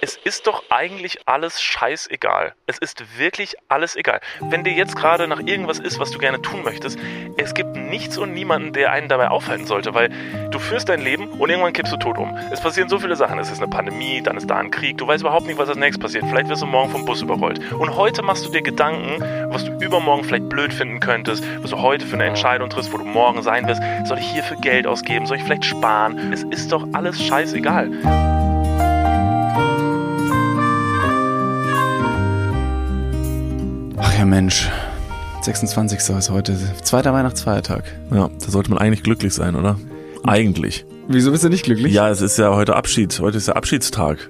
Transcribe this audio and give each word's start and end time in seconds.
Es 0.00 0.16
ist 0.24 0.46
doch 0.46 0.64
eigentlich 0.70 1.26
alles 1.26 1.60
scheißegal. 1.60 2.54
Es 2.66 2.78
ist 2.78 3.18
wirklich 3.18 3.54
alles 3.68 3.96
egal. 3.96 4.20
Wenn 4.40 4.64
dir 4.64 4.72
jetzt 4.72 4.96
gerade 4.96 5.28
nach 5.28 5.40
irgendwas 5.40 5.78
ist, 5.78 5.98
was 5.98 6.10
du 6.10 6.18
gerne 6.18 6.40
tun 6.40 6.62
möchtest, 6.62 6.98
es 7.36 7.54
gibt 7.54 7.76
nichts 7.76 8.18
und 8.18 8.32
niemanden, 8.32 8.72
der 8.72 8.92
einen 8.92 9.08
dabei 9.08 9.28
aufhalten 9.28 9.66
sollte, 9.66 9.94
weil 9.94 10.10
du 10.50 10.58
führst 10.58 10.88
dein 10.88 11.00
Leben 11.00 11.28
und 11.28 11.50
irgendwann 11.50 11.72
kippst 11.72 11.92
du 11.92 11.96
tot 11.96 12.18
um. 12.18 12.36
Es 12.52 12.60
passieren 12.60 12.88
so 12.88 12.98
viele 12.98 13.16
Sachen. 13.16 13.38
Es 13.38 13.50
ist 13.50 13.62
eine 13.62 13.70
Pandemie, 13.70 14.22
dann 14.22 14.36
ist 14.36 14.48
da 14.48 14.56
ein 14.56 14.70
Krieg. 14.70 14.98
Du 14.98 15.06
weißt 15.06 15.22
überhaupt 15.22 15.46
nicht, 15.46 15.58
was 15.58 15.68
als 15.68 15.78
nächstes 15.78 16.02
passiert. 16.02 16.24
Vielleicht 16.28 16.48
wirst 16.48 16.62
du 16.62 16.66
morgen 16.66 16.90
vom 16.90 17.04
Bus 17.04 17.22
überrollt. 17.22 17.60
Und 17.72 17.96
heute 17.96 18.22
machst 18.22 18.46
du 18.46 18.50
dir 18.50 18.62
Gedanken, 18.62 19.22
was 19.52 19.64
du 19.64 19.72
übermorgen 19.84 20.24
vielleicht 20.24 20.48
blöd 20.48 20.72
finden 20.72 21.00
könntest, 21.00 21.44
was 21.60 21.70
du 21.70 21.78
heute 21.78 22.06
für 22.06 22.14
eine 22.14 22.24
Entscheidung 22.24 22.70
triffst, 22.70 22.92
wo 22.92 22.98
du 22.98 23.04
morgen 23.04 23.42
sein 23.42 23.66
wirst. 23.66 23.82
Soll 24.06 24.18
ich 24.18 24.30
hierfür 24.30 24.56
Geld 24.58 24.86
ausgeben? 24.86 25.26
Soll 25.26 25.36
ich 25.36 25.44
vielleicht 25.44 25.64
sparen? 25.64 26.32
Es 26.32 26.42
ist 26.44 26.72
doch 26.72 26.86
alles 26.92 27.20
scheißegal. 27.22 28.39
Ach 34.20 34.26
Mensch. 34.26 34.68
26. 35.40 35.98
ist 35.98 36.28
heute. 36.28 36.54
Zweiter 36.82 37.14
Weihnachtsfeiertag. 37.14 37.84
Ja, 38.12 38.28
da 38.28 38.50
sollte 38.50 38.68
man 38.68 38.78
eigentlich 38.78 39.02
glücklich 39.02 39.32
sein, 39.32 39.56
oder? 39.56 39.80
Eigentlich. 40.24 40.84
Wieso 41.08 41.30
bist 41.30 41.42
du 41.42 41.48
nicht 41.48 41.64
glücklich? 41.64 41.94
Ja, 41.94 42.10
es 42.10 42.20
ist 42.20 42.36
ja 42.36 42.54
heute 42.54 42.76
Abschied. 42.76 43.18
Heute 43.18 43.38
ist 43.38 43.48
ja 43.48 43.54
Abschiedstag. 43.54 44.28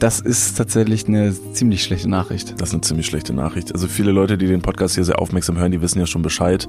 Das 0.00 0.18
ist 0.18 0.56
tatsächlich 0.56 1.06
eine 1.08 1.34
ziemlich 1.52 1.84
schlechte 1.84 2.08
Nachricht. 2.08 2.58
Das 2.58 2.70
ist 2.70 2.74
eine 2.74 2.80
ziemlich 2.80 3.04
schlechte 3.04 3.34
Nachricht. 3.34 3.74
Also 3.74 3.86
viele 3.86 4.12
Leute, 4.12 4.38
die 4.38 4.46
den 4.46 4.62
Podcast 4.62 4.94
hier 4.94 5.04
sehr 5.04 5.20
aufmerksam 5.20 5.58
hören, 5.58 5.72
die 5.72 5.82
wissen 5.82 5.98
ja 5.98 6.06
schon 6.06 6.22
Bescheid. 6.22 6.66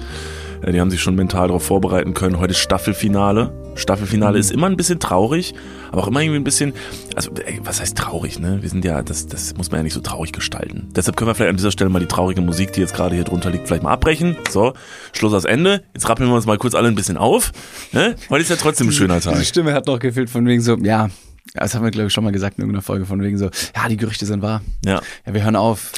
Äh, 0.61 0.73
Die 0.73 0.81
haben 0.81 0.91
sich 0.91 1.01
schon 1.01 1.15
mental 1.15 1.47
darauf 1.47 1.63
vorbereiten 1.63 2.13
können. 2.13 2.39
Heute 2.39 2.51
ist 2.51 2.57
Staffelfinale. 2.59 3.53
Staffelfinale 3.75 4.37
ist 4.37 4.51
immer 4.51 4.67
ein 4.67 4.75
bisschen 4.75 4.99
traurig, 4.99 5.53
aber 5.93 6.03
auch 6.03 6.07
immer 6.09 6.19
irgendwie 6.19 6.41
ein 6.41 6.43
bisschen, 6.43 6.73
also 7.15 7.31
ey, 7.45 7.61
was 7.63 7.79
heißt 7.79 7.97
traurig, 7.97 8.37
ne? 8.37 8.57
Wir 8.61 8.67
sind 8.67 8.83
ja, 8.83 9.01
das, 9.01 9.27
das 9.27 9.55
muss 9.55 9.71
man 9.71 9.79
ja 9.79 9.83
nicht 9.83 9.93
so 9.93 10.01
traurig 10.01 10.33
gestalten. 10.33 10.89
Deshalb 10.93 11.15
können 11.15 11.29
wir 11.29 11.35
vielleicht 11.35 11.51
an 11.51 11.55
dieser 11.55 11.71
Stelle 11.71 11.89
mal 11.89 11.99
die 11.99 12.07
traurige 12.07 12.41
Musik, 12.41 12.73
die 12.73 12.81
jetzt 12.81 12.93
gerade 12.93 13.15
hier 13.15 13.23
drunter 13.23 13.49
liegt, 13.49 13.65
vielleicht 13.67 13.83
mal 13.83 13.93
abbrechen. 13.93 14.35
So, 14.49 14.73
Schluss 15.13 15.33
aus 15.33 15.45
Ende. 15.45 15.83
Jetzt 15.93 16.09
rappeln 16.09 16.29
wir 16.29 16.35
uns 16.35 16.45
mal 16.45 16.57
kurz 16.57 16.75
alle 16.75 16.89
ein 16.89 16.95
bisschen 16.95 17.15
auf. 17.15 17.53
Ne? 17.93 18.17
Heute 18.29 18.41
ist 18.41 18.49
ja 18.49 18.57
trotzdem 18.57 18.89
ein 18.89 18.91
schöner 18.91 19.21
Tag. 19.21 19.39
Die 19.39 19.45
Stimme 19.45 19.71
hat 19.71 19.87
noch 19.87 19.99
gefehlt 19.99 20.29
von 20.29 20.45
wegen 20.45 20.61
so, 20.61 20.75
ja, 20.75 21.07
das 21.53 21.75
haben 21.75 21.83
wir 21.83 21.91
glaube 21.91 22.07
ich 22.07 22.13
schon 22.13 22.23
mal 22.23 22.31
gesagt 22.31 22.57
in 22.57 22.63
irgendeiner 22.63 22.83
Folge 22.83 23.05
von 23.05 23.21
wegen 23.21 23.37
so, 23.37 23.49
ja, 23.75 23.87
die 23.89 23.97
Gerüchte 23.97 24.25
sind 24.25 24.41
wahr. 24.41 24.61
Ja. 24.85 25.01
Ja, 25.25 25.33
wir 25.33 25.43
hören 25.43 25.55
auf. 25.55 25.91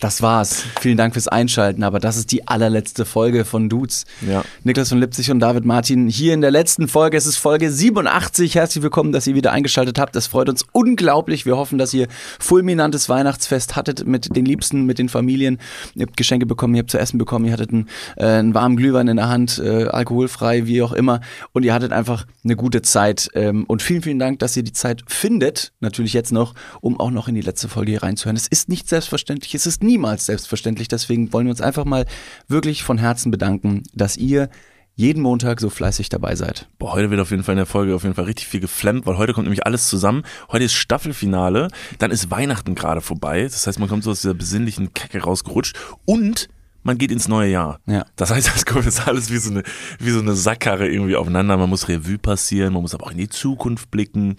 Das 0.00 0.22
war's. 0.22 0.64
Vielen 0.80 0.96
Dank 0.96 1.12
fürs 1.12 1.28
Einschalten, 1.28 1.82
aber 1.82 2.00
das 2.00 2.16
ist 2.16 2.32
die 2.32 2.48
allerletzte 2.48 3.04
Folge 3.04 3.44
von 3.44 3.68
Dudes. 3.68 4.06
Ja. 4.26 4.42
Niklas 4.64 4.88
von 4.88 4.98
Lipzig 4.98 5.30
und 5.30 5.40
David 5.40 5.66
Martin 5.66 6.08
hier 6.08 6.32
in 6.32 6.40
der 6.40 6.50
letzten 6.50 6.88
Folge. 6.88 7.18
Es 7.18 7.26
ist 7.26 7.36
Folge 7.36 7.70
87. 7.70 8.54
Herzlich 8.54 8.82
willkommen, 8.82 9.12
dass 9.12 9.26
ihr 9.26 9.34
wieder 9.34 9.52
eingeschaltet 9.52 9.98
habt. 9.98 10.16
Es 10.16 10.26
freut 10.26 10.48
uns 10.48 10.64
unglaublich. 10.72 11.44
Wir 11.44 11.58
hoffen, 11.58 11.76
dass 11.76 11.92
ihr 11.92 12.08
fulminantes 12.38 13.10
Weihnachtsfest 13.10 13.76
hattet 13.76 14.06
mit 14.06 14.34
den 14.34 14.46
Liebsten, 14.46 14.86
mit 14.86 14.98
den 14.98 15.10
Familien. 15.10 15.58
Ihr 15.94 16.06
habt 16.06 16.16
Geschenke 16.16 16.46
bekommen, 16.46 16.74
ihr 16.76 16.80
habt 16.80 16.90
zu 16.90 16.98
essen 16.98 17.18
bekommen, 17.18 17.44
ihr 17.44 17.52
hattet 17.52 17.70
einen, 17.70 17.86
äh, 18.16 18.24
einen 18.24 18.54
warmen 18.54 18.78
Glühwein 18.78 19.06
in 19.06 19.18
der 19.18 19.28
Hand, 19.28 19.58
äh, 19.62 19.84
alkoholfrei, 19.84 20.64
wie 20.64 20.80
auch 20.80 20.94
immer. 20.94 21.20
Und 21.52 21.62
ihr 21.62 21.74
hattet 21.74 21.92
einfach 21.92 22.26
eine 22.42 22.56
gute 22.56 22.80
Zeit. 22.80 23.28
Ähm, 23.34 23.64
und 23.66 23.82
vielen, 23.82 24.00
vielen 24.00 24.18
Dank, 24.18 24.38
dass 24.38 24.56
ihr 24.56 24.62
die 24.62 24.72
Zeit 24.72 25.02
findet, 25.08 25.72
natürlich 25.80 26.14
jetzt 26.14 26.32
noch, 26.32 26.54
um 26.80 26.98
auch 26.98 27.10
noch 27.10 27.28
in 27.28 27.34
die 27.34 27.42
letzte 27.42 27.68
Folge 27.68 27.90
hier 27.90 28.02
reinzuhören. 28.02 28.36
Es 28.36 28.46
ist 28.46 28.70
nicht 28.70 28.88
selbstverständlich, 28.88 29.54
es 29.54 29.66
ist 29.66 29.82
niemals 29.90 30.26
selbstverständlich. 30.26 30.86
Deswegen 30.88 31.32
wollen 31.32 31.46
wir 31.46 31.50
uns 31.50 31.60
einfach 31.60 31.84
mal 31.84 32.06
wirklich 32.46 32.84
von 32.84 32.96
Herzen 32.96 33.30
bedanken, 33.30 33.82
dass 33.92 34.16
ihr 34.16 34.48
jeden 34.94 35.22
Montag 35.22 35.60
so 35.60 35.70
fleißig 35.70 36.10
dabei 36.10 36.36
seid. 36.36 36.68
Boah, 36.78 36.92
heute 36.92 37.10
wird 37.10 37.20
auf 37.20 37.30
jeden 37.30 37.42
Fall 37.42 37.54
in 37.54 37.58
der 37.58 37.66
Folge 37.66 37.94
auf 37.94 38.02
jeden 38.02 38.14
Fall 38.14 38.26
richtig 38.26 38.46
viel 38.46 38.60
geflammt, 38.60 39.06
weil 39.06 39.16
heute 39.16 39.32
kommt 39.32 39.46
nämlich 39.46 39.66
alles 39.66 39.88
zusammen. 39.88 40.22
Heute 40.52 40.64
ist 40.64 40.74
Staffelfinale, 40.74 41.68
dann 41.98 42.10
ist 42.10 42.30
Weihnachten 42.30 42.74
gerade 42.74 43.00
vorbei. 43.00 43.42
Das 43.42 43.66
heißt, 43.66 43.78
man 43.80 43.88
kommt 43.88 44.04
so 44.04 44.10
aus 44.10 44.20
dieser 44.20 44.34
besinnlichen 44.34 44.94
Kacke 44.94 45.22
rausgerutscht 45.22 45.76
und 46.04 46.48
man 46.82 46.98
geht 46.98 47.10
ins 47.10 47.28
neue 47.28 47.50
Jahr. 47.50 47.80
Ja. 47.86 48.06
Das 48.16 48.30
heißt, 48.30 48.50
es 48.54 48.66
kommt 48.66 48.84
jetzt 48.84 49.06
alles 49.06 49.30
wie 49.30 49.36
so 49.36 49.50
eine, 49.50 49.62
wie 49.98 50.10
so 50.10 50.20
eine 50.20 50.34
Sackkarre 50.34 50.88
irgendwie 50.88 51.16
aufeinander. 51.16 51.56
Man 51.56 51.68
muss 51.68 51.88
Revue 51.88 52.18
passieren, 52.18 52.72
man 52.72 52.82
muss 52.82 52.94
aber 52.94 53.06
auch 53.06 53.10
in 53.10 53.18
die 53.18 53.28
Zukunft 53.28 53.90
blicken. 53.90 54.36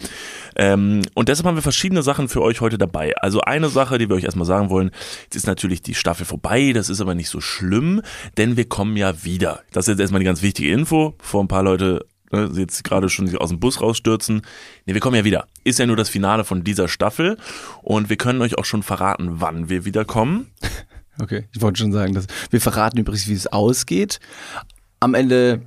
Ähm, 0.56 1.02
und 1.14 1.30
deshalb 1.30 1.46
haben 1.46 1.56
wir 1.56 1.62
verschiedene 1.62 2.04
Sachen 2.04 2.30
für 2.30 2.42
euch 2.42 2.62
heute 2.62 2.78
dabei. 2.78 3.16
Also 3.18 3.42
eine 3.42 3.70
Sache, 3.70 3.98
die 3.98 4.10
wir 4.10 4.16
euch 4.16 4.24
erstmal 4.24 4.46
sagen 4.46 4.70
wollen, 4.70 4.92
jetzt 5.24 5.36
ist 5.36 5.48
natürlich 5.48 5.82
die 5.82 5.96
Staffel 5.96 6.26
vorbei, 6.26 6.72
das 6.74 6.90
ist 6.90 7.02
aber 7.02 7.16
nicht 7.16 7.30
so 7.30 7.42
schlimm, 7.42 8.02
denn 8.38 8.58
wir 8.58 8.66
kommen 8.66 8.98
ja 8.98 9.24
wieder. 9.24 9.62
Das 9.72 9.86
ist 9.86 9.94
jetzt 9.94 10.00
erstmal 10.00 10.20
die 10.20 10.26
ganz 10.26 10.42
wichtige 10.42 10.72
Info, 10.72 11.14
bevor 11.18 11.44
ein 11.44 11.48
paar 11.48 11.64
Leute 11.64 12.06
ne, 12.32 12.50
jetzt 12.56 12.84
gerade 12.84 13.10
schon 13.10 13.36
aus 13.38 13.50
dem 13.50 13.60
Bus 13.60 13.82
rausstürzen. 13.82 14.42
Nee, 14.86 14.94
wir 14.94 15.02
kommen 15.02 15.16
ja 15.16 15.24
wieder. 15.24 15.48
Ist 15.64 15.80
ja 15.80 15.86
nur 15.86 15.96
das 15.96 16.10
Finale 16.10 16.44
von 16.44 16.64
dieser 16.64 16.88
Staffel 16.88 17.38
und 17.82 18.10
wir 18.10 18.18
können 18.18 18.42
euch 18.42 18.58
auch 18.58 18.66
schon 18.66 18.84
verraten, 18.84 19.42
wann 19.42 19.70
wir 19.70 19.86
wiederkommen. 19.86 20.48
Okay, 21.22 21.48
ich 21.54 21.62
wollte 21.62 21.80
schon 21.80 21.92
sagen, 21.92 22.14
dass 22.14 22.26
wir 22.50 22.60
verraten 22.60 22.98
übrigens, 22.98 23.28
wie 23.28 23.34
es 23.34 23.48
ausgeht. 23.48 24.20
Am 25.00 25.14
Ende 25.14 25.62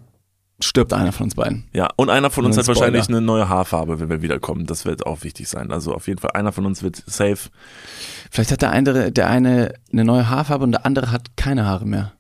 stirbt 0.61 0.93
einer 0.93 1.13
von 1.13 1.25
uns 1.25 1.35
beiden. 1.35 1.69
Ja, 1.73 1.89
und 1.97 2.11
einer 2.11 2.31
von 2.31 2.45
uns 2.45 2.57
hat 2.57 2.67
wahrscheinlich 2.67 3.05
Spoiler. 3.05 3.19
eine 3.19 3.27
neue 3.27 3.49
Haarfarbe, 3.49 4.01
wenn 4.01 4.09
wir 4.09 4.23
wiederkommen. 4.23 4.67
Das 4.67 4.85
wird 4.85 5.07
auch 5.07 5.23
wichtig 5.23 5.49
sein. 5.49 5.71
Also 5.73 5.95
auf 5.95 6.09
jeden 6.09 6.21
Fall, 6.21 6.33
einer 6.35 6.53
von 6.53 6.67
uns 6.67 6.83
wird 6.83 7.03
safe. 7.07 7.51
Vielleicht 8.31 8.51
hat 8.51 8.63
der 8.63 8.71
eine, 8.71 9.13
der 9.13 9.29
eine 9.31 9.75
eine 9.93 10.05
neue 10.05 10.29
Haarfarbe 10.29 10.65
und 10.65 10.73
der 10.73 10.87
andere 10.87 11.11
hat 11.11 11.37
keine 11.37 11.67
Haare 11.67 11.87
mehr. 11.87 12.13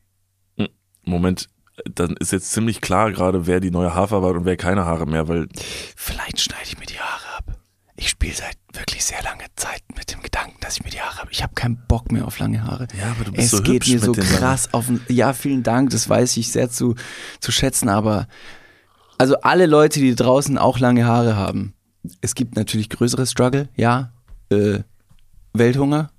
Moment, 1.03 1.49
dann 1.84 2.16
ist 2.19 2.33
jetzt 2.33 2.53
ziemlich 2.53 2.81
klar 2.81 3.12
gerade, 3.12 3.47
wer 3.47 3.61
die 3.61 3.71
neue 3.71 3.95
Haarfarbe 3.95 4.28
hat 4.28 4.37
und 4.37 4.45
wer 4.45 4.56
keine 4.56 4.84
Haare 4.84 5.06
mehr, 5.06 5.28
weil 5.28 5.49
Vielleicht 5.97 6.41
schneide 6.41 6.65
ich 6.65 6.78
mir 6.78 6.87
die 6.87 6.99
Haare 6.99 7.37
ab. 7.39 7.59
Ich 7.97 8.09
spiele 8.09 8.34
seit 8.34 8.56
wirklich 8.76 9.04
sehr 9.04 9.22
langer 9.22 9.46
Zeit 9.56 9.82
mit 9.96 10.12
dem 10.12 10.22
Gedanken, 10.22 10.56
dass 10.60 10.76
ich 10.78 10.84
mir 10.84 10.90
die 10.90 11.00
Haare 11.00 11.18
habe. 11.18 11.30
Ich 11.30 11.42
habe 11.42 11.54
keinen 11.54 11.78
Bock 11.88 12.10
mehr 12.12 12.26
auf 12.26 12.38
lange 12.38 12.62
Haare. 12.64 12.88
Ja, 12.98 13.10
aber 13.10 13.24
du 13.24 13.32
bist 13.32 13.52
es 13.52 13.58
so 13.58 13.62
geht 13.62 13.84
hübsch 13.84 13.92
mir 13.92 14.00
so 14.00 14.12
krass 14.12 14.72
auf 14.72 14.86
den, 14.86 15.00
Ja, 15.08 15.32
vielen 15.32 15.62
Dank, 15.62 15.90
das 15.90 16.08
weiß 16.08 16.36
ich 16.36 16.50
sehr 16.50 16.70
zu, 16.70 16.94
zu 17.40 17.52
schätzen, 17.52 17.88
aber 17.88 18.26
also 19.18 19.36
alle 19.40 19.66
Leute, 19.66 20.00
die 20.00 20.14
draußen 20.14 20.58
auch 20.58 20.78
lange 20.78 21.06
Haare 21.06 21.36
haben, 21.36 21.74
es 22.20 22.34
gibt 22.34 22.56
natürlich 22.56 22.90
größere 22.90 23.26
Struggle, 23.26 23.68
ja. 23.76 24.12
Äh, 24.50 24.80
Welthunger, 25.52 26.10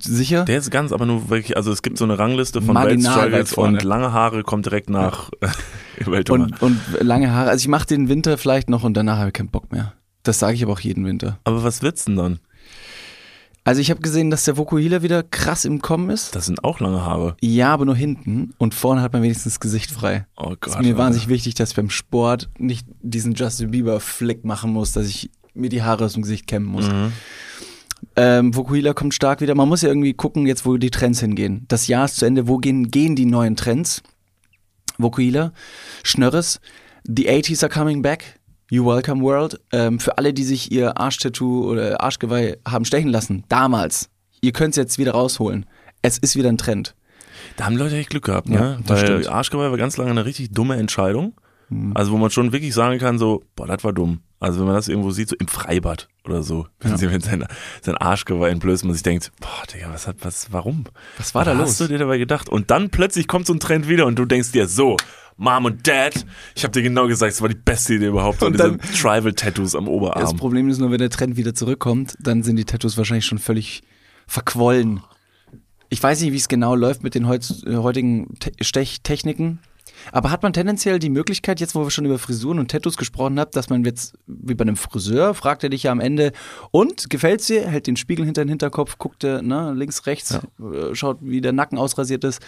sicher. 0.00 0.44
der 0.44 0.58
ist 0.58 0.70
ganz, 0.70 0.92
aber 0.92 1.06
nur 1.06 1.30
wirklich, 1.30 1.56
also 1.56 1.72
es 1.72 1.82
gibt 1.82 1.98
so 1.98 2.04
eine 2.04 2.18
Rangliste 2.18 2.60
von 2.60 2.76
Weltstruggles 2.76 3.54
und 3.54 3.82
lange 3.82 4.12
Haare 4.12 4.42
kommt 4.42 4.66
direkt 4.66 4.90
nach 4.90 5.30
äh, 5.40 5.48
Welthunger. 6.06 6.44
und, 6.60 6.62
und 6.62 6.78
lange 7.00 7.32
Haare. 7.32 7.50
Also 7.50 7.62
ich 7.62 7.68
mache 7.68 7.86
den 7.86 8.08
Winter 8.08 8.38
vielleicht 8.38 8.68
noch 8.68 8.84
und 8.84 8.94
danach 8.94 9.18
habe 9.18 9.28
ich 9.28 9.34
keinen 9.34 9.48
Bock 9.48 9.72
mehr. 9.72 9.94
Das 10.22 10.38
sage 10.38 10.54
ich 10.54 10.62
aber 10.62 10.72
auch 10.72 10.80
jeden 10.80 11.04
Winter. 11.04 11.38
Aber 11.44 11.64
was 11.64 11.82
wird's 11.82 12.04
denn 12.04 12.16
dann? 12.16 12.38
Also 13.64 13.80
ich 13.80 13.90
habe 13.90 14.00
gesehen, 14.00 14.30
dass 14.30 14.44
der 14.44 14.56
Vokuhila 14.56 15.02
wieder 15.02 15.22
krass 15.22 15.64
im 15.64 15.80
Kommen 15.80 16.10
ist. 16.10 16.34
Das 16.34 16.46
sind 16.46 16.64
auch 16.64 16.80
lange 16.80 17.02
Haare. 17.02 17.36
Ja, 17.40 17.72
aber 17.72 17.84
nur 17.84 17.94
hinten. 17.94 18.54
Und 18.58 18.74
vorne 18.74 19.02
hat 19.02 19.12
man 19.12 19.22
wenigstens 19.22 19.52
das 19.54 19.60
Gesicht 19.60 19.90
frei. 19.92 20.26
Oh 20.36 20.50
Das 20.50 20.58
Gott. 20.60 20.68
ist 20.74 20.78
mir 20.80 20.88
Alter. 20.88 20.98
wahnsinnig 20.98 21.28
wichtig, 21.28 21.54
dass 21.54 21.70
ich 21.70 21.76
beim 21.76 21.90
Sport 21.90 22.50
nicht 22.58 22.86
diesen 23.02 23.34
Justin 23.34 23.70
Bieber 23.70 24.00
Flick 24.00 24.44
machen 24.44 24.72
muss, 24.72 24.92
dass 24.92 25.06
ich 25.06 25.30
mir 25.54 25.68
die 25.68 25.82
Haare 25.82 26.04
aus 26.06 26.14
dem 26.14 26.22
Gesicht 26.22 26.48
kämmen 26.48 26.66
muss. 26.66 26.88
Mhm. 26.88 27.12
Ähm, 28.16 28.54
Vokuhila 28.56 28.94
kommt 28.94 29.14
stark 29.14 29.40
wieder. 29.40 29.54
Man 29.54 29.68
muss 29.68 29.82
ja 29.82 29.88
irgendwie 29.88 30.12
gucken, 30.14 30.46
jetzt 30.46 30.66
wo 30.66 30.76
die 30.76 30.90
Trends 30.90 31.20
hingehen. 31.20 31.64
Das 31.68 31.86
Jahr 31.86 32.06
ist 32.06 32.16
zu 32.16 32.26
Ende. 32.26 32.48
Wo 32.48 32.58
gehen, 32.58 32.90
gehen 32.90 33.14
die 33.14 33.26
neuen 33.26 33.54
Trends? 33.54 34.02
Vokuhila, 34.98 35.52
Schnörres, 36.02 36.60
The 37.04 37.28
80s 37.28 37.62
are 37.62 37.72
coming 37.72 38.02
back. 38.02 38.40
You 38.72 38.86
welcome 38.86 39.20
world. 39.22 39.60
Ähm, 39.70 40.00
für 40.00 40.16
alle, 40.16 40.32
die 40.32 40.44
sich 40.44 40.72
ihr 40.72 40.96
Arschtattoo 40.98 41.70
oder 41.70 42.00
Arschgeweih 42.00 42.56
haben 42.66 42.86
stechen 42.86 43.10
lassen, 43.10 43.44
damals. 43.50 44.08
Ihr 44.40 44.52
könnt 44.52 44.70
es 44.70 44.76
jetzt 44.76 44.96
wieder 44.96 45.12
rausholen. 45.12 45.66
Es 46.00 46.16
ist 46.16 46.36
wieder 46.36 46.48
ein 46.48 46.56
Trend. 46.56 46.94
Da 47.58 47.66
haben 47.66 47.76
Leute 47.76 47.96
echt 47.98 48.08
Glück 48.08 48.24
gehabt, 48.24 48.48
Ja, 48.48 48.60
ne? 48.60 48.78
das 48.86 49.00
Weil 49.00 49.06
stimmt. 49.06 49.24
Mhm. 49.26 49.30
Arschgeweih 49.30 49.70
war 49.70 49.76
ganz 49.76 49.98
lange 49.98 50.10
eine 50.12 50.24
richtig 50.24 50.52
dumme 50.52 50.76
Entscheidung. 50.76 51.34
Also 51.94 52.12
wo 52.12 52.16
man 52.16 52.30
schon 52.30 52.52
wirklich 52.52 52.72
sagen 52.72 52.98
kann, 52.98 53.18
so, 53.18 53.44
boah, 53.56 53.66
das 53.66 53.84
war 53.84 53.92
dumm. 53.92 54.20
Also 54.40 54.60
wenn 54.60 54.66
man 54.68 54.74
das 54.76 54.88
irgendwo 54.88 55.10
sieht, 55.10 55.28
so 55.28 55.36
im 55.38 55.48
Freibad 55.48 56.08
oder 56.24 56.42
so, 56.42 56.66
wenn 56.80 56.92
Ja. 56.92 56.96
sie 56.98 57.08
mit 57.08 57.22
sein, 57.24 57.46
sein 57.82 57.96
Arschgeweih 57.98 58.48
entblößt, 58.50 58.84
man 58.84 58.94
sich 58.94 59.02
denkt, 59.02 59.32
boah, 59.40 59.66
Digga, 59.72 59.88
was 59.92 60.06
hat, 60.06 60.16
was, 60.20 60.50
warum? 60.50 60.84
Was 61.18 61.34
war 61.34 61.44
da 61.44 61.52
Was 61.52 61.58
los? 61.58 61.68
hast 61.70 61.80
du 61.80 61.88
dir 61.88 61.98
dabei 61.98 62.16
gedacht? 62.16 62.48
Und 62.48 62.70
dann 62.70 62.88
plötzlich 62.88 63.26
kommt 63.28 63.46
so 63.46 63.52
ein 63.52 63.60
Trend 63.60 63.86
wieder 63.88 64.06
und 64.06 64.18
du 64.18 64.24
denkst 64.24 64.52
dir, 64.52 64.66
so, 64.66 64.96
Mom 65.36 65.64
und 65.64 65.86
Dad, 65.88 66.24
ich 66.54 66.62
habe 66.64 66.72
dir 66.72 66.82
genau 66.82 67.06
gesagt, 67.06 67.32
es 67.32 67.40
war 67.42 67.48
die 67.48 67.54
beste 67.54 67.94
Idee 67.94 68.06
überhaupt. 68.06 68.42
Und, 68.42 68.52
Und 68.52 68.58
dann- 68.60 68.78
diese 68.82 69.02
Tribal-Tattoos 69.02 69.74
am 69.74 69.84
Das 69.86 69.92
Oberarm. 69.94 70.36
Problem 70.36 70.68
ist 70.68 70.78
nur, 70.78 70.90
wenn 70.90 70.98
der 70.98 71.10
Trend 71.10 71.36
wieder 71.36 71.54
zurückkommt, 71.54 72.16
dann 72.20 72.42
sind 72.42 72.56
die 72.56 72.64
Tattoos 72.64 72.96
wahrscheinlich 72.96 73.26
schon 73.26 73.38
völlig 73.38 73.82
verquollen. 74.26 75.00
Ich 75.88 76.02
weiß 76.02 76.20
nicht, 76.22 76.32
wie 76.32 76.36
es 76.36 76.48
genau 76.48 76.74
läuft 76.74 77.02
mit 77.02 77.14
den 77.14 77.24
äh, 77.24 77.38
heutigen 77.76 78.34
Te 78.38 78.52
Stechtechniken. 78.60 79.58
Aber 80.10 80.30
hat 80.30 80.42
man 80.42 80.52
tendenziell 80.52 80.98
die 80.98 81.10
Möglichkeit, 81.10 81.60
jetzt 81.60 81.74
wo 81.74 81.82
wir 81.82 81.90
schon 81.90 82.04
über 82.04 82.18
Frisuren 82.18 82.58
und 82.58 82.70
Tattoos 82.70 82.96
gesprochen 82.96 83.38
haben, 83.38 83.50
dass 83.52 83.70
man 83.70 83.84
jetzt, 83.84 84.14
wie 84.26 84.54
bei 84.54 84.62
einem 84.62 84.76
Friseur, 84.76 85.34
fragt 85.34 85.62
er 85.64 85.70
dich 85.70 85.84
ja 85.84 85.92
am 85.92 86.00
Ende, 86.00 86.32
und 86.70 87.08
gefällt's 87.10 87.46
dir? 87.46 87.66
Hält 87.66 87.86
den 87.86 87.96
Spiegel 87.96 88.24
hinter 88.24 88.44
den 88.44 88.48
Hinterkopf, 88.48 88.98
guckt 88.98 89.24
er 89.24 89.42
ne, 89.42 89.72
links, 89.74 90.06
rechts, 90.06 90.32
äh, 90.32 90.94
schaut, 90.94 91.18
wie 91.20 91.40
der 91.40 91.52
Nacken 91.52 91.78
ausrasiert 91.78 92.24
ist. 92.24 92.42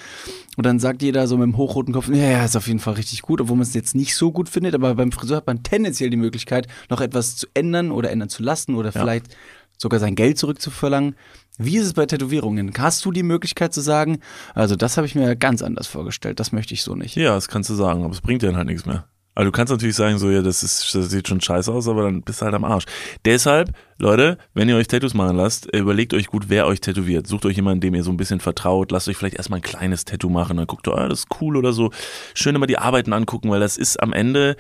Und 0.57 0.67
dann 0.67 0.79
sagt 0.79 1.03
jeder 1.03 1.27
so 1.27 1.37
mit 1.37 1.45
dem 1.45 1.57
hochroten 1.57 1.95
Kopf, 1.95 2.09
ja, 2.09 2.17
ja, 2.31 2.45
ist 2.45 2.57
auf 2.57 2.67
jeden 2.67 2.81
Fall 2.81 2.95
richtig 2.95 3.23
gut, 3.23 3.41
obwohl 3.41 3.57
man 3.57 3.63
es 3.63 3.75
jetzt 3.75 3.95
nicht 3.95 4.17
so 4.17 4.33
gut 4.33 4.49
findet. 4.49 4.75
Aber 4.75 4.95
beim 4.95 5.13
Friseur 5.13 5.37
hat 5.39 5.47
man 5.47 5.63
tendenziell 5.63 6.11
die 6.11 6.17
Möglichkeit, 6.17 6.67
noch 6.91 7.01
etwas 7.01 7.37
zu 7.37 7.47
ändern 7.55 7.91
oder 7.91 8.11
ändern 8.11 8.29
zu 8.29 8.43
lassen 8.43 8.75
oder 8.75 8.93
vielleicht 8.93 9.37
sogar 9.77 10.01
sein 10.01 10.15
Geld 10.15 10.39
zurückzuverlangen. 10.39 11.17
Wie 11.59 11.77
ist 11.77 11.87
es 11.87 11.93
bei 11.93 12.07
Tätowierungen? 12.07 12.73
Hast 12.77 13.05
du 13.05 13.13
die 13.13 13.23
Möglichkeit 13.23 13.73
zu 13.73 13.81
sagen, 13.81 14.19
also 14.55 14.75
das 14.75 14.97
habe 14.97 15.07
ich 15.07 15.15
mir 15.15 15.37
ganz 15.37 15.63
anders 15.63 15.87
vorgestellt, 15.87 16.41
das 16.41 16.51
möchte 16.51 16.75
ich 16.75 16.83
so 16.83 16.97
nicht. 16.97 17.15
Ja, 17.15 17.35
das 17.35 17.49
kannst 17.49 17.71
du 17.71 17.75
sagen, 17.75 18.05
aber 18.05 18.13
es 18.13 18.21
bringt 18.21 18.43
dir 18.43 18.49
dann 18.49 18.57
halt 18.57 18.67
nichts 18.67 18.87
mehr. 18.87 19.07
Also 19.37 19.51
du 19.51 19.53
kannst 19.57 19.73
natürlich 19.73 19.97
sagen, 19.97 20.19
so, 20.19 20.31
ja, 20.31 20.43
das, 20.43 20.63
ist, 20.63 20.95
das 20.95 21.11
sieht 21.11 21.27
schon 21.27 21.41
scheiße 21.41 21.71
aus, 21.73 21.89
aber 21.89 22.05
dann 22.05 22.23
bist 22.23 22.41
du 22.41 22.45
halt 22.45 22.55
am 22.55 22.65
Arsch. 22.65 22.85
Deshalb, 23.25 23.73
Leute, 23.99 24.39
wenn 24.55 24.69
ihr 24.69 24.77
euch 24.77 24.87
Tattoos 24.87 25.15
machen 25.15 25.37
lasst, 25.37 25.73
äh, 25.75 25.79
überlegt 25.79 26.15
euch 26.15 26.29
gut, 26.29 26.45
wer 26.49 26.67
euch 26.67 26.81
tätowiert. 26.81 27.27
Sucht 27.27 27.45
euch 27.45 27.57
jemanden, 27.57 27.81
dem 27.81 27.95
ihr 27.97 28.05
so 28.05 28.13
ein 28.13 28.17
bisschen 28.17 28.39
vertraut. 28.39 28.93
Lasst 28.93 29.09
euch 29.09 29.17
vielleicht 29.17 29.37
erstmal 29.37 29.59
ein 29.59 29.63
kleines 29.63 30.05
Tattoo 30.05 30.31
machen. 30.31 30.57
Dann 30.57 30.69
guckt 30.69 30.87
ihr, 30.87 30.97
ah, 30.97 31.09
das 31.09 31.21
ist 31.21 31.41
cool 31.41 31.57
oder 31.57 31.73
so. 31.73 31.91
Schön 32.35 32.55
immer 32.55 32.69
die 32.69 32.79
Arbeiten 32.79 33.13
angucken, 33.13 33.51
weil 33.51 33.61
das 33.61 33.77
ist 33.77 34.01
am 34.01 34.13
Ende, 34.13 34.57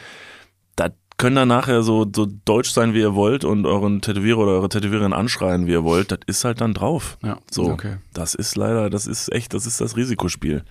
können 1.16 1.36
dann 1.36 1.48
nachher 1.48 1.82
so, 1.82 2.06
so 2.14 2.26
deutsch 2.44 2.70
sein, 2.72 2.94
wie 2.94 3.00
ihr 3.00 3.14
wollt 3.14 3.44
und 3.44 3.66
euren 3.66 4.00
Tätowierer 4.00 4.38
oder 4.38 4.52
eure 4.52 4.68
Tätowiererin 4.68 5.12
anschreien, 5.12 5.66
wie 5.66 5.72
ihr 5.72 5.84
wollt. 5.84 6.10
Das 6.10 6.18
ist 6.26 6.44
halt 6.44 6.60
dann 6.60 6.74
drauf. 6.74 7.18
Ja, 7.22 7.38
So, 7.50 7.70
okay. 7.70 7.96
das 8.12 8.34
ist 8.34 8.56
leider, 8.56 8.90
das 8.90 9.06
ist 9.06 9.32
echt, 9.32 9.54
das 9.54 9.66
ist 9.66 9.80
das 9.80 9.96
Risikospiel. 9.96 10.64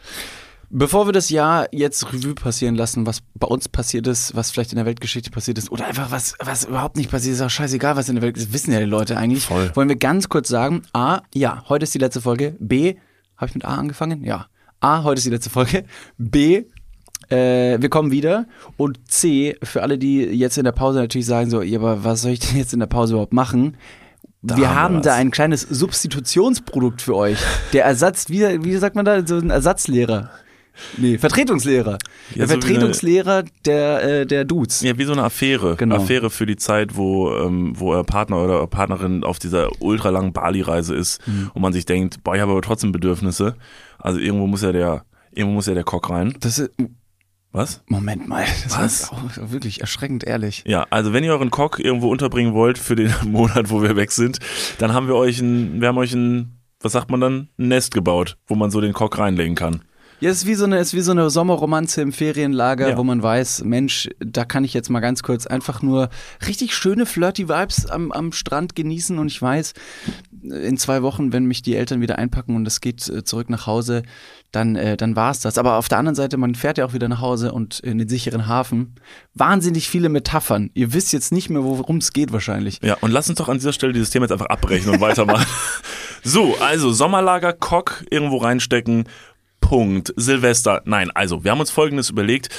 Bevor 0.76 1.08
wir 1.08 1.14
das 1.14 1.30
Jahr 1.30 1.68
jetzt 1.72 2.12
Revue 2.12 2.34
passieren 2.34 2.74
lassen, 2.74 3.06
was 3.06 3.20
bei 3.36 3.46
uns 3.46 3.70
passiert 3.70 4.08
ist, 4.08 4.36
was 4.36 4.50
vielleicht 4.50 4.72
in 4.72 4.78
der 4.78 4.88
Weltgeschichte 4.88 5.30
passiert 5.30 5.60
ist 5.60 5.72
oder 5.72 5.86
einfach 5.86 6.10
was, 6.10 6.34
was 6.40 6.66
überhaupt 6.66 6.98
nicht 6.98 7.12
passiert 7.12 7.34
ist, 7.34 7.40
ist 7.42 7.46
auch 7.46 7.50
scheißegal, 7.52 7.96
was 7.96 8.10
in 8.10 8.16
der 8.16 8.24
Welt 8.24 8.38
ist, 8.38 8.54
wissen 8.54 8.72
ja 8.74 8.80
die 8.80 8.86
Leute 8.86 9.16
eigentlich. 9.16 9.46
Voll. 9.46 9.72
Wollen 9.76 9.88
wir 9.88 9.98
ganz 9.98 10.30
kurz 10.30 10.50
sagen, 10.50 10.82
A, 10.92 11.22
ja, 11.34 11.64
heute 11.70 11.84
ist 11.84 11.94
die 11.94 12.00
letzte 12.00 12.22
Folge. 12.22 12.56
B, 12.60 12.96
habe 13.38 13.50
ich 13.50 13.54
mit 13.54 13.66
A 13.66 13.76
angefangen? 13.76 14.24
Ja. 14.24 14.48
A, 14.80 15.04
heute 15.04 15.20
ist 15.20 15.26
die 15.26 15.30
letzte 15.30 15.50
Folge. 15.52 15.86
B, 16.18 16.64
äh, 17.34 17.82
wir 17.82 17.90
kommen 17.90 18.12
wieder. 18.12 18.46
Und 18.78 19.00
C, 19.10 19.58
für 19.64 19.82
alle, 19.82 19.98
die 19.98 20.22
jetzt 20.24 20.58
in 20.58 20.64
der 20.66 20.72
Pause 20.72 21.00
natürlich 21.00 21.26
sagen 21.28 21.50
so, 21.50 21.62
ja, 21.62 21.80
aber 21.80 22.04
was 22.04 22.22
soll 22.22 22.32
ich 22.32 22.40
denn 22.40 22.58
jetzt 22.58 22.74
in 22.74 22.80
der 22.80 22.88
Pause 22.88 23.14
überhaupt 23.14 23.34
machen? 23.34 23.78
Da 24.42 24.58
wir 24.58 24.76
haben 24.76 24.96
wir 24.96 25.02
da 25.04 25.16
ein 25.16 25.32
kleines 25.32 25.62
Substitutionsprodukt 25.62 27.02
für 27.02 27.16
euch. 27.16 27.38
Der 27.72 27.86
Ersatz, 27.86 28.30
wie, 28.30 28.42
wie 28.64 28.76
sagt 28.76 28.96
man 28.96 29.06
da, 29.06 29.26
so 29.26 29.38
ein 29.38 29.50
Ersatzlehrer. 29.50 30.32
Nee, 30.98 31.18
Vertretungslehrer. 31.20 32.00
Ja, 32.32 32.46
der 32.46 32.48
so 32.48 32.54
Vertretungslehrer 32.54 33.44
der, 33.66 34.04
äh, 34.22 34.26
der 34.26 34.44
Dudes. 34.44 34.82
Ja, 34.82 34.98
wie 34.98 35.04
so 35.04 35.12
eine 35.14 35.24
Affäre. 35.24 35.76
Genau. 35.76 35.96
Affäre 35.98 36.30
für 36.32 36.46
die 36.48 36.56
Zeit, 36.56 36.98
wo, 36.98 37.32
ähm, 37.36 37.74
wo 37.78 37.94
euer 37.94 38.04
Partner 38.04 38.44
oder 38.44 38.54
eure 38.56 38.68
Partnerin 38.68 39.24
auf 39.24 39.38
dieser 39.40 39.70
ultralangen 39.82 40.34
Bali-Reise 40.34 40.96
ist 40.96 41.26
Mhm. 41.28 41.52
und 41.54 41.62
man 41.62 41.74
sich 41.74 41.86
denkt, 41.86 42.24
boah, 42.24 42.36
ich 42.36 42.42
habe 42.42 42.52
aber 42.52 42.62
trotzdem 42.64 42.92
Bedürfnisse. 42.92 43.56
Also 44.00 44.20
irgendwo 44.20 44.48
muss 44.48 44.64
ja 44.64 44.72
der, 44.72 45.06
irgendwo 45.32 45.56
muss 45.56 45.68
ja 45.68 45.76
der 45.76 45.84
Cock 45.84 46.10
rein. 46.10 46.34
Das 46.40 46.58
ist, 46.60 46.72
Was? 47.54 47.84
Moment 47.86 48.28
mal, 48.28 48.46
das 48.64 48.78
Was? 48.78 49.02
ist 49.02 49.14
auch 49.14 49.52
wirklich 49.52 49.82
erschreckend 49.82 50.24
ehrlich. 50.24 50.64
Ja, 50.66 50.88
also 50.90 51.14
wenn 51.14 51.24
ihr 51.24 51.32
euren 51.32 51.52
Cock 51.52 51.80
irgendwo 51.80 52.10
unterbringen 52.10 52.54
wollt 52.56 52.80
für 52.80 52.96
den 52.96 53.14
Monat, 53.26 53.70
wo 53.70 53.84
wir 53.84 53.96
weg 53.96 54.12
sind, 54.12 54.40
dann 54.80 54.94
haben 54.94 55.08
wir 55.08 55.16
euch 55.16 55.40
ein, 55.40 55.80
wir 55.80 55.90
haben 55.90 55.98
euch 56.00 56.14
ein, 56.14 56.58
was 56.82 56.94
sagt 56.94 57.12
man 57.12 57.22
dann, 57.22 57.50
ein 57.60 57.68
Nest 57.68 57.94
gebaut, 57.94 58.38
wo 58.48 58.56
man 58.56 58.72
so 58.72 58.82
den 58.82 58.94
Cock 58.94 59.20
reinlegen 59.20 59.54
kann. 59.54 59.84
Ja, 60.24 60.30
es 60.30 60.38
ist 60.38 60.48
wie 60.48 60.56
so 60.56 60.64
eine, 60.64 60.78
es 60.78 60.88
ist 60.88 60.94
wie 60.94 61.02
so 61.02 61.12
eine 61.12 61.30
Sommerromanze 61.30 62.02
im 62.02 62.14
Ferienlager, 62.14 62.92
Ja. 62.92 62.98
wo 62.98 63.04
man 63.04 63.22
weiß, 63.22 63.66
Mensch, 63.66 64.10
da 64.20 64.46
kann 64.46 64.64
ich 64.64 64.74
jetzt 64.74 64.90
mal 64.90 65.02
ganz 65.02 65.22
kurz 65.22 65.46
einfach 65.48 65.82
nur 65.82 66.08
richtig 66.48 66.74
schöne 66.74 67.06
flirty 67.06 67.50
Vibes 67.50 67.88
am, 67.88 68.10
am 68.14 68.32
Strand 68.32 68.74
genießen 68.74 69.20
und 69.20 69.28
ich 69.28 69.42
weiß, 69.42 69.74
in 70.44 70.78
zwei 70.78 71.02
Wochen, 71.04 71.34
wenn 71.34 71.44
mich 71.44 71.62
die 71.62 71.76
Eltern 71.76 72.00
wieder 72.00 72.20
einpacken 72.20 72.56
und 72.56 72.66
es 72.66 72.80
geht 72.80 73.06
äh, 73.10 73.26
zurück 73.26 73.50
nach 73.50 73.68
Hause, 73.68 74.04
dann, 74.54 74.78
äh, 74.78 74.96
dann 74.96 75.18
war's 75.18 75.42
das. 75.42 75.58
Aber 75.58 75.78
auf 75.78 75.90
der 75.90 75.98
anderen 75.98 76.16
Seite, 76.16 76.38
man 76.38 76.56
fährt 76.56 76.78
ja 76.78 76.86
auch 76.86 76.94
wieder 76.94 77.10
nach 77.10 77.20
Hause 77.20 77.52
und 77.52 77.82
in 77.82 77.98
den 77.98 78.08
sicheren 78.08 78.48
Hafen. 78.48 78.96
Wahnsinnig 79.34 79.90
viele 79.90 80.08
Metaphern. 80.08 80.70
Ihr 80.74 80.94
wisst 80.94 81.12
jetzt 81.12 81.34
nicht 81.34 81.50
mehr, 81.50 81.66
worum 81.66 81.98
es 81.98 82.14
geht 82.14 82.32
wahrscheinlich. 82.32 82.80
Ja, 82.82 82.96
und 83.02 83.12
lass 83.12 83.28
uns 83.28 83.40
doch 83.40 83.50
an 83.50 83.58
dieser 83.58 83.74
Stelle 83.74 83.92
dieses 83.92 84.10
Thema 84.10 84.24
jetzt 84.26 84.32
einfach 84.32 84.46
abbrechen 84.46 84.90
und 84.92 85.02
weitermachen. 85.02 85.46
so, 86.24 86.56
also 86.62 86.94
Sommerlager, 86.94 87.52
Cock 87.52 88.06
irgendwo 88.10 88.38
reinstecken. 88.38 89.06
Punkt. 89.64 90.14
Silvester. 90.18 90.82
Nein, 90.84 91.10
also 91.12 91.46
wir 91.46 91.52
haben 91.52 91.62
uns 91.62 91.72
Folgendes 91.72 92.10
überlegt. 92.10 92.50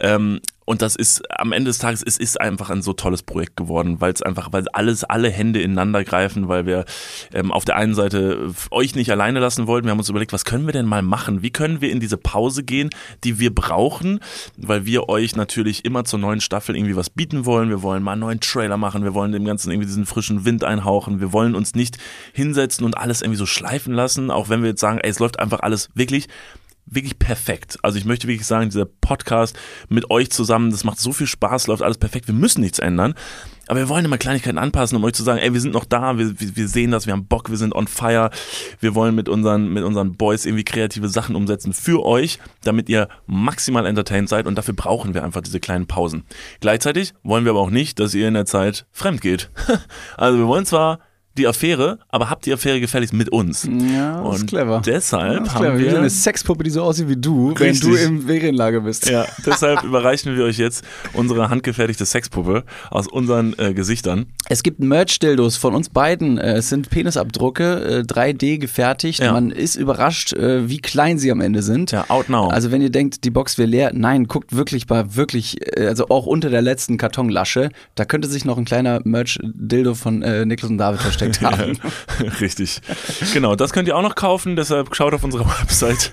Ähm, 0.00 0.40
und 0.64 0.82
das 0.82 0.96
ist 0.96 1.22
am 1.30 1.52
Ende 1.52 1.70
des 1.70 1.78
Tages, 1.78 2.02
es 2.02 2.16
ist 2.16 2.40
einfach 2.40 2.70
ein 2.70 2.82
so 2.82 2.92
tolles 2.92 3.22
Projekt 3.22 3.56
geworden, 3.56 4.00
weil 4.00 4.12
es 4.12 4.22
einfach, 4.22 4.52
weil 4.52 4.66
alles, 4.72 5.04
alle 5.04 5.30
Hände 5.30 5.60
ineinander 5.60 6.04
greifen, 6.04 6.48
weil 6.48 6.66
wir 6.66 6.84
ähm, 7.32 7.50
auf 7.50 7.64
der 7.64 7.76
einen 7.76 7.94
Seite 7.94 8.52
euch 8.70 8.94
nicht 8.94 9.10
alleine 9.10 9.40
lassen 9.40 9.66
wollten. 9.66 9.86
Wir 9.86 9.90
haben 9.90 9.98
uns 9.98 10.08
überlegt, 10.08 10.32
was 10.32 10.44
können 10.44 10.66
wir 10.66 10.72
denn 10.72 10.86
mal 10.86 11.02
machen? 11.02 11.42
Wie 11.42 11.50
können 11.50 11.80
wir 11.80 11.90
in 11.90 12.00
diese 12.00 12.16
Pause 12.16 12.62
gehen, 12.62 12.90
die 13.24 13.38
wir 13.38 13.54
brauchen, 13.54 14.20
weil 14.56 14.86
wir 14.86 15.08
euch 15.08 15.36
natürlich 15.36 15.84
immer 15.84 16.04
zur 16.04 16.18
neuen 16.18 16.40
Staffel 16.40 16.76
irgendwie 16.76 16.96
was 16.96 17.10
bieten 17.10 17.44
wollen. 17.44 17.68
Wir 17.68 17.82
wollen 17.82 18.02
mal 18.02 18.12
einen 18.12 18.20
neuen 18.20 18.40
Trailer 18.40 18.76
machen. 18.76 19.04
Wir 19.04 19.14
wollen 19.14 19.32
dem 19.32 19.44
Ganzen 19.44 19.70
irgendwie 19.70 19.86
diesen 19.86 20.06
frischen 20.06 20.44
Wind 20.44 20.64
einhauchen. 20.64 21.20
Wir 21.20 21.32
wollen 21.32 21.54
uns 21.54 21.74
nicht 21.74 21.98
hinsetzen 22.32 22.84
und 22.84 22.96
alles 22.96 23.22
irgendwie 23.22 23.38
so 23.38 23.46
schleifen 23.46 23.94
lassen, 23.94 24.30
auch 24.30 24.48
wenn 24.48 24.62
wir 24.62 24.70
jetzt 24.70 24.80
sagen, 24.80 24.98
ey, 24.98 25.10
es 25.10 25.18
läuft 25.18 25.38
einfach 25.38 25.60
alles 25.60 25.90
wirklich 25.94 26.28
wirklich 26.86 27.18
perfekt. 27.18 27.78
Also 27.82 27.98
ich 27.98 28.04
möchte 28.04 28.28
wirklich 28.28 28.46
sagen, 28.46 28.68
dieser 28.68 28.84
Podcast 28.84 29.58
mit 29.88 30.10
euch 30.10 30.30
zusammen, 30.30 30.70
das 30.70 30.84
macht 30.84 31.00
so 31.00 31.12
viel 31.12 31.26
Spaß, 31.26 31.66
läuft 31.66 31.82
alles 31.82 31.98
perfekt. 31.98 32.26
Wir 32.26 32.34
müssen 32.34 32.60
nichts 32.60 32.78
ändern. 32.78 33.14
Aber 33.68 33.78
wir 33.78 33.88
wollen 33.88 34.04
immer 34.04 34.18
Kleinigkeiten 34.18 34.58
anpassen, 34.58 34.96
um 34.96 35.04
euch 35.04 35.14
zu 35.14 35.22
sagen, 35.22 35.38
ey, 35.38 35.52
wir 35.52 35.60
sind 35.60 35.72
noch 35.72 35.84
da, 35.84 36.18
wir, 36.18 36.34
wir, 36.38 36.68
sehen 36.68 36.90
das, 36.90 37.06
wir 37.06 37.12
haben 37.12 37.26
Bock, 37.26 37.48
wir 37.48 37.56
sind 37.56 37.74
on 37.74 37.86
fire. 37.86 38.30
Wir 38.80 38.94
wollen 38.94 39.14
mit 39.14 39.28
unseren, 39.28 39.72
mit 39.72 39.84
unseren 39.84 40.16
Boys 40.16 40.44
irgendwie 40.44 40.64
kreative 40.64 41.08
Sachen 41.08 41.36
umsetzen 41.36 41.72
für 41.72 42.04
euch, 42.04 42.38
damit 42.64 42.88
ihr 42.88 43.08
maximal 43.26 43.86
entertained 43.86 44.28
seid 44.28 44.46
und 44.46 44.56
dafür 44.56 44.74
brauchen 44.74 45.14
wir 45.14 45.24
einfach 45.24 45.42
diese 45.42 45.60
kleinen 45.60 45.86
Pausen. 45.86 46.24
Gleichzeitig 46.60 47.14
wollen 47.22 47.44
wir 47.44 47.52
aber 47.52 47.60
auch 47.60 47.70
nicht, 47.70 48.00
dass 48.00 48.14
ihr 48.14 48.28
in 48.28 48.34
der 48.34 48.46
Zeit 48.46 48.86
fremd 48.90 49.20
geht. 49.20 49.50
Also 50.16 50.38
wir 50.38 50.46
wollen 50.46 50.66
zwar 50.66 51.00
die 51.38 51.46
Affäre, 51.46 51.98
aber 52.08 52.28
habt 52.30 52.46
die 52.46 52.52
Affäre 52.52 52.80
gefälligst 52.80 53.14
mit 53.14 53.28
uns. 53.30 53.64
Ja, 53.94 54.22
das 54.22 54.36
ist 54.36 54.42
Und 54.42 54.48
clever. 54.48 54.82
deshalb 54.84 55.44
ist 55.44 55.54
haben 55.54 55.60
clever. 55.60 55.78
Wie 55.78 55.84
wir 55.84 55.90
so 55.92 55.96
eine 55.98 56.10
Sexpuppe, 56.10 56.64
die 56.64 56.70
so 56.70 56.82
aussieht 56.82 57.08
wie 57.08 57.16
du, 57.16 57.48
wenn 57.56 57.68
Richtig. 57.68 57.88
du 57.88 57.94
im 57.96 58.22
Ferienlager 58.26 58.80
bist. 58.80 59.08
Ja, 59.08 59.24
deshalb 59.46 59.82
überreichen 59.84 60.36
wir 60.36 60.44
euch 60.44 60.58
jetzt 60.58 60.84
unsere 61.14 61.48
handgefertigte 61.50 62.04
Sexpuppe 62.04 62.64
aus 62.90 63.08
unseren 63.08 63.58
äh, 63.58 63.72
Gesichtern. 63.74 64.26
Es 64.48 64.62
gibt 64.62 64.80
Merch-Dildos 64.80 65.56
von 65.56 65.74
uns 65.74 65.88
beiden. 65.88 66.38
Äh, 66.38 66.56
Es 66.56 66.68
sind 66.68 66.90
Penisabdrucke, 66.90 68.02
äh, 68.06 68.12
3D 68.12 68.58
gefertigt. 68.58 69.20
Ja. 69.20 69.32
Man 69.32 69.50
ist 69.50 69.76
überrascht, 69.76 70.32
äh, 70.34 70.68
wie 70.68 70.78
klein 70.78 71.18
sie 71.18 71.30
am 71.30 71.40
Ende 71.40 71.62
sind. 71.62 71.92
Ja, 71.92 72.04
out 72.08 72.28
now. 72.28 72.48
Also 72.48 72.70
wenn 72.70 72.82
ihr 72.82 72.90
denkt, 72.90 73.24
die 73.24 73.30
Box 73.30 73.58
wäre 73.58 73.68
leer, 73.68 73.92
nein, 73.94 74.26
guckt 74.26 74.54
wirklich 74.54 74.88
mal 74.88 75.16
wirklich, 75.16 75.56
äh, 75.78 75.86
also 75.86 76.08
auch 76.08 76.26
unter 76.26 76.50
der 76.50 76.62
letzten 76.62 76.96
Kartonlasche, 76.98 77.70
da 77.94 78.04
könnte 78.04 78.28
sich 78.28 78.44
noch 78.44 78.58
ein 78.58 78.64
kleiner 78.64 79.00
Merch-Dildo 79.04 79.94
von 79.94 80.22
äh, 80.22 80.44
Niklas 80.44 80.70
und 80.70 80.78
David 80.78 81.00
versteckt 81.24 81.42
haben. 81.42 81.78
Richtig. 82.40 82.80
Genau, 83.32 83.54
das 83.56 83.72
könnt 83.72 83.88
ihr 83.88 83.96
auch 83.96 84.02
noch 84.02 84.14
kaufen, 84.14 84.56
deshalb 84.56 84.94
schaut 84.94 85.14
auf 85.14 85.24
unserer 85.24 85.46
Website. 85.60 86.12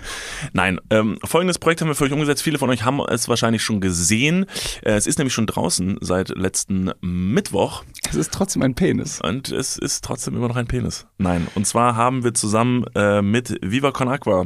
Nein, 0.54 0.80
ähm, 0.90 1.18
folgendes 1.24 1.60
Projekt 1.60 1.82
haben 1.82 1.88
wir 1.90 1.96
für 1.96 2.06
euch 2.06 2.12
umgesetzt. 2.12 2.42
Viele 2.44 2.58
von 2.58 2.70
euch 2.70 2.84
haben 2.84 3.00
es 3.02 3.28
wahrscheinlich 3.28 3.64
schon 3.64 3.82
gesehen. 3.82 4.46
Äh, 4.82 4.94
es 4.94 5.08
ist 5.08 5.18
nämlich 5.18 5.34
schon 5.34 5.48
draußen 5.48 5.98
seit 6.02 6.30
letzten 6.30 6.92
Mittwoch 7.02 7.84
Es 8.10 8.16
ist 8.16 8.34
trotzdem 8.34 8.62
ein 8.62 8.76
Penis. 8.76 9.20
und 9.22 9.50
es 9.52 9.78
ist 9.78 10.04
trotzdem 10.04 10.36
immer 10.36 10.48
noch 10.48 10.56
ein 10.56 10.68
Penis. 10.68 11.06
Nein, 11.18 11.48
und 11.56 11.66
zwar 11.68 11.96
haben 11.96 12.24
wir 12.24 12.34
zusammen 12.34 12.86
äh, 12.96 13.22
mit 13.22 13.56
Viva 13.62 13.92
Con 13.92 14.10
Aqua 14.10 14.46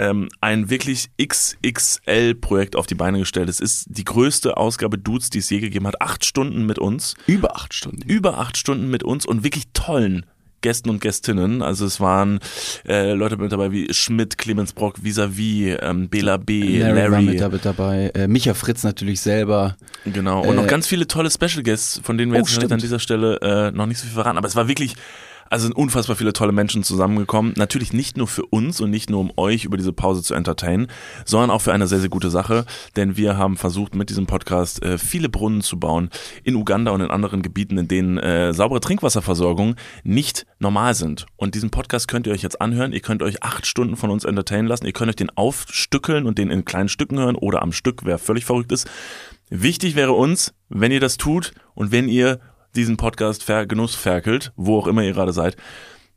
ähm, 0.00 0.28
ein 0.40 0.70
wirklich 0.70 1.08
XXL-Projekt 1.22 2.76
auf 2.76 2.86
die 2.86 2.94
Beine 2.94 3.18
gestellt. 3.18 3.48
Es 3.48 3.60
ist 3.60 3.86
die 3.88 4.04
größte 4.04 4.56
Ausgabe 4.56 4.98
Dudes, 4.98 5.30
die 5.30 5.38
es 5.38 5.50
je 5.50 5.60
gegeben 5.60 5.86
hat. 5.86 6.00
Acht 6.00 6.24
Stunden 6.24 6.64
mit 6.66 6.78
uns 6.78 7.14
Über 7.26 7.56
acht 7.56 7.74
Stunden. 7.74 8.02
über 8.08 8.38
acht 8.38 8.56
Stunden 8.56 8.88
mit 8.90 9.02
uns 9.02 9.26
und 9.26 9.44
wirklich 9.44 9.64
tollen 9.72 10.24
Gästen 10.62 10.90
und 10.90 11.00
Gästinnen. 11.00 11.62
Also 11.62 11.86
es 11.86 12.00
waren 12.00 12.38
äh, 12.86 13.12
Leute 13.14 13.38
mit 13.38 13.50
dabei 13.50 13.72
wie 13.72 13.92
Schmidt, 13.94 14.36
Clemens 14.36 14.74
Brock, 14.74 15.02
Visavi, 15.02 15.70
ähm, 15.80 16.10
Bela 16.10 16.36
B, 16.36 16.78
Larry, 16.80 16.96
war 16.96 17.08
Larry, 17.10 17.24
mit, 17.24 17.40
da- 17.40 17.48
mit 17.48 17.64
dabei, 17.64 18.10
äh, 18.14 18.28
Micha 18.28 18.52
Fritz 18.52 18.82
natürlich 18.84 19.20
selber. 19.22 19.76
genau. 20.04 20.42
Und 20.46 20.56
noch 20.56 20.64
Äh, 20.64 20.68
ganz 20.68 20.86
viele 20.86 21.06
tolle 21.08 21.30
Special 21.30 21.62
Guests, 21.62 22.00
von 22.04 22.18
denen 22.18 22.32
wir 22.32 22.40
oh, 22.40 22.44
jetzt 22.46 22.72
an 22.72 22.78
dieser 22.78 22.98
Stelle 22.98 23.38
äh, 23.40 23.70
noch 23.70 23.86
nicht 23.86 23.98
so 23.98 24.04
viel 24.06 24.12
verraten. 24.14 24.36
Aber 24.36 24.48
es 24.48 24.56
war 24.56 24.68
wirklich 24.68 24.96
Also 25.50 25.64
sind 25.64 25.76
unfassbar 25.76 26.14
viele 26.14 26.32
tolle 26.32 26.52
Menschen 26.52 26.84
zusammengekommen. 26.84 27.54
Natürlich 27.56 27.92
nicht 27.92 28.16
nur 28.16 28.28
für 28.28 28.46
uns 28.46 28.80
und 28.80 28.90
nicht 28.90 29.10
nur 29.10 29.18
um 29.18 29.32
euch 29.36 29.64
über 29.64 29.76
diese 29.76 29.92
Pause 29.92 30.22
zu 30.22 30.34
entertainen, 30.34 30.86
sondern 31.24 31.50
auch 31.50 31.60
für 31.60 31.72
eine 31.72 31.88
sehr, 31.88 31.98
sehr 31.98 32.08
gute 32.08 32.30
Sache. 32.30 32.64
Denn 32.94 33.16
wir 33.16 33.36
haben 33.36 33.56
versucht, 33.56 33.96
mit 33.96 34.10
diesem 34.10 34.26
Podcast 34.26 34.80
äh, 34.84 34.96
viele 34.96 35.28
Brunnen 35.28 35.60
zu 35.60 35.80
bauen 35.80 36.10
in 36.44 36.54
Uganda 36.54 36.92
und 36.92 37.00
in 37.00 37.10
anderen 37.10 37.42
Gebieten, 37.42 37.78
in 37.78 37.88
denen 37.88 38.16
äh, 38.18 38.54
saubere 38.54 38.78
Trinkwasserversorgung 38.78 39.74
nicht 40.04 40.46
normal 40.60 40.94
sind. 40.94 41.26
Und 41.36 41.56
diesen 41.56 41.70
Podcast 41.70 42.06
könnt 42.06 42.28
ihr 42.28 42.32
euch 42.32 42.42
jetzt 42.42 42.60
anhören. 42.60 42.92
Ihr 42.92 43.00
könnt 43.00 43.22
euch 43.22 43.42
acht 43.42 43.66
Stunden 43.66 43.96
von 43.96 44.10
uns 44.10 44.24
entertainen 44.24 44.68
lassen. 44.68 44.86
Ihr 44.86 44.92
könnt 44.92 45.10
euch 45.10 45.16
den 45.16 45.30
aufstückeln 45.30 46.26
und 46.26 46.38
den 46.38 46.52
in 46.52 46.64
kleinen 46.64 46.88
Stücken 46.88 47.18
hören 47.18 47.34
oder 47.34 47.62
am 47.62 47.72
Stück, 47.72 48.04
wer 48.04 48.18
völlig 48.18 48.44
verrückt 48.44 48.70
ist. 48.70 48.88
Wichtig 49.48 49.96
wäre 49.96 50.12
uns, 50.12 50.54
wenn 50.68 50.92
ihr 50.92 51.00
das 51.00 51.16
tut 51.16 51.52
und 51.74 51.90
wenn 51.90 52.08
ihr 52.08 52.38
diesen 52.74 52.96
Podcast 52.96 53.44
ver 53.44 53.66
genussferkelt, 53.66 54.52
wo 54.56 54.78
auch 54.78 54.86
immer 54.86 55.02
ihr 55.02 55.12
gerade 55.12 55.32
seid, 55.32 55.56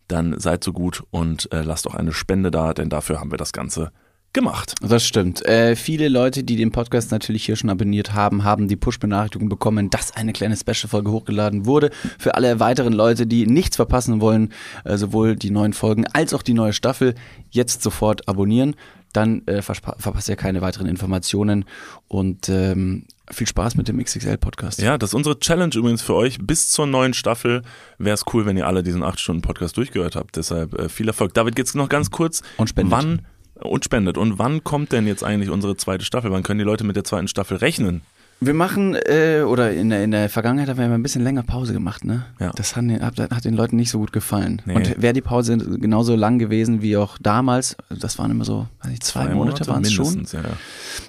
dann 0.07 0.39
seid 0.39 0.63
so 0.63 0.73
gut 0.73 1.03
und 1.11 1.51
äh, 1.51 1.61
lasst 1.61 1.87
auch 1.87 1.95
eine 1.95 2.13
Spende 2.13 2.51
da, 2.51 2.73
denn 2.73 2.89
dafür 2.89 3.19
haben 3.19 3.31
wir 3.31 3.37
das 3.37 3.53
Ganze 3.53 3.91
gemacht. 4.33 4.73
Das 4.81 5.05
stimmt. 5.05 5.45
Äh, 5.45 5.75
viele 5.75 6.09
Leute, 6.09 6.43
die 6.43 6.55
den 6.55 6.71
Podcast 6.71 7.11
natürlich 7.11 7.45
hier 7.45 7.55
schon 7.55 7.69
abonniert 7.69 8.13
haben, 8.13 8.43
haben 8.43 8.67
die 8.67 8.75
Push-Benachrichtigung 8.75 9.47
bekommen, 9.47 9.89
dass 9.89 10.15
eine 10.15 10.33
kleine 10.33 10.57
Special-Folge 10.57 11.11
hochgeladen 11.11 11.65
wurde. 11.65 11.91
Für 12.17 12.35
alle 12.35 12.59
weiteren 12.59 12.93
Leute, 12.93 13.27
die 13.27 13.45
nichts 13.45 13.75
verpassen 13.75 14.21
wollen, 14.21 14.51
äh, 14.83 14.97
sowohl 14.97 15.35
die 15.35 15.51
neuen 15.51 15.73
Folgen 15.73 16.05
als 16.07 16.33
auch 16.33 16.41
die 16.41 16.55
neue 16.55 16.73
Staffel, 16.73 17.13
jetzt 17.51 17.83
sofort 17.83 18.27
abonnieren. 18.27 18.75
Dann 19.13 19.45
äh, 19.45 19.61
verpasst 19.61 20.27
ihr 20.27 20.35
keine 20.35 20.61
weiteren 20.61 20.87
Informationen 20.87 21.65
und 22.07 22.49
ähm, 22.49 23.05
viel 23.31 23.47
Spaß 23.47 23.75
mit 23.75 23.87
dem 23.87 24.03
XXL-Podcast. 24.03 24.81
Ja, 24.81 24.97
das 24.97 25.11
ist 25.11 25.13
unsere 25.13 25.39
Challenge 25.39 25.73
übrigens 25.75 26.01
für 26.01 26.15
euch. 26.15 26.39
Bis 26.41 26.69
zur 26.69 26.87
neuen 26.87 27.13
Staffel 27.13 27.61
wäre 27.97 28.13
es 28.13 28.25
cool, 28.33 28.45
wenn 28.45 28.57
ihr 28.57 28.67
alle 28.67 28.83
diesen 28.83 29.03
8-Stunden-Podcast 29.03 29.77
durchgehört 29.77 30.15
habt. 30.15 30.35
Deshalb 30.35 30.77
äh, 30.77 30.89
viel 30.89 31.07
Erfolg. 31.07 31.33
David, 31.33 31.55
geht's 31.55 31.73
noch 31.75 31.89
ganz 31.89 32.11
kurz. 32.11 32.41
Und 32.57 32.69
spendet. 32.69 32.91
Wann 32.91 33.25
und 33.55 33.85
spendet. 33.85 34.17
Und 34.17 34.39
wann 34.39 34.63
kommt 34.63 34.91
denn 34.91 35.07
jetzt 35.07 35.23
eigentlich 35.23 35.49
unsere 35.49 35.77
zweite 35.77 36.05
Staffel? 36.05 36.31
Wann 36.31 36.43
können 36.43 36.59
die 36.59 36.65
Leute 36.65 36.83
mit 36.83 36.95
der 36.95 37.03
zweiten 37.03 37.27
Staffel 37.27 37.57
rechnen? 37.57 38.01
Wir 38.39 38.53
machen, 38.53 38.95
äh, 38.95 39.41
oder 39.41 39.71
in 39.71 39.89
der, 39.89 40.03
in 40.03 40.11
der 40.11 40.29
Vergangenheit 40.29 40.67
haben 40.69 40.77
wir 40.77 40.85
ein 40.85 41.03
bisschen 41.03 41.23
länger 41.23 41.43
Pause 41.43 41.73
gemacht, 41.73 42.03
ne? 42.03 42.25
Ja. 42.39 42.51
Das 42.55 42.75
hat, 42.75 42.83
hat, 42.85 43.45
den 43.45 43.53
Leuten 43.53 43.77
nicht 43.77 43.89
so 43.89 43.99
gut 43.99 44.11
gefallen. 44.11 44.61
Nee. 44.65 44.75
Und 44.75 45.01
wäre 45.01 45.13
die 45.13 45.21
Pause 45.21 45.57
genauso 45.57 46.15
lang 46.15 46.39
gewesen 46.39 46.81
wie 46.81 46.97
auch 46.97 47.17
damals, 47.21 47.77
das 47.89 48.19
waren 48.19 48.31
immer 48.31 48.45
so, 48.45 48.67
weiß 48.81 48.91
nicht, 48.91 49.03
zwei, 49.03 49.29
Monate, 49.29 49.65
waren 49.67 49.83
es 49.83 49.93
schon, 49.93 50.25
ja. 50.31 50.41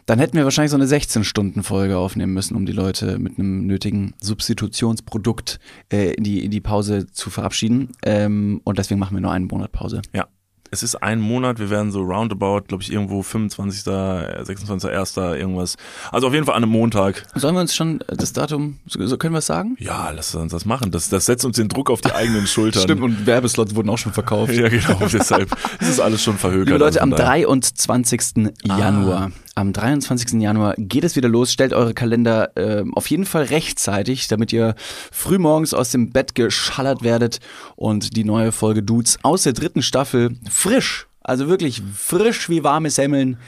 dann 0.07 0.19
hätten 0.19 0.37
wir 0.37 0.45
wahrscheinlich 0.45 0.71
so 0.71 0.77
eine 0.77 0.87
16-Stunden-Folge 0.87 1.97
aufnehmen 1.97 2.33
müssen, 2.35 2.55
um 2.57 2.67
die 2.67 2.73
Leute 2.73 3.19
mit 3.19 3.39
einem 3.39 3.67
nötigen 3.67 4.15
Substitutionsprodukt 4.21 5.59
äh, 5.93 6.13
in, 6.15 6.25
die, 6.25 6.45
in 6.45 6.51
die 6.51 6.61
Pause 6.61 7.07
zu 7.11 7.31
verabschieden. 7.31 7.91
Ähm, 8.05 8.61
und 8.65 8.79
deswegen 8.79 9.01
machen 9.01 9.17
wir 9.17 9.21
nur 9.21 9.33
einen 9.33 9.47
Monat 9.47 9.73
Pause. 9.73 10.03
Ja. 10.13 10.27
Es 10.75 10.83
ist 10.83 10.97
ein 10.97 11.21
Monat, 11.21 11.61
wir 11.61 11.71
werden 11.71 11.93
so 11.93 12.03
roundabout, 12.03 12.63
glaube 12.67 12.83
ich, 12.83 12.93
irgendwo 12.93 13.23
25., 13.23 13.85
26., 13.85 14.91
1. 14.91 15.17
irgendwas. 15.17 15.77
Also 16.11 16.27
auf 16.27 16.35
jeden 16.35 16.47
Fall 16.47 16.57
an 16.57 16.65
einem 16.65 16.73
Montag. 16.73 17.25
Sollen 17.37 17.55
wir 17.55 17.61
uns 17.61 17.77
schon 17.77 18.01
das 18.09 18.33
Datum, 18.33 18.79
so 18.87 19.17
können 19.17 19.35
wir 19.35 19.39
es 19.39 19.47
sagen? 19.47 19.77
Ja, 19.79 20.11
lass 20.11 20.35
uns 20.35 20.51
das 20.51 20.65
machen. 20.65 20.91
Das, 20.91 21.09
das 21.11 21.27
setzt 21.27 21.45
uns 21.45 21.57
den 21.59 21.69
Druck 21.69 21.91
auf 21.91 22.01
die 22.01 22.13
eigenen 22.13 22.49
Schultern. 22.49 22.83
Stimmt, 22.85 23.03
und 23.03 23.25
Werbeslots 23.25 23.77
wurden 23.77 23.89
auch 23.89 23.99
schon 23.99 24.13
verkauft. 24.13 24.53
Ja, 24.65 24.69
genau, 24.69 24.99
deshalb 25.13 25.51
ist 25.81 25.89
es 25.89 26.01
alles 26.01 26.23
schon 26.25 26.39
verhökert. 26.39 26.67
Liebe 26.67 26.79
Leute, 26.79 26.87
Also 26.87 27.01
am 27.01 27.11
von 27.11 27.19
daher- 27.19 27.47
23. 27.47 28.53
Januar. 28.65 29.31
Am 29.57 29.73
23. 29.73 30.41
Januar 30.41 30.75
geht 30.77 31.05
es 31.05 31.15
wieder 31.15 31.29
los. 31.29 31.53
Stellt 31.53 31.73
eure 31.73 31.95
Kalender 31.95 32.51
ähm, 32.57 32.93
auf 32.95 33.09
jeden 33.09 33.25
Fall 33.25 33.45
rechtzeitig, 33.45 34.27
damit 34.27 34.53
ihr 34.53 34.75
frühmorgens 35.13 35.75
aus 35.75 35.91
dem 35.91 36.11
Bett 36.11 36.35
geschallert 36.35 37.03
werdet 37.03 37.39
und 37.77 38.17
die 38.17 38.25
neue 38.25 38.51
Folge 38.51 38.83
Dudes 38.83 39.19
aus 39.23 39.45
der 39.45 39.53
dritten 39.53 39.83
Staffel 39.83 40.37
frisch, 40.51 41.07
also 41.21 41.47
wirklich 41.49 41.83
frisch 41.95 42.49
wie 42.49 42.65
warme 42.65 42.91
Semmeln, 42.91 43.39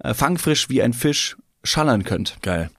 äh, 0.00 0.14
fangfrisch 0.14 0.68
wie 0.68 0.82
ein 0.82 0.92
Fisch 0.92 1.36
schallern 1.62 2.02
könnt. 2.02 2.36
Geil. 2.42 2.70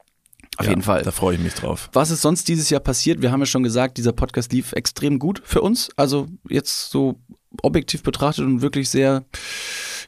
Auf 0.57 0.65
Ja, 0.65 0.71
jeden 0.71 0.83
Fall. 0.83 1.03
Da 1.03 1.11
freue 1.11 1.35
ich 1.35 1.41
mich 1.41 1.53
drauf. 1.53 1.89
Was 1.93 2.11
ist 2.11 2.21
sonst 2.21 2.47
dieses 2.49 2.69
Jahr 2.69 2.81
passiert? 2.81 3.21
Wir 3.21 3.31
haben 3.31 3.39
ja 3.39 3.45
schon 3.45 3.63
gesagt, 3.63 3.97
dieser 3.97 4.11
Podcast 4.11 4.51
lief 4.51 4.73
extrem 4.73 5.19
gut 5.19 5.41
für 5.45 5.61
uns. 5.61 5.89
Also 5.95 6.27
jetzt 6.49 6.91
so 6.91 7.17
objektiv 7.61 8.03
betrachtet 8.03 8.45
und 8.45 8.61
wirklich 8.61 8.89
sehr, 8.89 9.23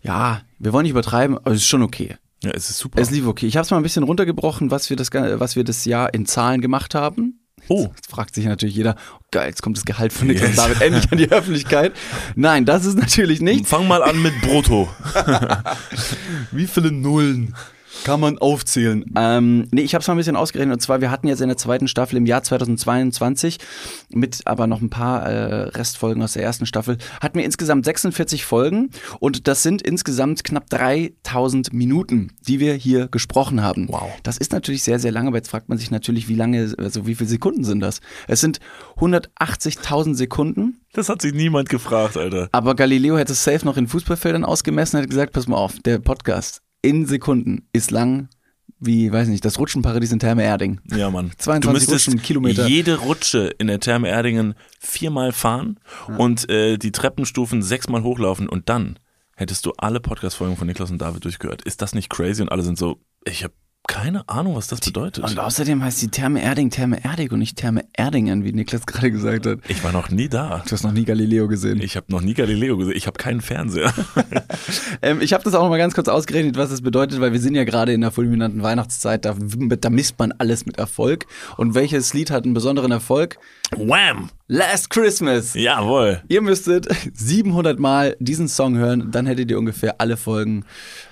ja, 0.04 0.42
wir 0.60 0.74
wollen 0.74 0.84
nicht 0.84 0.92
übertreiben, 0.92 1.38
aber 1.38 1.52
es 1.52 1.62
ist 1.62 1.68
schon 1.68 1.82
okay. 1.82 2.18
Ja, 2.44 2.52
es 2.52 2.70
ist 2.70 2.78
super. 2.80 3.00
Es 3.02 3.12
lief 3.12 3.26
okay. 3.28 3.48
Ich 3.48 3.58
habe 3.58 3.64
es 3.66 3.72
mal 3.72 3.78
ein 3.78 3.84
bisschen 3.84 4.04
runtergebrochen, 4.04 4.72
was 4.72 4.90
wir 4.90 4.98
das, 4.98 5.10
was 5.14 5.56
wir 5.56 5.64
das 5.64 5.86
Jahr 5.86 6.14
in 6.14 6.26
Zahlen 6.26 6.62
gemacht 6.62 6.94
haben. 6.94 7.40
oh, 7.70 7.90
Jetzt 7.96 8.10
fragt 8.12 8.36
sich 8.36 8.46
natürlich 8.46 8.76
jeder, 8.76 8.96
oh, 9.16 9.20
geil, 9.32 9.48
jetzt 9.50 9.62
kommt 9.64 9.78
das 9.78 9.86
Gehalt 9.86 10.14
von 10.14 10.28
Niklas 10.28 10.50
Yes. 10.50 10.56
David 10.58 10.82
endlich 10.82 11.12
an 11.12 11.18
die 11.18 11.32
Öffentlichkeit. 11.32 11.94
Nein, 12.36 12.66
das 12.66 12.86
ist 12.86 12.98
natürlich 12.98 13.42
nicht. 13.42 13.66
fang 13.68 13.88
mal 13.88 14.04
an 14.04 14.22
mit 14.22 14.40
Brutto. 14.42 14.88
Wie 16.52 16.68
viele 16.68 16.92
Nullen 16.92 17.56
kann 18.04 18.20
man 18.20 18.38
aufzählen? 18.38 19.06
Ähm, 19.16 19.68
nee, 19.72 19.82
ich 19.82 19.94
habe 19.94 20.02
es 20.02 20.08
mal 20.08 20.14
ein 20.14 20.18
bisschen 20.18 20.36
ausgerechnet. 20.36 20.74
Und 20.74 20.80
zwar, 20.82 21.02
wir 21.02 21.12
hatten 21.12 21.28
jetzt 21.28 21.42
in 21.42 21.48
der 21.48 21.58
zweiten 21.58 21.88
Staffel 21.88 22.18
im 22.18 22.26
Jahr 22.26 22.44
2022 22.44 23.60
mit 24.10 24.42
aber 24.46 24.68
noch 24.68 24.82
ein 24.82 24.90
paar 24.90 25.24
äh, 25.24 25.70
Restfolgen 25.70 26.22
aus 26.22 26.34
der 26.34 26.44
ersten 26.44 26.66
Staffel, 26.66 26.98
hatten 27.22 27.38
wir 27.38 27.46
insgesamt 27.46 27.86
46 27.86 28.46
Folgen 28.46 28.90
und 29.20 29.48
das 29.48 29.64
sind 29.64 29.82
insgesamt 29.82 30.44
knapp 30.44 30.70
3000 30.70 31.74
Minuten, 31.74 32.32
die 32.48 32.60
wir 32.60 32.74
hier 32.74 33.08
gesprochen 33.08 33.62
haben. 33.62 33.88
Wow. 33.90 34.12
Das 34.24 34.38
ist 34.38 34.52
natürlich 34.52 34.84
sehr, 34.84 35.00
sehr 35.00 35.12
lange, 35.12 35.30
aber 35.30 35.38
jetzt 35.38 35.50
fragt 35.50 35.70
man 35.70 35.78
sich 35.78 35.92
natürlich, 35.92 36.28
wie 36.28 36.36
lange, 36.36 36.74
also 36.78 37.08
wie 37.08 37.16
viele 37.16 37.30
Sekunden 37.30 37.64
sind 37.64 37.80
das? 37.80 38.02
Es 38.28 38.42
sind 38.42 38.60
180.000 38.98 40.16
Sekunden. 40.16 40.82
Das 40.94 41.10
hat 41.10 41.22
sich 41.22 41.34
niemand 41.34 41.70
gefragt, 41.70 42.18
Alter. 42.18 42.50
Aber 42.52 42.76
Galileo 42.76 43.18
hätte 43.18 43.34
es 43.34 43.44
safe 43.44 43.66
noch 43.66 43.78
in 43.78 43.88
Fußballfeldern 43.88 44.46
ausgemessen 44.46 44.98
und 44.98 45.02
hätte 45.04 45.10
gesagt, 45.10 45.34
pass 45.34 45.48
mal 45.48 45.58
auf, 45.58 45.80
der 45.84 46.00
Podcast 46.00 46.65
in 46.86 47.06
Sekunden 47.06 47.68
ist 47.74 47.92
lang 47.92 48.30
wie, 48.80 49.12
weiß 49.12 49.30
nicht, 49.30 49.44
das 49.44 49.58
Rutschenparadies 49.58 50.12
in 50.12 50.20
Therme 50.20 50.44
Erding. 50.44 50.80
Ja, 50.92 51.10
Mann. 51.10 51.32
22 51.38 51.62
du 51.62 51.72
müsstest 51.72 52.08
Rutschenkilometer. 52.08 52.68
jede 52.68 53.00
Rutsche 53.00 53.54
in 53.58 53.68
der 53.68 53.80
Therme 53.80 54.10
Erdingen 54.10 54.54
viermal 54.80 55.32
fahren 55.32 55.80
und 56.18 56.50
äh, 56.50 56.78
die 56.78 56.92
Treppenstufen 56.92 57.62
sechsmal 57.62 58.04
hochlaufen 58.04 58.48
und 58.48 58.70
dann 58.70 59.00
hättest 59.36 59.66
du 59.66 59.74
alle 59.78 60.00
Podcast-Folgen 60.00 60.58
von 60.58 60.68
Niklas 60.68 60.92
und 60.92 61.02
David 61.02 61.24
durchgehört. 61.24 61.62
Ist 61.64 61.82
das 61.82 61.96
nicht 61.96 62.10
crazy? 62.10 62.42
Und 62.42 62.50
alle 62.50 62.64
sind 62.64 62.78
so, 62.78 63.00
ich 63.26 63.44
habe 63.44 63.54
keine 63.88 64.28
Ahnung, 64.28 64.56
was 64.56 64.68
das 64.68 64.82
bedeutet. 64.82 65.24
Und 65.24 65.40
außerdem 65.40 65.84
heißt 65.84 66.02
die 66.02 66.10
Therme 66.10 66.42
Erding 66.42 66.70
Therme 66.70 67.04
Erding 67.04 67.32
und 67.32 67.40
nicht 67.40 67.58
Therme 67.58 67.86
Erdingen, 67.94 68.44
wie 68.44 68.54
Niklas 68.54 68.86
gerade 68.86 69.12
gesagt 69.12 69.46
hat. 69.46 69.60
Ich 69.68 69.84
war 69.84 69.92
noch 69.92 70.10
nie 70.10 70.28
da. 70.28 70.64
Du 70.66 70.72
hast 70.72 70.84
noch 70.84 70.92
nie 70.92 71.06
Galileo 71.06 71.48
gesehen. 71.48 71.82
Ich 71.82 71.96
habe 71.96 72.08
noch 72.10 72.22
nie 72.22 72.34
Galileo 72.34 72.78
gesehen. 72.78 72.96
Ich 72.96 73.08
habe 73.08 73.18
keinen 73.18 73.42
Fernseher. 73.42 73.94
Ähm, 75.02 75.20
ich 75.22 75.34
habe 75.34 75.44
das 75.44 75.54
auch 75.54 75.64
noch 75.64 75.70
mal 75.70 75.78
ganz 75.78 75.94
kurz 75.94 76.08
ausgerechnet, 76.08 76.58
was 76.58 76.70
das 76.70 76.82
bedeutet, 76.82 77.20
weil 77.20 77.32
wir 77.32 77.40
sind 77.40 77.56
ja 77.56 77.64
gerade 77.64 77.94
in 77.94 78.02
der 78.02 78.12
fulminanten 78.12 78.64
Weihnachtszeit, 78.64 79.26
da, 79.26 79.36
da 79.38 79.90
misst 79.90 80.18
man 80.18 80.32
alles 80.34 80.66
mit 80.66 80.78
Erfolg. 80.78 81.26
Und 81.58 81.76
welches 81.76 82.14
Lied 82.14 82.32
hat 82.32 82.46
einen 82.46 82.54
besonderen 82.54 82.92
Erfolg? 82.92 83.38
Wham! 83.76 84.30
Last 84.48 84.92
Christmas. 84.92 85.56
Jawohl. 85.56 86.22
Ihr 86.28 86.42
müsstet 86.42 86.88
700 87.14 87.80
Mal 87.80 88.16
diesen 88.20 88.48
Song 88.48 88.78
hören, 88.78 89.10
dann 89.12 89.26
hättet 89.26 89.50
ihr 89.50 89.58
ungefähr 89.58 90.00
alle 90.00 90.18
Folgen 90.18 90.66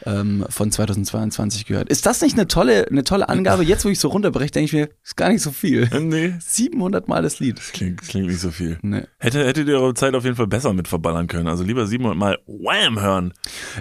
ähm, 0.06 0.46
von 0.50 0.72
2022 0.72 1.66
gehört. 1.66 1.90
Ist 1.90 2.06
das 2.06 2.22
nicht 2.22 2.38
eine 2.38 2.48
tolle, 2.48 2.88
eine 2.90 3.04
tolle 3.04 3.30
Angabe? 3.30 3.63
Jetzt, 3.63 3.86
wo 3.86 3.90
ich 3.90 4.00
so 4.00 4.10
runterbreche, 4.10 4.52
denke 4.52 4.66
ich 4.66 4.74
mir, 4.74 4.90
ist 5.04 5.18
gar 5.18 5.30
nicht 5.30 5.42
so 5.42 5.50
viel. 5.50 5.90
Nee, 6.00 6.36
700 6.40 7.08
Mal 7.08 7.24
das 7.24 7.40
Lied. 7.40 7.60
klingt, 7.74 8.04
klingt 8.04 8.28
nicht 8.28 8.40
so 8.40 8.52
viel. 8.52 8.78
Nee. 8.84 9.06
Hätte, 9.18 9.44
hättet 9.48 9.68
ihr 9.68 9.80
eure 9.80 9.96
Zeit 9.96 10.13
auf 10.13 10.25
jeden 10.25 10.36
Fall 10.36 10.48
besser 10.48 10.72
mit 10.74 10.88
verballern 10.88 11.25
können. 11.25 11.48
Also 11.48 11.63
lieber 11.63 11.88
700 11.88 12.16
Mal 12.16 12.38
Wham 12.46 13.02
hören. 13.02 13.34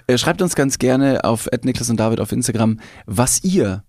Äh, 0.07 0.17
schreibt 0.17 0.41
uns 0.41 0.55
ganz 0.55 0.79
gerne 0.79 1.25
auf 1.25 1.51
Niklas 1.63 1.91
und 1.91 2.01
David 2.01 2.21
auf 2.21 2.33
Instagram, 2.33 2.81
was 3.05 3.45
ihr 3.45 3.85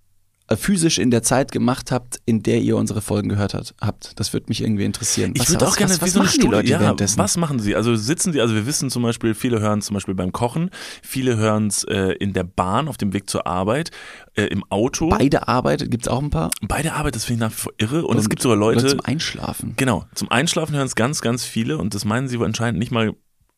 physisch 0.56 1.00
in 1.00 1.10
der 1.10 1.24
Zeit 1.24 1.52
gemacht 1.52 1.92
habt, 1.92 2.20
in 2.26 2.44
der 2.44 2.62
ihr 2.62 2.76
unsere 2.78 3.02
Folgen 3.02 3.30
gehört 3.30 3.54
hat, 3.54 3.74
habt. 3.82 4.20
Das 4.20 4.34
würde 4.34 4.46
mich 4.50 4.62
irgendwie 4.62 4.84
interessieren. 4.84 5.32
Ich 5.36 5.42
Was- 5.44 5.50
würde 5.52 5.66
was- 5.66 5.74
auch 5.74 5.78
gerne 5.78 5.94
was, 5.94 6.02
was 6.02 6.08
wie 6.08 6.12
so 6.12 6.20
machen 6.20 6.28
die 6.34 6.40
Studie, 6.42 6.56
Leute 6.56 6.70
ja, 6.70 6.80
währenddessen? 6.80 7.18
was 7.18 7.38
machen 7.38 7.60
sie? 7.60 7.76
Also 7.76 7.96
sitzen 7.96 8.34
sie, 8.34 8.42
also 8.42 8.54
wir 8.54 8.66
wissen 8.66 8.90
zum 8.90 9.04
Beispiel, 9.04 9.34
viele 9.36 9.60
hören 9.62 9.82
zum 9.82 9.94
Beispiel 9.96 10.14
beim 10.16 10.32
Kochen, 10.32 10.70
viele 11.02 11.38
hören 11.38 11.68
es 11.68 11.84
äh, 11.86 12.12
in 12.20 12.34
der 12.34 12.44
Bahn 12.44 12.88
auf 12.88 12.98
dem 12.98 13.14
Weg 13.14 13.30
zur 13.30 13.48
Arbeit, 13.48 13.92
äh, 14.36 14.44
im 14.46 14.64
Auto. 14.70 15.10
Beide 15.10 15.48
Arbeit, 15.48 15.90
gibt 15.90 16.04
es 16.06 16.08
auch 16.08 16.22
ein 16.22 16.30
paar. 16.30 16.52
Bei 16.62 16.82
der 16.82 16.96
Arbeit, 16.96 17.16
das 17.16 17.26
finde 17.26 17.46
ich 17.46 17.50
nach 17.52 17.58
wie 17.58 17.62
vor 17.62 17.74
irre. 17.78 18.06
Und, 18.06 18.18
es 18.18 18.30
gibt 18.30 18.42
sogar 18.42 18.58
Leute, 18.58 18.80
Oder 18.82 18.90
zum 18.90 19.00
Einschlafen. 19.02 19.74
genau, 19.78 20.06
zum 20.14 20.30
Einschlafen 20.30 20.76
hören 20.76 20.86
es 20.88 20.96
ganz, 20.96 21.22
ganz 21.22 21.46
viele 21.46 21.78
und 21.78 21.96
das 21.96 22.06
meinen 22.06 22.28
sie 22.28 22.38
wohl 22.40 22.46
anscheinend 22.46 22.80
nicht 22.80 22.92
mal 22.92 23.14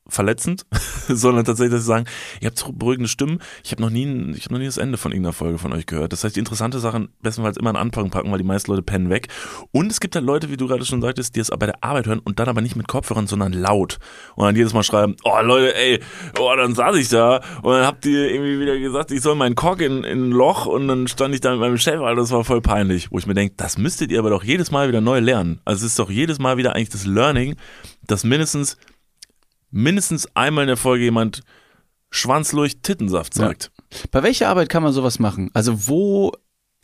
verletzend, 0.08 0.66
sondern 1.08 1.46
tatsächlich, 1.46 1.74
dass 1.74 1.82
sie 1.82 1.88
sagen, 1.88 2.06
ihr 2.40 2.48
habt 2.48 2.60
so 2.60 2.72
beruhigende 2.72 3.10
Stimmen. 3.10 3.40
Ich 3.64 3.72
habe 3.72 3.82
noch 3.82 3.90
nie, 3.90 4.06
ich 4.36 4.46
habe 4.46 4.54
noch 4.54 4.60
nie 4.60 4.66
das 4.66 4.78
Ende 4.78 4.98
von 4.98 5.12
irgendeiner 5.12 5.34
Folge 5.34 5.58
von 5.58 5.74
euch 5.74 5.86
gehört. 5.86 6.14
Das 6.14 6.24
heißt, 6.24 6.36
die 6.36 6.40
interessante 6.40 6.80
Sachen 6.80 7.10
bestenfalls 7.22 7.58
immer 7.58 7.72
an 7.72 7.76
Anfang 7.76 8.10
packen, 8.12 8.32
weil 8.32 8.38
die 8.38 8.44
meisten 8.44 8.72
Leute 8.72 8.84
pennen 8.84 9.10
weg. 9.10 9.28
Und 9.72 9.92
es 9.92 10.00
gibt 10.00 10.16
halt 10.16 10.26
Leute, 10.26 10.50
wie 10.50 10.58
du 10.58 10.68
gerade 10.68 10.86
schon 10.86 11.02
sagtest, 11.02 11.36
die 11.36 11.40
es 11.40 11.50
bei 11.50 11.66
der 11.66 11.84
Arbeit 11.84 12.08
hören 12.08 12.20
und 12.20 12.40
dann 12.40 12.48
aber 12.48 12.62
nicht 12.62 12.76
mit 12.76 12.88
Kopfhörern, 12.88 13.28
sondern 13.28 13.54
laut. 13.54 13.98
Und 14.36 14.46
dann 14.46 14.56
jedes 14.56 14.74
Mal 14.74 14.84
schreiben, 14.84 15.16
oh 15.24 15.42
Leute, 15.42 15.76
ey, 15.76 16.00
oh, 16.40 16.54
dann 16.56 16.76
saß 16.76 16.96
ich 16.98 17.10
da 17.10 17.42
und 17.64 17.74
dann 17.74 17.86
habt 17.86 18.06
ihr 18.06 18.32
irgendwie 18.32 18.60
wieder 18.60 18.78
gesagt, 18.78 19.12
ich 19.12 19.22
soll 19.22 19.36
meinen 19.36 19.56
Cock 19.56 19.82
in, 19.82 20.04
in 20.04 20.30
ein 20.30 20.32
Loch 20.32 20.66
und 20.66 20.88
dann 20.88 21.08
stand 21.08 21.34
ich 21.34 21.42
da 21.42 21.52
mit 21.52 21.60
meinem 21.60 21.78
Chef, 21.78 22.00
Alter, 22.00 22.22
das 22.22 22.32
war 22.32 22.44
voll 22.44 22.62
peinlich. 22.62 23.12
Wo 23.12 23.18
ich 23.18 23.26
mir 23.26 23.34
denke, 23.34 23.56
das 23.58 23.78
müsstet 23.78 24.12
ihr 24.12 24.20
aber 24.20 24.30
doch 24.30 24.44
jedes 24.44 24.72
Mal 24.72 24.88
wieder 24.88 25.02
neu 25.02 25.20
lernen. 25.20 25.62
Also 25.66 25.86
es 25.86 25.92
ist 25.92 26.00
doch 26.00 26.10
jedes 26.10 26.40
Mal 26.40 26.58
wieder 26.58 26.76
eigentlich 26.76 26.90
das 26.90 27.06
Learning, 27.06 27.56
dass 28.06 28.24
mindestens 28.24 28.78
mindestens 29.76 30.34
einmal 30.36 30.64
in 30.64 30.68
der 30.70 30.78
Folge 30.78 31.04
jemand 31.04 31.42
Schwanzlurch 32.10 32.78
Tittensaft 32.82 33.34
sagt. 33.34 33.72
Bei 34.10 34.24
welcher 34.24 34.48
Arbeit 34.48 34.70
kann 34.70 34.84
man 34.84 34.94
sowas 34.94 35.20
machen? 35.20 35.52
Also 35.54 35.88
wo 35.88 36.32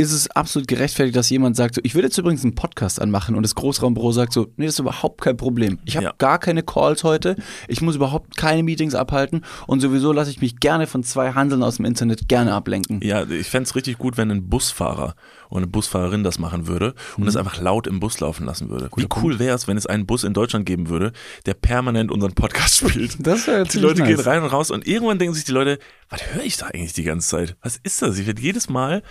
ist 0.01 0.11
es 0.11 0.29
absolut 0.31 0.67
gerechtfertigt, 0.67 1.15
dass 1.15 1.29
jemand 1.29 1.55
sagt, 1.55 1.75
so, 1.75 1.81
ich 1.83 1.95
will 1.95 2.03
jetzt 2.03 2.17
übrigens 2.17 2.43
einen 2.43 2.55
Podcast 2.55 3.01
anmachen 3.01 3.35
und 3.35 3.43
das 3.43 3.55
Großraumbüro 3.55 4.11
sagt 4.11 4.33
so, 4.33 4.47
nee, 4.57 4.65
das 4.65 4.75
ist 4.75 4.79
überhaupt 4.79 5.21
kein 5.21 5.37
Problem. 5.37 5.79
Ich 5.85 5.95
habe 5.95 6.05
Ja. 6.07 6.13
gar 6.17 6.39
keine 6.39 6.63
Calls 6.63 7.03
heute, 7.03 7.35
ich 7.67 7.81
muss 7.81 7.95
überhaupt 7.95 8.35
keine 8.37 8.63
Meetings 8.63 8.95
abhalten 8.95 9.45
und 9.67 9.79
sowieso 9.79 10.11
lasse 10.11 10.31
ich 10.31 10.41
mich 10.41 10.59
gerne 10.59 10.87
von 10.87 11.03
zwei 11.03 11.33
Handeln 11.33 11.63
aus 11.63 11.77
dem 11.77 11.85
Internet 11.85 12.27
gerne 12.27 12.53
ablenken. 12.53 12.99
Ja, 13.03 13.23
ich 13.29 13.47
fänd's 13.47 13.69
es 13.71 13.75
richtig 13.75 13.97
gut, 13.97 14.17
wenn 14.17 14.29
ein 14.31 14.49
Busfahrer 14.49 15.15
oder 15.49 15.57
eine 15.57 15.67
Busfahrerin 15.67 16.23
das 16.23 16.39
machen 16.39 16.67
würde 16.67 16.93
und 17.17 17.27
es 17.27 17.35
einfach 17.35 17.59
laut 17.61 17.87
im 17.87 17.99
Bus 17.99 18.19
laufen 18.19 18.45
lassen 18.45 18.69
würde. 18.69 18.89
Wie 18.95 19.07
cool 19.21 19.39
wäre 19.39 19.55
es, 19.55 19.67
wenn 19.67 19.77
es 19.77 19.85
einen 19.85 20.05
Bus 20.05 20.23
in 20.23 20.33
Deutschland 20.33 20.65
geben 20.65 20.89
würde, 20.89 21.11
der 21.45 21.53
permanent 21.53 22.11
unseren 22.11 22.33
Podcast 22.33 22.77
spielt. 22.77 23.15
Das 23.25 23.47
wäre 23.47 23.63
Die 23.65 23.79
Leute 23.79 24.03
gehen 24.03 24.19
rein 24.19 24.41
und 24.43 24.49
raus 24.49 24.71
und 24.71 24.87
irgendwann 24.87 25.19
denken 25.19 25.33
sich 25.35 25.43
die 25.43 25.51
Leute, 25.51 25.79
was 26.09 26.21
höre 26.33 26.43
ich 26.43 26.57
da 26.57 26.67
eigentlich 26.67 26.93
die 26.93 27.03
ganze 27.03 27.27
Zeit? 27.27 27.55
Was 27.61 27.77
ist 27.83 28.01
das? 28.01 28.17
Ich 28.17 28.27
werde 28.27 28.41
jedes 28.41 28.69
Mal, 28.69 29.03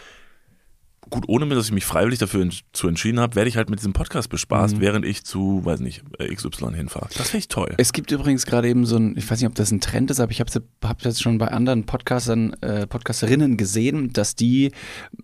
gut, 1.10 1.24
ohne 1.26 1.46
dass 1.48 1.66
ich 1.66 1.72
mich 1.72 1.84
freiwillig 1.84 2.18
dafür 2.18 2.42
ent- 2.42 2.62
zu 2.72 2.88
entschieden 2.88 3.20
habe, 3.20 3.34
werde 3.34 3.48
ich 3.48 3.56
halt 3.56 3.68
mit 3.68 3.80
diesem 3.80 3.92
Podcast 3.92 4.28
bespaßt, 4.30 4.76
Mhm. 4.76 4.80
während 4.80 5.04
ich 5.04 5.24
zu, 5.24 5.64
weiß 5.64 5.80
nicht, 5.80 6.02
äh, 6.18 6.32
XY 6.34 6.72
hinfahre. 6.74 7.08
Das 7.18 7.30
finde 7.30 7.38
ich 7.38 7.48
toll. 7.48 7.74
Es 7.78 7.92
gibt 7.92 8.10
übrigens 8.12 8.46
gerade 8.46 8.68
eben 8.68 8.86
so 8.86 8.96
ein, 8.96 9.16
ich 9.16 9.30
weiß 9.30 9.40
nicht, 9.40 9.48
ob 9.48 9.54
das 9.54 9.70
ein 9.70 9.80
Trend 9.80 10.10
ist, 10.10 10.20
aber 10.20 10.30
ich 10.32 10.40
habe 10.40 10.50
hab 10.84 11.02
das 11.02 11.20
schon 11.20 11.38
bei 11.38 11.48
anderen 11.48 11.84
Podcastern, 11.84 12.52
äh, 12.62 12.86
Podcasterinnen 12.86 13.56
gesehen, 13.56 14.12
dass 14.12 14.34
die 14.36 14.70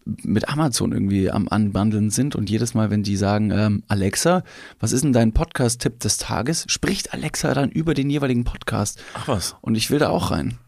mit 0.05 0.49
Amazon 0.49 0.93
irgendwie 0.93 1.31
am 1.31 1.49
Anbandeln 1.49 2.11
sind 2.11 2.35
und 2.37 2.51
jedes 2.51 2.75
Mal, 2.75 2.91
wenn 2.91 3.03
die 3.03 3.17
sagen, 3.17 3.51
ähm, 3.51 3.83
Alexa, 3.89 4.43
was 4.81 4.93
ist 4.93 5.05
denn 5.05 5.13
dein 5.13 5.33
Podcast-Tipp 5.33 6.01
des 6.01 6.19
Tages, 6.19 6.65
spricht 6.69 7.15
Alexa 7.15 7.55
dann 7.55 7.71
über 7.71 7.95
den 7.95 8.11
jeweiligen 8.11 8.45
Podcast. 8.45 9.01
Ach 9.15 9.29
was. 9.29 9.57
Und 9.61 9.75
ich 9.77 9.91
will 9.91 9.99
da 9.99 10.09
auch 10.09 10.31
rein. 10.31 10.59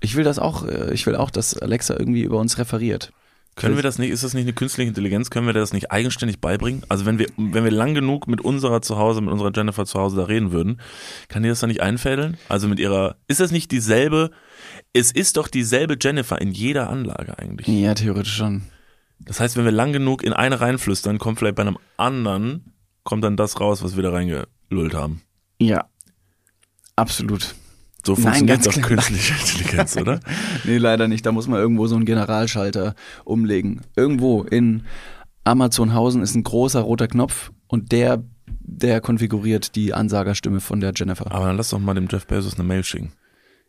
Ich 0.00 0.16
will 0.16 0.24
das 0.24 0.38
auch, 0.38 0.66
äh, 0.66 0.92
ich 0.92 1.06
will 1.06 1.14
auch, 1.14 1.30
dass 1.30 1.56
Alexa 1.56 1.94
irgendwie 1.98 2.22
über 2.22 2.38
uns 2.38 2.58
referiert. 2.58 3.12
Können 3.54 3.76
wir 3.76 3.82
das 3.82 3.98
nicht, 3.98 4.10
ist 4.10 4.24
das 4.24 4.32
nicht 4.32 4.44
eine 4.44 4.54
künstliche 4.54 4.88
Intelligenz? 4.88 5.28
Können 5.28 5.46
wir 5.46 5.52
das 5.52 5.74
nicht 5.74 5.90
eigenständig 5.90 6.40
beibringen? 6.40 6.84
Also 6.88 7.04
wenn 7.04 7.18
wir, 7.18 7.26
wenn 7.36 7.64
wir 7.64 7.70
lang 7.70 7.94
genug 7.94 8.26
mit 8.26 8.40
unserer 8.40 8.80
zu 8.80 8.96
Hause, 8.96 9.20
mit 9.20 9.30
unserer 9.30 9.52
Jennifer 9.54 9.84
zu 9.84 10.00
Hause 10.00 10.16
da 10.16 10.24
reden 10.24 10.52
würden, 10.52 10.80
kann 11.28 11.42
die 11.42 11.50
das 11.50 11.60
dann 11.60 11.68
nicht 11.68 11.82
einfädeln? 11.82 12.38
Also 12.48 12.66
mit 12.66 12.78
ihrer, 12.78 13.16
ist 13.28 13.40
das 13.40 13.50
nicht 13.50 13.70
dieselbe, 13.70 14.30
es 14.94 15.12
ist 15.12 15.36
doch 15.36 15.48
dieselbe 15.48 15.96
Jennifer 16.00 16.40
in 16.40 16.52
jeder 16.52 16.88
Anlage 16.88 17.38
eigentlich. 17.38 17.68
Ja, 17.68 17.94
theoretisch 17.94 18.34
schon. 18.34 18.62
Das 19.20 19.38
heißt, 19.38 19.56
wenn 19.56 19.66
wir 19.66 19.72
lang 19.72 19.92
genug 19.92 20.24
in 20.24 20.32
eine 20.32 20.60
reinflüstern, 20.60 21.18
kommt 21.18 21.38
vielleicht 21.38 21.56
bei 21.56 21.62
einem 21.62 21.78
anderen, 21.98 22.72
kommt 23.04 23.22
dann 23.22 23.36
das 23.36 23.60
raus, 23.60 23.82
was 23.82 23.96
wir 23.96 24.02
da 24.02 24.10
reingelullt 24.10 24.94
haben. 24.94 25.22
Ja. 25.60 25.84
Absolut. 26.96 27.54
So 28.04 28.16
funktioniert 28.16 28.66
doch 28.66 28.80
künstliche 28.80 29.34
Intelligenz, 29.40 29.96
oder? 29.96 30.20
Nee, 30.64 30.78
leider 30.78 31.08
nicht. 31.08 31.24
Da 31.24 31.32
muss 31.32 31.46
man 31.46 31.60
irgendwo 31.60 31.86
so 31.86 31.94
einen 31.94 32.04
Generalschalter 32.04 32.94
umlegen. 33.24 33.82
Irgendwo 33.96 34.42
in 34.42 34.82
Amazonhausen 35.44 36.22
ist 36.22 36.34
ein 36.34 36.42
großer 36.42 36.80
roter 36.80 37.08
Knopf 37.08 37.52
und 37.68 37.92
der, 37.92 38.24
der 38.46 39.00
konfiguriert 39.00 39.76
die 39.76 39.94
Ansagerstimme 39.94 40.60
von 40.60 40.80
der 40.80 40.92
Jennifer. 40.94 41.30
Aber 41.30 41.46
dann 41.46 41.56
lass 41.56 41.70
doch 41.70 41.78
mal 41.78 41.94
dem 41.94 42.08
Jeff 42.10 42.26
Bezos 42.26 42.54
eine 42.54 42.64
Mail 42.64 42.84
schicken. 42.84 43.12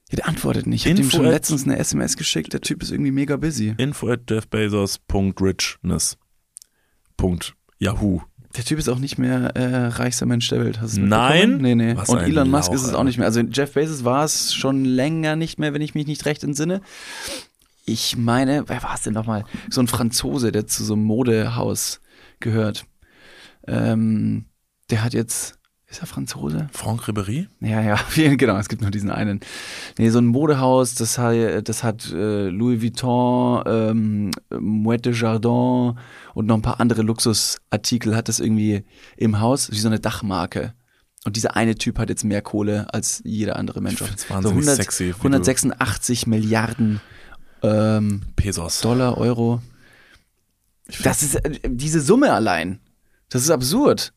Ja, 0.09 0.17
der 0.17 0.27
antwortet 0.27 0.67
nicht. 0.67 0.85
Ich 0.85 0.91
habe 0.91 1.01
ihm 1.01 1.09
schon 1.09 1.25
letztens 1.25 1.63
eine 1.63 1.77
SMS 1.77 2.17
geschickt. 2.17 2.53
Der 2.53 2.61
Typ 2.61 2.83
ist 2.83 2.91
irgendwie 2.91 3.11
mega 3.11 3.37
busy. 3.37 3.75
Info 3.77 4.09
at 4.09 4.29
jeffbezos.richness. 4.29 6.17
Punkt 7.17 7.55
Yahoo. 7.79 8.21
Der 8.55 8.63
Typ 8.63 8.77
ist 8.77 8.88
auch 8.88 9.00
nicht 9.00 9.17
mehr 9.17 9.55
äh, 9.55 9.88
reichster 9.88 10.25
Mensch 10.27 10.48
der 10.50 10.63
Welt. 10.63 10.79
Hast 10.79 10.98
du 10.98 11.01
Nein? 11.01 11.57
Nee, 11.57 11.74
nee. 11.74 11.95
Was 11.98 12.10
Und 12.10 12.19
Elon 12.19 12.50
Musk 12.50 12.69
Lauch, 12.69 12.75
ist 12.75 12.83
es 12.83 12.93
auch 12.93 13.03
nicht 13.03 13.17
mehr. 13.17 13.25
Also 13.25 13.41
Jeff 13.41 13.74
Bezos 13.74 14.03
war 14.03 14.24
es 14.24 14.53
schon 14.53 14.86
länger 14.86 15.36
nicht 15.36 15.57
mehr, 15.57 15.74
wenn 15.74 15.81
ich 15.81 15.95
mich 15.95 16.05
nicht 16.05 16.25
recht 16.25 16.43
entsinne. 16.43 16.81
Ich 17.86 18.15
meine, 18.15 18.69
wer 18.69 18.83
war 18.83 18.93
es 18.95 19.01
denn 19.01 19.13
nochmal? 19.13 19.43
So 19.69 19.81
ein 19.81 19.88
Franzose, 19.88 20.51
der 20.51 20.67
zu 20.67 20.83
so 20.83 20.93
einem 20.93 21.03
Modehaus 21.03 22.00
gehört. 22.39 22.86
Ähm, 23.67 24.45
der 24.89 25.03
hat 25.03 25.13
jetzt, 25.13 25.57
ist 25.93 26.01
er 26.01 26.07
Franzose? 26.07 26.67
Franck 26.73 27.07
Ribéry? 27.07 27.47
Ja, 27.62 27.81
ja, 27.81 28.00
genau, 28.35 28.57
es 28.57 28.67
gibt 28.67 28.81
nur 28.81 28.89
diesen 28.91 29.12
einen. 29.12 29.39
Nee, 30.00 30.09
so 30.09 30.17
ein 30.19 30.25
Modehaus, 30.25 30.95
das 30.95 31.17
hat, 31.17 31.69
das 31.69 31.83
hat 31.83 32.12
äh, 32.12 32.50
Louis 32.50 32.81
Vuitton, 32.81 33.63
ähm, 33.67 34.31
Moët 34.51 35.01
de 35.05 35.13
Jardin 35.13 35.97
und 36.33 36.47
noch 36.47 36.55
ein 36.55 36.62
paar 36.63 36.79
andere 36.79 37.03
Luxusartikel 37.03 38.15
hat 38.15 38.27
das 38.27 38.39
irgendwie 38.39 38.83
im 39.17 39.39
Haus, 39.39 39.71
wie 39.71 39.77
so 39.79 39.88
eine 39.88 40.00
Dachmarke. 40.00 40.73
Und 41.25 41.35
dieser 41.38 41.55
eine 41.55 41.75
Typ 41.75 42.00
hat 42.00 42.09
jetzt 42.09 42.23
mehr 42.25 42.41
Kohle 42.41 42.91
als 42.93 43.21
jeder 43.23 43.55
andere 43.57 43.79
Mensch. 43.79 44.01
Ich 44.01 44.07
find's 44.07 44.27
so 44.27 44.33
wahnsinnig 44.33 44.57
100, 44.67 44.75
sexy, 44.75 45.05
wie 45.09 45.12
du- 45.12 45.17
186 45.19 46.27
Milliarden 46.27 47.01
ähm, 47.62 48.23
Pesos. 48.35 48.81
Dollar, 48.81 49.17
Euro. 49.17 49.62
Das 51.03 51.23
ist 51.23 51.35
äh, 51.35 51.59
diese 51.65 52.01
Summe 52.01 52.33
allein. 52.33 52.79
Das 53.29 53.43
ist 53.43 53.51
absurd. 53.51 54.12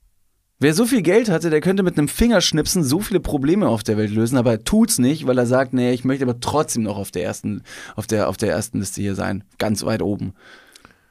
Wer 0.58 0.72
so 0.72 0.86
viel 0.86 1.02
Geld 1.02 1.28
hatte, 1.28 1.50
der 1.50 1.60
könnte 1.60 1.82
mit 1.82 1.98
einem 1.98 2.08
Fingerschnipsen 2.08 2.82
so 2.82 3.00
viele 3.00 3.20
Probleme 3.20 3.68
auf 3.68 3.82
der 3.82 3.98
Welt 3.98 4.10
lösen, 4.10 4.38
aber 4.38 4.52
er 4.52 4.64
tut's 4.64 4.98
nicht, 4.98 5.26
weil 5.26 5.36
er 5.36 5.44
sagt, 5.44 5.74
nee, 5.74 5.92
ich 5.92 6.04
möchte 6.04 6.24
aber 6.24 6.40
trotzdem 6.40 6.82
noch 6.82 6.96
auf 6.96 7.10
der 7.10 7.24
ersten, 7.24 7.62
auf 7.94 8.06
der, 8.06 8.28
auf 8.28 8.38
der 8.38 8.50
ersten 8.50 8.78
Liste 8.78 9.02
hier 9.02 9.14
sein, 9.14 9.44
ganz 9.58 9.84
weit 9.84 10.00
oben. 10.00 10.32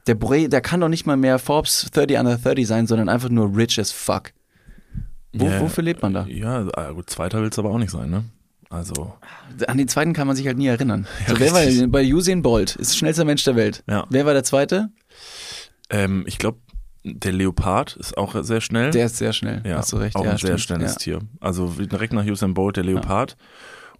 Der 0.07 0.15
Bre, 0.15 0.49
der 0.49 0.61
kann 0.61 0.81
doch 0.81 0.89
nicht 0.89 1.05
mal 1.05 1.17
mehr 1.17 1.37
Forbes 1.37 1.89
30 1.91 2.17
under 2.17 2.37
30 2.37 2.65
sein, 2.65 2.87
sondern 2.87 3.07
einfach 3.07 3.29
nur 3.29 3.55
rich 3.55 3.79
as 3.79 3.91
fuck. 3.91 4.31
Wo, 5.31 5.45
Ja, 5.45 5.59
wofür 5.59 5.83
lebt 5.83 6.01
man 6.01 6.13
da? 6.13 6.25
Ja, 6.27 6.67
ah, 6.73 6.91
gut, 6.91 7.09
zweiter 7.09 7.41
will's 7.41 7.59
aber 7.59 7.69
auch 7.69 7.77
nicht 7.77 7.91
sein, 7.91 8.09
ne? 8.09 8.23
Also, 8.69 9.13
An 9.67 9.77
den 9.77 9.87
zweiten 9.87 10.13
kann 10.13 10.25
man 10.25 10.35
sich 10.35 10.47
halt 10.47 10.57
nie 10.57 10.67
erinnern. 10.67 11.07
Ja, 11.27 11.35
so, 11.35 11.39
wer 11.39 11.53
war 11.53 11.87
bei 11.87 12.03
Usain 12.03 12.41
Bolt? 12.41 12.75
Ist 12.75 12.97
schnellster 12.97 13.25
Mensch 13.25 13.43
der 13.43 13.55
Welt. 13.55 13.83
Ja. 13.87 14.07
Wer 14.09 14.25
war 14.25 14.33
der 14.33 14.43
zweite? 14.43 14.89
ähm, 15.89 16.23
ich 16.25 16.39
glaube, 16.39 16.57
der 17.05 17.31
Leopard 17.31 17.95
ist 17.95 18.17
auch 18.17 18.35
sehr 18.43 18.61
schnell. 18.61 18.91
Der 18.91 19.05
ist 19.05 19.17
sehr 19.17 19.31
schnell. 19.31 19.61
ja, 19.65 19.77
Hast 19.77 19.93
du 19.93 19.97
recht. 19.97 20.15
auch 20.15 20.25
ja, 20.25 20.31
ein 20.31 20.37
sehr 20.37 20.57
stimmt. 20.57 20.79
schnelles 20.79 20.93
ja. 20.93 20.97
Tier. 20.97 21.19
Also 21.39 21.67
direkt 21.67 22.13
nach 22.13 22.25
Usain 22.25 22.53
Bolt 22.53 22.77
der 22.77 22.83
Leopard. 22.83 23.37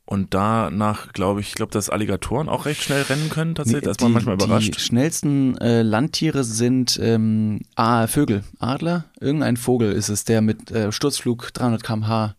Und 0.08 0.36
danach, 0.36 1.14
glaube 1.14 1.40
ich, 1.42 1.50
ich 1.50 1.56
glaube, 1.56 1.72
dass 1.72 1.90
Alligatoren 1.90 2.48
auch 2.48 2.66
recht 2.66 2.84
schnell 2.84 3.02
rennen 3.04 3.30
können. 3.32 3.56
Tatsächlich, 3.56 3.86
da 3.86 3.92
ist 3.92 4.02
man 4.02 4.12
manchmal 4.12 4.38
Die 4.38 4.46
überrascht. 4.46 4.80
schnellsten 4.80 5.58
äh, 5.58 5.82
Landtiere 5.82 6.44
sind 6.44 7.00
ähm, 7.02 7.62
ah, 7.76 8.06
Vögel. 8.06 8.44
Adler? 8.60 9.06
Irgendein 9.20 9.58
Vogel 9.58 9.92
ist 9.92 10.10
es, 10.10 10.24
der 10.24 10.42
mit 10.42 10.70
äh, 10.70 10.92
Sturzflug 10.92 11.52
300 11.54 11.84
km/h 11.84 12.36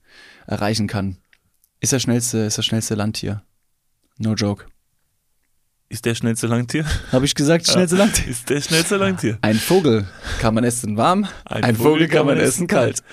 erreichen 0.46 0.86
kann. 0.86 1.16
Ist 1.80 1.92
das 1.92 2.02
schnellste, 2.02 2.38
ist 2.38 2.56
das 2.58 2.64
schnellste 2.64 2.94
Landtier. 2.94 3.42
No 4.18 4.34
joke. 4.34 4.66
Ist 5.88 6.04
der 6.04 6.16
schnellste 6.16 6.48
Langtier? 6.48 6.84
Habe 7.12 7.26
ich 7.26 7.36
gesagt, 7.36 7.68
schnellste 7.68 7.94
Landtier? 7.94 8.28
Ist 8.28 8.50
der 8.50 8.60
schnellste 8.60 8.96
Langtier? 8.96 9.38
Ein 9.42 9.54
Vogel 9.54 10.04
kann 10.40 10.52
man 10.52 10.64
essen 10.64 10.96
warm, 10.96 11.28
ein, 11.44 11.76
Vogel, 11.76 12.08
kann 12.08 12.26
man 12.26 12.38
essen 12.38 12.66
kalt. 12.66 13.04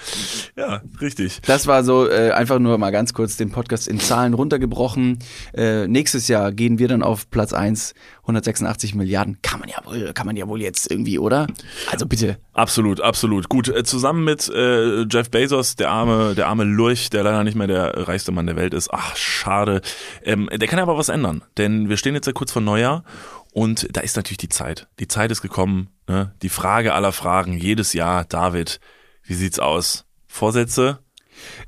Ja, 0.57 0.81
richtig. 0.99 1.39
Das 1.45 1.67
war 1.67 1.83
so 1.83 2.09
äh, 2.09 2.31
einfach 2.31 2.57
nur 2.57 2.79
mal 2.79 2.89
ganz 2.89 3.13
kurz 3.13 3.37
den 3.37 3.51
Podcast 3.51 3.87
in 3.87 3.99
Zahlen 3.99 4.33
runtergebrochen. 4.33 5.19
Äh, 5.53 5.87
nächstes 5.87 6.27
Jahr 6.27 6.51
gehen 6.51 6.79
wir 6.79 6.87
dann 6.87 7.03
auf 7.03 7.29
Platz 7.29 7.53
1, 7.53 7.93
186 8.23 8.95
Milliarden. 8.95 9.39
Kann 9.41 9.59
man 9.59 9.69
ja 9.69 9.77
wohl, 9.85 10.13
kann 10.13 10.25
man 10.25 10.35
ja 10.35 10.47
wohl 10.47 10.61
jetzt 10.61 10.89
irgendwie, 10.89 11.19
oder? 11.19 11.47
Also 11.91 12.05
bitte. 12.05 12.37
Absolut, 12.53 13.01
absolut. 13.01 13.49
Gut, 13.49 13.67
äh, 13.67 13.83
zusammen 13.83 14.23
mit 14.23 14.49
äh, 14.49 15.03
Jeff 15.03 15.29
Bezos, 15.29 15.75
der 15.75 15.89
arme, 15.91 16.33
der 16.35 16.47
arme 16.47 16.63
Lurch, 16.63 17.09
der 17.09 17.23
leider 17.23 17.43
nicht 17.43 17.55
mehr 17.55 17.67
der 17.67 18.07
reichste 18.07 18.31
Mann 18.31 18.47
der 18.47 18.55
Welt 18.55 18.73
ist. 18.73 18.89
Ach, 18.93 19.15
schade. 19.15 19.81
Ähm, 20.23 20.49
der 20.51 20.67
kann 20.67 20.79
aber 20.79 20.97
was 20.97 21.09
ändern, 21.09 21.43
denn 21.57 21.89
wir 21.89 21.97
stehen 21.97 22.15
jetzt 22.15 22.27
ja 22.27 22.33
kurz 22.33 22.51
vor 22.51 22.61
Neujahr 22.61 23.03
und 23.51 23.87
da 23.91 24.01
ist 24.01 24.15
natürlich 24.15 24.37
die 24.37 24.49
Zeit. 24.49 24.87
Die 24.99 25.07
Zeit 25.07 25.29
ist 25.31 25.41
gekommen. 25.41 25.89
Ne? 26.07 26.33
Die 26.41 26.49
Frage 26.49 26.93
aller 26.93 27.11
Fragen 27.11 27.57
jedes 27.57 27.93
Jahr, 27.93 28.23
David, 28.23 28.79
wie 29.23 29.33
sieht's 29.35 29.59
aus? 29.59 30.05
Vorsätze, 30.27 30.99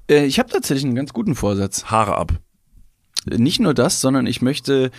Äh, 0.09 0.25
ich 0.25 0.39
habe 0.39 0.49
tatsächlich 0.49 0.85
einen 0.85 0.95
ganz 0.95 1.11
guten 1.13 1.35
Vorsatz. 1.35 1.85
Haare 1.85 2.15
ab. 2.17 2.31
Nicht 3.25 3.59
nur 3.59 3.73
das, 3.73 4.01
sondern 4.01 4.27
ich 4.27 4.41
möchte, 4.41 4.91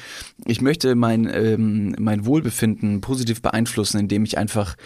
ich 0.44 0.60
möchte 0.60 0.94
mein, 0.94 1.28
ähm, 1.32 1.94
mein 1.98 2.26
Wohlbefinden 2.26 3.00
positiv 3.00 3.42
beeinflussen, 3.42 3.98
indem 3.98 4.24
ich 4.24 4.38
einfach 4.38 4.76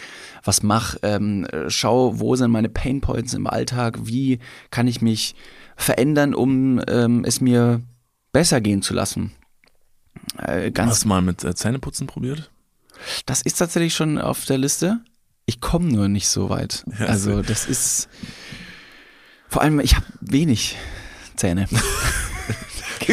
was 0.44 0.62
mache. 0.62 0.98
Ähm, 1.02 1.44
äh, 1.46 1.70
schau, 1.70 2.20
wo 2.20 2.36
sind 2.36 2.50
meine 2.50 2.68
Painpoints 2.68 3.34
im 3.34 3.46
Alltag? 3.46 3.98
Wie 4.02 4.38
kann 4.70 4.86
ich 4.86 5.00
mich 5.00 5.34
verändern, 5.76 6.34
um 6.34 6.80
ähm, 6.88 7.24
es 7.24 7.40
mir 7.40 7.80
besser 8.32 8.60
gehen 8.60 8.82
zu 8.82 8.94
lassen? 8.94 9.32
Äh, 10.38 10.70
ganz 10.70 10.92
Hast 10.92 11.04
du 11.04 11.08
mal 11.08 11.22
mit 11.22 11.44
äh, 11.44 11.54
Zähneputzen 11.54 12.06
probiert? 12.06 12.50
Das 13.26 13.42
ist 13.42 13.54
tatsächlich 13.54 13.94
schon 13.94 14.18
auf 14.18 14.44
der 14.44 14.58
Liste. 14.58 15.00
Ich 15.46 15.60
komme 15.60 15.86
nur 15.86 16.08
nicht 16.08 16.28
so 16.28 16.48
weit. 16.50 16.84
Ja, 16.98 17.06
also 17.06 17.42
das 17.42 17.66
ist 17.66 18.08
vor 19.50 19.62
allem, 19.62 19.80
ich 19.80 19.96
habe 19.96 20.06
wenig 20.20 20.76
Zähne. 21.34 21.66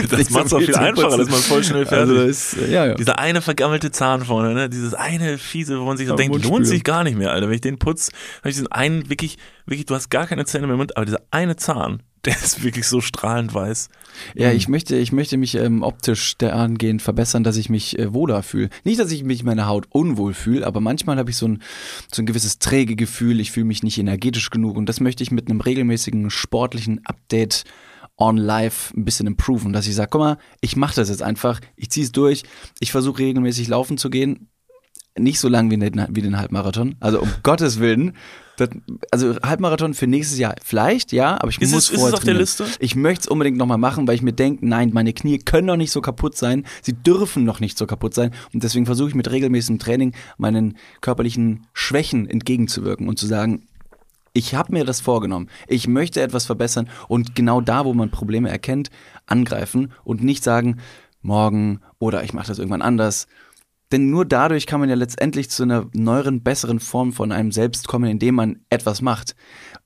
Das 0.04 0.20
nicht 0.20 0.32
macht's 0.32 0.54
auch 0.54 0.60
viel 0.60 0.76
einfacher, 0.76 1.08
putzen. 1.08 1.20
das 1.20 1.28
ist 1.28 1.34
man 1.34 1.42
voll 1.42 1.64
schnell 1.64 1.86
fertig. 1.86 2.18
Also 2.18 2.28
ist, 2.28 2.58
ja, 2.70 2.86
ja. 2.86 2.94
Dieser 2.96 3.20
eine 3.20 3.42
vergammelte 3.42 3.92
Zahn 3.92 4.24
vorne, 4.24 4.54
ne? 4.54 4.70
Dieses 4.70 4.94
eine 4.94 5.38
fiese, 5.38 5.80
wo 5.80 5.86
man 5.86 5.98
sich 5.98 6.08
so 6.08 6.16
denkt, 6.16 6.44
lohnt 6.44 6.68
sich 6.68 6.84
gar 6.84 7.04
nicht 7.04 7.18
mehr, 7.18 7.32
Alter. 7.32 7.48
Wenn 7.48 7.56
ich 7.56 7.62
den 7.62 7.80
putz, 7.80 8.12
habe 8.40 8.50
ich 8.50 8.56
diesen 8.56 8.72
einen 8.72 9.10
wirklich, 9.10 9.38
wirklich, 9.66 9.86
du 9.86 9.96
hast 9.96 10.10
gar 10.10 10.28
keine 10.28 10.46
Zähne 10.46 10.68
mehr 10.68 10.74
im 10.74 10.80
Mund, 10.80 10.98
aber 10.98 11.06
dieser 11.06 11.22
eine 11.32 11.56
Zahn, 11.56 12.02
Der 12.28 12.36
ist 12.36 12.62
wirklich 12.62 12.88
so 12.88 13.00
strahlend 13.00 13.54
weiß. 13.54 13.90
Ja, 14.36 14.52
ich 14.52 14.68
möchte, 14.68 14.98
ich 14.98 15.14
möchte 15.14 15.38
mich 15.38 15.56
ähm, 15.56 15.82
optisch 15.82 16.38
dahingehend 16.38 17.02
verbessern, 17.02 17.46
dass 17.46 17.56
ich 17.56 17.70
mich 17.70 17.98
äh, 17.98 18.14
wohler 18.14 18.44
fühle. 18.44 18.70
Nicht, 18.84 19.00
dass 19.00 19.12
ich 19.12 19.24
mich 19.24 19.44
meiner 19.44 19.68
Haut 19.68 19.86
unwohl 19.92 20.34
fühle, 20.34 20.66
aber 20.66 20.82
manchmal 20.82 21.18
habe 21.18 21.30
ich 21.30 21.38
so 21.38 21.48
ein, 21.48 21.62
so 22.12 22.22
ein 22.22 22.26
gewisses 22.26 22.60
träge 22.60 22.98
Gefühl, 22.98 23.40
ich 23.40 23.52
fühle 23.52 23.66
mich 23.66 23.82
nicht 23.82 23.98
energetisch 23.98 24.50
genug 24.50 24.76
und 24.76 24.90
das 24.90 25.00
möchte 25.00 25.24
ich 25.24 25.32
mit 25.32 25.50
einem 25.50 25.62
regelmäßigen 25.62 26.30
sportlichen 26.30 27.00
Update 27.06 27.64
on 28.18 28.38
live 28.38 28.94
ein 28.96 29.06
bisschen 29.06 29.28
improven, 29.28 29.74
dass 29.74 29.88
ich 29.88 29.96
sage, 29.96 30.10
guck 30.12 30.22
mal, 30.22 30.38
ich 30.62 30.76
mache 30.76 30.96
das 30.96 31.10
jetzt 31.10 31.22
einfach, 31.22 31.60
ich 31.76 31.90
ziehe 31.92 32.06
es 32.06 32.12
durch, 32.12 32.44
ich 32.80 32.92
versuche 32.92 33.20
regelmäßig 33.20 33.68
laufen 33.68 33.98
zu 33.98 34.10
gehen, 34.10 34.50
nicht 35.20 35.40
so 35.40 35.50
lang 35.50 35.72
wie 35.72 35.78
den, 35.78 36.06
wie 36.10 36.22
den 36.22 36.38
Halbmarathon, 36.38 36.96
also 37.00 37.22
um 37.22 37.30
Gottes 37.44 37.80
Willen, 37.80 38.14
das, 38.58 38.70
also 39.12 39.36
Halbmarathon 39.44 39.94
für 39.94 40.08
nächstes 40.08 40.40
Jahr 40.40 40.56
vielleicht, 40.64 41.12
ja, 41.12 41.36
aber 41.40 41.50
ich 41.50 41.62
Ist 41.62 41.72
muss 41.74 41.84
es- 41.86 41.90
ist 41.90 41.94
es 41.96 42.00
vorher 42.02 42.18
auf 42.18 42.24
der. 42.24 42.34
Liste? 42.34 42.66
Ich 42.80 42.96
möchte 42.96 43.22
es 43.22 43.28
unbedingt 43.28 43.58
nochmal 43.58 43.78
machen, 43.78 44.08
weil 44.08 44.16
ich 44.16 44.24
mir 44.24 44.34
denke, 44.34 44.68
nein, 44.68 44.90
meine 44.94 45.14
Knie 45.14 45.38
können 45.38 45.68
noch 45.68 45.78
nicht 45.78 45.92
so 45.92 46.02
kaputt 46.02 46.36
sein, 46.36 46.66
sie 46.82 46.94
dürfen 46.94 47.44
noch 47.44 47.60
nicht 47.60 47.78
so 47.78 47.86
kaputt 47.86 48.16
sein 48.16 48.32
und 48.54 48.64
deswegen 48.64 48.88
versuche 48.88 49.10
ich 49.10 49.16
mit 49.16 49.30
regelmäßigem 49.30 49.78
Training 49.78 50.14
meinen 50.40 50.78
körperlichen 51.02 51.68
Schwächen 51.74 52.28
entgegenzuwirken 52.28 53.08
und 53.08 53.20
zu 53.20 53.28
sagen, 53.28 53.67
ich 54.38 54.54
habe 54.54 54.72
mir 54.72 54.86
das 54.86 55.02
vorgenommen. 55.02 55.50
Ich 55.68 55.88
möchte 55.88 56.22
etwas 56.22 56.46
verbessern 56.46 56.90
und 57.08 57.34
genau 57.34 57.60
da, 57.60 57.86
wo 57.86 57.96
man 57.96 58.12
Probleme 58.12 58.50
erkennt, 58.50 58.92
angreifen 59.26 59.92
und 60.04 60.24
nicht 60.24 60.44
sagen, 60.44 60.78
morgen 61.24 61.82
oder 61.98 62.24
ich 62.24 62.34
mache 62.34 62.46
das 62.46 62.60
irgendwann 62.60 62.84
anders. 62.84 63.26
Denn 63.92 64.12
nur 64.12 64.26
dadurch 64.26 64.68
kann 64.68 64.80
man 64.80 64.90
ja 64.90 64.96
letztendlich 64.96 65.50
zu 65.50 65.64
einer 65.64 65.90
neueren, 65.94 66.44
besseren 66.44 66.80
Form 66.80 67.14
von 67.14 67.32
einem 67.32 67.52
selbst 67.52 67.88
kommen, 67.88 68.12
indem 68.12 68.36
man 68.36 68.60
etwas 68.70 69.02
macht. 69.02 69.36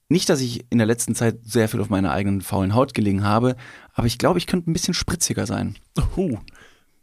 Nicht, 0.09 0.27
dass 0.27 0.41
ich 0.41 0.65
in 0.69 0.79
der 0.79 0.87
letzten 0.87 1.15
Zeit 1.15 1.39
sehr 1.45 1.69
viel 1.69 1.79
auf 1.79 1.89
meiner 1.89 2.11
eigenen 2.11 2.41
faulen 2.41 2.75
Haut 2.75 2.93
gelegen 2.93 3.23
habe, 3.23 3.55
aber 3.93 4.07
ich 4.07 4.17
glaube, 4.17 4.37
ich 4.37 4.47
könnte 4.47 4.69
ein 4.69 4.73
bisschen 4.73 4.93
spritziger 4.93 5.45
sein. 5.45 5.77
Huh. 6.17 6.39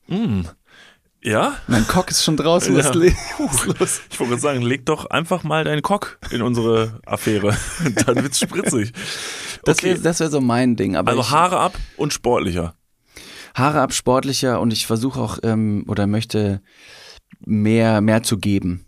Mm. 0.09 0.43
Ja? 1.23 1.57
Mein 1.67 1.87
Cock 1.89 2.11
ist 2.11 2.23
schon 2.23 2.37
draußen. 2.37 2.77
Ja. 2.77 2.85
Was 3.39 3.67
los? 3.67 4.01
Ich 4.11 4.19
wollte 4.21 4.31
gerade 4.31 4.41
sagen, 4.41 4.63
leg 4.63 4.87
doch 4.87 5.07
einfach 5.07 5.43
mal 5.43 5.65
deinen 5.65 5.83
Cock 5.83 6.19
in 6.31 6.43
unsere 6.43 7.01
Affäre. 7.05 7.57
Dann 8.07 8.23
wird's 8.23 8.39
spritzig. 8.41 8.93
Das 9.65 9.79
Okay. 9.79 9.89
wäre 9.89 10.01
das 10.01 10.21
wär 10.21 10.31
so 10.31 10.41
mein 10.41 10.77
Ding. 10.77 10.97
Aber 10.97 11.11
Also 11.11 11.23
ich, 11.23 11.31
Haare 11.31 11.59
ab 11.59 11.77
und 11.97 12.13
sportlicher. 12.13 12.75
Haare 13.55 13.81
ab, 13.81 13.93
sportlicher 13.93 14.61
und 14.61 14.73
ich 14.73 14.87
versuche 14.87 15.21
auch 15.21 15.39
ähm, 15.43 15.85
oder 15.89 16.07
möchte 16.07 16.63
mehr, 17.41 18.01
mehr 18.01 18.23
zu 18.23 18.39
geben. 18.39 18.85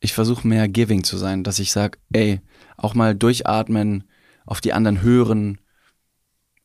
Ich 0.00 0.14
versuche 0.14 0.46
mehr 0.48 0.68
giving 0.68 1.04
zu 1.04 1.18
sein, 1.18 1.44
dass 1.44 1.58
ich 1.58 1.72
sage, 1.72 1.98
ey, 2.12 2.40
auch 2.76 2.94
mal 2.94 3.14
durchatmen, 3.14 4.04
auf 4.46 4.60
die 4.62 4.72
anderen 4.72 5.02
hören, 5.02 5.60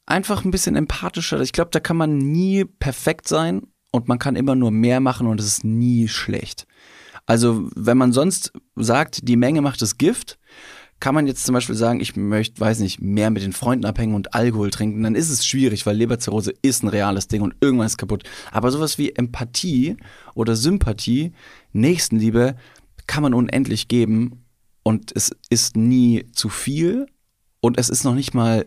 einfach 0.05 0.45
ein 0.45 0.51
bisschen 0.51 0.75
empathischer. 0.75 1.41
Ich 1.41 1.51
glaube, 1.51 1.71
da 1.71 1.79
kann 1.81 1.97
man 1.97 2.17
nie 2.17 2.63
perfekt 2.63 3.27
sein 3.27 3.63
und 3.93 4.07
man 4.07 4.17
kann 4.17 4.35
immer 4.35 4.55
nur 4.55 4.71
mehr 4.71 4.99
machen 4.99 5.27
und 5.27 5.39
es 5.39 5.45
ist 5.45 5.63
nie 5.63 6.07
schlecht. 6.07 6.65
Also, 7.25 7.69
wenn 7.75 7.97
man 7.97 8.11
sonst 8.11 8.51
sagt, 8.75 9.27
die 9.29 9.37
Menge 9.37 9.61
macht 9.61 9.81
das 9.81 9.97
Gift, 9.97 10.39
kann 10.99 11.13
man 11.13 11.27
jetzt 11.27 11.45
zum 11.45 11.53
Beispiel 11.53 11.75
sagen, 11.75 11.99
ich 11.99 12.15
möchte, 12.15 12.59
weiß 12.59 12.79
nicht, 12.79 13.01
mehr 13.01 13.29
mit 13.29 13.43
den 13.43 13.53
Freunden 13.53 13.85
abhängen 13.85 14.15
und 14.15 14.33
Alkohol 14.33 14.71
trinken, 14.71 15.03
dann 15.03 15.15
ist 15.15 15.29
es 15.29 15.45
schwierig, 15.45 15.85
weil 15.85 15.95
Leberzirrhose 15.95 16.53
ist 16.61 16.83
ein 16.83 16.87
reales 16.87 17.27
Ding 17.27 17.41
und 17.41 17.55
irgendwann 17.61 17.85
ist 17.85 17.97
kaputt. 17.97 18.23
Aber 18.51 18.71
sowas 18.71 18.97
wie 18.97 19.11
Empathie 19.11 19.95
oder 20.33 20.55
Sympathie, 20.55 21.33
Nächstenliebe, 21.71 22.55
kann 23.05 23.21
man 23.21 23.33
unendlich 23.33 23.87
geben 23.87 24.43
und 24.81 25.15
es 25.15 25.35
ist 25.49 25.77
nie 25.77 26.25
zu 26.31 26.49
viel 26.49 27.05
und 27.61 27.77
es 27.77 27.89
ist 27.89 28.05
noch 28.05 28.15
nicht 28.15 28.33
mal 28.33 28.65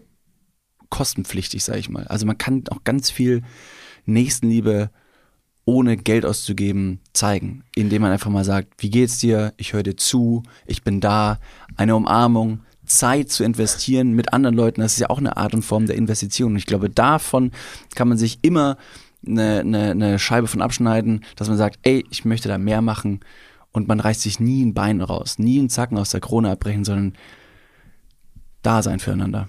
kostenpflichtig, 0.88 1.64
sag 1.64 1.78
ich 1.78 1.88
mal. 1.88 2.06
Also 2.06 2.26
man 2.26 2.38
kann 2.38 2.64
auch 2.70 2.84
ganz 2.84 3.10
viel 3.10 3.42
Nächstenliebe 4.04 4.90
ohne 5.66 5.96
Geld 5.96 6.24
auszugeben 6.24 7.00
zeigen, 7.12 7.64
indem 7.74 8.02
man 8.02 8.12
einfach 8.12 8.30
mal 8.30 8.44
sagt, 8.44 8.72
wie 8.78 8.88
geht's 8.88 9.18
dir? 9.18 9.52
Ich 9.58 9.74
höre 9.74 9.82
dir 9.82 9.96
zu, 9.96 10.44
ich 10.64 10.82
bin 10.82 11.00
da, 11.00 11.38
eine 11.76 11.94
Umarmung, 11.94 12.60
Zeit 12.86 13.30
zu 13.30 13.42
investieren 13.42 14.12
mit 14.12 14.32
anderen 14.32 14.54
Leuten, 14.54 14.80
das 14.80 14.92
ist 14.92 15.00
ja 15.00 15.10
auch 15.10 15.18
eine 15.18 15.36
Art 15.36 15.54
und 15.54 15.62
Form 15.62 15.86
der 15.86 15.96
Investition. 15.96 16.52
Und 16.52 16.58
ich 16.58 16.66
glaube, 16.66 16.88
davon 16.88 17.50
kann 17.96 18.08
man 18.08 18.16
sich 18.16 18.38
immer 18.42 18.78
eine, 19.26 19.60
eine, 19.60 19.90
eine 19.90 20.18
Scheibe 20.20 20.46
von 20.46 20.62
abschneiden, 20.62 21.24
dass 21.34 21.48
man 21.48 21.58
sagt, 21.58 21.80
ey, 21.82 22.04
ich 22.10 22.24
möchte 22.24 22.48
da 22.48 22.58
mehr 22.58 22.80
machen 22.80 23.20
und 23.72 23.88
man 23.88 23.98
reißt 23.98 24.22
sich 24.22 24.38
nie 24.38 24.64
ein 24.64 24.72
Bein 24.72 25.00
raus, 25.00 25.40
nie 25.40 25.58
einen 25.58 25.68
Zacken 25.68 25.98
aus 25.98 26.10
der 26.10 26.20
Krone 26.20 26.50
abbrechen, 26.50 26.84
sondern 26.84 27.14
da 28.62 28.82
sein 28.82 29.00
füreinander. 29.00 29.48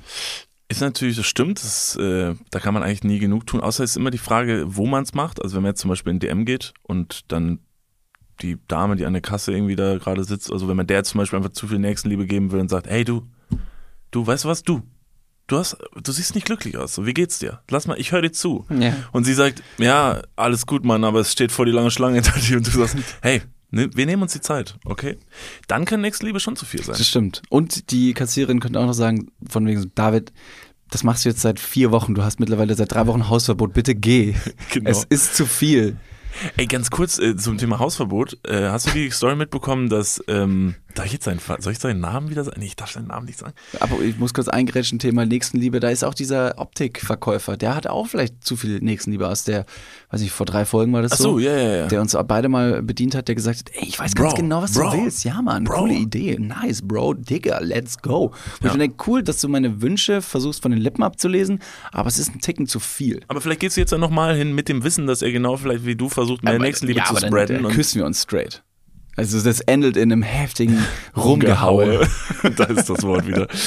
Ist 0.69 0.81
natürlich, 0.81 1.15
das 1.15 1.25
stimmt, 1.25 1.63
das, 1.63 1.95
äh, 1.95 2.35
da 2.51 2.59
kann 2.59 2.73
man 2.73 2.83
eigentlich 2.83 3.03
nie 3.03 3.19
genug 3.19 3.47
tun, 3.47 3.61
außer 3.61 3.83
es 3.83 3.91
ist 3.91 3.97
immer 3.97 4.11
die 4.11 4.17
Frage, 4.17 4.65
wo 4.67 4.85
man 4.85 5.03
es 5.03 5.13
macht. 5.13 5.41
Also 5.41 5.55
wenn 5.55 5.63
man 5.63 5.71
jetzt 5.71 5.81
zum 5.81 5.89
Beispiel 5.89 6.11
in 6.11 6.19
DM 6.19 6.43
geht 6.43 6.73
und 6.83 7.31
dann 7.31 7.59
die 8.41 8.57
Dame, 8.67 8.97
die 8.97 9.05
an 9.05 9.13
der 9.13 9.21
Kasse 9.21 9.53
irgendwie 9.53 9.77
da 9.77 9.97
gerade 9.97 10.23
sitzt, 10.23 10.51
also 10.51 10.67
wenn 10.67 10.77
man 10.77 10.87
der 10.87 11.03
zum 11.03 11.19
Beispiel 11.19 11.37
einfach 11.37 11.53
zu 11.53 11.67
viel 11.67 11.79
Nächstenliebe 11.79 12.25
geben 12.25 12.51
will 12.51 12.59
und 12.59 12.69
sagt, 12.69 12.87
hey 12.87 13.05
du, 13.05 13.25
du, 14.11 14.27
weißt 14.27 14.43
du 14.43 14.49
was, 14.49 14.63
du, 14.63 14.83
du 15.47 15.57
hast, 15.57 15.77
du 15.95 16.11
siehst 16.11 16.35
nicht 16.35 16.45
glücklich 16.45 16.77
aus, 16.77 16.93
so, 16.93 17.05
wie 17.05 17.13
geht's 17.13 17.39
dir? 17.39 17.61
Lass 17.69 17.87
mal, 17.87 17.99
ich 17.99 18.11
höre 18.11 18.21
dir 18.21 18.33
zu. 18.33 18.65
Ja. 18.69 18.93
Und 19.13 19.23
sie 19.23 19.33
sagt, 19.33 19.63
ja, 19.77 20.21
alles 20.35 20.65
gut, 20.65 20.83
Mann, 20.83 21.05
aber 21.05 21.21
es 21.21 21.31
steht 21.31 21.51
vor 21.53 21.65
die 21.65 21.71
lange 21.71 21.91
Schlange 21.91 22.15
hinter 22.15 22.37
dir 22.39 22.57
und 22.57 22.67
du 22.67 22.71
sagst, 22.71 22.97
hey, 23.21 23.41
wir 23.69 24.05
nehmen 24.05 24.21
uns 24.21 24.33
die 24.33 24.41
Zeit, 24.41 24.77
okay? 24.85 25.17
Dann 25.67 25.85
kann 25.85 26.01
Nächstenliebe 26.01 26.39
schon 26.39 26.55
zu 26.55 26.65
viel 26.65 26.83
sein. 26.83 26.95
Das 26.97 27.07
stimmt. 27.07 27.41
Und 27.49 27.91
die 27.91 28.13
Kassiererin 28.13 28.59
könnte 28.59 28.79
auch 28.79 28.85
noch 28.85 28.93
sagen, 28.93 29.31
von 29.49 29.65
wegen, 29.65 29.81
so, 29.81 29.87
David, 29.93 30.31
das 30.89 31.03
machst 31.03 31.25
du 31.25 31.29
jetzt 31.29 31.41
seit 31.41 31.59
vier 31.59 31.91
Wochen, 31.91 32.15
du 32.15 32.23
hast 32.23 32.39
mittlerweile 32.39 32.75
seit 32.75 32.93
drei 32.93 33.07
Wochen 33.07 33.27
Hausverbot, 33.27 33.73
bitte 33.73 33.95
geh. 33.95 34.35
Genau. 34.71 34.89
Es 34.89 35.03
ist 35.05 35.35
zu 35.35 35.45
viel. 35.45 35.97
Ey, 36.55 36.67
ganz 36.67 36.91
kurz 36.91 37.17
äh, 37.17 37.35
zum 37.35 37.57
Thema 37.57 37.79
Hausverbot. 37.79 38.37
Äh, 38.47 38.69
hast 38.69 38.87
du 38.87 38.91
die 38.91 39.09
Story 39.09 39.35
mitbekommen, 39.35 39.89
dass, 39.89 40.23
ähm, 40.27 40.75
darf 40.93 41.07
ich 41.07 41.13
jetzt 41.13 41.25
seinen, 41.25 41.39
soll 41.39 41.71
ich 41.71 41.79
seinen 41.79 41.99
Namen 41.99 42.29
wieder 42.29 42.43
sagen? 42.43 42.59
Nee, 42.59 42.67
ich 42.67 42.75
darf 42.75 42.91
seinen 42.91 43.07
Namen 43.07 43.25
nicht 43.25 43.39
sagen. 43.39 43.53
Aber 43.79 43.99
ich 44.01 44.17
muss 44.17 44.33
kurz 44.33 44.47
eingrätschen, 44.47 44.99
Thema 44.99 45.25
Nächstenliebe, 45.25 45.79
da 45.79 45.89
ist 45.89 46.03
auch 46.03 46.13
dieser 46.13 46.59
Optikverkäufer, 46.59 47.57
der 47.57 47.75
hatte 47.75 47.91
auch 47.91 48.07
vielleicht 48.07 48.43
zu 48.43 48.55
viel 48.55 48.79
Nächstenliebe 48.79 49.27
aus 49.27 49.45
der, 49.45 49.65
weiß 50.09 50.21
nicht, 50.21 50.31
vor 50.31 50.45
drei 50.45 50.63
Folgen 50.65 50.93
war 50.93 51.01
das 51.01 51.11
Ach 51.13 51.17
so. 51.17 51.23
so, 51.33 51.39
ja, 51.39 51.55
ja, 51.57 51.75
ja. 51.75 51.87
Der 51.87 51.99
uns 52.01 52.15
beide 52.27 52.47
mal 52.49 52.81
bedient 52.81 53.13
hat, 53.13 53.27
der 53.27 53.35
gesagt 53.35 53.59
hat, 53.59 53.69
ey, 53.73 53.87
ich 53.87 53.99
weiß 53.99 54.15
ganz 54.15 54.33
Bro, 54.33 54.41
genau, 54.41 54.61
was 54.61 54.73
Bro, 54.73 54.91
du 54.91 55.03
willst. 55.03 55.23
Ja, 55.25 55.41
Mann, 55.41 55.65
Bro. 55.65 55.79
coole 55.79 55.93
Idee. 55.95 56.37
Nice, 56.39 56.81
Bro, 56.81 57.15
Digga, 57.15 57.59
let's 57.59 57.97
go. 58.01 58.27
Und 58.27 58.33
Ja. 58.63 58.71
ich 58.71 58.77
denke, 58.77 58.95
cool, 59.07 59.21
dass 59.23 59.41
du 59.41 59.49
meine 59.49 59.81
Wünsche 59.81 60.21
versuchst 60.21 60.61
von 60.61 60.71
den 60.71 60.79
Lippen 60.79 61.03
abzulesen, 61.03 61.59
aber 61.91 62.07
es 62.07 62.19
ist 62.19 62.33
ein 62.33 62.39
Ticken 62.39 62.67
zu 62.67 62.79
viel. 62.79 63.21
Aber 63.27 63.41
vielleicht 63.41 63.59
gehst 63.59 63.75
du 63.75 63.81
jetzt 63.81 63.91
dann 63.91 63.99
nochmal 63.99 64.35
hin 64.35 64.53
mit 64.55 64.69
dem 64.69 64.83
Wissen, 64.83 65.07
dass 65.07 65.21
er 65.21 65.31
genau 65.31 65.57
vielleicht 65.57 65.85
wie 65.85 65.95
du 65.95 66.07
versucht, 66.09 66.47
Aber- 66.47 66.57
Nächstenliebe 66.59 66.99
ja, 66.99 67.05
zu 67.05 67.15
dann, 67.15 67.27
spreaden. 67.29 67.55
Dann 67.57 67.65
und 67.65 67.73
küssen 67.73 67.99
wir 67.99 68.05
uns 68.05 68.21
straight. 68.23 68.63
Also 69.17 69.41
das 69.41 69.61
endet 69.61 69.97
in 69.97 70.11
einem 70.11 70.21
heftigen 70.21 70.77
Rumgehaue. 71.17 72.07
da 72.55 72.63
ist 72.65 72.89
das 72.89 73.03
Wort 73.03 73.27
wieder. 73.27 73.47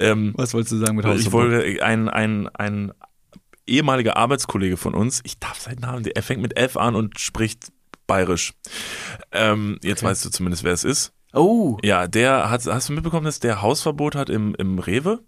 Ähm, 0.00 0.32
Was 0.36 0.54
wolltest 0.54 0.70
du 0.70 0.76
sagen 0.76 0.94
mit 0.94 1.04
ich 1.06 1.10
Hausverbot? 1.10 1.50
wollte, 1.50 1.82
ein, 1.84 2.08
ein, 2.08 2.46
ein 2.54 2.92
ehemaliger 3.68 4.16
Arbeitskollege 4.16 4.76
von 4.76 4.94
uns, 4.94 5.20
ich 5.24 5.38
darf 5.38 5.60
seinen 5.60 5.80
Namen, 5.80 6.04
er 6.06 6.22
fängt 6.22 6.42
mit 6.42 6.56
F 6.56 6.76
an 6.76 6.94
und 6.94 7.18
spricht 7.20 7.68
bayerisch. 8.06 8.54
Ähm, 9.32 9.78
jetzt 9.82 10.02
weißt 10.02 10.24
du 10.24 10.30
zumindest, 10.30 10.64
wer 10.64 10.72
es 10.72 10.84
ist. 10.84 11.12
Oh, 11.34 11.76
Ja, 11.84 12.06
der 12.08 12.50
hat, 12.50 12.66
hast 12.66 12.88
du 12.88 12.94
mitbekommen, 12.94 13.26
dass 13.26 13.38
der 13.40 13.60
Hausverbot 13.62 14.14
hat 14.14 14.30
im, 14.30 14.54
im 14.56 14.78
Rewe? 14.78 15.20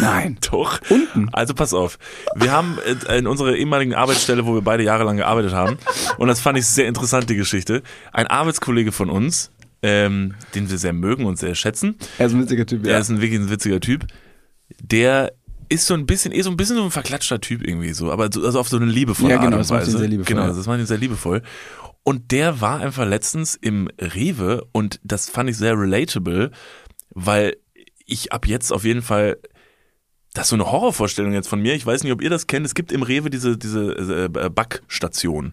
nein. 0.00 0.38
Doch. 0.50 0.80
Unten. 0.90 1.28
Also 1.32 1.54
pass 1.54 1.74
auf. 1.74 1.98
Wir 2.34 2.52
haben 2.52 2.78
in 3.14 3.26
unserer 3.26 3.54
ehemaligen 3.54 3.94
Arbeitsstelle, 3.94 4.46
wo 4.46 4.54
wir 4.54 4.62
beide 4.62 4.82
jahrelang 4.82 5.18
gearbeitet 5.18 5.52
haben, 5.52 5.78
und 6.18 6.28
das 6.28 6.40
fand 6.40 6.58
ich 6.58 6.66
sehr 6.66 6.88
interessant, 6.88 7.28
die 7.30 7.36
Geschichte. 7.36 7.82
Ein 8.12 8.26
Arbeitskollege 8.26 8.92
von 8.92 9.10
uns, 9.10 9.50
ähm, 9.82 10.34
den 10.54 10.70
wir 10.70 10.78
sehr 10.78 10.92
mögen 10.92 11.26
und 11.26 11.38
sehr 11.38 11.54
schätzen, 11.54 11.96
Er 12.18 12.26
ist 12.26 12.32
ein 12.32 12.40
witziger 12.40 12.66
Typ, 12.66 12.86
ja. 12.86 12.98
ist 12.98 13.10
ein 13.10 13.20
wirklich 13.20 13.40
ein 13.40 13.50
witziger 13.50 13.80
Typ, 13.80 14.06
der 14.80 15.32
ist 15.72 15.86
so 15.86 15.94
ein 15.94 16.06
bisschen, 16.06 16.32
eh 16.32 16.42
so 16.42 16.50
ein 16.50 16.56
bisschen 16.56 16.76
so 16.76 16.84
ein 16.84 16.90
verklatschter 16.90 17.40
Typ 17.40 17.66
irgendwie 17.66 17.92
so, 17.92 18.12
aber 18.12 18.28
so, 18.32 18.44
also 18.44 18.60
auf 18.60 18.68
so 18.68 18.76
eine 18.76 18.86
liebevolle 18.86 19.30
Ja, 19.30 19.36
genau, 19.36 19.46
Art 19.46 19.54
und 19.54 19.58
das 19.60 19.70
macht 19.70 19.82
ihn 19.82 19.86
Weise. 19.88 19.98
sehr 19.98 20.08
liebevoll, 20.08 20.34
Genau, 20.36 20.46
das 20.46 20.66
macht 20.66 20.78
ihn 20.80 20.86
sehr 20.86 20.98
liebevoll. 20.98 21.42
Und 22.04 22.32
der 22.32 22.60
war 22.60 22.80
einfach 22.80 23.06
letztens 23.06 23.54
im 23.54 23.88
Rewe 24.00 24.66
und 24.72 25.00
das 25.04 25.30
fand 25.30 25.48
ich 25.50 25.56
sehr 25.56 25.78
relatable, 25.78 26.50
weil 27.10 27.56
ich 28.06 28.32
ab 28.32 28.46
jetzt 28.46 28.72
auf 28.72 28.84
jeden 28.84 29.02
Fall 29.02 29.38
das 30.34 30.44
ist 30.46 30.50
so 30.50 30.56
eine 30.56 30.70
Horrorvorstellung 30.72 31.32
jetzt 31.34 31.48
von 31.48 31.60
mir. 31.60 31.74
Ich 31.74 31.84
weiß 31.84 32.02
nicht, 32.04 32.12
ob 32.12 32.22
ihr 32.22 32.30
das 32.30 32.46
kennt. 32.46 32.64
Es 32.64 32.74
gibt 32.74 32.90
im 32.90 33.02
Rewe 33.02 33.28
diese, 33.28 33.58
diese 33.58 33.92
äh, 33.94 34.28
Backstation 34.48 35.52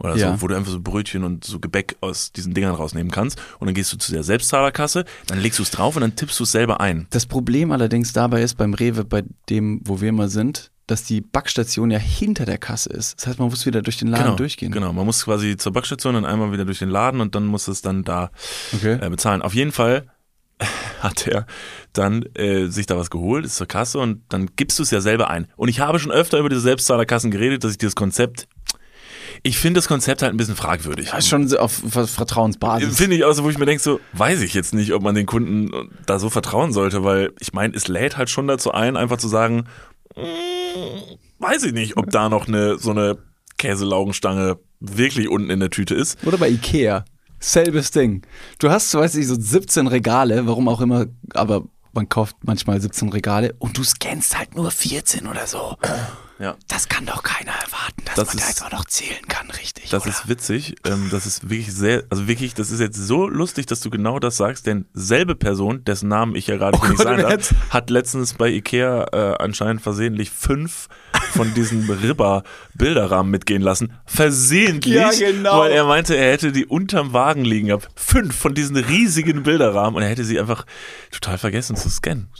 oder 0.00 0.16
Ja. 0.16 0.32
so, 0.34 0.42
wo 0.42 0.48
du 0.48 0.56
einfach 0.56 0.72
so 0.72 0.80
Brötchen 0.80 1.22
und 1.24 1.44
so 1.44 1.60
Gebäck 1.60 1.96
aus 2.00 2.32
diesen 2.32 2.52
Dingern 2.54 2.74
rausnehmen 2.74 3.10
kannst. 3.12 3.40
Und 3.58 3.66
dann 3.66 3.74
gehst 3.74 3.92
du 3.92 3.96
zu 3.98 4.12
der 4.12 4.22
Selbstzahlerkasse, 4.22 5.04
dann 5.28 5.38
legst 5.40 5.58
du 5.58 5.62
es 5.62 5.70
drauf 5.70 5.94
und 5.96 6.02
dann 6.02 6.16
tippst 6.16 6.38
du 6.40 6.44
es 6.44 6.52
selber 6.52 6.80
ein. 6.80 7.06
Das 7.10 7.26
Problem 7.26 7.70
allerdings 7.72 8.12
dabei 8.12 8.42
ist 8.42 8.56
beim 8.56 8.74
Rewe, 8.74 9.04
bei 9.04 9.22
dem, 9.48 9.80
wo 9.84 10.00
wir 10.00 10.08
immer 10.08 10.28
sind, 10.28 10.70
dass 10.86 11.04
die 11.04 11.20
Backstation 11.20 11.92
ja 11.92 11.98
hinter 11.98 12.44
der 12.46 12.58
Kasse 12.58 12.90
ist. 12.90 13.16
Das 13.20 13.28
heißt, 13.28 13.38
man 13.38 13.48
muss 13.48 13.64
wieder 13.64 13.80
durch 13.80 13.98
den 13.98 14.08
Laden 14.08 14.24
genau, 14.24 14.36
durchgehen. 14.36 14.72
Genau, 14.72 14.92
man 14.92 15.06
muss 15.06 15.24
quasi 15.24 15.56
zur 15.56 15.72
Backstation 15.72 16.16
und 16.16 16.24
einmal 16.24 16.50
wieder 16.52 16.64
durch 16.64 16.80
den 16.80 16.88
Laden 16.90 17.20
und 17.20 17.36
dann 17.36 17.46
muss 17.46 17.68
es 17.68 17.80
dann 17.80 18.02
da 18.02 18.30
Okay. 18.74 18.98
äh, 19.00 19.08
bezahlen. 19.08 19.40
Auf 19.42 19.54
jeden 19.54 19.70
Fall 19.70 20.06
hat 21.00 21.26
er 21.28 21.46
dann 21.92 22.24
äh, 22.34 22.66
sich 22.66 22.86
da 22.86 22.96
was 22.96 23.08
geholt, 23.10 23.44
ist 23.46 23.56
zur 23.56 23.66
Kasse 23.68 23.98
und 23.98 24.22
dann 24.30 24.50
gibst 24.56 24.78
du 24.78 24.82
es 24.82 24.90
ja 24.90 25.00
selber 25.00 25.30
ein. 25.30 25.46
Und 25.56 25.68
ich 25.68 25.78
habe 25.80 25.98
schon 26.00 26.10
öfter 26.12 26.38
über 26.38 26.48
diese 26.48 26.60
Selbstzahlerkassen 26.62 27.30
geredet, 27.30 27.62
dass 27.64 27.70
ich 27.72 27.78
dieses 27.78 27.94
Konzept 27.94 28.48
ich 29.42 29.58
finde 29.58 29.78
das 29.78 29.88
Konzept 29.88 30.22
halt 30.22 30.32
ein 30.32 30.36
bisschen 30.36 30.56
fragwürdig. 30.56 31.10
Das 31.10 31.20
ist 31.20 31.28
schon 31.28 31.54
auf 31.56 31.72
Ver- 31.88 32.06
Vertrauensbasis. 32.06 32.96
Finde 32.96 33.16
ich 33.16 33.24
auch 33.24 33.32
so, 33.32 33.44
wo 33.44 33.50
ich 33.50 33.58
mir 33.58 33.66
denke, 33.66 33.82
so, 33.82 34.00
weiß 34.12 34.40
ich 34.42 34.54
jetzt 34.54 34.74
nicht, 34.74 34.92
ob 34.92 35.02
man 35.02 35.14
den 35.14 35.26
Kunden 35.26 35.90
da 36.06 36.18
so 36.18 36.30
vertrauen 36.30 36.72
sollte, 36.72 37.04
weil 37.04 37.32
ich 37.40 37.52
meine, 37.52 37.74
es 37.74 37.88
lädt 37.88 38.16
halt 38.16 38.28
schon 38.30 38.46
dazu 38.46 38.72
ein, 38.72 38.96
einfach 38.96 39.16
zu 39.18 39.28
sagen, 39.28 39.64
mm, 40.16 40.22
weiß 41.38 41.62
ich 41.64 41.72
nicht, 41.72 41.96
ob 41.96 42.10
da 42.10 42.28
noch 42.28 42.48
eine 42.48 42.78
so 42.78 42.90
eine 42.90 43.18
Käselaugenstange 43.58 44.58
wirklich 44.80 45.28
unten 45.28 45.50
in 45.50 45.60
der 45.60 45.70
Tüte 45.70 45.94
ist. 45.94 46.18
Oder 46.26 46.38
bei 46.38 46.48
Ikea. 46.48 47.04
Selbes 47.38 47.90
Ding. 47.90 48.22
Du 48.58 48.70
hast, 48.70 48.92
weiß 48.94 49.14
ich, 49.16 49.26
so 49.26 49.34
17 49.38 49.86
Regale, 49.86 50.46
warum 50.46 50.68
auch 50.68 50.80
immer, 50.80 51.06
aber 51.34 51.64
man 51.92 52.08
kauft 52.08 52.36
manchmal 52.44 52.80
17 52.80 53.08
Regale 53.08 53.54
und 53.58 53.76
du 53.78 53.82
scannst 53.84 54.38
halt 54.38 54.54
nur 54.54 54.70
14 54.70 55.26
oder 55.26 55.46
so. 55.46 55.76
Ja. 56.40 56.56
Das 56.68 56.88
kann 56.88 57.04
doch 57.04 57.22
keiner 57.22 57.50
erwarten, 57.52 58.02
dass 58.06 58.14
Das 58.14 58.28
man 58.28 58.36
da 58.38 58.42
ist- 58.44 58.48
jetzt 58.48 58.64
auch 58.64 58.72
noch 58.72 58.84
zählen 58.86 59.28
kann, 59.28 59.50
richtig? 59.50 59.90
Das 59.90 60.02
oder? 60.04 60.10
ist 60.10 60.26
witzig. 60.26 60.74
Ähm, 60.86 61.08
das 61.10 61.26
ist 61.26 61.50
wirklich 61.50 61.72
sehr, 61.74 62.04
also 62.08 62.26
wirklich, 62.28 62.54
das 62.54 62.70
ist 62.70 62.80
jetzt 62.80 62.96
so 62.96 63.28
lustig, 63.28 63.66
dass 63.66 63.80
du 63.80 63.90
genau 63.90 64.18
das 64.18 64.38
sagst, 64.38 64.66
denn 64.66 64.86
selbe 64.94 65.36
Person, 65.36 65.84
dessen 65.84 66.08
Namen 66.08 66.34
ich 66.34 66.46
ja 66.46 66.56
gerade 66.56 66.78
Oh 66.80 66.84
nicht 66.86 66.96
Gott, 66.96 67.06
sagen 67.06 67.22
darf, 67.22 67.54
hat 67.68 67.90
letztens 67.90 68.32
bei 68.34 68.48
Ikea 68.48 69.04
äh, 69.12 69.34
anscheinend 69.38 69.82
versehentlich 69.82 70.30
fünf 70.30 70.88
von 71.32 71.52
diesen 71.52 71.88
Ribber-Bilderrahmen 71.90 73.30
mitgehen 73.30 73.62
lassen. 73.62 73.92
Versehentlich, 74.06 74.94
Ja, 74.94 75.10
genau. 75.10 75.58
weil 75.60 75.72
er 75.72 75.84
meinte, 75.84 76.16
er 76.16 76.32
hätte 76.32 76.52
die 76.52 76.64
unterm 76.66 77.12
Wagen 77.12 77.44
liegen 77.44 77.66
gehabt. 77.68 77.88
Fünf 77.96 78.34
von 78.34 78.54
diesen 78.54 78.76
riesigen 78.76 79.42
Bilderrahmen 79.42 79.94
und 79.96 80.02
er 80.02 80.08
hätte 80.08 80.24
sie 80.24 80.40
einfach 80.40 80.64
total 81.10 81.36
vergessen 81.38 81.76
zu 81.76 81.90
scannen. 81.90 82.30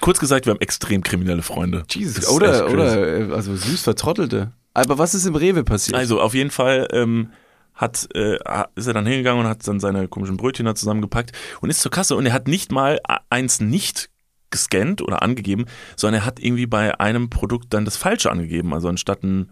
Kurz 0.00 0.18
gesagt, 0.18 0.46
wir 0.46 0.52
haben 0.52 0.60
extrem 0.60 1.02
kriminelle 1.02 1.42
Freunde. 1.42 1.84
Jesus. 1.90 2.28
Oder, 2.28 2.70
oder, 2.70 3.30
äh, 3.30 3.32
also 3.32 3.54
süß 3.56 3.82
vertrottelte. 3.82 4.52
Aber 4.74 4.98
was 4.98 5.14
ist 5.14 5.26
im 5.26 5.34
Rewe 5.34 5.64
passiert? 5.64 5.96
Also 5.96 6.20
auf 6.20 6.34
jeden 6.34 6.50
Fall 6.50 6.88
ähm, 6.92 7.30
hat, 7.74 8.08
äh, 8.14 8.38
ist 8.74 8.86
er 8.86 8.94
dann 8.94 9.06
hingegangen 9.06 9.44
und 9.44 9.48
hat 9.48 9.66
dann 9.66 9.80
seine 9.80 10.08
komischen 10.08 10.36
Brötchen 10.36 10.66
da 10.66 10.74
zusammengepackt 10.74 11.32
und 11.60 11.70
ist 11.70 11.80
zur 11.80 11.90
Kasse 11.90 12.16
und 12.16 12.26
er 12.26 12.32
hat 12.32 12.48
nicht 12.48 12.70
mal 12.70 13.00
eins 13.30 13.60
nicht 13.60 14.10
gescannt 14.50 15.02
oder 15.02 15.22
angegeben, 15.22 15.66
sondern 15.96 16.22
er 16.22 16.26
hat 16.26 16.40
irgendwie 16.40 16.66
bei 16.66 16.98
einem 17.00 17.28
Produkt 17.28 17.74
dann 17.74 17.84
das 17.84 17.96
Falsche 17.96 18.30
angegeben. 18.30 18.72
Also 18.72 18.88
anstatt 18.88 19.22
ein 19.22 19.50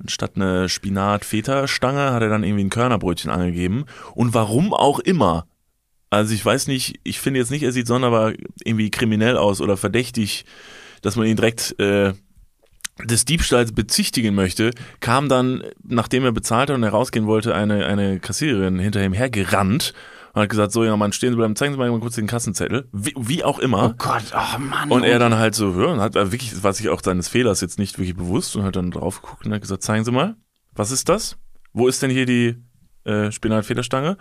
Anstatt 0.00 0.36
eine 0.36 0.68
Spinat-Feta-Stange 0.68 2.12
hat 2.12 2.22
er 2.22 2.30
dann 2.30 2.42
irgendwie 2.42 2.64
ein 2.64 2.70
Körnerbrötchen 2.70 3.30
angegeben. 3.30 3.84
Und 4.14 4.32
warum 4.32 4.72
auch 4.72 4.98
immer. 4.98 5.46
Also 6.10 6.34
ich 6.34 6.44
weiß 6.44 6.66
nicht, 6.66 6.98
ich 7.04 7.20
finde 7.20 7.38
jetzt 7.38 7.50
nicht, 7.50 7.62
er 7.62 7.72
sieht 7.72 7.86
sonderbar 7.86 8.32
irgendwie 8.64 8.90
kriminell 8.90 9.36
aus 9.36 9.60
oder 9.60 9.76
verdächtig, 9.76 10.44
dass 11.02 11.16
man 11.16 11.26
ihn 11.26 11.36
direkt 11.36 11.78
äh, 11.78 12.12
des 13.04 13.24
Diebstahls 13.24 13.72
bezichtigen 13.72 14.34
möchte, 14.34 14.72
kam 15.00 15.28
dann, 15.28 15.62
nachdem 15.82 16.24
er 16.24 16.32
bezahlt 16.32 16.68
hat 16.68 16.76
und 16.76 16.82
er 16.82 16.90
rausgehen 16.90 17.26
wollte, 17.26 17.54
eine, 17.54 17.86
eine 17.86 18.18
Kassiererin 18.18 18.78
hinter 18.78 19.04
ihm 19.04 19.12
hergerannt 19.12 19.94
und 20.32 20.42
hat 20.42 20.50
gesagt, 20.50 20.72
so, 20.72 20.84
ja 20.84 20.96
Mann, 20.96 21.12
stehen 21.12 21.30
Sie 21.30 21.36
bleiben, 21.36 21.56
zeigen 21.56 21.74
Sie 21.74 21.78
mal 21.78 21.98
kurz 22.00 22.16
den 22.16 22.26
Kassenzettel. 22.26 22.88
Wie, 22.92 23.14
wie 23.16 23.44
auch 23.44 23.58
immer. 23.58 23.90
oh 23.90 23.94
Gott, 23.96 24.24
oh 24.34 24.58
Mann. 24.58 24.90
Und 24.90 25.04
er 25.04 25.18
dann 25.18 25.36
halt 25.36 25.54
so, 25.54 25.80
ja, 25.80 25.88
und 25.88 26.00
hat 26.00 26.16
er 26.16 26.32
wirklich, 26.32 26.62
war 26.62 26.72
sich 26.72 26.88
auch 26.88 27.02
seines 27.02 27.28
Fehlers 27.28 27.60
jetzt 27.60 27.78
nicht 27.78 27.98
wirklich 27.98 28.16
bewusst 28.16 28.56
und 28.56 28.64
hat 28.64 28.76
dann 28.76 28.90
drauf 28.90 29.22
geguckt 29.22 29.46
und 29.46 29.52
hat 29.52 29.62
gesagt, 29.62 29.82
zeigen 29.82 30.04
Sie 30.04 30.12
mal, 30.12 30.36
was 30.74 30.90
ist 30.90 31.08
das? 31.08 31.36
Wo 31.72 31.88
ist 31.88 32.02
denn 32.02 32.10
hier 32.10 32.26
die 32.26 32.56
äh, 33.04 33.30
Spinat-Federstange? 33.30 34.16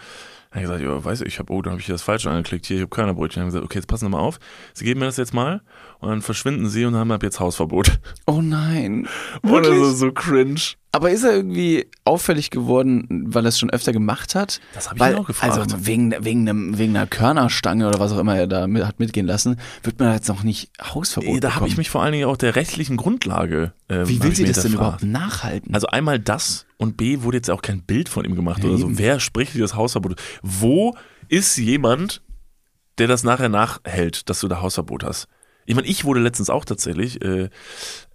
Dann 0.51 0.63
hat 0.63 0.69
er 0.69 0.77
gesagt, 0.77 0.81
ja, 0.81 1.05
weiß 1.05 1.21
ich, 1.21 1.27
ich 1.27 1.39
habe, 1.39 1.53
oh, 1.53 1.61
da 1.61 1.71
habe 1.71 1.79
ich 1.79 1.85
hier 1.85 1.93
das 1.93 2.01
Falsche 2.01 2.29
angeklickt, 2.29 2.65
hier, 2.65 2.77
ich 2.77 2.81
habe 2.81 2.89
Körnerbrötchen. 2.89 3.41
Dann 3.41 3.43
haben 3.43 3.49
gesagt, 3.49 3.65
okay, 3.65 3.77
jetzt 3.77 3.87
passen 3.87 4.05
Sie 4.05 4.09
mal 4.09 4.19
auf, 4.19 4.39
Sie 4.73 4.83
geben 4.83 4.99
mir 4.99 5.05
das 5.05 5.17
jetzt 5.17 5.33
mal 5.33 5.61
und 5.99 6.09
dann 6.09 6.21
verschwinden 6.21 6.69
Sie 6.69 6.85
und 6.85 6.95
haben 6.95 7.11
ab 7.11 7.21
jetzt 7.21 7.39
Hausverbot. 7.39 7.99
Oh 8.25 8.41
nein. 8.41 9.07
Wirklich? 9.43 9.75
so, 9.75 9.91
so 9.91 10.11
cringe. 10.11 10.78
Aber 10.91 11.11
ist 11.11 11.23
er 11.23 11.33
irgendwie 11.33 11.87
auffällig 12.03 12.49
geworden, 12.49 13.25
weil 13.27 13.45
er 13.45 13.49
es 13.49 13.59
schon 13.59 13.69
öfter 13.69 13.93
gemacht 13.93 14.33
hat? 14.33 14.59
Das 14.73 14.87
hab 14.87 14.95
ich 14.95 14.99
weil, 14.99 15.15
auch 15.15 15.27
gefragt. 15.27 15.55
Also 15.57 15.85
wegen, 15.85 16.15
wegen, 16.19 16.49
einem, 16.49 16.77
wegen 16.79 16.95
einer 16.95 17.05
Körnerstange 17.05 17.87
oder 17.87 17.99
was 17.99 18.11
auch 18.11 18.17
immer 18.17 18.35
er 18.35 18.47
da 18.47 18.65
mit, 18.65 18.83
hat 18.85 18.99
mitgehen 18.99 19.27
lassen, 19.27 19.59
wird 19.83 19.99
man 19.99 20.13
jetzt 20.13 20.27
noch 20.27 20.41
nicht 20.41 20.71
Hausverbot 20.81 21.43
Da 21.43 21.55
habe 21.55 21.67
ich 21.67 21.77
mich 21.77 21.91
vor 21.91 22.01
allen 22.01 22.13
Dingen 22.13 22.25
auch 22.25 22.37
der 22.37 22.55
rechtlichen 22.55 22.97
Grundlage. 22.97 23.73
Ähm, 23.87 24.09
Wie 24.09 24.23
will 24.23 24.35
sie 24.35 24.45
das 24.45 24.63
denn 24.63 24.73
überhaupt 24.73 25.03
nachhalten? 25.03 25.75
Also 25.75 25.87
einmal 25.87 26.19
das 26.19 26.65
und 26.77 26.97
B 26.97 27.21
wurde 27.21 27.37
jetzt 27.37 27.51
auch 27.51 27.61
kein 27.61 27.83
Bild 27.83 28.09
von 28.09 28.25
ihm 28.25 28.35
gemacht 28.35 28.63
Ja, 28.63 28.69
oder 28.69 28.79
so. 28.79 28.87
eben. 28.87 28.97
Wer 28.97 29.19
spricht 29.19 29.53
dir 29.53 29.61
das 29.61 29.75
Hausverbot? 29.75 30.19
Wo 30.41 30.95
ist 31.27 31.55
jemand, 31.57 32.23
der 32.97 33.07
das 33.07 33.23
nachher 33.23 33.49
nachhält, 33.49 34.27
dass 34.27 34.39
du 34.39 34.47
da 34.47 34.59
Hausverbot 34.61 35.03
hast? 35.03 35.27
Ich 35.67 35.75
meine, 35.75 35.87
ich 35.87 36.03
wurde 36.03 36.19
letztens 36.19 36.49
auch 36.49 36.65
tatsächlich 36.65 37.23
äh, 37.23 37.49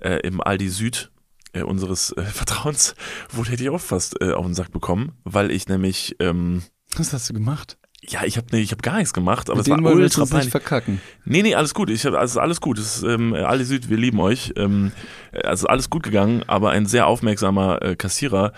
äh, 0.00 0.18
im 0.26 0.40
Aldi 0.40 0.68
Süd 0.70 1.12
äh, 1.55 1.62
unseres 1.62 2.12
äh, 2.12 2.23
Vertrauens, 2.25 2.95
wurde 3.31 3.51
hätte 3.51 3.62
ich 3.62 3.71
auch 3.71 3.81
fast 3.81 4.21
äh, 4.21 4.33
auf 4.33 4.45
den 4.45 4.55
Sack 4.55 4.71
bekommen, 4.73 5.12
weil 5.25 5.51
ich 5.51 5.69
nämlich, 5.69 6.17
ähm, 6.21 6.62
was 6.97 7.12
hast 7.12 7.29
du 7.31 7.35
gemacht? 7.35 7.79
ja, 8.09 8.25
ich 8.25 8.37
habe 8.37 8.47
nee, 8.53 8.61
ich 8.61 8.73
hab 8.73 8.83
gar 8.83 8.97
nichts 8.97 9.12
gemacht, 9.12 9.49
aber 9.49 9.59
Mit 9.59 9.67
es 9.67 9.71
war 9.71 9.79
wir 9.81 9.90
uns 9.90 9.99
ultra 9.99 10.21
nicht 10.23 10.31
peinlich. 10.31 10.51
verkacken. 10.51 11.01
Nee, 11.25 11.43
nee, 11.43 11.55
alles 11.55 11.75
gut. 11.75 11.90
Ich 11.90 12.05
hab, 12.05 12.14
also 12.14 12.40
alles 12.40 12.61
gut. 12.61 12.79
Es 12.79 12.97
ist, 12.97 13.03
ähm, 13.03 13.35
Aldi 13.35 13.64
Süd, 13.64 13.88
wir 13.88 13.97
lieben 13.97 14.21
euch. 14.21 14.53
Ähm, 14.57 14.93
also 15.33 15.67
alles 15.69 15.90
gut 15.90 16.03
gegangen, 16.03 16.43
aber 16.47 16.71
ein 16.71 16.87
sehr 16.87 17.07
aufmerksamer 17.07 17.83
äh, 17.83 17.97
Kassierer. 17.97 18.53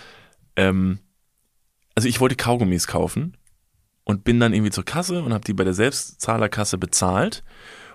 Ähm, 0.56 0.98
also 1.94 2.08
ich 2.08 2.20
wollte 2.20 2.36
Kaugummis 2.36 2.86
kaufen 2.86 3.36
und 4.04 4.24
bin 4.24 4.40
dann 4.40 4.52
irgendwie 4.52 4.72
zur 4.72 4.84
Kasse 4.84 5.22
und 5.22 5.32
habe 5.32 5.44
die 5.44 5.54
bei 5.54 5.64
der 5.64 5.74
Selbstzahlerkasse 5.74 6.76
bezahlt 6.78 7.44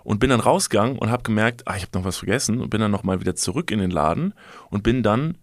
und 0.04 0.20
bin 0.20 0.30
dann 0.30 0.40
rausgegangen 0.40 0.98
und 0.98 1.12
habe 1.12 1.24
gemerkt, 1.24 1.68
ah, 1.68 1.76
ich 1.76 1.84
habe 1.84 1.98
noch 1.98 2.06
was 2.06 2.18
vergessen 2.18 2.62
und 2.62 2.70
bin 2.70 2.82
dann 2.82 2.92
nochmal 2.92 3.20
wieder 3.20 3.36
zurück 3.36 3.72
in 3.72 3.80
den 3.80 3.92
Laden 3.92 4.34
und 4.70 4.84
bin 4.84 5.04
dann, 5.04 5.38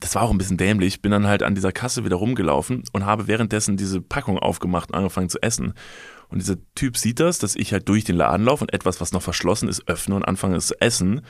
das 0.00 0.14
war 0.14 0.22
auch 0.22 0.30
ein 0.30 0.38
bisschen 0.38 0.58
dämlich, 0.58 1.02
bin 1.02 1.10
dann 1.10 1.26
halt 1.26 1.42
an 1.42 1.54
dieser 1.54 1.72
Kasse 1.72 2.04
wieder 2.04 2.16
rumgelaufen 2.16 2.84
und 2.92 3.06
habe 3.06 3.26
währenddessen 3.26 3.76
diese 3.76 4.00
Packung 4.00 4.38
aufgemacht 4.38 4.90
und 4.90 4.96
angefangen 4.96 5.28
zu 5.28 5.42
essen. 5.42 5.74
Und 6.28 6.40
dieser 6.40 6.56
Typ 6.74 6.96
sieht 6.96 7.20
das, 7.20 7.38
dass 7.38 7.56
ich 7.56 7.72
halt 7.72 7.88
durch 7.88 8.04
den 8.04 8.16
Laden 8.16 8.44
laufe 8.44 8.64
und 8.64 8.74
etwas, 8.74 9.00
was 9.00 9.12
noch 9.12 9.22
verschlossen 9.22 9.68
ist, 9.68 9.88
öffne 9.88 10.16
und 10.16 10.24
anfange 10.24 10.56
es 10.56 10.66
zu 10.66 10.80
essen. 10.80 11.22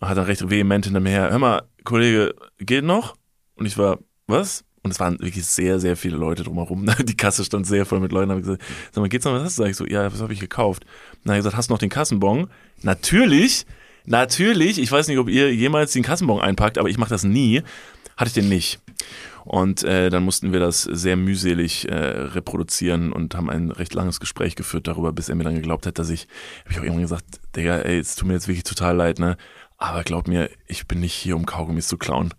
Und 0.00 0.08
hat 0.08 0.16
dann 0.16 0.26
recht 0.26 0.48
vehement 0.48 0.84
hinter 0.84 1.00
mir 1.00 1.10
her, 1.10 1.30
hör 1.30 1.38
mal, 1.38 1.62
Kollege, 1.84 2.34
geht 2.58 2.84
noch? 2.84 3.16
Und 3.54 3.66
ich 3.66 3.76
war, 3.78 3.98
was? 4.26 4.64
Und 4.82 4.92
es 4.92 5.00
waren 5.00 5.18
wirklich 5.20 5.44
sehr, 5.44 5.78
sehr 5.78 5.96
viele 5.96 6.16
Leute 6.16 6.42
drumherum. 6.42 6.86
Die 7.02 7.16
Kasse 7.16 7.44
stand 7.44 7.66
sehr 7.66 7.84
voll 7.84 8.00
mit 8.00 8.12
Leuten. 8.12 8.30
Hab 8.30 8.38
ich 8.38 8.44
gesagt, 8.44 8.62
sag 8.92 9.00
mal, 9.00 9.08
geht's 9.08 9.24
noch 9.24 9.32
was? 9.32 9.42
hast? 9.42 9.56
Sag 9.56 9.68
ich 9.68 9.76
so, 9.76 9.86
ja, 9.86 10.10
was 10.12 10.20
habe 10.20 10.32
ich 10.32 10.40
gekauft? 10.40 10.84
Dann 11.24 11.32
hat 11.32 11.36
er 11.36 11.40
gesagt, 11.40 11.56
hast 11.56 11.68
du 11.68 11.74
noch 11.74 11.78
den 11.78 11.90
Kassenbon? 11.90 12.48
Natürlich, 12.82 13.66
natürlich. 14.06 14.78
Ich 14.78 14.90
weiß 14.90 15.08
nicht, 15.08 15.18
ob 15.18 15.28
ihr 15.28 15.54
jemals 15.54 15.92
den 15.92 16.02
Kassenbon 16.02 16.40
einpackt, 16.40 16.78
aber 16.78 16.88
ich 16.88 16.96
mache 16.96 17.10
das 17.10 17.24
nie. 17.24 17.62
Hatte 18.16 18.28
ich 18.28 18.34
den 18.34 18.48
nicht. 18.48 18.80
Und 19.44 19.82
äh, 19.84 20.10
dann 20.10 20.24
mussten 20.24 20.52
wir 20.52 20.60
das 20.60 20.82
sehr 20.82 21.16
mühselig 21.16 21.88
äh, 21.88 21.94
reproduzieren 21.94 23.12
und 23.12 23.34
haben 23.34 23.50
ein 23.50 23.70
recht 23.70 23.94
langes 23.94 24.20
Gespräch 24.20 24.56
geführt 24.56 24.86
darüber, 24.86 25.12
bis 25.12 25.28
er 25.28 25.34
mir 25.34 25.44
dann 25.44 25.54
geglaubt 25.54 25.86
hat, 25.86 25.98
dass 25.98 26.10
ich, 26.10 26.26
habe 26.64 26.72
ich 26.72 26.78
auch 26.78 26.82
irgendwann 26.82 27.02
gesagt, 27.02 27.24
Digga, 27.56 27.78
ey, 27.78 27.98
es 27.98 28.16
tut 28.16 28.28
mir 28.28 28.34
jetzt 28.34 28.48
wirklich 28.48 28.64
total 28.64 28.96
leid, 28.96 29.18
ne? 29.18 29.36
Aber 29.78 30.04
glaub 30.04 30.28
mir, 30.28 30.50
ich 30.66 30.86
bin 30.86 31.00
nicht 31.00 31.14
hier, 31.14 31.36
um 31.36 31.46
Kaugummis 31.46 31.88
zu 31.88 31.96
klauen. 31.96 32.34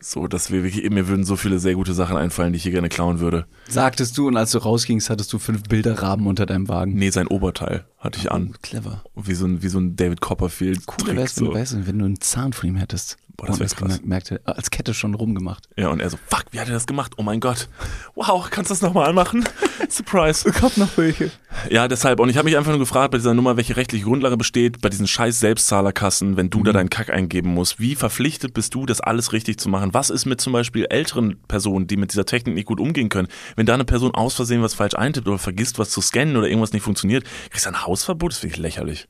So, 0.00 0.28
dass 0.28 0.52
wir 0.52 0.62
wirklich, 0.62 0.88
mir 0.90 1.08
würden 1.08 1.24
so 1.24 1.34
viele 1.34 1.58
sehr 1.58 1.74
gute 1.74 1.92
Sachen 1.92 2.16
einfallen, 2.16 2.52
die 2.52 2.58
ich 2.58 2.62
hier 2.62 2.72
gerne 2.72 2.88
klauen 2.88 3.18
würde. 3.18 3.46
Sagtest 3.68 4.16
du 4.16 4.28
und 4.28 4.36
als 4.36 4.52
du 4.52 4.58
rausgingst, 4.58 5.10
hattest 5.10 5.32
du 5.32 5.38
fünf 5.38 5.64
Bilderrahmen 5.64 6.26
unter 6.28 6.46
deinem 6.46 6.68
Wagen. 6.68 6.94
Nee, 6.94 7.10
sein 7.10 7.26
Oberteil 7.26 7.84
hatte 7.98 8.18
ich 8.20 8.30
an. 8.30 8.54
Clever. 8.62 9.02
Wie 9.16 9.34
so 9.34 9.46
ein, 9.46 9.62
wie 9.62 9.68
so 9.68 9.78
ein 9.80 9.96
David 9.96 10.20
Copperfield. 10.20 10.86
Cooler 10.86 11.16
wär's, 11.16 11.36
wenn, 11.36 11.46
so. 11.46 11.50
du 11.50 11.58
weißt, 11.58 11.86
wenn 11.86 11.98
du 11.98 12.04
einen 12.04 12.20
Zahn 12.20 12.52
von 12.52 12.68
ihm 12.68 12.76
hättest. 12.76 13.16
Boah, 13.38 13.46
das 13.46 13.54
Und 13.54 13.60
wär 13.60 13.66
es 13.66 13.76
krass. 13.76 14.00
gemerkt 14.00 14.32
hätte, 14.32 14.44
als 14.48 14.68
Kette 14.72 14.94
schon 14.94 15.14
rumgemacht. 15.14 15.68
Ja, 15.76 15.90
und 15.90 16.00
er 16.00 16.10
so, 16.10 16.18
fuck, 16.26 16.46
wie 16.50 16.58
hat 16.58 16.66
er 16.66 16.74
das 16.74 16.88
gemacht? 16.88 17.12
Oh 17.18 17.22
mein 17.22 17.38
Gott. 17.38 17.68
Wow, 18.16 18.50
kannst 18.50 18.68
du 18.70 18.74
das 18.74 18.82
nochmal 18.82 19.08
anmachen? 19.08 19.48
Surprise. 19.88 20.48
Ich 20.48 20.60
hab 20.60 20.76
noch 20.76 20.98
welche. 20.98 21.30
Ja, 21.70 21.86
deshalb. 21.86 22.18
Und 22.18 22.30
ich 22.30 22.36
habe 22.36 22.46
mich 22.46 22.56
einfach 22.56 22.72
nur 22.72 22.80
gefragt 22.80 23.12
bei 23.12 23.18
dieser 23.18 23.34
Nummer, 23.34 23.56
welche 23.56 23.76
rechtliche 23.76 24.04
Grundlage 24.04 24.36
besteht 24.36 24.80
bei 24.80 24.88
diesen 24.88 25.06
scheiß 25.06 25.38
Selbstzahlerkassen, 25.38 26.36
wenn 26.36 26.50
du 26.50 26.64
da 26.64 26.72
deinen 26.72 26.90
Kack 26.90 27.10
eingeben 27.10 27.54
musst. 27.54 27.78
Wie 27.78 27.94
verpflichtet 27.94 28.54
bist 28.54 28.74
du, 28.74 28.86
das 28.86 29.00
alles 29.00 29.32
richtig 29.32 29.60
zu 29.60 29.68
machen? 29.68 29.94
Was 29.94 30.10
ist 30.10 30.26
mit 30.26 30.40
zum 30.40 30.52
Beispiel 30.52 30.86
älteren 30.90 31.40
Personen, 31.46 31.86
die 31.86 31.96
mit 31.96 32.10
dieser 32.12 32.26
Technik 32.26 32.56
nicht 32.56 32.66
gut 32.66 32.80
umgehen 32.80 33.08
können? 33.08 33.28
Wenn 33.54 33.66
da 33.66 33.74
eine 33.74 33.84
Person 33.84 34.16
aus 34.16 34.34
Versehen 34.34 34.62
was 34.62 34.74
falsch 34.74 34.96
eintippt 34.96 35.28
oder 35.28 35.38
vergisst, 35.38 35.78
was 35.78 35.90
zu 35.90 36.00
scannen 36.00 36.36
oder 36.36 36.48
irgendwas 36.48 36.72
nicht 36.72 36.82
funktioniert, 36.82 37.22
kriegst 37.50 37.66
du 37.66 37.70
ein 37.70 37.86
Hausverbot? 37.86 38.32
Das 38.32 38.38
finde 38.40 38.56
ich 38.56 38.60
lächerlich. 38.60 39.06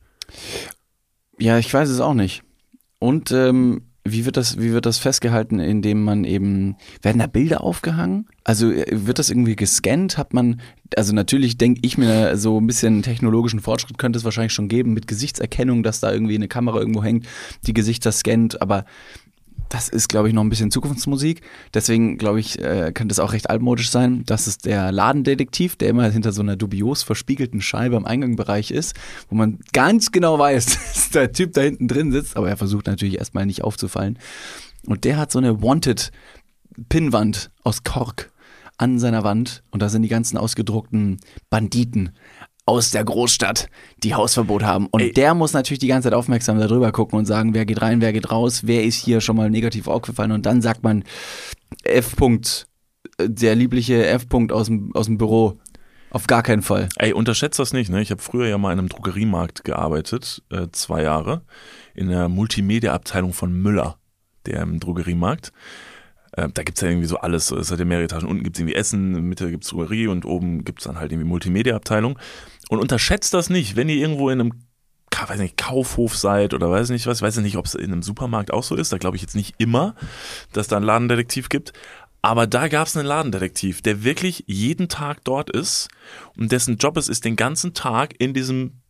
Ja, 1.39 1.57
ich 1.57 1.73
weiß 1.73 1.89
es 1.89 1.99
auch 1.99 2.13
nicht. 2.13 2.43
Und 2.99 3.31
ähm, 3.31 3.88
wie 4.05 4.25
wird 4.25 4.37
das, 4.37 4.59
wie 4.59 4.71
wird 4.71 4.85
das 4.85 4.97
festgehalten, 4.97 5.59
indem 5.59 6.03
man 6.03 6.23
eben, 6.23 6.77
werden 7.01 7.19
da 7.19 7.27
Bilder 7.27 7.61
aufgehangen? 7.61 8.27
Also 8.43 8.71
äh, 8.71 8.85
wird 8.91 9.19
das 9.19 9.29
irgendwie 9.29 9.55
gescannt? 9.55 10.17
Hat 10.17 10.33
man, 10.33 10.61
also 10.95 11.13
natürlich 11.13 11.57
denke 11.57 11.81
ich 11.83 11.97
mir, 11.97 12.37
so 12.37 12.59
ein 12.59 12.67
bisschen 12.67 13.03
technologischen 13.03 13.59
Fortschritt 13.59 13.97
könnte 13.97 14.17
es 14.17 14.25
wahrscheinlich 14.25 14.53
schon 14.53 14.67
geben 14.67 14.93
mit 14.93 15.07
Gesichtserkennung, 15.07 15.83
dass 15.83 15.99
da 15.99 16.11
irgendwie 16.11 16.35
eine 16.35 16.47
Kamera 16.47 16.79
irgendwo 16.79 17.03
hängt, 17.03 17.27
die 17.67 17.73
Gesichter 17.73 18.11
scannt, 18.11 18.61
aber 18.61 18.85
das 19.69 19.87
ist, 19.87 20.09
glaube 20.09 20.27
ich, 20.27 20.33
noch 20.33 20.43
ein 20.43 20.49
bisschen 20.49 20.71
Zukunftsmusik. 20.71 21.41
Deswegen, 21.73 22.17
glaube 22.17 22.39
ich, 22.39 22.59
äh, 22.59 22.91
könnte 22.93 23.13
es 23.13 23.19
auch 23.19 23.33
recht 23.33 23.49
altmodisch 23.49 23.91
sein. 23.91 24.23
Das 24.25 24.47
ist 24.47 24.65
der 24.65 24.91
Ladendetektiv, 24.91 25.75
der 25.75 25.89
immer 25.89 26.09
hinter 26.09 26.31
so 26.31 26.41
einer 26.41 26.55
dubios 26.55 27.03
verspiegelten 27.03 27.61
Scheibe 27.61 27.95
am 27.95 28.05
Eingangbereich 28.05 28.71
ist, 28.71 28.95
wo 29.29 29.35
man 29.35 29.59
ganz 29.71 30.11
genau 30.11 30.39
weiß, 30.39 30.65
dass 30.93 31.09
der 31.11 31.31
Typ 31.31 31.53
da 31.53 31.61
hinten 31.61 31.87
drin 31.87 32.11
sitzt, 32.11 32.35
aber 32.35 32.49
er 32.49 32.57
versucht 32.57 32.87
natürlich 32.87 33.19
erstmal 33.19 33.45
nicht 33.45 33.63
aufzufallen. 33.63 34.17
Und 34.85 35.03
der 35.03 35.17
hat 35.17 35.31
so 35.31 35.37
eine 35.37 35.61
Wanted-Pinnwand 35.61 37.51
aus 37.63 37.83
Kork 37.83 38.31
an 38.79 38.97
seiner 38.97 39.23
Wand 39.23 39.61
und 39.71 39.81
da 39.81 39.89
sind 39.89 40.01
die 40.03 40.09
ganzen 40.09 40.37
ausgedruckten 40.37 41.19
Banditen 41.49 42.11
aus 42.69 42.91
der 42.91 43.03
Großstadt, 43.03 43.67
die 44.03 44.13
Hausverbot 44.13 44.63
haben. 44.63 44.87
Und 44.91 45.01
Ey. 45.01 45.11
der 45.11 45.33
muss 45.33 45.53
natürlich 45.53 45.79
die 45.79 45.87
ganze 45.87 46.07
Zeit 46.07 46.13
aufmerksam 46.13 46.59
darüber 46.59 46.91
gucken 46.91 47.17
und 47.17 47.25
sagen, 47.25 47.55
wer 47.55 47.65
geht 47.65 47.81
rein, 47.81 47.99
wer 47.99 48.13
geht 48.13 48.31
raus, 48.31 48.61
wer 48.65 48.83
ist 48.83 49.03
hier 49.03 49.21
schon 49.21 49.35
mal 49.35 49.49
negativ 49.49 49.87
aufgefallen. 49.87 50.31
Und 50.31 50.45
dann 50.45 50.61
sagt 50.61 50.83
man 50.83 51.03
F. 51.83 52.15
-Punkt, 52.15 52.67
äh, 53.17 53.27
der 53.27 53.55
liebliche 53.55 54.05
F. 54.05 54.25
-Punkt 54.29 54.51
aus 54.51 54.67
dem, 54.67 54.95
aus 54.95 55.07
dem 55.07 55.17
Büro. 55.17 55.57
Auf 56.11 56.27
gar 56.27 56.43
keinen 56.43 56.61
Fall. 56.61 56.89
Ey, 56.97 57.13
unterschätzt 57.13 57.59
das 57.59 57.73
nicht, 57.73 57.89
ne? 57.89 58.01
Ich 58.01 58.11
habe 58.11 58.21
früher 58.21 58.47
ja 58.47 58.57
mal 58.57 58.71
in 58.71 58.79
einem 58.79 58.89
Drogeriemarkt 58.89 59.63
gearbeitet, 59.63 60.43
äh, 60.51 60.67
zwei 60.71 61.03
Jahre, 61.03 61.41
in 61.93 62.09
der 62.09 62.29
Multimedia-Abteilung 62.29 63.33
von 63.33 63.51
Müller, 63.51 63.97
der 64.45 64.61
im 64.61 64.79
Drogeriemarkt. 64.79 65.51
Äh, 66.31 66.49
da 66.53 66.63
gibt's 66.63 66.81
ja 66.81 66.89
irgendwie 66.89 67.07
so 67.07 67.17
alles, 67.17 67.51
es 67.51 67.71
hat 67.71 67.79
ja 67.79 67.85
mehrere 67.85 68.05
Etagen. 68.05 68.27
Unten 68.27 68.43
gibt's 68.43 68.59
irgendwie 68.59 68.75
Essen, 68.75 69.07
in 69.07 69.13
der 69.13 69.21
Mitte 69.21 69.51
gibt's 69.51 69.69
Drogerie 69.69 70.07
und 70.07 70.25
oben 70.25 70.63
gibt's 70.63 70.85
dann 70.85 70.99
halt 70.99 71.11
irgendwie 71.11 71.27
Multimedia-Abteilung. 71.27 72.17
Und 72.69 72.79
unterschätzt 72.79 73.33
das 73.33 73.49
nicht, 73.49 73.75
wenn 73.75 73.89
ihr 73.89 73.97
irgendwo 73.97 74.29
in 74.29 74.39
einem 74.39 74.53
weiß 75.27 75.39
nicht, 75.39 75.57
Kaufhof 75.57 76.15
seid 76.15 76.53
oder 76.53 76.71
weiß 76.71 76.91
nicht 76.91 77.05
was, 77.05 77.17
ich 77.17 77.21
weiß 77.21 77.37
nicht, 77.37 77.57
ob 77.57 77.65
es 77.65 77.75
in 77.75 77.91
einem 77.91 78.03
Supermarkt 78.03 78.53
auch 78.53 78.63
so 78.63 78.75
ist, 78.75 78.93
da 78.93 78.97
glaube 78.97 79.17
ich 79.17 79.21
jetzt 79.21 79.35
nicht 79.35 79.55
immer, 79.57 79.93
dass 80.53 80.69
da 80.69 80.77
einen 80.77 80.85
Ladendetektiv 80.85 81.49
gibt. 81.49 81.73
Aber 82.21 82.47
da 82.47 82.69
gab 82.69 82.87
es 82.87 82.95
einen 82.95 83.05
Ladendetektiv, 83.05 83.81
der 83.81 84.03
wirklich 84.05 84.45
jeden 84.47 84.87
Tag 84.87 85.23
dort 85.25 85.49
ist 85.49 85.89
und 86.37 86.53
dessen 86.53 86.77
Job 86.77 86.95
es 86.95 87.09
ist, 87.09 87.25
den 87.25 87.35
ganzen 87.35 87.73
Tag 87.73 88.13
in 88.19 88.33
diesem 88.33 88.81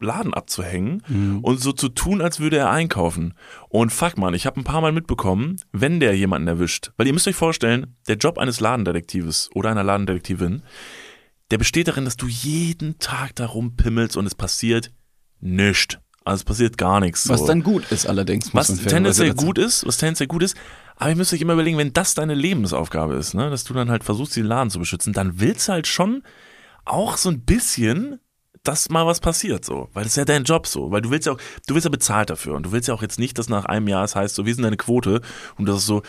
Laden 0.00 0.32
abzuhängen 0.34 1.02
und 1.42 1.60
so 1.60 1.72
zu 1.72 1.88
tun, 1.88 2.20
als 2.20 2.40
würde 2.40 2.56
er 2.56 2.70
einkaufen. 2.70 3.34
Und 3.68 3.90
fuck 3.90 4.18
man, 4.18 4.34
ich 4.34 4.46
habe 4.46 4.60
ein 4.60 4.64
paar 4.64 4.80
Mal 4.80 4.92
mitbekommen, 4.92 5.56
wenn 5.72 6.00
der 6.00 6.14
jemanden 6.16 6.48
erwischt, 6.48 6.92
weil 6.96 7.06
ihr 7.06 7.12
müsst 7.12 7.28
euch 7.28 7.36
vorstellen, 7.36 7.96
der 8.08 8.16
Job 8.16 8.38
eines 8.38 8.60
Ladendetektives 8.60 9.50
oder 9.54 9.70
einer 9.70 9.84
Ladendetektivin, 9.84 10.62
der 11.50 11.58
besteht 11.58 11.88
darin, 11.88 12.04
dass 12.04 12.16
du 12.16 12.26
jeden 12.26 12.98
Tag 12.98 13.34
da 13.36 13.46
rumpimmelst 13.46 14.16
und 14.16 14.26
es 14.26 14.34
passiert 14.34 14.92
nichts. 15.40 15.98
Also 16.24 16.42
es 16.42 16.44
passiert 16.44 16.78
gar 16.78 17.00
nichts. 17.00 17.28
Was 17.28 17.40
so. 17.40 17.46
dann 17.46 17.62
gut 17.62 17.90
ist 17.90 18.06
allerdings. 18.06 18.54
Was 18.54 18.76
tendenziell 18.76 19.34
gut 19.34 19.58
ist, 19.58 19.86
was 19.86 19.96
tendenziell 19.96 20.26
gut 20.26 20.42
ist, 20.42 20.56
aber 20.96 21.10
ihr 21.10 21.16
müsst 21.16 21.32
euch 21.32 21.40
immer 21.40 21.54
überlegen, 21.54 21.78
wenn 21.78 21.94
das 21.94 22.14
deine 22.14 22.34
Lebensaufgabe 22.34 23.14
ist, 23.14 23.34
ne, 23.34 23.48
dass 23.48 23.64
du 23.64 23.72
dann 23.72 23.90
halt 23.90 24.04
versuchst, 24.04 24.36
den 24.36 24.44
Laden 24.44 24.70
zu 24.70 24.78
beschützen, 24.78 25.14
dann 25.14 25.40
willst 25.40 25.68
du 25.68 25.72
halt 25.72 25.86
schon 25.86 26.22
auch 26.84 27.16
so 27.16 27.30
ein 27.30 27.40
bisschen, 27.40 28.20
dass 28.62 28.90
mal 28.90 29.06
was 29.06 29.20
passiert, 29.20 29.64
so. 29.64 29.88
Weil 29.94 30.02
das 30.04 30.12
ist 30.12 30.16
ja 30.16 30.26
dein 30.26 30.44
Job 30.44 30.66
so. 30.66 30.90
Weil 30.90 31.00
du 31.00 31.10
willst 31.10 31.26
ja 31.26 31.32
auch, 31.32 31.40
du 31.66 31.74
wirst 31.74 31.86
ja 31.86 31.90
bezahlt 31.90 32.28
dafür. 32.28 32.54
Und 32.54 32.66
du 32.66 32.72
willst 32.72 32.88
ja 32.88 32.94
auch 32.94 33.02
jetzt 33.02 33.18
nicht, 33.18 33.38
dass 33.38 33.48
nach 33.48 33.64
einem 33.64 33.88
Jahr 33.88 34.04
es 34.04 34.14
heißt, 34.14 34.34
so, 34.34 34.44
wie 34.44 34.50
ist 34.50 34.56
denn 34.56 34.64
deine 34.64 34.76
Quote? 34.76 35.22
Und 35.56 35.66
das 35.66 35.78
ist 35.78 35.86
so, 35.86 36.02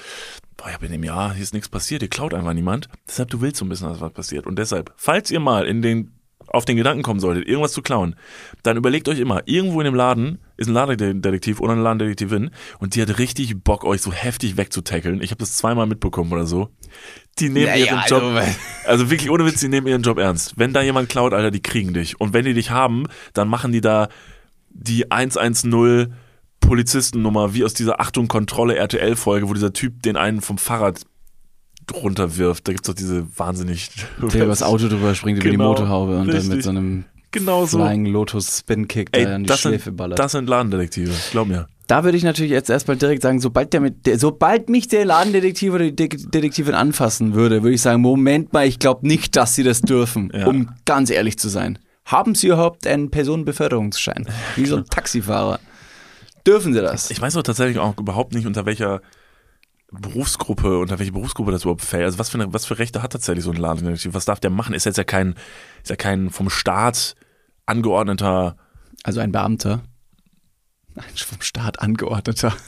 boah, 0.62 0.70
ich 0.70 0.76
hab 0.76 0.84
in 0.84 0.92
dem 0.92 1.04
Jahr, 1.04 1.34
hier 1.34 1.44
ist 1.44 1.54
nichts 1.54 1.70
passiert, 1.70 2.02
hier 2.02 2.10
klaut 2.10 2.34
einfach 2.34 2.54
niemand. 2.54 2.88
Deshalb, 3.08 3.30
du 3.30 3.42
willst 3.42 3.58
so 3.58 3.66
ein 3.66 3.70
bisschen, 3.70 3.90
dass 3.90 4.02
was 4.02 4.14
passiert. 4.14 4.46
Und 4.46 4.60
deshalb, 4.60 4.94
falls 4.96 5.32
ihr 5.32 5.40
mal 5.40 5.66
in 5.66 5.82
den, 5.82 6.12
auf 6.48 6.66
den 6.66 6.78
Gedanken 6.78 7.02
kommen 7.02 7.20
solltet, 7.20 7.48
irgendwas 7.48 7.72
zu 7.72 7.82
klauen, 7.82 8.16
dann 8.62 8.78
überlegt 8.78 9.08
euch 9.10 9.20
immer, 9.20 9.42
irgendwo 9.46 9.80
in 9.80 9.86
dem 9.86 9.96
Laden 9.96 10.40
ist 10.58 10.68
ein 10.68 10.74
Ladendetektiv 10.74 11.62
oder 11.62 11.74
eine 11.74 11.82
Ladendetektivin 11.82 12.52
und 12.80 12.96
die 12.96 13.02
hat 13.02 13.18
richtig 13.18 13.64
Bock, 13.64 13.84
euch 13.86 14.02
so 14.02 14.12
heftig 14.12 14.58
wegzutackeln. 14.58 15.22
Ich 15.22 15.32
habe 15.32 15.40
das 15.40 15.56
zweimal 15.58 15.88
mitbekommen 15.88 16.32
oder 16.32 16.46
so. 16.46 16.70
Die 17.40 17.50
nehmen 17.50 17.68
Ja, 17.68 17.76
ihren 17.76 18.00
ja, 18.00 18.06
Job, 18.08 18.24
also, 18.24 18.52
also 18.86 19.10
wirklich 19.10 19.32
ohne 19.32 19.46
Witz, 19.46 19.62
die 19.62 19.70
nehmen 19.70 19.88
ihren 19.88 20.04
Job 20.04 20.20
ernst. 20.20 20.54
Wenn 20.58 20.74
da 20.74 20.82
jemand 20.82 21.10
klaut, 21.10 21.34
Alter, 21.34 21.50
die 21.50 21.62
kriegen 21.62 21.94
dich. 21.94 22.20
Und 22.20 22.34
wenn 22.34 22.46
die 22.46 22.54
dich 22.54 22.70
haben, 22.70 23.08
dann 23.34 23.48
machen 23.48 23.72
die 23.72 23.82
da 23.82 24.10
die 24.70 25.10
110 25.10 26.14
Polizistennummer, 26.62 27.54
wie 27.54 27.64
aus 27.66 27.74
dieser 27.74 28.00
Achtung 28.00 28.28
Kontrolle 28.28 28.76
RTL-Folge, 28.78 29.50
wo 29.50 29.54
dieser 29.54 29.74
Typ 29.74 30.02
den 30.04 30.16
einen 30.16 30.42
vom 30.42 30.58
Fahrrad 30.58 31.02
runterwirft. 31.94 32.68
Da 32.68 32.72
gibt's 32.74 32.88
doch 32.88 32.94
diese 32.96 33.26
wahnsinnig. 33.38 33.90
Der 34.34 34.46
übers 34.46 34.64
Auto 34.64 34.88
drüber 34.88 35.14
springt, 35.16 35.40
über 35.40 35.46
die 35.50 35.58
Genau, 35.58 35.70
Motorhaube 35.70 36.18
und 36.20 36.28
dann 36.28 36.36
mit 36.36 36.44
richtig. 36.44 36.64
so 36.64 36.70
einem 36.70 37.04
Genau 37.32 37.66
so. 37.66 37.78
Flying 37.80 38.06
Lotus 38.06 38.58
Spin 38.60 38.88
Kick 38.88 39.10
Ey, 39.14 39.24
da 39.26 39.36
an 39.36 39.44
die 39.44 39.48
das 39.48 39.62
Schläfe 39.62 39.86
sind, 39.86 39.96
ballert. 39.98 40.20
das 40.20 40.34
sind 40.34 40.48
Ladendetektive, 40.50 41.12
glaub 41.32 41.48
mir. 41.48 41.68
Da 41.88 42.04
würde 42.04 42.18
ich 42.18 42.24
natürlich 42.24 42.52
jetzt 42.52 42.70
erstmal 42.70 42.96
direkt 42.98 43.22
sagen, 43.22 43.40
sobald 43.42 43.74
der 43.74 43.82
mit 43.82 44.06
der, 44.06 44.20
sobald 44.20 44.70
mich 44.70 44.88
der 44.88 45.04
Ladendetektiv 45.06 45.74
oder 45.74 45.86
die 45.86 45.96
De 45.96 46.08
Detektivin 46.10 46.74
anfassen 46.74 47.34
würde, 47.34 47.64
würde 47.64 47.74
ich 47.76 47.82
sagen, 47.82 48.02
Moment 48.02 48.54
mal, 48.54 48.66
ich 48.68 48.80
glaube 48.80 49.06
nicht, 49.08 49.36
dass 49.36 49.56
sie 49.56 49.64
das 49.64 49.82
dürfen, 49.82 50.32
Ja. 50.34 50.48
um 50.48 50.70
ganz 50.86 51.10
ehrlich 51.10 51.38
zu 51.40 51.50
sein. 51.50 51.80
Haben 52.06 52.36
sie 52.36 52.48
überhaupt 52.48 52.86
einen 52.88 53.12
Personenbeförderungsschein? 53.12 54.26
Wie 54.56 54.66
so 54.66 54.78
ein 54.78 54.86
Taxifahrer. 54.90 55.60
Dürfen 56.46 56.74
sie 56.74 56.82
das? 56.82 57.12
Ich 57.12 57.22
weiß 57.22 57.36
auch 57.38 57.44
tatsächlich 57.44 57.80
auch 57.80 57.98
überhaupt 57.98 58.34
nicht, 58.34 58.48
unter 58.48 58.66
welcher 58.66 59.02
Berufsgruppe, 59.92 60.80
unter 60.80 61.00
welche 61.00 61.12
Berufsgruppe 61.12 61.52
das 61.52 61.64
überhaupt 61.64 61.82
fällt. 61.82 62.06
Also 62.06 62.18
was 62.18 62.30
für, 62.30 62.40
eine, 62.40 62.54
was 62.54 62.66
für 62.66 62.80
Rechte 62.80 63.04
hat 63.04 63.12
tatsächlich 63.12 63.44
so 63.44 63.52
ein 63.52 63.58
Ladendetektiv? 63.58 64.14
Was 64.14 64.26
darf 64.26 64.40
der 64.40 64.50
machen? 64.50 64.74
Ist 64.74 64.86
jetzt 64.86 64.98
ja 64.98 65.04
kein, 65.04 65.36
ist 65.84 65.90
ja 65.90 65.96
kein 65.96 66.30
vom 66.30 66.50
Staat 66.50 67.16
angeordneter, 67.66 68.56
Also 69.04 69.20
ein 69.20 69.32
Beamter. 69.32 69.84
Ein 70.96 71.04
vom 71.16 71.42
Staat 71.42 71.80
angeordneter. 71.80 72.54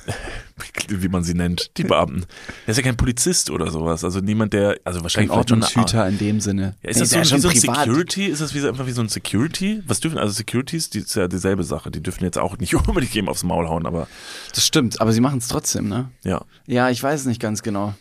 wie 0.88 1.08
man 1.08 1.24
sie 1.24 1.34
nennt, 1.34 1.72
die 1.78 1.84
Beamten. 1.84 2.26
Der 2.66 2.72
ist 2.72 2.78
ja 2.78 2.84
kein 2.84 2.98
Polizist 2.98 3.50
oder 3.50 3.72
sowas. 3.72 4.04
Also 4.04 4.20
niemand, 4.20 4.54
der, 4.54 4.78
also 4.84 5.00
Ein 5.00 5.04
wahrscheinlich 5.04 5.32
eine 5.32 5.40
Art- 5.40 5.52
Ordnungshüter 5.52 6.08
in 6.08 6.18
dem 6.18 6.40
Sinne. 6.40 6.76
Ja, 6.84 6.90
ist 6.90 6.96
Nee, 6.98 7.02
das 7.02 7.10
so, 7.10 7.16
der 7.16 7.24
wie 7.26 7.40
so 7.42 7.48
ein 7.50 7.56
privat. 7.58 7.78
Security? 7.86 8.26
Ist 8.26 8.42
das 8.42 8.54
wie, 8.54 8.68
einfach 8.68 8.86
wie 8.88 8.92
so 8.92 9.02
ein 9.02 9.10
Security? 9.10 9.82
Was 9.88 10.00
dürfen, 10.00 10.18
also 10.18 10.32
Securities, 10.34 10.90
die 10.90 11.00
ist 11.00 11.16
ja 11.16 11.28
dieselbe 11.28 11.64
Sache. 11.64 11.90
Die 11.92 12.02
dürfen 12.04 12.24
jetzt 12.24 12.38
auch 12.38 12.58
nicht 12.58 12.74
unbedingt 12.88 13.14
jedem 13.14 13.30
aufs 13.30 13.44
Maul 13.44 13.68
hauen, 13.68 13.86
aber 13.86 14.08
Das 14.54 14.66
stimmt, 14.66 15.02
aber 15.02 15.12
sie 15.14 15.22
machen 15.22 15.40
es 15.40 15.48
trotzdem, 15.48 15.88
ne? 15.90 16.12
ja. 16.24 16.44
Ja, 16.68 16.90
ich 16.90 17.02
weiß 17.02 17.22
es 17.22 17.26
nicht 17.26 17.42
ganz 17.42 17.62
genau. 17.64 17.94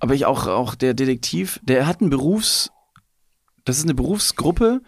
Aber 0.00 0.14
ich 0.14 0.24
auch, 0.26 0.46
auch 0.46 0.74
der 0.74 0.94
Detektiv, 0.94 1.60
der 1.64 1.86
hat 1.86 2.00
einen 2.00 2.08
Berufs, 2.10 2.70
das 3.64 3.78
ist 3.78 3.84
eine 3.84 3.94
Berufsgruppe, 3.94 4.80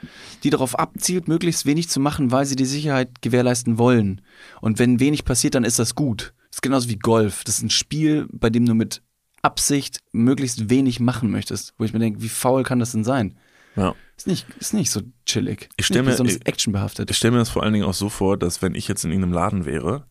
die 0.45 0.51
darauf 0.51 0.79
abzielt, 0.79 1.27
möglichst 1.27 1.67
wenig 1.67 1.89
zu 1.89 1.99
machen, 2.01 2.31
weil 2.31 2.47
sie 2.47 2.55
die 2.57 2.65
Sicherheit 2.65 3.21
gewährleisten 3.21 3.77
wollen. 3.77 4.21
Und 4.61 4.79
wenn 4.79 5.01
wenig 5.01 5.25
passiert, 5.25 5.57
dann 5.57 5.65
ist 5.65 5.79
das 5.81 5.95
gut. 5.97 6.33
Das 6.51 6.59
ist 6.59 6.63
genauso 6.63 6.89
wie 6.89 6.97
Golf. 6.99 7.45
Das 7.45 7.57
ist 7.59 7.63
ein 7.63 7.71
Spiel, 7.71 8.27
bei 8.33 8.51
dem 8.51 8.67
du 8.67 8.75
mit 8.75 9.03
Absicht 9.43 10.01
möglichst 10.13 10.69
wenig 10.71 10.99
machen 11.01 11.31
möchtest. 11.31 11.75
Wo 11.79 11.85
ich 11.85 11.93
mir 11.93 11.99
denke, 12.01 12.23
wie 12.23 12.29
faul 12.29 12.63
kann 12.65 12.79
das 12.81 12.93
denn 12.93 13.05
sein? 13.05 13.37
Ja. 13.77 13.95
Ist 14.17 14.27
nicht, 14.27 14.47
ist 14.59 14.75
nicht 14.75 14.91
so 14.91 15.03
chillig. 15.27 15.69
Ich 15.77 15.85
Ist 15.85 15.87
stell 15.87 16.03
nicht 16.03 16.19
mir- 16.19 16.31
ich- 16.31 16.47
actionbehaftet. 16.47 17.11
Ich 17.11 17.17
stelle 17.17 17.33
mir 17.33 17.39
das 17.39 17.51
vor 17.51 17.63
allen 17.63 17.73
Dingen 17.73 17.85
auch 17.85 17.95
so 17.95 18.09
vor, 18.09 18.37
dass 18.37 18.63
wenn 18.63 18.75
ich 18.75 18.89
jetzt 18.89 19.05
in 19.05 19.11
irgendeinem 19.13 19.35
Laden 19.35 19.65
wäre 19.67 20.07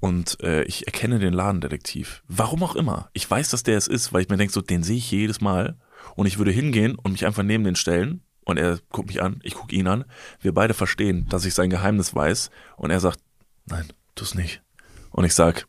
und 0.00 0.40
äh, 0.42 0.62
ich 0.64 0.86
erkenne 0.86 1.18
den 1.18 1.34
Ladendetektiv, 1.34 2.22
warum 2.28 2.62
auch 2.62 2.74
immer, 2.76 3.10
ich 3.12 3.30
weiß, 3.30 3.50
dass 3.50 3.62
der 3.62 3.76
es 3.76 3.86
ist, 3.88 4.12
weil 4.14 4.22
ich 4.22 4.28
mir 4.30 4.38
denke, 4.38 4.52
so, 4.54 4.62
den 4.62 4.82
sehe 4.82 4.96
ich 4.96 5.10
jedes 5.10 5.42
Mal 5.42 5.76
und 6.16 6.24
ich 6.26 6.38
würde 6.38 6.50
hingehen 6.50 6.94
und 6.94 7.12
mich 7.12 7.26
einfach 7.26 7.42
neben 7.42 7.64
den 7.64 7.76
stellen 7.76 8.22
und 8.46 8.56
er 8.56 8.78
guckt 8.90 9.08
mich 9.08 9.20
an, 9.22 9.40
ich 9.42 9.54
gucke 9.54 9.74
ihn 9.76 9.86
an, 9.86 10.04
wir 10.40 10.54
beide 10.54 10.72
verstehen, 10.72 11.26
dass 11.28 11.44
ich 11.44 11.52
sein 11.52 11.68
Geheimnis 11.68 12.14
weiß 12.14 12.50
und 12.76 12.90
er 12.90 13.00
sagt, 13.00 13.20
nein, 13.66 13.86
tu's 14.14 14.34
nicht. 14.34 14.62
Und 15.14 15.24
ich 15.24 15.34
sag, 15.34 15.68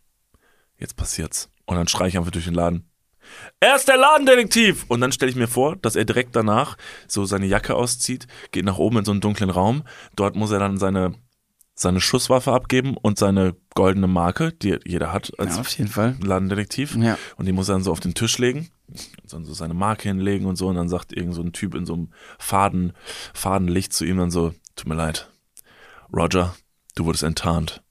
jetzt 0.79 0.97
passiert's. 0.97 1.51
Und 1.65 1.75
dann 1.75 1.87
schreie 1.87 2.07
ich 2.07 2.17
einfach 2.17 2.31
durch 2.31 2.45
den 2.45 2.55
Laden. 2.55 2.89
Er 3.59 3.75
ist 3.75 3.87
der 3.87 3.97
Ladendetektiv! 3.97 4.85
Und 4.87 5.01
dann 5.01 5.11
stelle 5.11 5.29
ich 5.29 5.35
mir 5.35 5.47
vor, 5.47 5.75
dass 5.75 5.95
er 5.95 6.03
direkt 6.03 6.35
danach 6.35 6.77
so 7.07 7.25
seine 7.25 7.45
Jacke 7.45 7.75
auszieht, 7.75 8.25
geht 8.51 8.65
nach 8.65 8.79
oben 8.79 8.97
in 8.97 9.05
so 9.05 9.11
einen 9.11 9.21
dunklen 9.21 9.51
Raum. 9.51 9.83
Dort 10.15 10.35
muss 10.35 10.49
er 10.49 10.57
dann 10.57 10.77
seine, 10.77 11.13
seine 11.75 12.01
Schusswaffe 12.01 12.53
abgeben 12.53 12.97
und 12.97 13.19
seine 13.19 13.55
goldene 13.75 14.07
Marke, 14.07 14.51
die 14.51 14.79
jeder 14.83 15.13
hat 15.13 15.31
als 15.37 15.55
Ja, 15.55 15.61
auf 15.61 15.77
jeden 15.77 15.91
Fall. 15.91 16.17
Ladendetektiv. 16.21 16.95
Ja. 16.95 17.15
Und 17.37 17.45
die 17.45 17.51
muss 17.51 17.69
er 17.69 17.75
dann 17.75 17.83
so 17.83 17.91
auf 17.91 17.99
den 17.99 18.15
Tisch 18.15 18.39
legen, 18.39 18.71
und 18.87 19.31
dann 19.31 19.45
so 19.45 19.53
seine 19.53 19.75
Marke 19.75 20.09
hinlegen 20.09 20.47
und 20.47 20.55
so. 20.55 20.67
Und 20.69 20.75
dann 20.75 20.89
sagt 20.89 21.13
irgend 21.13 21.35
so 21.35 21.43
ein 21.43 21.53
Typ 21.53 21.75
in 21.75 21.85
so 21.85 21.93
einem 21.93 22.11
Faden, 22.39 22.93
Fadenlicht 23.35 23.93
zu 23.93 24.05
ihm 24.05 24.17
dann 24.17 24.31
so, 24.31 24.55
tut 24.75 24.87
mir 24.87 24.95
leid, 24.95 25.29
Roger, 26.11 26.55
du 26.95 27.05
wurdest 27.05 27.23
enttarnt. 27.23 27.83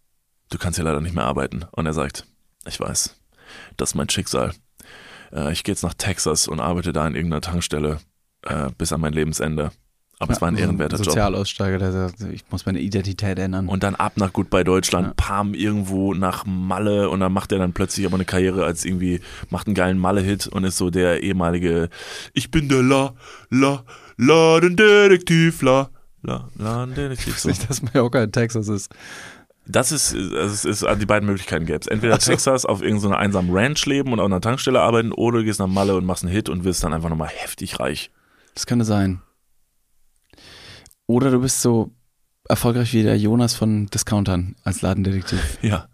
Du 0.55 0.59
kannst 0.59 0.77
hier 0.79 0.85
leider 0.85 1.01
nicht 1.01 1.17
mehr 1.17 1.25
arbeiten. 1.25 1.65
Und 1.73 1.85
er 1.87 1.93
sagt, 1.93 2.27
ich 2.69 2.79
weiß, 2.79 3.17
das 3.77 3.91
ist 3.91 3.95
mein 3.97 4.09
Schicksal. 4.09 4.53
Äh, 5.33 5.53
ich 5.53 5.65
gehe 5.65 5.73
jetzt 5.73 5.83
nach 5.83 5.95
Texas 5.95 6.47
und 6.47 6.61
arbeite 6.61 6.93
da 6.93 7.09
in 7.09 7.17
irgendeiner 7.17 7.41
Tankstelle 7.41 7.99
äh, 8.43 8.71
bis 8.79 8.93
an 8.93 9.01
mein 9.01 9.13
Lebensende. 9.15 9.73
Aber 10.21 10.33
es 10.33 10.41
war 10.41 10.47
ein 10.47 10.57
ehrenwerter 10.57 10.97
Job. 10.99 11.07
Sozialaussteiger, 11.07 11.79
der 11.79 11.91
sagt, 11.91 12.21
ich 12.33 12.45
muss 12.51 12.67
meine 12.67 12.79
Identität 12.79 13.37
ändern. 13.41 13.67
Und 13.67 13.83
dann 13.83 13.97
ab 13.97 14.13
nach 14.15 14.33
Goodbye 14.33 14.63
Deutschland, 14.63 15.09
Ja. 15.09 15.15
Pam 15.17 15.55
irgendwo 15.55 16.15
nach 16.15 16.47
Malle 16.47 17.11
und 17.11 17.19
dann 17.19 17.33
macht 17.33 17.51
er 17.51 17.59
dann 17.59 17.73
plötzlich 17.73 18.07
aber 18.07 18.15
eine 18.15 18.25
Karriere 18.25 18.65
als 18.65 18.85
irgendwie, 18.85 19.23
macht 19.51 19.67
einen 19.67 19.75
geilen 19.75 19.99
Malle-Hit 19.99 20.47
und 20.47 20.63
ist 20.63 20.77
so 20.77 20.89
der 20.89 21.25
ehemalige, 21.25 21.89
ich 22.33 22.53
bin 22.53 22.69
der 22.69 22.85
La, 22.85 23.15
La, 23.51 23.83
Ladendetektiv, 24.19 25.63
La, 25.63 25.91
La, 26.23 26.49
Ladendetektiv. 26.57 27.41
So. 27.41 27.49
nicht, 27.49 27.69
dass 27.69 27.83
Mallorca 27.83 28.23
in 28.23 28.31
Texas 28.31 28.69
ist. 28.69 28.95
Das 29.67 29.93
ist, 29.93 30.13
es 30.13 30.65
ist, 30.65 30.85
die 31.01 31.07
beiden 31.07 31.27
Möglichkeiten 31.27 31.65
gäbe 31.65 31.79
es. 31.81 31.87
Entweder 31.87 32.19
Texas 32.19 32.67
auf 32.67 32.83
irgendeiner 32.83 33.19
einsamen 33.19 33.51
Ranch 33.51 33.87
leben 33.87 34.13
und 34.13 34.21
auf 34.21 34.27
einer 34.27 34.41
Tankstelle 34.41 34.81
arbeiten 34.81 35.13
oder 35.13 35.39
du 35.39 35.45
gehst 35.45 35.59
nach 35.59 35.67
Malle 35.67 35.97
und 35.97 36.05
machst 36.05 36.23
einen 36.23 36.33
Hit 36.33 36.49
und 36.49 36.65
wirst 36.65 36.85
dann 36.85 36.93
einfach 36.93 37.09
nochmal 37.09 37.29
heftig 37.29 37.81
reich. 37.81 38.11
Das 38.55 38.67
könnte 38.67 38.85
sein. 38.85 39.23
Oder 41.07 41.31
du 41.31 41.41
bist 41.41 41.63
so 41.63 41.91
erfolgreich 42.49 42.93
wie 42.93 43.03
der 43.03 43.17
Jonas 43.17 43.55
von 43.55 43.87
Discountern 43.87 44.57
als 44.65 44.83
Ladendetektiv. 44.83 45.41
Ja, 45.63 45.89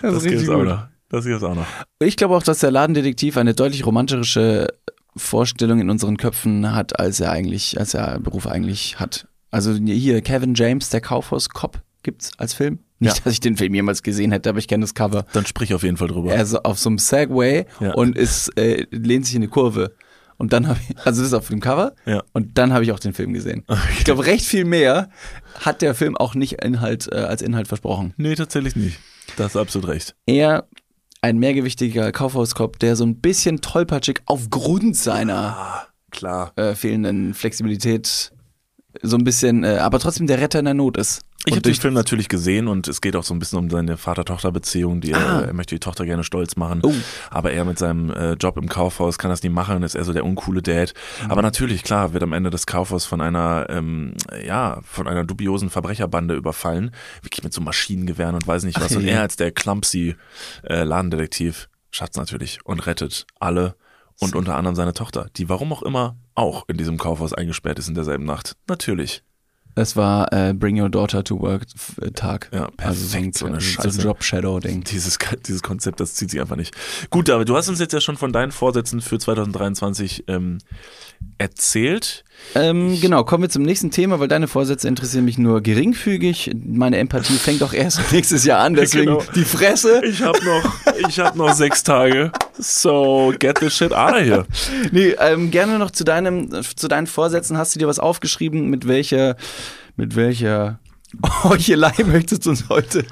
Das, 0.00 0.14
das, 0.14 0.24
gibt's 0.24 0.48
auch 0.48 0.62
noch. 0.62 0.88
Das 1.08 1.24
gibt's 1.24 1.44
auch 1.44 1.54
noch. 1.54 1.66
Ich 2.00 2.16
glaube 2.16 2.36
auch, 2.36 2.42
dass 2.42 2.58
der 2.58 2.70
Ladendetektiv 2.70 3.36
eine 3.36 3.54
deutlich 3.54 3.86
romantischere 3.86 4.68
Vorstellung 5.16 5.78
in 5.78 5.90
unseren 5.90 6.16
Köpfen 6.16 6.74
hat, 6.74 6.98
als 6.98 7.20
er 7.20 7.30
eigentlich, 7.30 7.78
als 7.78 7.94
er 7.94 8.18
Beruf 8.18 8.46
eigentlich 8.46 8.98
hat. 8.98 9.28
Also 9.50 9.74
hier 9.74 10.22
Kevin 10.22 10.54
James, 10.54 10.88
der 10.88 11.02
Kaufhaus-Cop, 11.02 11.80
gibt's 12.02 12.32
als 12.38 12.54
Film. 12.54 12.80
Nicht, 13.02 13.16
Ja. 13.18 13.22
dass 13.24 13.32
ich 13.34 13.40
den 13.40 13.56
Film 13.56 13.74
jemals 13.74 14.02
gesehen 14.02 14.32
hätte, 14.32 14.48
aber 14.50 14.58
ich 14.58 14.68
kenne 14.68 14.82
das 14.82 14.94
Cover. 14.94 15.24
Dann 15.32 15.44
sprich 15.46 15.74
auf 15.74 15.82
jeden 15.82 15.96
Fall 15.96 16.08
drüber. 16.08 16.32
Er 16.32 16.42
ist 16.42 16.54
auf 16.54 16.78
so 16.78 16.88
einem 16.88 16.98
Segway 16.98 17.66
Ja. 17.80 17.94
und 17.94 18.16
ist, 18.16 18.56
äh, 18.56 18.86
lehnt 18.90 19.26
sich 19.26 19.34
in 19.34 19.42
eine 19.42 19.48
Kurve. 19.50 19.94
Und 20.38 20.52
dann 20.52 20.66
habe 20.68 20.78
ich, 20.88 20.96
also 21.04 21.20
das 21.20 21.28
ist 21.28 21.34
auf 21.34 21.48
dem 21.48 21.60
Cover 21.60 21.94
Ja. 22.06 22.22
und 22.32 22.58
dann 22.58 22.72
habe 22.72 22.84
ich 22.84 22.92
auch 22.92 22.98
den 23.00 23.12
Film 23.12 23.32
gesehen. 23.32 23.64
Ich 23.98 24.04
glaube, 24.04 24.24
recht 24.26 24.44
viel 24.46 24.64
mehr 24.64 25.08
hat 25.60 25.82
der 25.82 25.94
Film 25.94 26.16
auch 26.16 26.34
nicht 26.34 26.62
Inhalt, 26.64 27.08
äh, 27.12 27.16
als 27.16 27.42
Inhalt 27.42 27.68
versprochen. 27.68 28.14
Nee, 28.16 28.34
tatsächlich 28.34 28.74
nicht. 28.76 28.98
Da 29.36 29.44
hast 29.44 29.54
du 29.54 29.60
absolut 29.60 29.88
recht. 29.88 30.14
Eher 30.26 30.66
ein 31.20 31.38
mehrgewichtiger 31.38 32.10
Kaufhauskopf, 32.10 32.78
der 32.78 32.96
so 32.96 33.04
ein 33.04 33.20
bisschen 33.20 33.60
tollpatschig 33.60 34.20
aufgrund 34.26 34.96
seiner 34.96 35.56
Ah, 35.56 35.86
klar. 36.10 36.52
äh, 36.56 36.74
fehlenden 36.74 37.34
Flexibilität 37.34 38.32
so 39.00 39.16
ein 39.16 39.24
bisschen, 39.24 39.64
äh, 39.64 39.78
aber 39.78 39.98
trotzdem 39.98 40.26
der 40.26 40.40
Retter 40.40 40.58
in 40.58 40.66
der 40.66 40.74
Not 40.74 40.96
ist. 40.96 41.22
Ich 41.44 41.52
habe 41.52 41.62
den 41.62 41.74
Film 41.74 41.94
natürlich 41.94 42.28
gesehen 42.28 42.68
und 42.68 42.86
es 42.86 43.00
geht 43.00 43.16
auch 43.16 43.24
so 43.24 43.34
ein 43.34 43.40
bisschen 43.40 43.58
um 43.58 43.68
seine 43.68 43.96
Vater-Tochter-Beziehung. 43.96 45.00
Die 45.00 45.12
Ah. 45.14 45.40
er, 45.40 45.46
er 45.48 45.52
möchte 45.54 45.74
die 45.74 45.80
Tochter 45.80 46.04
gerne 46.04 46.22
stolz 46.22 46.54
machen, 46.54 46.80
Oh. 46.84 46.94
aber 47.30 47.52
er 47.52 47.64
mit 47.64 47.78
seinem 47.80 48.10
äh, 48.10 48.34
Job 48.34 48.56
im 48.58 48.68
Kaufhaus 48.68 49.18
kann 49.18 49.28
das 49.30 49.42
nie 49.42 49.48
machen. 49.48 49.82
Ist 49.82 49.96
er 49.96 50.04
so 50.04 50.12
der 50.12 50.24
uncoole 50.24 50.62
Dad. 50.62 50.94
Mhm. 51.24 51.30
Aber 51.32 51.42
natürlich, 51.42 51.82
klar, 51.82 52.12
wird 52.12 52.22
am 52.22 52.32
Ende 52.32 52.50
des 52.50 52.66
Kaufhaus 52.66 53.06
von 53.06 53.20
einer, 53.20 53.66
ähm, 53.70 54.14
ja, 54.46 54.80
von 54.84 55.08
einer 55.08 55.24
dubiosen 55.24 55.68
Verbrecherbande 55.70 56.34
überfallen, 56.36 56.92
wirklich 57.22 57.42
mit 57.42 57.52
so 57.52 57.60
Maschinengewehren 57.60 58.34
und 58.36 58.46
weiß 58.46 58.62
nicht 58.62 58.80
was. 58.80 58.92
Ach 58.92 58.96
und 58.96 59.02
je. 59.02 59.10
er 59.10 59.22
als 59.22 59.34
der 59.36 59.50
clumsy 59.50 60.14
äh, 60.62 60.84
Ladendetektiv 60.84 61.68
schafft's 61.90 62.16
natürlich 62.18 62.60
und 62.64 62.86
rettet 62.86 63.26
alle. 63.40 63.74
Und 64.20 64.36
unter 64.36 64.54
anderem 64.56 64.76
seine 64.76 64.92
Tochter, 64.92 65.26
die 65.36 65.48
warum 65.48 65.72
auch 65.72 65.82
immer 65.82 66.14
auch 66.34 66.64
in 66.68 66.76
diesem 66.76 66.98
Kaufhaus 66.98 67.32
eingesperrt 67.32 67.78
ist 67.78 67.88
in 67.88 67.94
derselben 67.94 68.24
Nacht. 68.24 68.56
Natürlich. 68.68 69.22
Es 69.74 69.96
war 69.96 70.30
äh, 70.32 70.52
Bring 70.52 70.78
Your 70.80 70.90
Daughter 70.90 71.24
to 71.24 71.40
Work 71.40 71.64
äh, 72.00 72.10
Tag. 72.10 72.50
Ja, 72.52 72.68
also 72.76 73.06
so 73.06 73.16
ein, 73.16 73.32
perfekt, 73.32 73.38
so 73.38 73.46
eine 73.46 73.54
so 73.54 73.60
Scheiße. 73.60 74.00
ein 74.00 74.04
Job-Shadow-Ding. 74.04 74.84
Dieses, 74.84 75.18
dieses 75.46 75.62
Konzept, 75.62 76.00
das 76.00 76.14
zieht 76.14 76.30
sich 76.30 76.40
einfach 76.40 76.56
nicht. 76.56 76.74
Gut, 77.08 77.28
David, 77.28 77.48
du 77.48 77.56
hast 77.56 77.68
uns 77.68 77.78
jetzt 77.78 77.92
ja 77.92 78.00
schon 78.00 78.18
von 78.18 78.32
deinen 78.32 78.52
Vorsätzen 78.52 79.00
für 79.00 79.18
2023 79.18 80.24
ähm, 80.28 80.58
erzählt. 81.38 82.24
Ähm, 82.54 83.00
genau, 83.00 83.24
kommen 83.24 83.42
wir 83.44 83.48
zum 83.48 83.62
nächsten 83.62 83.90
Thema, 83.90 84.20
weil 84.20 84.28
deine 84.28 84.46
Vorsätze 84.46 84.86
interessieren 84.86 85.24
mich 85.24 85.38
nur 85.38 85.60
geringfügig. 85.62 86.50
Meine 86.66 86.98
Empathie 86.98 87.34
fängt 87.38 87.62
auch 87.62 87.72
erst 87.72 88.00
nächstes 88.12 88.44
Jahr 88.44 88.60
an, 88.60 88.74
deswegen 88.74 89.06
Genau. 89.06 89.22
die 89.34 89.44
Fresse. 89.44 90.02
Ich 90.04 90.22
habe 90.22 90.38
noch, 90.44 90.74
ich 91.08 91.18
hab 91.18 91.34
noch 91.36 91.54
sechs 91.54 91.82
Tage. 91.82 92.30
So, 92.58 93.32
get 93.38 93.58
the 93.60 93.70
shit 93.70 93.92
out 93.94 94.12
of 94.12 94.20
here. 94.20 94.46
Nee, 94.92 95.14
ähm, 95.18 95.50
gerne 95.50 95.78
noch 95.78 95.90
zu 95.90 96.04
deinem, 96.04 96.50
zu 96.76 96.88
deinen 96.88 97.06
Vorsätzen. 97.06 97.56
Hast 97.56 97.74
du 97.74 97.78
dir 97.78 97.88
was 97.88 97.98
aufgeschrieben? 97.98 98.68
Mit 98.68 98.86
welcher, 98.86 99.36
mit 99.96 100.14
welcher 100.16 100.78
Heuchelei 101.44 101.92
möchtest 102.04 102.44
du 102.46 102.50
uns 102.50 102.68
heute 102.68 103.04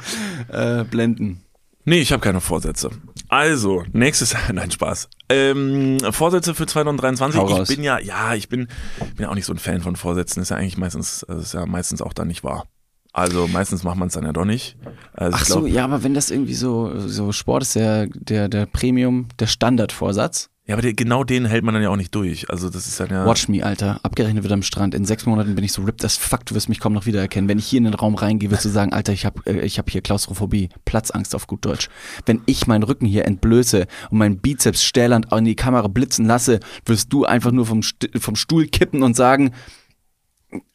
äh, 0.52 0.84
blenden? 0.84 1.40
Nee, 1.84 2.00
ich 2.00 2.12
habe 2.12 2.20
keine 2.20 2.40
Vorsätze. 2.40 2.90
Also, 3.28 3.84
nächstes 3.92 4.34
nein, 4.52 4.70
Spaß. 4.70 5.08
Ähm, 5.28 5.98
Vorsätze 6.10 6.54
für 6.54 6.66
2023. 6.66 7.40
Hau 7.40 7.46
raus. 7.46 7.70
Ich 7.70 7.76
bin 7.76 7.84
ja, 7.84 7.98
ja, 7.98 8.34
ich 8.34 8.48
bin, 8.48 8.68
bin 9.16 9.24
ja 9.24 9.28
auch 9.30 9.34
nicht 9.34 9.46
so 9.46 9.52
ein 9.52 9.58
Fan 9.58 9.80
von 9.80 9.96
Vorsätzen. 9.96 10.42
Ist 10.42 10.50
ja 10.50 10.56
eigentlich 10.56 10.76
meistens, 10.76 11.24
also 11.24 11.40
ist 11.40 11.54
ja 11.54 11.66
meistens 11.66 12.02
auch 12.02 12.12
dann 12.12 12.28
nicht 12.28 12.44
wahr. 12.44 12.66
Also 13.12 13.48
meistens 13.48 13.82
macht 13.82 13.96
man 13.96 14.08
es 14.08 14.14
dann 14.14 14.24
ja 14.24 14.32
doch 14.32 14.44
nicht. 14.44 14.76
Also 15.12 15.36
Ach 15.40 15.44
glaub, 15.44 15.60
so, 15.60 15.66
ja, 15.66 15.84
aber 15.84 16.02
wenn 16.04 16.14
das 16.14 16.30
irgendwie 16.30 16.54
so, 16.54 16.92
so 17.08 17.32
Sport 17.32 17.62
ist, 17.62 17.74
der, 17.74 18.06
der, 18.06 18.48
der 18.48 18.66
Premium, 18.66 19.26
der 19.38 19.46
Standardvorsatz. 19.46 20.49
Ja, 20.66 20.74
aber 20.74 20.82
der, 20.82 20.92
genau 20.92 21.24
den 21.24 21.46
hält 21.46 21.64
man 21.64 21.74
dann 21.74 21.82
ja 21.82 21.88
auch 21.88 21.96
nicht 21.96 22.14
durch. 22.14 22.48
Also 22.50 22.70
das 22.70 22.86
ist 22.86 23.00
dann 23.00 23.10
ja. 23.10 23.26
Watch 23.26 23.48
me, 23.48 23.64
Alter. 23.64 23.98
Abgerechnet 24.04 24.44
wird 24.44 24.52
am 24.52 24.62
Strand. 24.62 24.94
In 24.94 25.04
sechs 25.04 25.26
Monaten 25.26 25.54
bin 25.54 25.64
ich 25.64 25.72
so 25.72 25.82
ripped 25.82 26.04
as 26.04 26.16
fuck. 26.16 26.46
Du 26.46 26.54
wirst 26.54 26.68
mich 26.68 26.78
kaum 26.78 26.92
noch 26.92 27.06
wiedererkennen. 27.06 27.48
Wenn 27.48 27.58
ich 27.58 27.66
hier 27.66 27.78
in 27.78 27.84
den 27.84 27.94
Raum 27.94 28.14
reingehe, 28.14 28.50
wirst 28.50 28.66
du 28.66 28.68
sagen, 28.70 28.92
Alter, 28.92 29.12
ich 29.12 29.24
habe 29.24 29.40
äh, 29.46 29.64
ich 29.64 29.78
hab 29.78 29.90
hier 29.90 30.00
Klaustrophobie. 30.00 30.68
Platzangst 30.84 31.34
auf 31.34 31.46
gut 31.46 31.64
Deutsch. 31.64 31.88
Wenn 32.26 32.42
ich 32.46 32.66
meinen 32.66 32.82
Rücken 32.82 33.06
hier 33.06 33.24
entblöße 33.24 33.86
und 34.10 34.18
meinen 34.18 34.38
Bizeps 34.38 34.84
stählernd 34.84 35.32
in 35.32 35.44
die 35.44 35.56
Kamera 35.56 35.88
blitzen 35.88 36.26
lasse, 36.26 36.60
wirst 36.84 37.12
du 37.12 37.24
einfach 37.24 37.52
nur 37.52 37.66
vom, 37.66 37.82
St 37.82 38.08
vom 38.18 38.36
Stuhl 38.36 38.66
kippen 38.66 39.02
und 39.02 39.16
sagen, 39.16 39.52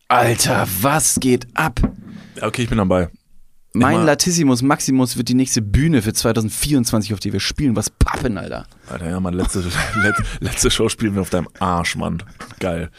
Alter, 0.07 0.67
was 0.81 1.19
geht 1.19 1.47
ab? 1.53 1.79
Okay, 2.41 2.63
ich 2.63 2.69
bin 2.69 2.77
dabei. 2.77 3.09
Mein 3.75 3.95
Immer- 3.97 4.05
Latissimus 4.05 4.61
Maximus 4.61 5.17
wird 5.17 5.27
die 5.29 5.33
nächste 5.33 5.61
Bühne 5.61 6.01
für 6.01 6.13
2024, 6.13 7.13
auf 7.13 7.19
die 7.19 7.33
wir 7.33 7.39
spielen. 7.41 7.75
Was 7.75 7.89
pappen, 7.89 8.37
Alter. 8.37 8.65
Alter, 8.89 9.09
ja, 9.09 9.19
Mann, 9.19 9.33
letzte, 9.33 9.59
let, 10.01 10.15
letzte 10.39 10.71
Show 10.71 10.87
spielen 10.89 11.13
wir 11.15 11.21
auf 11.21 11.29
deinem 11.29 11.49
Arsch, 11.59 11.95
Mann. 11.95 12.23
Geil. 12.59 12.89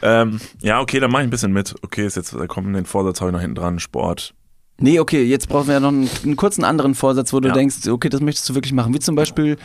Ähm, 0.00 0.40
ja, 0.60 0.80
okay, 0.80 1.00
dann 1.00 1.10
mach 1.10 1.18
ich 1.20 1.24
ein 1.24 1.30
bisschen 1.30 1.52
mit. 1.52 1.74
Okay, 1.82 2.06
ist 2.06 2.16
jetzt, 2.16 2.34
da 2.34 2.46
kommt 2.46 2.74
den 2.74 2.86
Vorsatz 2.86 3.20
habe 3.20 3.30
ich 3.30 3.32
noch 3.34 3.40
hinten 3.40 3.56
dran, 3.56 3.78
Sport. 3.80 4.34
Nee, 4.78 4.98
okay, 5.00 5.22
jetzt 5.24 5.48
brauchen 5.48 5.66
wir 5.66 5.74
ja 5.74 5.80
noch 5.80 5.88
einen, 5.90 6.08
einen 6.24 6.36
kurzen 6.36 6.64
anderen 6.64 6.94
Vorsatz, 6.94 7.32
wo 7.32 7.40
du 7.40 7.48
Ja. 7.48 7.54
denkst, 7.54 7.86
okay, 7.88 8.08
das 8.08 8.20
möchtest 8.20 8.48
du 8.48 8.54
wirklich 8.54 8.72
machen. 8.72 8.94
Wie 8.94 8.98
zum 9.00 9.14
Beispiel 9.14 9.56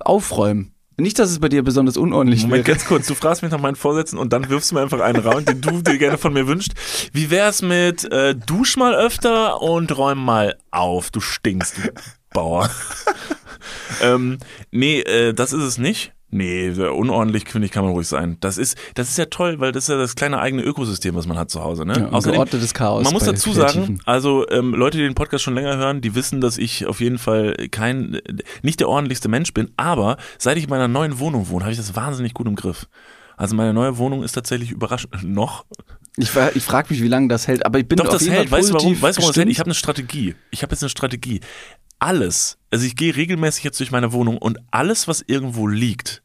aufräumen. 0.00 0.72
Nicht, 1.00 1.18
dass 1.20 1.30
es 1.30 1.38
bei 1.38 1.48
dir 1.48 1.62
besonders 1.62 1.96
unordentlich 1.96 2.42
Moment, 2.42 2.66
wäre. 2.66 2.76
ganz 2.76 2.86
kurz, 2.86 3.06
du 3.06 3.14
fragst 3.14 3.42
mich 3.42 3.52
nach 3.52 3.60
meinen 3.60 3.76
Vorsätzen 3.76 4.18
und 4.18 4.32
dann 4.32 4.48
wirfst 4.48 4.72
du 4.72 4.74
mir 4.74 4.80
einfach 4.80 4.98
einen 4.98 5.20
raus, 5.20 5.44
den 5.44 5.60
du 5.60 5.80
dir 5.80 5.96
gerne 5.96 6.18
von 6.18 6.32
mir 6.32 6.48
wünschst. 6.48 6.74
Wie 7.12 7.30
wär's 7.30 7.62
mit 7.62 8.10
äh, 8.10 8.34
dusch 8.34 8.76
mal 8.76 8.96
öfter 8.96 9.62
und 9.62 9.96
räum 9.96 10.24
mal 10.24 10.56
auf, 10.72 11.10
du 11.10 11.20
stinkst, 11.20 11.78
du 11.78 11.92
Bauer. 12.30 12.68
ähm, 14.02 14.38
nee, 14.72 15.00
äh, 15.00 15.34
das 15.34 15.52
ist 15.52 15.62
es 15.62 15.78
nicht. 15.78 16.12
Nee, 16.30 16.70
unordentlich 16.70 17.48
finde 17.48 17.66
ich 17.66 17.72
kann 17.72 17.84
man 17.84 17.92
ruhig 17.92 18.06
sein. 18.06 18.36
Das 18.40 18.58
ist, 18.58 18.76
das 18.94 19.08
ist 19.08 19.16
ja 19.16 19.26
toll, 19.26 19.60
weil 19.60 19.72
das 19.72 19.84
ist 19.84 19.88
ja 19.88 19.96
das 19.96 20.14
kleine 20.14 20.38
eigene 20.40 20.62
Ökosystem, 20.62 21.14
was 21.14 21.26
man 21.26 21.38
hat 21.38 21.50
zu 21.50 21.64
Hause. 21.64 21.86
Ne? 21.86 21.94
Ja, 21.98 22.12
ein 22.12 22.22
geordnetes 22.22 22.74
Chaos 22.74 23.04
Man 23.04 23.14
muss 23.14 23.24
dazu 23.24 23.52
Kreativen. 23.52 23.82
sagen, 23.82 24.00
also 24.04 24.46
ähm, 24.50 24.74
Leute, 24.74 24.98
die 24.98 25.04
den 25.04 25.14
Podcast 25.14 25.42
schon 25.44 25.54
länger 25.54 25.78
hören, 25.78 26.02
die 26.02 26.14
wissen, 26.14 26.42
dass 26.42 26.58
ich 26.58 26.86
auf 26.86 27.00
jeden 27.00 27.16
Fall 27.18 27.54
kein, 27.70 28.20
nicht 28.62 28.80
der 28.80 28.88
ordentlichste 28.90 29.28
Mensch 29.28 29.54
bin, 29.54 29.70
aber 29.78 30.18
seit 30.36 30.58
ich 30.58 30.64
in 30.64 30.70
meiner 30.70 30.88
neuen 30.88 31.18
Wohnung 31.18 31.48
wohne, 31.48 31.64
habe 31.64 31.72
ich 31.72 31.78
das 31.78 31.96
wahnsinnig 31.96 32.34
gut 32.34 32.46
im 32.46 32.56
Griff. 32.56 32.88
Also 33.38 33.54
meine 33.54 33.72
neue 33.72 33.96
Wohnung 33.98 34.22
ist 34.22 34.32
tatsächlich 34.32 34.70
überraschend 34.72 35.14
noch. 35.22 35.64
Ich, 36.16 36.30
ich 36.54 36.64
frage 36.64 36.88
mich, 36.90 37.00
wie 37.00 37.08
lange 37.08 37.28
das 37.28 37.46
hält, 37.46 37.64
aber 37.64 37.78
ich 37.78 37.86
bin 37.86 37.96
Doch, 37.96 38.06
auf 38.06 38.10
das 38.12 38.22
jeden 38.22 38.34
hält. 38.34 38.48
Fall 38.48 38.58
Weißt 38.58 38.70
du 38.70 38.74
warum? 38.74 39.00
Weißt 39.00 39.18
du, 39.18 39.22
warum 39.22 39.30
das 39.32 39.36
hält? 39.36 39.48
Ich 39.48 39.60
habe 39.60 39.68
eine 39.68 39.74
Strategie. 39.74 40.34
Ich 40.50 40.62
habe 40.62 40.72
jetzt 40.72 40.82
eine 40.82 40.90
Strategie. 40.90 41.40
Alles, 41.98 42.58
also 42.70 42.86
ich 42.86 42.96
gehe 42.96 43.16
regelmäßig 43.16 43.64
jetzt 43.64 43.80
durch 43.80 43.90
meine 43.90 44.12
Wohnung 44.12 44.38
und 44.38 44.58
alles, 44.70 45.08
was 45.08 45.22
irgendwo 45.26 45.66
liegt, 45.66 46.22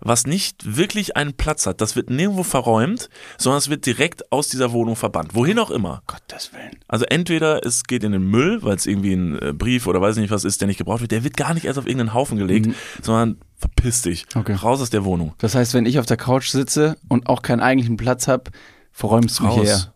was 0.00 0.26
nicht 0.26 0.76
wirklich 0.76 1.16
einen 1.16 1.34
Platz 1.34 1.66
hat, 1.66 1.80
das 1.80 1.96
wird 1.96 2.10
nirgendwo 2.10 2.42
verräumt, 2.42 3.08
sondern 3.38 3.58
es 3.58 3.68
wird 3.68 3.86
direkt 3.86 4.30
aus 4.32 4.48
dieser 4.48 4.72
Wohnung 4.72 4.96
verbannt. 4.96 5.34
Wohin 5.34 5.58
auch 5.58 5.70
immer. 5.70 6.02
Gottes 6.06 6.52
Willen. 6.52 6.76
Also 6.88 7.04
entweder 7.06 7.64
es 7.64 7.84
geht 7.84 8.04
in 8.04 8.12
den 8.12 8.22
Müll, 8.22 8.62
weil 8.62 8.76
es 8.76 8.86
irgendwie 8.86 9.14
ein 9.14 9.38
äh, 9.40 9.52
Brief 9.52 9.86
oder 9.86 10.00
weiß 10.00 10.16
ich 10.16 10.22
nicht 10.22 10.30
was 10.30 10.44
ist, 10.44 10.60
der 10.60 10.68
nicht 10.68 10.78
gebraucht 10.78 11.00
wird, 11.00 11.12
der 11.12 11.24
wird 11.24 11.36
gar 11.36 11.54
nicht 11.54 11.66
erst 11.66 11.78
auf 11.78 11.86
irgendeinen 11.86 12.14
Haufen 12.14 12.38
gelegt, 12.38 12.68
sondern 13.02 13.38
verpiss 13.56 14.02
dich. 14.02 14.26
Mhm. 14.34 14.40
Okay. 14.40 14.54
Raus 14.54 14.80
aus 14.80 14.90
der 14.90 15.04
Wohnung. 15.04 15.34
Das 15.38 15.54
heißt, 15.54 15.74
wenn 15.74 15.86
ich 15.86 15.98
auf 15.98 16.06
der 16.06 16.16
Couch 16.16 16.48
sitze 16.50 16.96
und 17.08 17.28
auch 17.28 17.42
keinen 17.42 17.60
eigentlichen 17.60 17.96
Platz 17.96 18.28
habe, 18.28 18.50
verräumst 18.92 19.40
du 19.40 19.44
mich 19.44 19.56
her. 19.56 19.92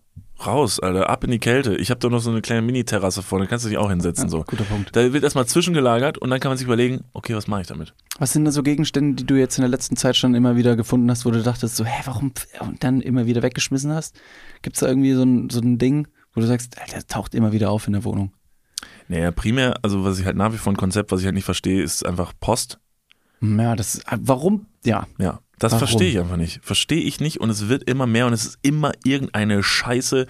Raus. 0.46 0.80
Alter, 0.80 1.10
ab 1.10 1.24
in 1.24 1.30
die 1.30 1.38
Kälte. 1.38 1.76
Ich 1.76 1.90
habe 1.90 2.00
doch 2.00 2.10
noch 2.10 2.20
so 2.20 2.30
eine 2.30 2.40
kleine 2.40 2.62
Mini-Terrasse 2.62 3.22
vorne, 3.22 3.46
kannst 3.46 3.64
du 3.64 3.68
dich 3.68 3.78
auch 3.78 3.90
hinsetzen. 3.90 4.28
so. 4.28 4.44
Guter 4.44 4.64
Punkt. 4.64 4.94
Da 4.94 5.12
wird 5.12 5.24
erstmal 5.24 5.46
zwischengelagert 5.46 6.18
und 6.18 6.30
dann 6.30 6.40
kann 6.40 6.50
man 6.50 6.58
sich 6.58 6.66
überlegen, 6.66 7.04
okay, 7.12 7.34
was 7.34 7.46
mache 7.46 7.62
ich 7.62 7.66
damit? 7.66 7.94
Was 8.18 8.32
sind 8.32 8.44
da 8.44 8.50
so 8.50 8.62
Gegenstände, 8.62 9.16
die 9.16 9.26
du 9.26 9.34
jetzt 9.38 9.58
in 9.58 9.62
der 9.62 9.68
letzten 9.68 9.96
Zeit 9.96 10.16
schon 10.16 10.34
immer 10.34 10.56
wieder 10.56 10.76
gefunden 10.76 11.10
hast, 11.10 11.24
wo 11.24 11.30
du 11.30 11.42
dachtest, 11.42 11.76
so, 11.76 11.84
hä, 11.84 12.02
warum? 12.04 12.32
Und 12.60 12.82
dann 12.82 13.00
immer 13.00 13.26
wieder 13.26 13.42
weggeschmissen 13.42 13.92
hast? 13.92 14.18
Gibt 14.62 14.76
es 14.76 14.80
da 14.80 14.88
irgendwie 14.88 15.12
so 15.12 15.22
ein, 15.22 15.50
so 15.50 15.60
ein 15.60 15.78
Ding, 15.78 16.08
wo 16.34 16.40
du 16.40 16.46
sagst, 16.46 16.80
Alter, 16.80 17.06
taucht 17.06 17.34
immer 17.34 17.52
wieder 17.52 17.70
auf 17.70 17.86
in 17.86 17.92
der 17.92 18.04
Wohnung? 18.04 18.32
Naja, 19.08 19.30
primär, 19.32 19.74
also 19.82 20.04
was 20.04 20.18
ich 20.18 20.24
halt 20.26 20.36
nach 20.36 20.52
wie 20.52 20.58
vor 20.58 20.72
ein 20.72 20.76
Konzept, 20.76 21.12
was 21.12 21.20
ich 21.20 21.26
halt 21.26 21.34
nicht 21.34 21.44
verstehe, 21.44 21.82
ist 21.82 22.06
einfach 22.06 22.32
Post. 22.40 22.78
Ja, 23.40 23.74
das 23.74 23.96
ist, 23.96 24.06
warum? 24.20 24.66
Ja. 24.84 25.06
Ja, 25.18 25.40
das 25.60 25.72
Warum? 25.72 25.86
verstehe 25.86 26.08
ich 26.08 26.18
einfach 26.18 26.36
nicht. 26.36 26.60
Verstehe 26.62 27.02
ich 27.02 27.20
nicht 27.20 27.40
und 27.40 27.50
es 27.50 27.68
wird 27.68 27.84
immer 27.84 28.06
mehr 28.06 28.26
und 28.26 28.32
es 28.32 28.44
ist 28.44 28.58
immer 28.62 28.92
irgendeine 29.04 29.62
Scheiße 29.62 30.26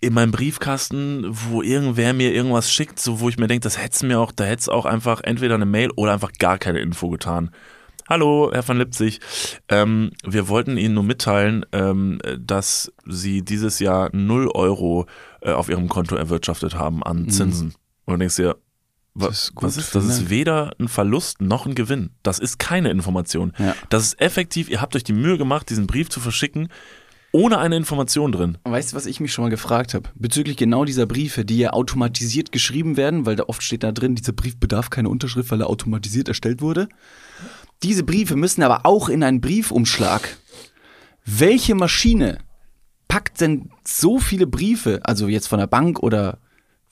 in 0.00 0.14
meinem 0.14 0.32
Briefkasten, 0.32 1.26
wo 1.28 1.62
irgendwer 1.62 2.12
mir 2.12 2.32
irgendwas 2.32 2.72
schickt, 2.72 2.98
so 2.98 3.20
wo 3.20 3.28
ich 3.28 3.38
mir 3.38 3.46
denke, 3.46 3.62
das 3.62 3.78
hätt's 3.78 4.02
mir 4.02 4.18
auch, 4.18 4.32
da 4.32 4.44
hätt's 4.44 4.68
auch 4.68 4.86
einfach 4.86 5.20
entweder 5.22 5.54
eine 5.54 5.66
Mail 5.66 5.90
oder 5.96 6.14
einfach 6.14 6.32
gar 6.38 6.58
keine 6.58 6.80
Info 6.80 7.10
getan. 7.10 7.50
Hallo, 8.08 8.50
Herr 8.52 8.66
van 8.66 8.78
Lipzig. 8.78 9.20
Ähm, 9.68 10.10
wir 10.24 10.48
wollten 10.48 10.76
Ihnen 10.76 10.94
nur 10.94 11.04
mitteilen, 11.04 11.64
ähm, 11.72 12.18
dass 12.38 12.92
Sie 13.06 13.42
dieses 13.42 13.78
Jahr 13.78 14.10
0 14.12 14.48
Euro 14.48 15.06
äh, 15.40 15.52
auf 15.52 15.68
ihrem 15.68 15.88
Konto 15.88 16.14
erwirtschaftet 16.16 16.74
haben 16.74 17.02
an 17.02 17.30
Zinsen. 17.30 17.74
Und 18.04 18.14
du 18.14 18.18
denkst 18.18 18.36
dir, 18.36 18.56
Das 19.14 19.44
ist 19.44 19.54
gut 19.54 19.64
was 19.64 19.76
ist 19.76 19.94
das? 19.94 20.04
Ist 20.04 20.30
weder 20.30 20.72
ein 20.78 20.88
Verlust 20.88 21.40
noch 21.40 21.66
ein 21.66 21.74
Gewinn. 21.74 22.10
Das 22.22 22.38
ist 22.40 22.58
keine 22.58 22.90
Information. 22.90 23.52
Ja. 23.58 23.76
Das 23.88 24.02
ist 24.02 24.20
effektiv, 24.20 24.68
ihr 24.68 24.80
habt 24.80 24.96
euch 24.96 25.04
die 25.04 25.12
Mühe 25.12 25.38
gemacht, 25.38 25.70
diesen 25.70 25.86
Brief 25.86 26.10
zu 26.10 26.18
verschicken, 26.18 26.68
ohne 27.30 27.58
eine 27.58 27.76
Information 27.76 28.32
drin. 28.32 28.58
Weißt 28.64 28.92
du, 28.92 28.96
was 28.96 29.06
ich 29.06 29.20
mich 29.20 29.32
schon 29.32 29.44
mal 29.44 29.50
gefragt 29.50 29.94
habe? 29.94 30.08
Bezüglich 30.14 30.56
genau 30.56 30.84
dieser 30.84 31.06
Briefe, 31.06 31.44
die 31.44 31.58
ja 31.58 31.72
automatisiert 31.72 32.52
geschrieben 32.52 32.96
werden, 32.96 33.26
weil 33.26 33.36
da 33.36 33.44
oft 33.44 33.62
steht 33.62 33.82
da 33.82 33.92
drin, 33.92 34.14
dieser 34.14 34.32
Brief 34.32 34.56
bedarf 34.56 34.90
keine 34.90 35.08
Unterschrift, 35.08 35.50
weil 35.50 35.60
er 35.60 35.68
automatisiert 35.68 36.28
erstellt 36.28 36.60
wurde. 36.60 36.88
Diese 37.82 38.02
Briefe 38.02 38.36
müssen 38.36 38.62
aber 38.62 38.86
auch 38.86 39.08
in 39.08 39.22
einen 39.22 39.40
Briefumschlag. 39.40 40.38
Welche 41.24 41.74
Maschine 41.74 42.38
packt 43.08 43.40
denn 43.40 43.70
so 43.84 44.18
viele 44.18 44.46
Briefe, 44.46 45.00
also 45.04 45.28
jetzt 45.28 45.48
von 45.48 45.58
der 45.58 45.66
Bank 45.66 46.00
oder 46.00 46.38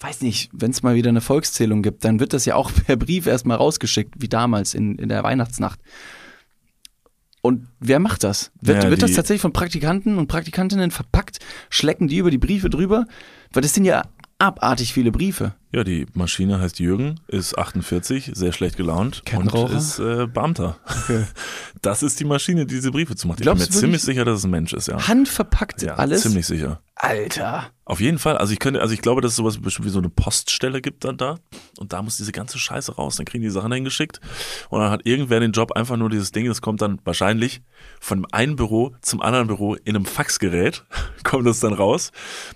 weiß 0.02 0.22
nicht, 0.22 0.50
wenn 0.52 0.70
es 0.70 0.82
mal 0.82 0.94
wieder 0.94 1.10
eine 1.10 1.20
Volkszählung 1.20 1.82
gibt, 1.82 2.04
dann 2.04 2.20
wird 2.20 2.32
das 2.32 2.44
ja 2.44 2.54
auch 2.54 2.70
per 2.86 2.96
Brief 2.96 3.26
erstmal 3.26 3.56
rausgeschickt, 3.56 4.14
wie 4.18 4.28
damals 4.28 4.74
in, 4.74 4.96
in 4.96 5.08
der 5.08 5.22
Weihnachtsnacht. 5.22 5.80
Und 7.42 7.66
wer 7.80 7.98
macht 7.98 8.22
das? 8.22 8.52
Wird, 8.60 8.84
Ja, 8.84 8.90
wird 8.90 9.02
das 9.02 9.12
tatsächlich 9.12 9.42
von 9.42 9.52
Praktikanten 9.52 10.16
und 10.16 10.28
Praktikantinnen 10.28 10.92
verpackt? 10.92 11.40
Schlecken 11.70 12.06
die 12.06 12.18
über 12.18 12.30
die 12.30 12.38
Briefe 12.38 12.70
drüber? 12.70 13.06
Weil 13.52 13.62
das 13.62 13.74
sind 13.74 13.84
ja 13.84 14.02
abartig 14.38 14.92
viele 14.92 15.10
Briefe. 15.10 15.54
Ja, 15.74 15.84
die 15.84 16.06
Maschine 16.12 16.60
heißt 16.60 16.80
Jürgen, 16.80 17.20
ist 17.28 17.56
48, 17.56 18.32
sehr 18.34 18.52
schlecht 18.52 18.76
gelaunt 18.76 19.22
und 19.34 19.70
ist 19.70 19.98
äh, 19.98 20.26
Beamter. 20.26 20.78
Das 21.80 22.04
ist 22.04 22.20
die 22.20 22.24
Maschine, 22.24 22.64
die 22.64 22.76
diese 22.76 22.92
Briefe 22.92 23.16
zu 23.16 23.26
machen. 23.26 23.38
Ich 23.40 23.44
bin 23.44 23.58
mir 23.58 23.68
ziemlich 23.68 24.02
sicher, 24.02 24.24
dass 24.24 24.38
es 24.38 24.44
ein 24.44 24.50
Mensch 24.50 24.72
ist, 24.72 24.86
ja. 24.86 25.08
Handverpackt 25.08 25.82
Ja, 25.82 25.94
alles. 25.94 26.22
ziemlich 26.22 26.46
sicher. 26.46 26.80
Alter. 26.94 27.70
Auf 27.84 28.00
jeden 28.00 28.18
Fall. 28.20 28.38
Also 28.38 28.52
ich 28.52 28.60
könnte, 28.60 28.80
also 28.80 28.94
ich 28.94 29.02
glaube, 29.02 29.20
dass 29.20 29.32
es 29.32 29.36
sowas 29.36 29.58
wie 29.60 29.88
so 29.88 29.98
eine 29.98 30.08
Poststelle 30.08 30.80
gibt 30.80 31.04
dann 31.04 31.16
da. 31.16 31.38
Und 31.78 31.92
da 31.92 32.00
muss 32.00 32.16
diese 32.16 32.30
ganze 32.30 32.58
Scheiße 32.60 32.94
raus. 32.94 33.16
Dann 33.16 33.26
kriegen 33.26 33.42
die 33.42 33.50
Sachen 33.50 33.72
hingeschickt. 33.72 34.20
Und 34.68 34.80
dann 34.80 34.90
hat 34.92 35.00
irgendwer 35.04 35.40
den 35.40 35.50
Job 35.50 35.72
einfach 35.72 35.96
nur 35.96 36.08
dieses 36.08 36.30
Ding, 36.30 36.46
das 36.46 36.62
kommt 36.62 36.80
dann 36.80 37.00
wahrscheinlich 37.04 37.62
von 37.98 38.24
einem 38.30 38.54
Büro 38.54 38.94
zum 39.02 39.20
anderen 39.20 39.48
Büro 39.48 39.74
in 39.74 39.96
einem 39.96 40.04
Faxgerät, 40.04 40.84
kommt 41.24 41.44
das 41.46 41.58
dann 41.58 41.72
raus. 41.72 42.12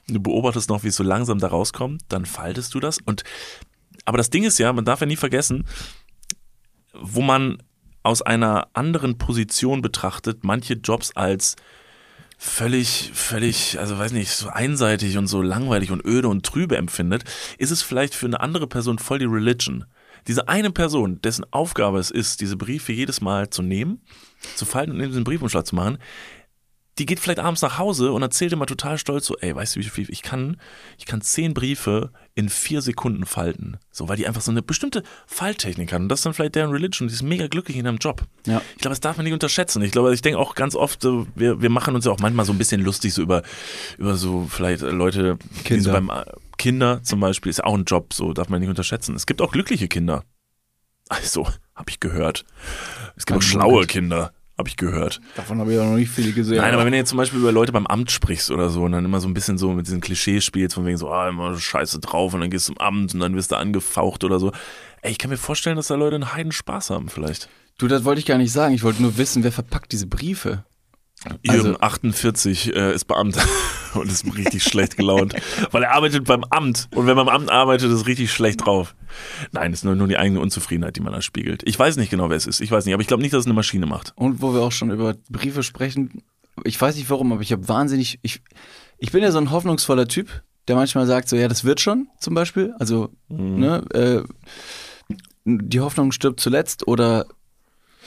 Du 0.06 0.20
beobachtest 0.20 0.68
noch, 0.68 0.84
wie 0.84 0.88
es 0.88 0.96
so 0.96 1.02
langsam 1.02 1.40
da 1.40 1.48
rauskommt, 1.48 2.02
dann 2.08 2.24
faltest 2.24 2.72
du 2.74 2.80
das. 2.80 2.98
Und 3.06 3.24
aber 4.04 4.18
das 4.18 4.30
Ding 4.30 4.44
ist 4.44 4.58
ja, 4.58 4.72
man 4.72 4.84
darf 4.84 5.00
ja 5.00 5.06
nie 5.06 5.16
vergessen, 5.16 5.66
wo 6.94 7.22
man 7.22 7.58
aus 8.02 8.22
einer 8.22 8.68
anderen 8.72 9.18
Position 9.18 9.82
betrachtet, 9.82 10.44
manche 10.44 10.74
Jobs 10.74 11.10
als 11.16 11.56
völlig, 12.38 13.10
völlig, 13.14 13.78
also 13.80 13.98
weiß 13.98 14.12
nicht, 14.12 14.30
so 14.30 14.48
einseitig 14.48 15.18
und 15.18 15.26
so 15.26 15.42
langweilig 15.42 15.90
und 15.90 16.04
öde 16.04 16.28
und 16.28 16.46
trübe 16.46 16.76
empfindet, 16.76 17.24
ist 17.58 17.72
es 17.72 17.82
vielleicht 17.82 18.14
für 18.14 18.26
eine 18.26 18.40
andere 18.40 18.66
Person 18.66 18.98
voll 18.98 19.18
die 19.18 19.24
Religion. 19.24 19.86
Diese 20.28 20.48
eine 20.48 20.70
Person, 20.70 21.20
dessen 21.22 21.44
Aufgabe 21.52 21.98
es 21.98 22.10
ist, 22.10 22.40
diese 22.40 22.56
Briefe 22.56 22.92
jedes 22.92 23.20
Mal 23.20 23.50
zu 23.50 23.62
nehmen, 23.62 24.02
zu 24.54 24.64
falten 24.64 24.92
und 24.92 25.00
in 25.00 25.08
diesen 25.08 25.24
Briefumschlag 25.24 25.66
zu 25.66 25.76
machen, 25.76 25.98
die 26.98 27.04
geht 27.04 27.20
vielleicht 27.20 27.40
abends 27.40 27.60
nach 27.60 27.78
Hause 27.78 28.12
und 28.12 28.22
erzählt 28.22 28.52
immer 28.52 28.66
total 28.66 28.96
stolz 28.96 29.26
so, 29.26 29.36
ey, 29.38 29.54
weißt 29.54 29.76
du, 29.76 29.80
wie 29.80 29.84
viel 29.84 30.10
ich 30.10 30.22
kann? 30.22 30.56
Ich 30.96 31.04
kann 31.04 31.20
zehn 31.20 31.52
Briefe 31.52 32.10
in 32.34 32.48
vier 32.48 32.80
Sekunden 32.80 33.26
falten. 33.26 33.76
So, 33.90 34.08
weil 34.08 34.16
die 34.16 34.26
einfach 34.26 34.40
so 34.40 34.50
eine 34.50 34.62
bestimmte 34.62 35.02
Falttechnik 35.26 35.92
haben. 35.92 36.04
Und 36.04 36.08
das 36.08 36.20
ist 36.20 36.26
dann 36.26 36.32
vielleicht 36.32 36.54
deren 36.54 36.70
Religion. 36.70 37.08
Die 37.08 37.14
ist 37.14 37.22
mega 37.22 37.48
glücklich 37.48 37.76
in 37.76 37.84
ihrem 37.84 37.98
Job. 37.98 38.22
Ja. 38.46 38.62
Ich 38.76 38.82
glaube, 38.82 38.92
das 38.92 39.00
darf 39.00 39.16
man 39.18 39.24
nicht 39.24 39.34
unterschätzen. 39.34 39.82
Ich 39.82 39.92
glaube, 39.92 40.14
ich 40.14 40.22
denke 40.22 40.38
auch 40.38 40.54
ganz 40.54 40.74
oft, 40.74 41.04
wir, 41.04 41.60
wir 41.60 41.70
machen 41.70 41.94
uns 41.94 42.06
ja 42.06 42.12
auch 42.12 42.18
manchmal 42.18 42.46
so 42.46 42.52
ein 42.52 42.58
bisschen 42.58 42.80
lustig 42.82 43.12
so 43.12 43.20
über, 43.20 43.42
über 43.98 44.16
so 44.16 44.46
vielleicht 44.50 44.80
Leute, 44.80 45.38
die 45.68 45.80
so 45.80 45.90
Kinder. 45.92 45.92
beim 45.92 46.24
Kinder 46.56 47.02
zum 47.02 47.20
Beispiel, 47.20 47.50
ist 47.50 47.58
ja 47.58 47.64
auch 47.64 47.74
ein 47.74 47.84
Job, 47.84 48.14
so 48.14 48.32
darf 48.32 48.48
man 48.48 48.60
nicht 48.60 48.70
unterschätzen. 48.70 49.14
Es 49.14 49.26
gibt 49.26 49.42
auch 49.42 49.52
glückliche 49.52 49.88
Kinder. 49.88 50.24
Also, 51.08 51.46
habe 51.74 51.90
ich 51.90 52.00
gehört. 52.00 52.44
Es 53.16 53.26
gibt 53.26 53.36
auch 53.36 53.42
Kein 53.42 53.48
schlaue 53.48 53.72
Moment. 53.72 53.88
Kinder, 53.88 54.32
habe 54.58 54.68
ich 54.68 54.76
gehört. 54.76 55.20
Davon 55.36 55.58
habe 55.60 55.72
ich 55.72 55.78
auch 55.78 55.84
noch 55.84 55.96
nicht 55.96 56.10
viele 56.10 56.32
gesehen. 56.32 56.56
Nein, 56.58 56.72
aber 56.72 56.84
wenn 56.84 56.92
du 56.92 56.98
jetzt 56.98 57.10
zum 57.10 57.18
Beispiel 57.18 57.40
über 57.40 57.52
Leute 57.52 57.72
beim 57.72 57.86
Amt 57.86 58.10
sprichst 58.10 58.50
oder 58.50 58.70
so 58.70 58.84
und 58.84 58.92
dann 58.92 59.04
immer 59.04 59.20
so 59.20 59.28
ein 59.28 59.34
bisschen 59.34 59.58
so 59.58 59.72
mit 59.72 59.86
diesen 59.86 60.00
Klischees 60.00 60.44
spielst, 60.44 60.74
von 60.74 60.86
wegen 60.86 60.96
so, 60.96 61.10
ah, 61.10 61.28
immer 61.28 61.56
scheiße 61.58 62.00
drauf 62.00 62.32
und 62.32 62.40
dann 62.40 62.50
gehst 62.50 62.68
du 62.68 62.72
zum 62.72 62.80
Amt 62.80 63.14
und 63.14 63.20
dann 63.20 63.34
wirst 63.34 63.52
du 63.52 63.56
angefaucht 63.56 64.24
oder 64.24 64.38
so. 64.38 64.52
Ey, 65.02 65.12
ich 65.12 65.18
kann 65.18 65.30
mir 65.30 65.36
vorstellen, 65.36 65.76
dass 65.76 65.88
da 65.88 65.94
Leute 65.94 66.16
einen 66.16 66.32
Heiden 66.32 66.52
Spaß 66.52 66.90
haben 66.90 67.08
vielleicht. 67.08 67.48
du, 67.78 67.86
das 67.86 68.04
wollte 68.04 68.20
ich 68.20 68.26
gar 68.26 68.38
nicht 68.38 68.52
sagen. 68.52 68.74
Ich 68.74 68.82
wollte 68.82 69.02
nur 69.02 69.18
wissen, 69.18 69.44
wer 69.44 69.52
verpackt 69.52 69.92
diese 69.92 70.06
Briefe. 70.06 70.64
Jürgen, 71.42 71.66
Also- 71.76 71.80
48, 71.80 72.74
äh, 72.74 72.94
ist 72.94 73.04
Beamter 73.06 73.42
und 73.94 74.10
ist 74.10 74.24
richtig 74.36 74.62
schlecht 74.62 74.96
gelaunt, 74.96 75.34
weil 75.72 75.82
er 75.82 75.92
arbeitet 75.92 76.24
beim 76.24 76.44
Amt 76.50 76.88
und 76.94 77.06
wenn 77.06 77.16
man 77.16 77.26
beim 77.26 77.34
Amt 77.36 77.50
arbeitet, 77.50 77.90
ist 77.90 78.06
richtig 78.06 78.32
schlecht 78.32 78.64
drauf. 78.64 78.94
Nein, 79.52 79.72
ist 79.72 79.84
nur, 79.84 79.94
nur 79.94 80.08
die 80.08 80.18
eigene 80.18 80.40
Unzufriedenheit, 80.40 80.96
die 80.96 81.00
man 81.00 81.12
da 81.12 81.22
spiegelt. 81.22 81.62
Ich 81.66 81.78
weiß 81.78 81.96
nicht 81.96 82.10
genau, 82.10 82.28
wer 82.30 82.36
es 82.36 82.46
ist. 82.46 82.60
Ich 82.60 82.70
weiß 82.70 82.84
nicht, 82.84 82.94
aber 82.94 83.00
ich 83.00 83.06
glaube 83.08 83.22
nicht, 83.22 83.32
dass 83.32 83.40
es 83.40 83.46
eine 83.46 83.54
Maschine 83.54 83.86
macht. 83.86 84.12
Und 84.16 84.42
wo 84.42 84.52
wir 84.54 84.60
auch 84.62 84.72
schon 84.72 84.90
über 84.90 85.14
Briefe 85.30 85.62
sprechen, 85.62 86.22
ich 86.64 86.80
weiß 86.80 86.96
nicht 86.96 87.08
warum, 87.10 87.32
aber 87.32 87.42
ich 87.42 87.52
habe 87.52 87.68
wahnsinnig, 87.68 88.18
ich, 88.22 88.40
ich 88.98 89.12
bin 89.12 89.22
ja 89.22 89.30
so 89.30 89.38
ein 89.38 89.50
hoffnungsvoller 89.50 90.08
Typ, 90.08 90.42
der 90.68 90.76
manchmal 90.76 91.06
sagt 91.06 91.28
so, 91.28 91.36
ja, 91.36 91.48
das 91.48 91.64
wird 91.64 91.80
schon, 91.80 92.08
zum 92.18 92.34
Beispiel. 92.34 92.74
Also, 92.78 93.10
ne, 93.28 93.84
äh, 93.94 94.22
die 95.44 95.80
Hoffnung 95.80 96.12
stirbt 96.12 96.40
zuletzt 96.40 96.88
oder 96.88 97.26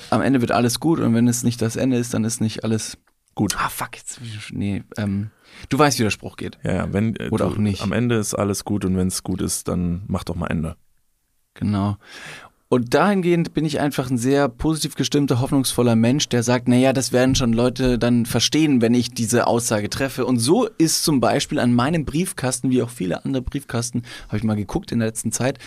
am 0.10 0.22
Ende 0.22 0.42
wird 0.42 0.52
alles 0.52 0.80
gut 0.80 1.00
und 1.00 1.14
wenn 1.14 1.28
es 1.28 1.44
nicht 1.44 1.62
das 1.62 1.76
Ende 1.76 1.98
ist, 1.98 2.14
dann 2.14 2.24
ist 2.26 2.42
nicht 2.42 2.64
alles 2.64 2.98
gut. 3.36 3.56
Ah, 3.58 3.70
fuck, 3.70 3.96
jetzt, 3.96 4.20
nee, 4.52 4.84
ähm, 4.98 5.32
du 5.70 5.80
weißt, 5.80 6.00
wie 6.00 6.04
der 6.04 6.10
Spruch 6.10 6.38
geht. 6.38 6.58
Ja, 6.64 6.74
ja, 6.74 6.94
wenn 6.94 7.16
äh, 7.16 7.30
Oder 7.30 7.46
du, 7.46 7.52
auch 7.52 7.58
nicht. 7.58 7.82
am 7.82 7.92
Ende 7.92 8.16
ist 8.16 8.34
alles 8.34 8.66
gut 8.66 8.86
und 8.86 8.96
wenn 8.98 9.08
es 9.08 9.24
gut 9.24 9.42
ist, 9.42 9.68
dann 9.68 10.04
mach 10.08 10.24
doch 10.24 10.36
mal 10.36 10.48
Ende. 10.48 10.76
Genau. 11.54 11.98
Und 12.72 12.94
dahingehend 12.94 13.56
bin 13.56 13.66
ich 13.66 13.80
einfach 13.80 14.12
ein 14.12 14.20
sehr 14.20 14.48
positiv 14.48 14.94
gestimmter, 14.94 15.42
hoffnungsvoller 15.42 15.96
Mensch, 15.96 16.30
der 16.30 16.44
sagt, 16.44 16.68
naja, 16.68 16.94
das 16.94 17.12
werden 17.12 17.34
schon 17.34 17.52
Leute 17.52 17.98
dann 17.98 18.28
verstehen, 18.28 18.80
wenn 18.80 18.94
ich 18.94 19.10
diese 19.12 19.48
Aussage 19.48 19.90
treffe. 19.90 20.24
Und 20.24 20.38
so 20.38 20.68
ist 20.78 21.04
zum 21.04 21.20
Beispiel 21.20 21.58
an 21.58 21.74
meinem 21.74 22.06
Briefkasten, 22.06 22.70
wie 22.70 22.84
auch 22.84 22.92
viele 22.92 23.26
andere 23.26 23.42
Briefkasten, 23.42 24.04
habe 24.28 24.38
ich 24.38 24.44
mal 24.44 24.56
geguckt 24.56 24.92
in 24.92 25.00
der 25.00 25.08
letzten 25.08 25.32
Zeit, 25.32 25.58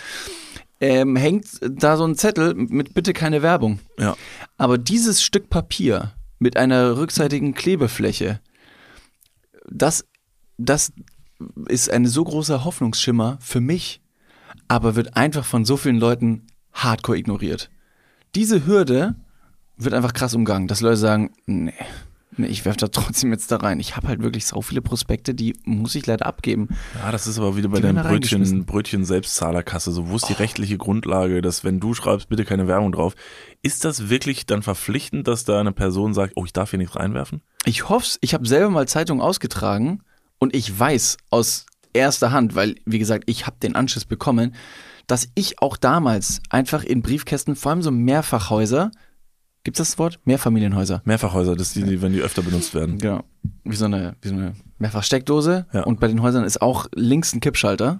ähm, 0.79 1.17
hängt 1.17 1.45
da 1.61 1.97
so 1.97 2.05
ein 2.05 2.15
Zettel 2.15 2.53
mit 2.55 2.93
bitte 2.93 3.11
keine 3.11 3.41
Werbung. 3.41 3.79
Ja. 3.99 4.15
Aber 4.57 4.77
dieses 4.77 5.21
Stück 5.21 5.49
Papier 5.49 6.13
mit 6.39 6.57
einer 6.57 6.97
rückseitigen 6.97 7.53
Klebefläche, 7.53 8.39
das, 9.69 10.05
das 10.57 10.93
ist 11.67 11.89
ein 11.89 12.05
so 12.05 12.23
großer 12.23 12.63
Hoffnungsschimmer 12.63 13.37
für 13.41 13.61
mich, 13.61 14.01
aber 14.67 14.95
wird 14.95 15.15
einfach 15.15 15.45
von 15.45 15.65
so 15.65 15.77
vielen 15.77 15.97
Leuten 15.97 16.47
hardcore 16.73 17.17
ignoriert. 17.17 17.69
Diese 18.35 18.65
Hürde 18.65 19.15
wird 19.77 19.93
einfach 19.93 20.13
krass 20.13 20.33
umgangen, 20.33 20.67
dass 20.67 20.81
Leute 20.81 20.97
sagen, 20.97 21.31
nee, 21.45 21.73
nee 22.37 22.47
ich 22.47 22.65
werfe 22.65 22.79
da 22.79 22.87
trotzdem 22.87 23.31
jetzt 23.31 23.51
da 23.51 23.57
rein. 23.57 23.79
Ich 23.79 23.95
habe 23.95 24.07
halt 24.07 24.21
wirklich 24.21 24.45
so 24.45 24.61
viele 24.61 24.81
Prospekte, 24.81 25.33
die 25.33 25.55
muss 25.63 25.95
ich 25.95 26.05
leider 26.05 26.25
abgeben. 26.25 26.69
Ja, 26.99 27.11
das 27.11 27.27
ist 27.27 27.37
aber 27.37 27.55
wieder 27.55 27.69
bei 27.69 27.79
da 27.79 27.91
Brötchen. 27.91 28.65
Brötchen 28.65 29.05
Selbstzahlerkasse. 29.05 29.91
So, 29.91 30.09
wo 30.09 30.15
ist 30.15 30.29
die 30.29 30.33
rechtliche 30.33 30.77
Grundlage, 30.77 31.41
dass 31.41 31.63
wenn 31.63 31.79
du 31.79 31.93
schreibst, 31.93 32.29
bitte 32.29 32.45
keine 32.45 32.67
Werbung 32.67 32.91
drauf, 32.91 33.15
ist 33.61 33.85
das 33.85 34.09
wirklich 34.09 34.45
dann 34.45 34.61
verpflichtend, 34.61 35.27
dass 35.27 35.45
da 35.45 35.59
eine 35.59 35.71
Person 35.71 36.13
sagt, 36.13 36.33
oh, 36.35 36.45
ich 36.45 36.53
darf 36.53 36.71
hier 36.71 36.79
nichts 36.79 36.95
reinwerfen? 36.95 37.41
Ich 37.65 37.89
hoffe 37.89 38.17
ich 38.21 38.33
habe 38.33 38.47
selber 38.47 38.69
mal 38.69 38.87
Zeitungen 38.87 39.21
ausgetragen 39.21 40.01
und 40.39 40.55
ich 40.55 40.77
weiß 40.77 41.17
aus 41.29 41.65
erster 41.93 42.31
Hand, 42.31 42.55
weil, 42.55 42.75
wie 42.85 42.99
gesagt, 42.99 43.23
ich 43.27 43.45
habe 43.45 43.57
den 43.61 43.75
Anschiss 43.75 44.05
bekommen, 44.05 44.55
dass 45.07 45.29
ich 45.35 45.61
auch 45.61 45.77
damals 45.77 46.41
einfach 46.49 46.83
in 46.83 47.01
Briefkästen, 47.01 47.55
vor 47.55 47.71
allem 47.71 47.81
so 47.81 47.91
Mehrfachhäuser, 47.91 48.91
gibt 49.63 49.79
es 49.79 49.89
das 49.89 49.99
Wort? 49.99 50.19
Mehrfamilienhäuser. 50.25 51.01
Mehrfachhäuser, 51.05 51.55
das 51.55 51.73
die, 51.73 51.83
die, 51.83 52.01
wenn 52.01 52.13
die 52.13 52.21
öfter 52.21 52.41
benutzt 52.41 52.73
werden. 52.73 52.97
Genau. 52.97 53.23
Wie 53.63 53.75
so 53.75 53.85
eine, 53.85 54.15
wie 54.21 54.29
so 54.29 54.35
eine 54.35 54.53
Mehrfachsteckdose. 54.79 55.65
Ja. 55.73 55.83
Und 55.83 55.99
bei 55.99 56.07
den 56.07 56.21
Häusern 56.21 56.43
ist 56.43 56.61
auch 56.61 56.87
links 56.93 57.33
ein 57.33 57.39
Kippschalter. 57.39 57.99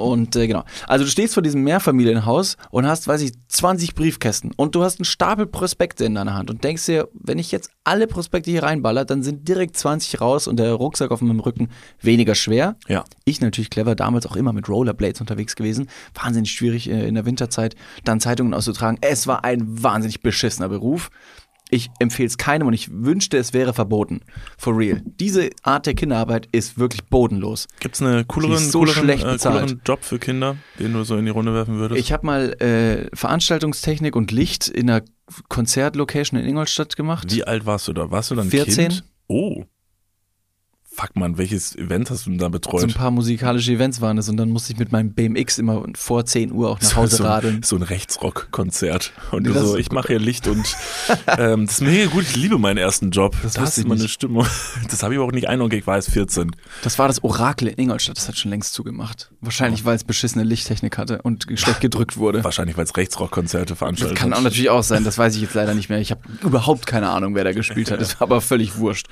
Und 0.00 0.34
äh, 0.36 0.46
genau. 0.46 0.64
Also 0.86 1.04
du 1.04 1.10
stehst 1.10 1.34
vor 1.34 1.42
diesem 1.42 1.62
Mehrfamilienhaus 1.62 2.56
und 2.70 2.86
hast, 2.86 3.06
weiß 3.06 3.20
ich, 3.22 3.32
20 3.48 3.94
Briefkästen 3.94 4.52
und 4.56 4.74
du 4.74 4.82
hast 4.82 4.98
einen 4.98 5.04
Stapel 5.04 5.46
Prospekte 5.46 6.04
in 6.04 6.14
deiner 6.14 6.34
Hand 6.34 6.50
und 6.50 6.64
denkst 6.64 6.86
dir, 6.86 7.08
wenn 7.12 7.38
ich 7.38 7.52
jetzt 7.52 7.70
alle 7.84 8.06
Prospekte 8.06 8.50
hier 8.50 8.62
reinballer, 8.62 9.04
dann 9.04 9.22
sind 9.22 9.46
direkt 9.46 9.76
20 9.76 10.20
raus 10.20 10.46
und 10.46 10.58
der 10.58 10.72
Rucksack 10.72 11.10
auf 11.10 11.20
meinem 11.20 11.40
Rücken 11.40 11.68
weniger 12.00 12.34
schwer. 12.34 12.76
Ja. 12.88 13.04
Ich 13.24 13.40
natürlich 13.40 13.70
clever, 13.70 13.94
damals 13.94 14.26
auch 14.26 14.36
immer 14.36 14.52
mit 14.52 14.68
Rollerblades 14.68 15.20
unterwegs 15.20 15.56
gewesen. 15.56 15.88
Wahnsinnig 16.14 16.52
schwierig 16.52 16.88
äh, 16.88 17.06
in 17.06 17.14
der 17.14 17.26
Winterzeit, 17.26 17.76
dann 18.04 18.20
Zeitungen 18.20 18.54
auszutragen. 18.54 18.98
Es 19.00 19.26
war 19.26 19.44
ein 19.44 19.82
wahnsinnig 19.82 20.22
beschissener 20.22 20.68
Beruf. 20.68 21.10
Ich 21.70 21.90
empfehle 21.98 22.26
es 22.26 22.36
keinem 22.36 22.66
und 22.66 22.74
ich 22.74 22.90
wünschte, 22.92 23.38
es 23.38 23.52
wäre 23.52 23.72
verboten. 23.72 24.20
For 24.58 24.76
real. 24.76 25.02
Diese 25.04 25.50
Art 25.62 25.86
der 25.86 25.94
Kinderarbeit 25.94 26.48
ist 26.52 26.78
wirklich 26.78 27.04
bodenlos. 27.04 27.68
Gibt 27.80 27.94
es 27.94 28.02
eine 28.02 28.24
cooleren, 28.24 28.58
so 28.58 28.80
cooleren, 28.80 29.08
äh, 29.08 29.38
cooleren 29.38 29.80
Job 29.86 30.04
für 30.04 30.18
Kinder, 30.18 30.56
den 30.78 30.92
du 30.92 31.04
so 31.04 31.16
in 31.16 31.24
die 31.24 31.30
Runde 31.30 31.54
werfen 31.54 31.78
würdest? 31.78 32.00
Ich 32.00 32.12
habe 32.12 32.26
mal 32.26 32.52
äh, 32.60 33.08
Veranstaltungstechnik 33.14 34.16
und 34.16 34.32
Licht 34.32 34.68
in 34.68 34.90
einer 34.90 35.02
Konzertlocation 35.48 36.40
in 36.40 36.46
Ingolstadt 36.46 36.96
gemacht. 36.96 37.32
Wie 37.32 37.44
alt 37.44 37.66
warst 37.66 37.88
du 37.88 37.92
da? 37.92 38.10
Warst 38.10 38.30
du 38.30 38.34
dann 38.34 38.50
14. 38.50 38.88
Kind? 38.88 39.04
Oh. 39.28 39.64
Fuck 40.92 41.14
man, 41.14 41.38
welches 41.38 41.76
Event 41.76 42.10
hast 42.10 42.26
du 42.26 42.30
denn 42.30 42.38
da 42.38 42.46
So 42.46 42.50
betreut? 42.50 42.82
ein 42.82 42.92
paar 42.92 43.10
musikalische 43.12 43.72
Events 43.72 44.00
waren 44.00 44.18
es 44.18 44.28
und 44.28 44.36
dann 44.36 44.50
musste 44.50 44.72
ich 44.72 44.78
mit 44.78 44.90
meinem 44.90 45.12
BMX 45.12 45.58
immer 45.58 45.84
vor 45.96 46.26
10 46.26 46.50
Uhr 46.52 46.68
auch 46.68 46.80
nach 46.80 46.96
Hause 46.96 47.16
so, 47.18 47.24
radeln. 47.24 47.62
so 47.62 47.76
ein 47.76 47.82
Rechtsrock-Konzert. 47.82 49.12
Und 49.30 49.44
du 49.46 49.52
Das- 49.52 49.62
so, 49.68 49.76
ich 49.76 49.92
mache 49.92 50.08
hier 50.08 50.18
Licht 50.18 50.48
und 50.48 50.76
ähm, 51.38 51.66
das 51.66 51.74
ist 51.76 51.80
mega 51.82 52.06
gut. 52.10 52.24
Ich 52.24 52.34
liebe 52.36 52.58
meinen 52.58 52.76
ersten 52.76 53.10
Job. 53.12 53.36
Das 53.42 53.52
da 53.54 53.60
wusste 53.62 53.62
hast 53.62 53.76
du 53.76 53.80
ich 53.82 53.86
meine. 53.86 54.08
Stimmung. 54.08 54.46
Das 54.90 55.02
habe 55.02 55.14
ich 55.14 55.18
aber 55.20 55.28
auch 55.28 55.32
nicht 55.32 55.48
einordnet. 55.48 55.80
Ich 55.80 55.86
war 55.86 55.96
erst 55.96 56.10
14. 56.10 56.50
Das 56.82 56.98
war 56.98 57.06
das 57.06 57.22
Orakel 57.22 57.68
in 57.68 57.78
Ingolstadt, 57.78 58.16
das 58.16 58.26
hat 58.28 58.36
schon 58.36 58.50
längst 58.50 58.74
zugemacht. 58.74 59.30
Wahrscheinlich, 59.40 59.84
weil 59.84 59.94
es 59.96 60.02
beschissene 60.04 60.44
Lichttechnik 60.44 60.98
hatte 60.98 61.22
und 61.22 61.46
schlecht 61.54 61.80
gedrückt 61.80 62.16
wurde. 62.16 62.42
Wahrscheinlich, 62.42 62.76
weil 62.76 62.84
es 62.84 62.96
Rechtsrock-Konzerte 62.96 63.76
veranstaltet 63.76 64.18
Kann 64.18 64.32
auch 64.34 64.42
natürlich 64.42 64.70
auch 64.70 64.82
sein, 64.82 65.04
das 65.04 65.16
weiß 65.18 65.36
ich 65.36 65.42
jetzt 65.42 65.54
leider 65.54 65.74
nicht 65.74 65.88
mehr. 65.88 66.00
Ich 66.00 66.10
habe 66.10 66.22
überhaupt 66.42 66.86
keine 66.86 67.10
Ahnung, 67.10 67.34
wer 67.36 67.44
da 67.44 67.52
gespielt 67.52 67.90
hat. 67.92 68.00
Das 68.00 68.18
war 68.20 68.26
aber 68.26 68.40
völlig 68.40 68.76
wurscht, 68.76 69.06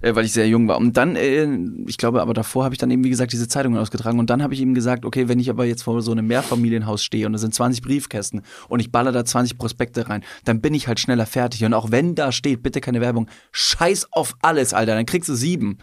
äh, 0.00 0.14
weil 0.14 0.24
ich 0.24 0.32
sehr 0.32 0.48
jung 0.48 0.66
war. 0.68 0.78
Und 0.78 0.96
dann, 0.96 1.16
äh, 1.18 1.48
ich 1.86 1.98
glaube, 1.98 2.22
aber 2.22 2.34
davor 2.34 2.64
habe 2.64 2.74
ich 2.74 2.78
dann 2.78 2.90
eben, 2.90 3.04
wie 3.04 3.10
gesagt, 3.10 3.32
diese 3.32 3.48
Zeitungen 3.48 3.78
ausgetragen. 3.78 4.18
Und 4.18 4.30
dann 4.30 4.42
habe 4.42 4.54
ich 4.54 4.60
ihm 4.60 4.74
gesagt, 4.74 5.04
okay, 5.04 5.28
wenn 5.28 5.38
ich 5.38 5.50
aber 5.50 5.64
jetzt 5.64 5.82
vor 5.82 6.00
so 6.02 6.12
einem 6.12 6.26
Mehrfamilienhaus 6.26 7.02
stehe 7.02 7.26
und 7.26 7.32
da 7.32 7.38
sind 7.38 7.54
20 7.54 7.82
Briefkästen 7.82 8.42
und 8.68 8.80
ich 8.80 8.90
baller 8.92 9.12
da 9.12 9.24
20 9.24 9.58
Prospekte 9.58 10.08
rein, 10.08 10.24
dann 10.44 10.60
bin 10.60 10.74
ich 10.74 10.88
halt 10.88 11.00
schneller 11.00 11.26
fertig. 11.26 11.64
Und 11.64 11.74
auch 11.74 11.90
wenn 11.90 12.14
da 12.14 12.32
steht, 12.32 12.62
bitte 12.62 12.80
keine 12.80 13.00
Werbung, 13.00 13.28
scheiß 13.52 14.12
auf 14.12 14.34
alles, 14.42 14.74
Alter, 14.74 14.94
dann 14.94 15.06
kriegst 15.06 15.28
du 15.28 15.34
sieben. 15.34 15.78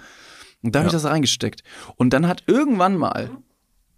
Und 0.63 0.73
da 0.73 0.79
habe 0.79 0.87
ich 0.87 0.93
das 0.93 1.05
reingesteckt. 1.05 1.61
Und 1.95 2.11
dann 2.11 2.27
hat 2.27 2.43
irgendwann 2.47 2.97
mal, 2.97 3.29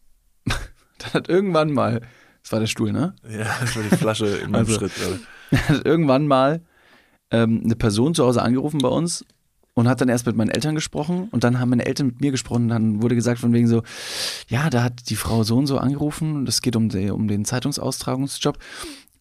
dann 0.45 1.13
hat 1.13 1.29
irgendwann 1.29 1.71
mal, 1.71 2.01
das 2.43 2.51
war 2.51 2.59
der 2.59 2.67
Stuhl, 2.67 2.91
ne? 2.91 3.15
Ja, 3.29 3.45
das 3.61 3.75
war 3.75 3.83
die 3.83 3.95
Flasche 3.95 4.25
in 4.37 4.51
meinem 4.51 4.65
Also- 4.65 4.79
Schritt. 4.79 4.91
gerade. 4.95 5.19
hat 5.69 5.85
irgendwann 5.85 6.27
mal 6.27 6.61
ähm, 7.31 7.61
eine 7.63 7.75
Person 7.77 8.13
zu 8.13 8.25
Hause 8.25 8.41
angerufen 8.41 8.79
bei 8.79 8.89
uns 8.89 9.23
und 9.77 9.87
hat 9.87 10.01
dann 10.01 10.09
erst 10.09 10.25
mit 10.25 10.35
meinen 10.35 10.49
Eltern 10.49 10.73
gesprochen 10.73 11.27
und 11.29 11.43
dann 11.43 11.59
haben 11.59 11.69
meine 11.69 11.85
Eltern 11.85 12.07
mit 12.07 12.19
mir 12.19 12.31
gesprochen 12.31 12.63
und 12.63 12.69
dann 12.69 13.01
wurde 13.03 13.13
gesagt 13.13 13.39
von 13.39 13.53
wegen 13.53 13.67
so, 13.67 13.83
ja, 14.47 14.71
da 14.71 14.81
hat 14.81 15.07
die 15.11 15.15
Frau 15.15 15.43
so 15.43 15.55
und 15.55 15.67
so 15.67 15.77
angerufen, 15.77 16.45
das 16.45 16.63
geht 16.63 16.75
um, 16.75 16.89
die, 16.89 17.11
um 17.11 17.27
den 17.27 17.45
Zeitungsaustragungsjob. 17.45 18.57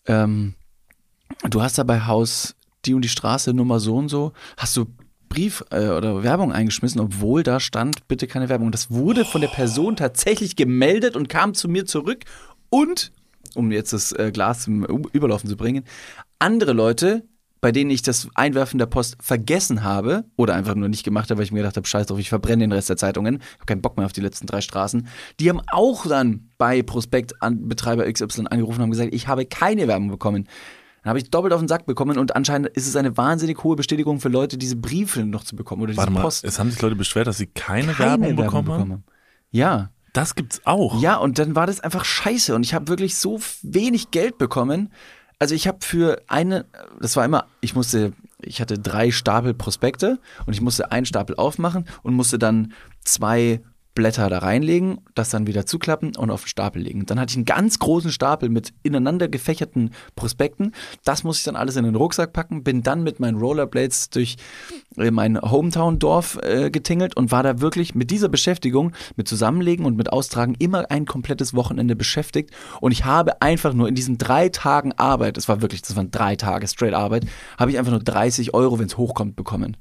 Ähm, 0.07 0.55
du 1.51 1.61
hast 1.61 1.77
da 1.77 1.83
bei 1.83 2.07
Haus 2.07 2.57
die 2.87 2.95
und 2.95 3.03
die 3.03 3.11
Straße 3.11 3.53
Nummer 3.53 3.81
so 3.81 3.97
und 3.97 4.09
so, 4.09 4.33
hast 4.57 4.75
du 4.79 4.87
Brief 5.29 5.63
äh, 5.71 5.89
oder 5.89 6.23
Werbung 6.23 6.53
eingeschmissen, 6.53 7.03
obwohl 7.03 7.43
da 7.43 7.61
stand, 7.61 8.09
bitte 8.09 8.27
keine 8.27 8.49
Werbung. 8.49 8.73
Das 8.73 8.91
wurde 8.91 9.27
von 9.27 9.43
der 9.43 9.49
Person 9.49 9.95
tatsächlich 9.95 10.57
gemeldet 10.57 11.17
und 11.17 11.29
kam 11.29 11.53
zu 11.53 11.69
mir 11.69 11.85
zurück 11.85 12.25
und, 12.71 13.13
um 13.55 13.73
jetzt 13.73 13.93
das 13.93 14.13
äh, 14.13 14.31
Glas 14.33 14.63
zum 14.63 14.87
Überlaufen 14.87 15.51
zu 15.51 15.57
bringen, 15.59 15.85
andere 16.39 16.73
Leute, 16.73 17.25
bei 17.67 17.73
denen 17.73 17.91
ich 17.91 18.03
das 18.03 18.29
Einwerfen 18.37 18.79
der 18.79 18.87
Post 18.87 19.17
vergessen 19.21 19.83
habe 19.83 20.23
oder 20.37 20.55
einfach 20.55 20.77
nur 20.77 20.89
nicht 20.89 21.03
gemacht 21.03 21.31
habe, 21.31 21.39
weil 21.39 21.47
ich 21.47 21.51
mir 21.51 21.59
gedacht 21.59 21.77
habe, 21.77 21.85
scheiß 21.85 22.07
drauf, 22.07 22.21
ich 22.21 22.29
verbrenne 22.29 22.63
den 22.63 22.71
Rest 22.71 22.89
der 22.89 22.97
Zeitungen, 22.97 23.39
ich 23.39 23.55
habe 23.55 23.67
keinen 23.67 23.83
Bock 23.83 23.97
mehr 23.97 24.07
auf 24.07 24.13
die 24.13 24.21
letzten 24.21 24.47
drei 24.47 24.61
Straßen, 24.61 25.09
die 25.41 25.51
haben 25.51 25.61
auch 25.73 26.07
dann 26.07 26.49
bei 26.59 26.85
Prospekt 26.85 27.43
an 27.43 27.67
Betreiber 27.67 28.05
XY 28.05 28.45
angerufen 28.51 28.77
und 28.77 28.83
haben 28.83 28.91
gesagt, 28.93 29.13
ich 29.13 29.27
habe 29.27 29.47
keine 29.47 29.89
Werbung 29.89 30.11
bekommen. 30.11 30.47
Dann 31.03 31.09
habe 31.09 31.19
ich 31.19 31.29
doppelt 31.29 31.53
auf 31.53 31.61
den 31.61 31.67
Sack 31.67 31.87
bekommen 31.87 32.19
und 32.19 32.37
anscheinend 32.37 32.69
ist 32.69 32.87
es 32.87 32.95
eine 32.95 33.17
wahnsinnig 33.17 33.65
hohe 33.65 33.75
Bestätigung 33.75 34.21
für 34.21 34.29
Leute, 34.29 34.59
diese 34.59 34.77
Briefe 34.77 35.25
noch 35.25 35.43
zu 35.43 35.57
bekommen 35.57 35.83
oder 35.83 35.91
diese 35.91 35.99
Warte 35.99 36.13
mal, 36.13 36.23
Post. 36.23 36.45
es 36.45 36.61
haben 36.61 36.71
sich 36.71 36.81
Leute 36.81 36.95
beschwert, 36.95 37.27
dass 37.27 37.39
sie 37.39 37.49
keine, 37.49 37.95
keine 37.95 38.23
Werbung, 38.23 38.37
bekommen 38.37 38.71
haben. 38.71 39.05
Ja. 39.51 39.91
Das 40.13 40.37
gibt's 40.37 40.61
auch. 40.65 41.03
Ja, 41.03 41.17
und 41.17 41.41
dann 41.41 41.57
war 41.57 41.67
das 41.67 41.81
einfach 41.81 42.05
scheiße 42.05 42.55
und 42.55 42.65
ich 42.65 42.75
habe 42.75 42.87
wirklich 42.87 43.17
so 43.17 43.41
wenig 43.63 44.13
Geld 44.13 44.39
bekommen. 44.39 44.93
Also 45.39 45.55
ich 45.55 45.69
habe 45.69 45.79
für 45.83 46.23
eine, 46.29 46.65
das 46.99 47.17
war 47.17 47.25
immer, 47.25 47.47
ich 47.61 47.75
musste, 47.75 48.13
ich 48.41 48.61
hatte 48.61 48.79
drei 48.79 49.11
Stapel 49.11 49.53
Prospekte 49.53 50.19
und 50.47 50.55
ich 50.55 50.61
musste 50.63 50.93
einen 50.93 51.07
Stapel 51.07 51.37
aufmachen 51.37 51.87
und 52.03 52.15
musste 52.15 52.39
dann 52.39 52.73
zwei 53.05 53.61
Blätter 53.97 54.29
da 54.31 54.39
reinlegen, 54.39 55.01
das 55.15 55.31
dann 55.31 55.49
wieder 55.49 55.67
zuklappen 55.67 56.15
und 56.15 56.31
auf 56.31 56.43
den 56.43 56.49
Stapel 56.49 56.83
legen. 56.83 57.07
Dann 57.07 57.19
hatte 57.19 57.33
ich 57.33 57.37
einen 57.37 57.47
ganz 57.47 57.81
großen 57.81 58.13
Stapel 58.13 58.49
mit 58.49 58.73
ineinander 58.85 59.27
gefächerten 59.27 59.91
Prospekten. 60.15 60.73
Das 61.05 61.25
musste 61.25 61.41
ich 61.41 61.45
dann 61.47 61.57
alles 61.57 61.75
in 61.75 61.85
den 61.85 61.97
Rucksack 61.97 62.33
packen, 62.33 62.63
bin 62.63 62.85
dann 62.85 63.03
mit 63.03 63.19
meinen 63.19 63.39
Rollerblades 63.39 64.11
durch 64.11 64.37
äh, 64.97 65.11
mein 65.11 65.41
Hometown-Dorf 65.41 66.39
äh, 66.43 66.71
getingelt 66.71 67.17
und 67.17 67.33
war 67.33 67.43
da 67.43 67.61
wirklich 67.61 67.97
mit 67.97 68.13
dieser 68.13 68.29
Beschäftigung, 68.29 68.93
mit 69.17 69.27
Zusammenlegen 69.27 69.85
und 69.85 69.97
mit 69.97 70.13
Austragen 70.13 70.55
immer 70.59 70.91
ein 70.91 71.07
komplettes 71.07 71.55
Wochenende 71.55 71.97
beschäftigt. 71.97 72.51
Und 72.81 72.93
ich 72.93 73.05
habe 73.05 73.43
einfach 73.43 73.73
nur 73.73 73.89
in 73.89 73.97
diesen 73.97 74.19
drei 74.19 74.51
Tagen 74.51 74.93
Arbeit, 74.93 75.39
das 75.39 75.49
war 75.49 75.63
wirklich, 75.63 75.83
das 75.83 75.97
waren 75.97 76.11
drei 76.11 76.37
Tage 76.37 76.69
straight 76.69 76.95
Arbeit, 76.95 77.27
habe 77.59 77.71
ich 77.71 77.79
einfach 77.79 77.93
nur 77.93 78.03
30 78.03 78.55
Euro, 78.55 78.79
wenn 78.79 78.87
es 78.87 78.99
hochkommt, 78.99 79.37
bekommen. 79.37 79.77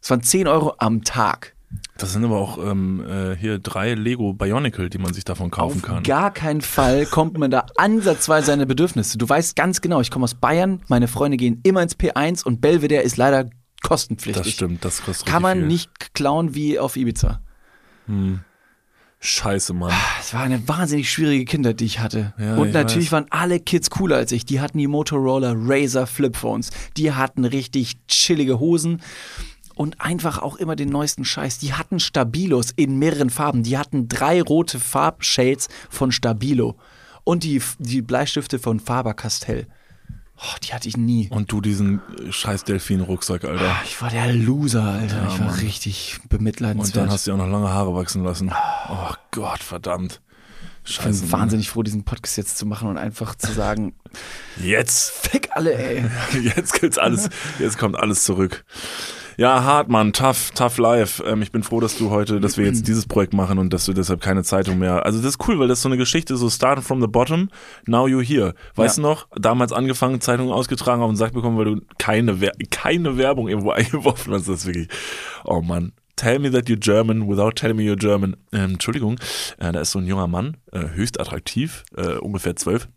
Das 0.00 0.10
waren 0.10 0.22
10 0.22 0.48
Euro 0.48 0.74
am 0.78 1.04
Tag. 1.04 1.55
Das 1.98 2.12
sind 2.12 2.24
aber 2.24 2.36
auch 2.38 2.58
ähm, 2.58 3.04
äh, 3.08 3.36
hier 3.36 3.58
drei 3.58 3.94
Lego 3.94 4.32
Bionicle, 4.34 4.88
die 4.90 4.98
man 4.98 5.12
sich 5.14 5.24
davon 5.24 5.50
kaufen 5.50 5.78
Auf 5.82 5.82
kann. 5.82 6.02
gar 6.02 6.30
keinen 6.32 6.60
Fall 6.60 7.06
kommt 7.06 7.36
man 7.38 7.50
da 7.50 7.66
ansatzweise 7.76 8.46
seine 8.48 8.66
Bedürfnisse. 8.66 9.18
Du 9.18 9.28
weißt 9.28 9.56
ganz 9.56 9.80
genau, 9.80 10.00
ich 10.00 10.10
komme 10.10 10.24
aus 10.24 10.34
Bayern, 10.34 10.82
meine 10.88 11.08
Freunde 11.08 11.36
gehen 11.36 11.60
immer 11.64 11.82
ins 11.82 11.98
P1 11.98 12.44
und 12.44 12.60
Belvedere 12.60 13.02
ist 13.02 13.16
leider 13.16 13.48
kostenpflichtig. 13.82 14.44
Das 14.44 14.52
stimmt, 14.52 14.84
das 14.84 15.02
kostet 15.02 15.26
Kann 15.26 15.42
man 15.42 15.58
viel. 15.58 15.66
nicht 15.66 16.14
klauen 16.14 16.54
wie 16.54 16.78
auf 16.78 16.96
Ibiza. 16.96 17.40
Scheiße, 19.18 19.72
Mann. 19.74 19.92
Es 20.20 20.34
war 20.34 20.42
eine 20.42 20.68
wahnsinnig 20.68 21.10
schwierige 21.10 21.44
Kindheit, 21.46 21.80
die 21.80 21.86
ich 21.86 21.98
hatte. 21.98 22.34
Ja, 22.38 22.56
und 22.56 22.68
ich 22.68 22.74
natürlich 22.74 23.06
weiß. 23.06 23.12
waren 23.12 23.26
alle 23.30 23.58
Kids 23.58 23.90
cooler 23.90 24.16
als 24.16 24.30
ich. 24.30 24.44
Die 24.44 24.60
hatten 24.60 24.78
die 24.78 24.86
Motorola 24.86 25.54
Razer 25.56 26.06
Flipphones. 26.06 26.70
Die 26.96 27.12
hatten 27.12 27.44
richtig 27.44 27.96
chillige 28.06 28.60
Hosen. 28.60 29.00
Und 29.76 30.00
einfach 30.00 30.38
auch 30.40 30.56
immer 30.56 30.74
den 30.74 30.88
neuesten 30.88 31.24
Scheiß. 31.24 31.58
Die 31.58 31.74
hatten 31.74 32.00
Stabilos 32.00 32.72
in 32.74 32.98
mehreren 32.98 33.30
Farben. 33.30 33.62
Die 33.62 33.78
hatten 33.78 34.08
drei 34.08 34.42
rote 34.42 34.80
Farbshades 34.80 35.68
von 35.90 36.10
Stabilo. 36.10 36.76
Und 37.24 37.44
die, 37.44 37.62
die 37.78 38.02
Bleistifte 38.02 38.58
von 38.58 38.80
Faber-Castell. 38.80 39.66
Oh, 40.38 40.56
die 40.62 40.72
hatte 40.74 40.88
ich 40.88 40.96
nie. 40.96 41.28
Und 41.30 41.52
du 41.52 41.60
diesen 41.60 42.00
äh, 42.26 42.32
scheiß 42.32 42.64
Delfin-Rucksack, 42.64 43.44
Alter. 43.44 43.74
Ich 43.84 44.00
war 44.02 44.10
der 44.10 44.32
Loser, 44.32 44.82
Alter. 44.82 45.28
ich 45.30 45.40
war 45.40 45.60
richtig 45.60 46.18
bemitleidenswert. 46.28 46.96
Und 46.96 47.02
dann 47.04 47.10
hast 47.12 47.26
du 47.26 47.30
ja 47.30 47.34
auch 47.36 47.40
noch 47.40 47.48
lange 47.50 47.68
Haare 47.70 47.94
wachsen 47.94 48.22
lassen. 48.24 48.52
Oh 48.90 49.12
Gott, 49.30 49.62
verdammt. 49.62 50.20
ich 50.84 50.94
Scheiße. 50.96 51.22
bin 51.22 51.30
Mann. 51.30 51.40
wahnsinnig 51.40 51.70
froh, 51.70 51.82
diesen 51.82 52.04
Podcast 52.04 52.36
jetzt 52.36 52.58
zu 52.58 52.66
machen 52.66 52.88
und 52.88 52.98
einfach 52.98 53.34
zu 53.34 53.52
sagen, 53.52 53.94
Jetzt. 54.62 55.10
fick 55.10 55.48
alle, 55.52 55.74
ey. 55.74 56.04
Jetzt 56.42 56.80
gibt's 56.80 56.98
alles. 56.98 57.28
Jetzt 57.58 57.78
kommt 57.78 57.96
alles 57.98 58.24
zurück. 58.24 58.64
Ja, 59.38 59.62
hart, 59.64 59.88
Mann. 59.90 60.14
Tough, 60.14 60.50
tough 60.54 60.78
life. 60.78 61.22
Ähm, 61.24 61.42
ich 61.42 61.52
bin 61.52 61.62
froh, 61.62 61.78
dass 61.80 61.98
du 61.98 62.08
heute, 62.10 62.40
dass 62.40 62.56
wir 62.56 62.64
jetzt 62.64 62.86
dieses 62.88 63.06
Projekt 63.06 63.34
machen 63.34 63.58
und 63.58 63.72
dass 63.72 63.84
du 63.84 63.92
deshalb 63.92 64.22
keine 64.22 64.42
Zeitung 64.44 64.78
mehr. 64.78 65.04
Also 65.04 65.18
das 65.18 65.28
ist 65.36 65.48
cool, 65.48 65.58
weil 65.58 65.68
das 65.68 65.78
ist 65.78 65.82
so 65.82 65.88
eine 65.90 65.98
Geschichte, 65.98 66.36
so 66.36 66.48
starting 66.48 66.82
from 66.82 67.00
the 67.02 67.06
bottom, 67.06 67.50
now 67.86 68.06
you're 68.06 68.24
here. 68.24 68.54
Weißt 68.76 68.96
Ja. 68.96 69.02
du 69.02 69.08
noch? 69.08 69.26
Damals 69.36 69.72
angefangen, 69.72 70.20
Zeitungen 70.22 70.52
ausgetragen, 70.52 71.02
auf 71.02 71.10
den 71.10 71.16
Sack 71.16 71.34
bekommen, 71.34 71.58
weil 71.58 71.66
du 71.66 71.80
keine, 71.98 72.40
Wer 72.40 72.52
keine 72.70 73.18
Werbung 73.18 73.48
irgendwo 73.48 73.70
eingeworfen 73.72 74.32
hast. 74.32 74.48
Das 74.48 74.60
ist 74.60 74.66
wirklich. 74.66 74.88
Oh 75.44 75.60
Mann. 75.60 75.92
Tell 76.16 76.38
me 76.38 76.50
that 76.50 76.64
you're 76.70 76.78
German 76.80 77.28
without 77.28 77.50
telling 77.56 77.76
me 77.76 77.82
you're 77.82 77.94
German. 77.98 78.36
Ähm, 78.50 78.72
Entschuldigung, 78.72 79.18
äh, 79.58 79.70
da 79.70 79.80
ist 79.82 79.90
so 79.90 79.98
ein 79.98 80.06
junger 80.06 80.26
Mann, 80.26 80.56
äh, 80.72 80.80
höchst 80.94 81.20
attraktiv, 81.20 81.84
äh, 81.94 82.14
ungefähr 82.16 82.56
zwölf. 82.56 82.88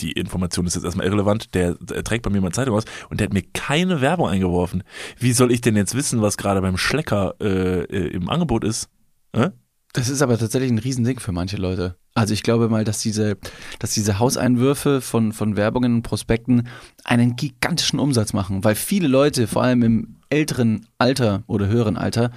Die 0.00 0.12
Information 0.12 0.66
ist 0.66 0.74
jetzt 0.74 0.84
erstmal 0.84 1.06
irrelevant. 1.06 1.54
Der, 1.54 1.74
der 1.74 2.04
trägt 2.04 2.22
bei 2.22 2.30
mir 2.30 2.40
mal 2.40 2.52
Zeitung 2.52 2.76
aus 2.76 2.84
und 3.08 3.20
der 3.20 3.26
hat 3.26 3.32
mir 3.32 3.44
keine 3.54 4.00
Werbung 4.00 4.28
eingeworfen. 4.28 4.82
Wie 5.18 5.32
soll 5.32 5.50
ich 5.52 5.60
denn 5.60 5.76
jetzt 5.76 5.94
wissen, 5.94 6.20
was 6.20 6.36
gerade 6.36 6.60
beim 6.60 6.76
Schlecker 6.76 7.34
äh, 7.40 7.84
äh, 7.84 8.08
im 8.08 8.28
Angebot 8.28 8.64
ist? 8.64 8.88
Äh? 9.32 9.50
Das 9.96 10.10
ist 10.10 10.20
aber 10.20 10.36
tatsächlich 10.36 10.70
ein 10.70 10.78
Riesending 10.78 11.20
für 11.20 11.32
manche 11.32 11.56
Leute. 11.56 11.96
Also 12.14 12.34
ich 12.34 12.42
glaube 12.42 12.68
mal, 12.68 12.84
dass 12.84 12.98
diese, 13.00 13.38
dass 13.78 13.94
diese 13.94 14.18
Hauseinwürfe 14.18 15.00
von, 15.00 15.32
von 15.32 15.56
Werbungen 15.56 15.94
und 15.96 16.02
Prospekten 16.02 16.68
einen 17.04 17.36
gigantischen 17.36 17.98
Umsatz 17.98 18.34
machen, 18.34 18.62
weil 18.62 18.74
viele 18.74 19.08
Leute, 19.08 19.46
vor 19.46 19.62
allem 19.62 19.82
im 19.82 20.16
älteren 20.28 20.86
Alter 20.98 21.44
oder 21.46 21.68
höheren 21.68 21.96
Alter, 21.96 22.30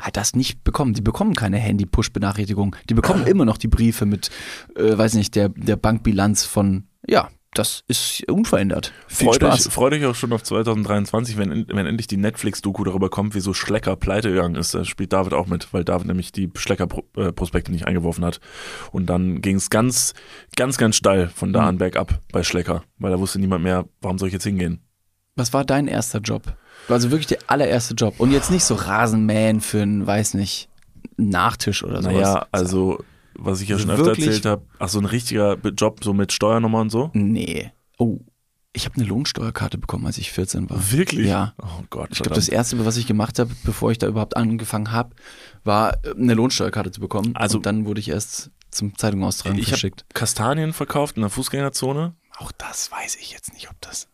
halt 0.00 0.16
das 0.16 0.34
nicht 0.34 0.62
bekommen. 0.64 0.94
Die 0.94 1.00
bekommen 1.02 1.34
keine 1.34 1.58
Handy-Push-Benachrichtigung. 1.58 2.76
Die 2.88 2.94
bekommen 2.94 3.26
immer 3.26 3.44
noch 3.44 3.56
die 3.56 3.68
Briefe 3.68 4.06
mit, 4.06 4.30
äh, 4.76 4.96
weiß 4.96 5.14
nicht, 5.14 5.34
der, 5.34 5.48
der 5.50 5.76
Bankbilanz 5.76 6.44
von, 6.44 6.84
ja, 7.06 7.28
das 7.54 7.84
ist 7.88 8.22
unverändert. 8.30 8.92
Viel 9.06 9.28
Freut 9.28 9.42
euch, 9.42 9.54
Spaß. 9.62 9.68
freut 9.72 9.94
euch 9.94 10.04
auch 10.04 10.14
schon 10.14 10.30
auf 10.34 10.42
2023, 10.42 11.38
wenn, 11.38 11.66
wenn 11.68 11.86
endlich 11.86 12.06
die 12.06 12.18
Netflix-Doku 12.18 12.84
darüber 12.84 13.08
kommt, 13.08 13.34
wieso 13.34 13.54
Schlecker 13.54 13.96
pleite 13.96 14.28
gegangen 14.28 14.56
ist. 14.56 14.74
Da 14.74 14.84
spielt 14.84 15.14
David 15.14 15.32
auch 15.32 15.46
mit, 15.46 15.72
weil 15.72 15.82
David 15.82 16.06
nämlich 16.08 16.32
die 16.32 16.50
Schlecker-Prospekte 16.54 17.72
nicht 17.72 17.86
eingeworfen 17.86 18.26
hat. 18.26 18.40
Und 18.92 19.06
dann 19.06 19.40
ging 19.40 19.56
es 19.56 19.70
ganz, 19.70 20.12
ganz, 20.56 20.76
ganz 20.76 20.96
steil 20.96 21.28
von 21.34 21.54
da 21.54 21.62
Mhm. 21.62 21.66
an 21.68 21.78
bergab 21.78 22.20
bei 22.30 22.42
Schlecker, 22.42 22.82
weil 22.98 23.10
da 23.12 23.18
wusste 23.18 23.38
niemand 23.38 23.64
mehr, 23.64 23.86
warum 24.02 24.18
soll 24.18 24.28
ich 24.28 24.34
jetzt 24.34 24.44
hingehen. 24.44 24.82
Was 25.34 25.54
war 25.54 25.64
dein 25.64 25.86
erster 25.88 26.18
Job? 26.20 26.42
Also 26.88 27.10
wirklich 27.10 27.26
der 27.26 27.38
allererste 27.46 27.94
Job. 27.94 28.14
Und 28.18 28.30
jetzt 28.32 28.50
nicht 28.50 28.64
so 28.64 28.74
Rasenmähen 28.74 29.60
für 29.60 29.82
einen, 29.82 30.06
weiß 30.06 30.34
nicht, 30.34 30.68
Nachtisch 31.16 31.82
oder 31.82 32.02
sowas. 32.02 32.14
Naja, 32.14 32.46
also, 32.52 33.02
was 33.34 33.60
ich 33.60 33.68
ja 33.68 33.78
schon 33.78 33.90
öfter 33.90 34.06
wirklich- 34.06 34.26
erzählt 34.26 34.44
habe, 34.46 34.62
ach 34.78 34.88
so 34.88 34.98
ein 34.98 35.06
richtiger 35.06 35.56
Job 35.70 36.04
so 36.04 36.12
mit 36.12 36.32
Steuernummer 36.32 36.80
und 36.80 36.90
so. 36.90 37.10
Nee. 37.14 37.72
Oh. 37.98 38.18
Ich 38.74 38.84
habe 38.84 38.96
eine 38.96 39.04
Lohnsteuerkarte 39.06 39.78
bekommen, 39.78 40.04
als 40.06 40.18
ich 40.18 40.30
14 40.30 40.68
war. 40.68 40.92
Wirklich? 40.92 41.26
Ja. 41.26 41.54
Oh 41.62 41.82
Gott. 41.88 42.10
Ich 42.12 42.18
glaube, 42.18 42.34
das 42.34 42.50
erste, 42.50 42.84
was 42.84 42.98
ich 42.98 43.06
gemacht 43.06 43.38
habe, 43.38 43.50
bevor 43.64 43.90
ich 43.90 43.96
da 43.96 44.06
überhaupt 44.06 44.36
angefangen 44.36 44.92
habe, 44.92 45.14
war 45.64 45.94
äh, 46.04 46.10
eine 46.14 46.34
Lohnsteuerkarte 46.34 46.90
zu 46.90 47.00
bekommen. 47.00 47.34
Also- 47.34 47.56
und 47.56 47.64
dann 47.64 47.86
wurde 47.86 48.00
ich 48.00 48.10
erst 48.10 48.50
zum 48.70 48.98
Zeitung 48.98 49.24
austragen 49.24 49.56
ich 49.58 49.68
verschickt. 49.68 50.04
Kastanien 50.12 50.74
verkauft 50.74 51.16
in 51.16 51.22
der 51.22 51.30
Fußgängerzone. 51.30 52.14
Auch 52.36 52.52
das 52.52 52.92
weiß 52.92 53.16
ich 53.16 53.32
jetzt 53.32 53.54
nicht, 53.54 53.70
ob 53.70 53.80
das. 53.80 54.08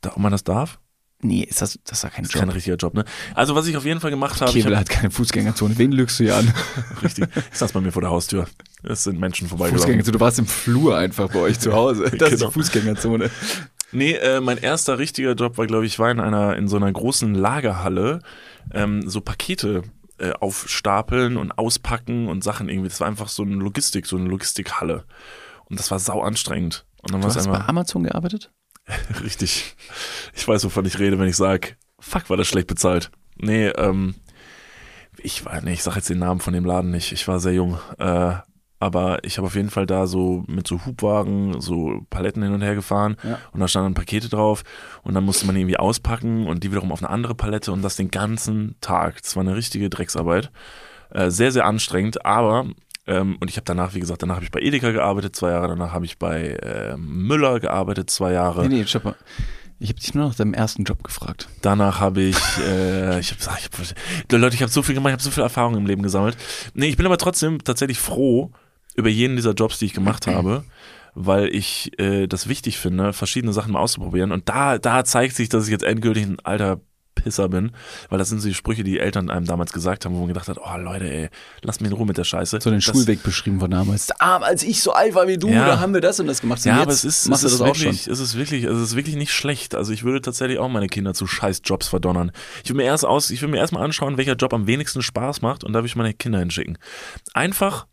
Da, 0.00 0.10
ob 0.10 0.18
man 0.18 0.30
das 0.30 0.44
darf? 0.44 0.78
Nee, 1.26 1.42
ist 1.42 1.62
das, 1.62 1.78
das 1.84 1.98
ist 1.98 2.02
ja 2.04 2.10
kein 2.10 2.24
Das 2.24 2.34
ist 2.34 2.38
kein 2.38 2.48
Job. 2.48 2.54
richtiger 2.56 2.76
Job, 2.76 2.92
ne? 2.94 3.04
Also 3.34 3.54
was 3.54 3.66
ich 3.66 3.76
auf 3.78 3.84
jeden 3.86 3.98
Fall 4.00 4.10
gemacht 4.10 4.40
habe, 4.42 4.50
ich 4.50 4.56
Kebel 4.58 4.74
hab, 4.74 4.80
hat 4.82 4.90
keine 4.90 5.10
Fußgängerzone. 5.10 5.78
Wen 5.78 5.90
lügst 5.90 6.20
du 6.20 6.24
hier 6.24 6.36
an? 6.36 6.52
richtig, 7.02 7.26
ich 7.50 7.58
saß 7.58 7.72
bei 7.72 7.80
mir 7.80 7.92
vor 7.92 8.02
der 8.02 8.10
Haustür. 8.10 8.46
Es 8.82 9.04
sind 9.04 9.18
Menschen 9.18 9.48
vorbeigelaufen. 9.48 9.78
Fußgängerzone. 9.80 10.12
Du 10.18 10.20
warst 10.20 10.38
im 10.38 10.46
Flur 10.46 10.98
einfach 10.98 11.30
bei 11.30 11.38
euch 11.38 11.58
zu 11.58 11.72
Hause. 11.72 12.10
Das 12.18 12.32
ist 12.32 12.38
Genau. 12.40 12.48
die 12.48 12.52
Fußgängerzone. 12.52 13.30
Nee, 13.92 14.12
äh, 14.12 14.40
mein 14.40 14.58
erster 14.58 14.98
richtiger 14.98 15.32
Job 15.32 15.56
war, 15.56 15.66
glaube 15.66 15.86
ich, 15.86 15.94
ich 15.94 15.98
war 15.98 16.10
in 16.10 16.20
einer 16.20 16.56
in 16.56 16.68
so 16.68 16.76
einer 16.76 16.92
großen 16.92 17.34
Lagerhalle 17.34 18.20
ähm, 18.72 19.08
so 19.08 19.20
Pakete 19.22 19.82
äh, 20.18 20.32
aufstapeln 20.32 21.36
und 21.36 21.52
auspacken 21.58 22.28
und 22.28 22.44
Sachen 22.44 22.68
irgendwie. 22.68 22.88
Das 22.88 23.00
war 23.00 23.06
einfach 23.06 23.28
so 23.28 23.42
eine 23.44 23.54
Logistik, 23.56 24.06
so 24.06 24.16
eine 24.16 24.28
Logistikhalle. 24.28 25.04
Und 25.66 25.78
das 25.78 25.90
war 25.90 25.98
sau 25.98 26.22
anstrengend. 26.22 26.84
Und 27.02 27.12
dann 27.14 27.20
Du 27.22 27.26
hast 27.28 27.34
bei 27.46 27.50
einfach 27.52 27.68
Amazon 27.68 28.02
gearbeitet? 28.04 28.50
richtig. 29.22 29.76
Ich 30.34 30.46
weiß, 30.46 30.64
wovon 30.64 30.84
ich 30.86 30.98
rede, 30.98 31.18
wenn 31.18 31.28
ich 31.28 31.36
sage, 31.36 31.76
fuck, 31.98 32.28
war 32.30 32.36
das 32.36 32.48
schlecht 32.48 32.66
bezahlt. 32.66 33.10
Nee, 33.36 33.68
ähm, 33.68 34.14
ich 35.18 35.44
war, 35.44 35.60
nee, 35.62 35.72
ich 35.72 35.82
sag 35.82 35.96
jetzt 35.96 36.10
den 36.10 36.18
Namen 36.18 36.40
von 36.40 36.52
dem 36.52 36.64
Laden 36.64 36.90
nicht. 36.90 37.12
Ich 37.12 37.26
war 37.28 37.40
sehr 37.40 37.54
jung. 37.54 37.78
Äh, 37.98 38.34
aber 38.80 39.24
ich 39.24 39.38
habe 39.38 39.46
auf 39.46 39.54
jeden 39.54 39.70
Fall 39.70 39.86
da 39.86 40.06
so 40.06 40.44
mit 40.46 40.66
so 40.66 40.84
Hubwagen 40.84 41.60
so 41.60 42.02
Paletten 42.10 42.42
hin 42.42 42.52
und 42.52 42.60
her 42.60 42.74
gefahren 42.74 43.16
Ja. 43.22 43.38
und 43.52 43.60
da 43.60 43.68
standen 43.68 43.94
Pakete 43.94 44.28
drauf 44.28 44.62
und 45.04 45.14
dann 45.14 45.24
musste 45.24 45.46
man 45.46 45.54
die 45.54 45.62
irgendwie 45.62 45.78
auspacken 45.78 46.46
und 46.46 46.64
die 46.64 46.70
wiederum 46.70 46.92
auf 46.92 47.02
eine 47.02 47.08
andere 47.08 47.34
Palette 47.34 47.72
und 47.72 47.80
das 47.80 47.96
den 47.96 48.10
ganzen 48.10 48.74
Tag. 48.82 49.22
Das 49.22 49.36
war 49.36 49.42
eine 49.42 49.56
richtige 49.56 49.88
Drecksarbeit. 49.88 50.50
Äh, 51.10 51.30
sehr, 51.30 51.50
sehr 51.52 51.64
anstrengend, 51.64 52.26
aber 52.26 52.66
ähm, 53.06 53.36
und 53.40 53.50
ich 53.50 53.56
habe 53.56 53.64
danach, 53.64 53.94
wie 53.94 54.00
gesagt, 54.00 54.22
danach 54.22 54.36
habe 54.36 54.44
ich 54.44 54.50
bei 54.50 54.60
Edeka 54.60 54.90
gearbeitet, 54.90 55.36
zwei 55.36 55.50
Jahre, 55.50 55.68
danach 55.68 55.92
habe 55.92 56.04
ich 56.04 56.18
bei 56.18 56.50
äh, 56.50 56.96
Müller 56.96 57.60
gearbeitet, 57.60 58.10
zwei 58.10 58.32
Jahre. 58.32 58.66
Nee, 58.66 58.76
nee, 58.76 58.86
stopp 58.86 59.04
mal. 59.04 59.16
Ich 59.80 59.90
habe 59.90 60.00
dich 60.00 60.14
nur 60.14 60.28
nach 60.28 60.34
deinem 60.34 60.54
ersten 60.54 60.84
Job 60.84 61.02
gefragt. 61.02 61.48
Danach 61.60 62.00
habe 62.00 62.22
ich, 62.22 62.38
äh, 62.66 63.20
ich 63.20 63.32
habe, 63.32 63.58
ich 63.58 63.64
hab, 63.64 64.32
Leute, 64.32 64.54
ich 64.54 64.62
habe 64.62 64.72
so 64.72 64.82
viel 64.82 64.94
gemacht, 64.94 65.10
ich 65.10 65.14
habe 65.14 65.22
so 65.22 65.30
viel 65.30 65.42
Erfahrung 65.42 65.76
im 65.76 65.86
Leben 65.86 66.02
gesammelt. 66.02 66.36
Nee, 66.74 66.86
ich 66.86 66.96
bin 66.96 67.04
aber 67.04 67.18
trotzdem 67.18 67.62
tatsächlich 67.62 67.98
froh 67.98 68.52
über 68.94 69.08
jeden 69.08 69.36
dieser 69.36 69.52
Jobs, 69.52 69.78
die 69.78 69.86
ich 69.86 69.92
gemacht 69.92 70.26
habe, 70.26 70.64
weil 71.14 71.48
ich 71.48 71.98
äh, 71.98 72.26
das 72.28 72.48
wichtig 72.48 72.78
finde, 72.78 73.12
verschiedene 73.12 73.52
Sachen 73.52 73.72
mal 73.72 73.80
auszuprobieren. 73.80 74.32
Und 74.32 74.48
da, 74.48 74.78
da 74.78 75.04
zeigt 75.04 75.34
sich, 75.34 75.48
dass 75.48 75.64
ich 75.64 75.70
jetzt 75.70 75.84
endgültig 75.84 76.24
ein 76.24 76.38
alter 76.40 76.80
Pisser 77.24 77.48
bin, 77.48 77.72
weil 78.10 78.18
das 78.18 78.28
sind 78.28 78.40
so 78.40 78.48
die 78.48 78.54
Sprüche, 78.54 78.84
die 78.84 78.98
Eltern 79.00 79.30
einem 79.30 79.46
damals 79.46 79.72
gesagt 79.72 80.04
haben, 80.04 80.14
wo 80.14 80.18
man 80.20 80.28
gedacht 80.28 80.46
hat, 80.48 80.58
oh 80.58 80.76
Leute, 80.78 81.10
ey, 81.10 81.30
lasst 81.62 81.80
mich 81.80 81.90
in 81.90 81.96
Ruhe 81.96 82.06
mit 82.06 82.18
der 82.18 82.24
Scheiße. 82.24 82.60
So 82.60 82.70
den 82.70 82.76
Das- 82.78 82.84
Schulweg 82.84 83.22
beschrieben 83.22 83.58
von 83.60 83.70
damals. 83.70 84.08
Ah, 84.20 84.36
als 84.36 84.62
ich 84.62 84.82
so 84.82 84.92
alt 84.92 85.14
war 85.14 85.26
wie 85.26 85.38
du, 85.38 85.48
Ja. 85.48 85.66
da 85.66 85.80
haben 85.80 85.94
wir 85.94 86.00
das 86.00 86.20
und 86.20 86.26
das 86.26 86.40
gemacht. 86.40 86.58
Und 86.60 86.66
Ja, 86.66 86.82
aber 86.82 86.92
es 86.92 87.04
ist, 87.04 87.26
es 87.26 87.42
ist 87.42 87.58
wirklich, 87.60 88.06
es 88.06 88.20
ist 88.20 88.36
wirklich, 88.36 88.64
es 88.64 88.78
ist 88.78 88.94
wirklich 88.94 89.16
nicht 89.16 89.32
schlecht. 89.32 89.74
Also 89.74 89.92
ich 89.92 90.04
würde 90.04 90.20
tatsächlich 90.20 90.58
auch 90.58 90.68
meine 90.68 90.86
Kinder 90.88 91.14
zu 91.14 91.26
scheiß 91.26 91.62
Jobs 91.64 91.88
verdonnern. 91.88 92.30
Ich 92.62 92.70
will 92.70 92.76
mir 92.76 92.84
erst 92.84 93.04
aus, 93.06 93.30
ich 93.30 93.40
will 93.42 93.48
mir 93.48 93.58
erstmal 93.58 93.82
anschauen, 93.82 94.16
welcher 94.18 94.34
Job 94.36 94.52
am 94.52 94.66
wenigsten 94.66 95.02
Spaß 95.02 95.40
macht 95.42 95.64
und 95.64 95.72
da 95.72 95.78
will 95.80 95.86
ich 95.86 95.96
meine 95.96 96.12
Kinder 96.14 96.38
hinschicken. 96.38 96.76
Einfach, 97.32 97.86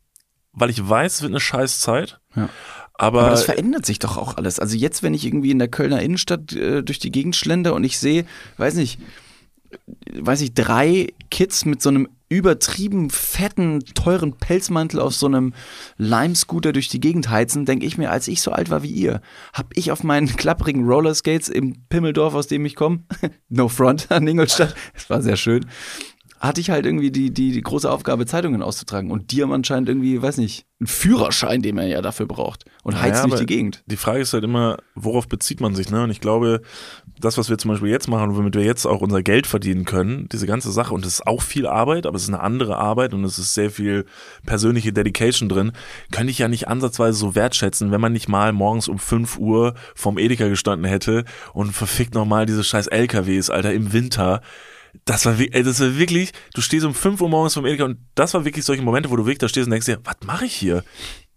weil 0.54 0.70
ich 0.70 0.88
weiß, 0.88 1.16
es 1.16 1.22
wird 1.22 1.32
eine 1.32 1.40
scheiß 1.40 1.80
Zeit. 1.80 2.20
Ja. 2.36 2.50
Aber, 2.94 3.22
Aber 3.22 3.30
das 3.32 3.44
verändert 3.44 3.86
sich 3.86 4.00
doch 4.00 4.18
auch 4.18 4.38
alles. 4.38 4.60
Also 4.60 4.78
jetzt, 4.78 5.02
wenn 5.04 5.14
ich 5.14 5.26
irgendwie 5.26 5.52
in 5.52 5.60
der 5.60 5.68
Kölner 5.68 6.02
Innenstadt 6.02 6.54
äh, 6.54 6.84
durch 6.84 7.00
die 7.00 7.12
Gegend 7.12 7.36
schlender 7.36 7.74
und 7.74 7.84
ich 7.84 7.98
sehe, 7.98 8.26
weiß 8.58 8.76
nicht, 8.76 9.00
weiß 10.14 10.42
ich, 10.42 10.54
drei 10.54 11.08
Kids 11.30 11.66
mit 11.66 11.82
so 11.82 11.90
einem 11.90 12.08
übertrieben 12.32 13.10
fetten, 13.10 13.82
teuren 13.94 14.38
Pelzmantel 14.38 15.02
auf 15.02 15.14
so 15.14 15.26
einem 15.26 15.54
Lime-Scooter 15.98 16.72
durch 16.72 16.88
die 16.88 17.02
Gegend 17.02 17.30
heizen, 17.30 17.66
denke 17.66 17.86
ich 17.86 17.98
mir, 17.98 18.10
als 18.10 18.30
ich 18.30 18.42
so 18.42 18.54
alt 18.54 18.70
war 18.70 18.84
wie 18.84 18.90
ihr, 18.90 19.22
habe 19.52 19.70
ich 19.74 19.92
auf 19.92 20.04
meinen 20.04 20.28
klapprigen 20.38 20.86
Rollerskates 20.86 21.50
im 21.50 21.76
Pimmeldorf, 21.90 22.34
aus 22.34 22.48
dem 22.48 22.66
ich 22.66 22.76
komme, 22.76 23.04
no 23.50 23.68
front 23.68 24.10
an 24.12 24.26
Ingolstadt, 24.28 24.76
es 24.94 25.10
war 25.10 25.22
sehr 25.22 25.36
schön, 25.36 25.66
hatte 26.42 26.60
ich 26.60 26.72
halt 26.72 26.88
irgendwie 26.88 27.12
die, 27.12 27.32
die, 27.32 27.52
die 27.52 27.62
große 27.62 27.90
Aufgabe, 27.90 28.26
Zeitungen 28.26 28.64
auszutragen. 28.64 29.12
Und 29.12 29.32
die 29.32 29.44
haben 29.44 29.54
anscheinend 29.54 29.88
irgendwie, 29.88 30.20
weiß 30.20 30.38
nicht, 30.38 30.66
einen 30.80 30.88
Führerschein, 30.88 31.62
den 31.62 31.76
man 31.76 31.88
ja 31.88 32.02
dafür 32.02 32.26
braucht. 32.26 32.66
Und 32.82 33.00
heizt 33.00 33.20
Naja, 33.20 33.28
durch 33.28 33.42
die 33.42 33.46
Gegend. 33.46 33.84
Die 33.86 33.96
Frage 33.96 34.22
ist 34.22 34.34
halt 34.34 34.44
immer, 34.44 34.78
worauf 34.96 35.28
bezieht 35.28 35.62
man 35.62 35.76
sich, 35.76 35.92
ne? 35.92 36.04
Und 36.04 36.10
ich 36.10 36.20
glaube, 36.20 36.62
das, 37.20 37.38
was 37.38 37.52
wir 37.52 37.60
zum 37.60 37.70
Beispiel 37.70 37.90
jetzt 37.92 38.08
machen, 38.08 38.36
womit 38.36 38.56
wir 38.56 38.64
jetzt 38.64 38.88
auch 38.88 39.02
unser 39.02 39.22
Geld 39.22 39.46
verdienen 39.46 39.86
können, 39.86 40.28
diese 40.32 40.48
ganze 40.48 40.72
Sache, 40.72 40.96
und 40.96 41.06
es 41.06 41.20
ist 41.20 41.28
auch 41.28 41.44
viel 41.44 41.68
Arbeit, 41.68 42.08
aber 42.08 42.16
es 42.16 42.24
ist 42.24 42.30
eine 42.30 42.42
andere 42.42 42.76
Arbeit 42.78 43.14
und 43.14 43.24
es 43.24 43.38
ist 43.38 43.54
sehr 43.54 43.70
viel 43.70 44.06
persönliche 44.44 44.92
Dedication 44.92 45.48
drin, 45.48 45.74
könnte 46.12 46.32
ich 46.32 46.40
ja 46.40 46.48
nicht 46.48 46.68
ansatzweise 46.68 47.20
so 47.20 47.36
wertschätzen, 47.36 47.92
wenn 47.92 48.02
man 48.02 48.14
nicht 48.14 48.28
mal 48.28 48.52
morgens 48.52 48.88
um 48.88 48.98
5 48.98 49.38
Uhr 49.38 49.76
vorm 49.94 50.18
Edeka 50.18 50.48
gestanden 50.48 50.90
hätte 50.90 51.24
und 51.54 51.72
verfickt 51.72 52.16
nochmal 52.16 52.48
diese 52.48 52.64
scheiß 52.64 52.88
LKWs, 52.88 53.52
Alter, 53.52 53.72
im 53.72 53.94
Winter. 53.94 54.42
Das 55.06 55.26
war, 55.26 55.34
das 55.34 55.80
war 55.80 55.98
wirklich, 55.98 56.32
du 56.54 56.62
stehst 56.62 56.86
um 56.86 56.94
5 56.94 57.22
Uhr 57.22 57.30
morgens 57.30 57.54
vom 57.54 57.66
Edeka 57.66 57.86
und 57.86 58.00
das 58.16 58.34
war 58.34 58.46
wirklich 58.46 58.66
solche 58.66 58.82
Momente, 58.82 59.10
wo 59.10 59.16
du 59.16 59.24
wirklich 59.24 59.40
da 59.40 59.48
stehst 59.48 59.68
und 59.68 59.72
denkst 59.72 59.86
dir, 59.86 60.00
was 60.04 60.18
mache 60.26 60.46
ich 60.46 60.54
hier? 60.54 60.84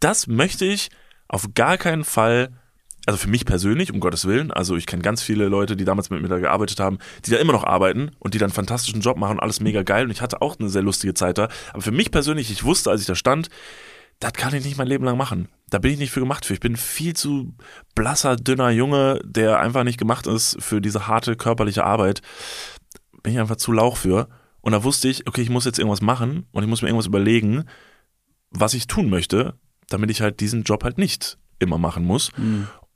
Das 0.01 0.27
möchte 0.27 0.65
ich 0.65 0.91
auf 1.29 1.49
gar 1.55 1.79
keinen 1.79 2.05
Fall, 2.05 2.51
also 3.07 3.19
für 3.19 3.29
mich 3.29 3.45
persönlich, 3.45 3.93
um 3.93 4.01
Gottes 4.01 4.27
Willen, 4.27 4.51
also 4.51 4.77
ich 4.77 4.87
kenne 4.87 5.03
ganz 5.03 5.23
viele 5.23 5.49
Leute, 5.49 5.77
die 5.77 5.85
damals 5.85 6.11
mit 6.11 6.21
mir 6.21 6.29
da 6.29 6.39
gearbeitet 6.39 6.81
haben, 6.81 6.99
die 7.25 7.31
da 7.31 7.37
immer 7.37 7.53
noch 7.53 7.65
arbeiten 7.65 8.11
und 8.19 8.35
die 8.35 8.39
dann 8.39 8.51
einen 8.51 8.55
fantastischen 8.55 9.01
Job 9.01 9.17
machen, 9.17 9.41
alles 9.41 9.61
mega 9.61 9.83
geil 9.83 10.05
und 10.05 10.11
ich 10.11 10.21
hatte 10.21 10.43
auch 10.43 10.59
eine 10.59 10.69
sehr 10.69 10.83
lustige 10.83 11.15
Zeit 11.15 11.39
da. 11.39 11.49
Aber 11.73 11.83
für 11.83 11.93
mich 11.93 12.11
persönlich, 12.11 12.51
ich 12.51 12.65
wusste, 12.65 12.91
als 12.91 13.01
ich 13.03 13.07
da 13.07 13.15
stand, 13.15 13.49
das 14.21 14.33
kann 14.33 14.55
ich 14.55 14.65
nicht 14.65 14.79
mein 14.79 14.87
Leben 14.87 15.05
lang 15.05 15.17
machen. 15.17 15.49
Da 15.71 15.79
bin 15.79 15.93
ich 15.93 15.99
nicht 15.99 16.11
für 16.11 16.21
gemacht 16.21 16.47
für. 16.47 16.55
Ich 16.55 16.61
bin 16.61 16.77
viel 16.77 17.15
zu 17.15 17.55
blasser, 17.95 18.37
dünner 18.37 18.71
Junge, 18.71 19.21
der 19.25 19.59
einfach 19.59 19.85
nicht 19.85 19.99
gemacht 19.99 20.27
ist 20.27 20.57
für 20.61 20.81
diese 20.81 21.09
harte 21.09 21.37
körperliche 21.37 21.85
Arbeit. 21.85 22.23
Bin 23.25 23.33
ich 23.33 23.41
einfach 23.41 23.57
zu 23.57 23.73
lauch 23.73 23.97
für. 23.97 24.29
Und 24.61 24.71
da 24.73 24.85
wusste 24.85 25.09
ich, 25.09 25.27
okay, 25.27 25.43
ich 25.43 25.51
muss 25.51 25.65
jetzt 25.65 25.79
irgendwas 25.81 26.01
machen 26.01 26.47
und 26.53 26.63
ich 26.63 26.69
muss 26.69 26.81
mir 26.81 26.89
irgendwas 26.89 27.07
überlegen, 27.07 27.65
was 28.51 28.75
ich 28.75 28.87
tun 28.87 29.11
möchte, 29.11 29.59
damit 29.89 30.11
ich 30.11 30.21
halt 30.21 30.39
diesen 30.39 30.63
Job 30.63 30.85
halt 30.85 30.97
nicht 30.97 31.37
immer 31.59 31.77
machen 31.79 32.05
muss. 32.05 32.31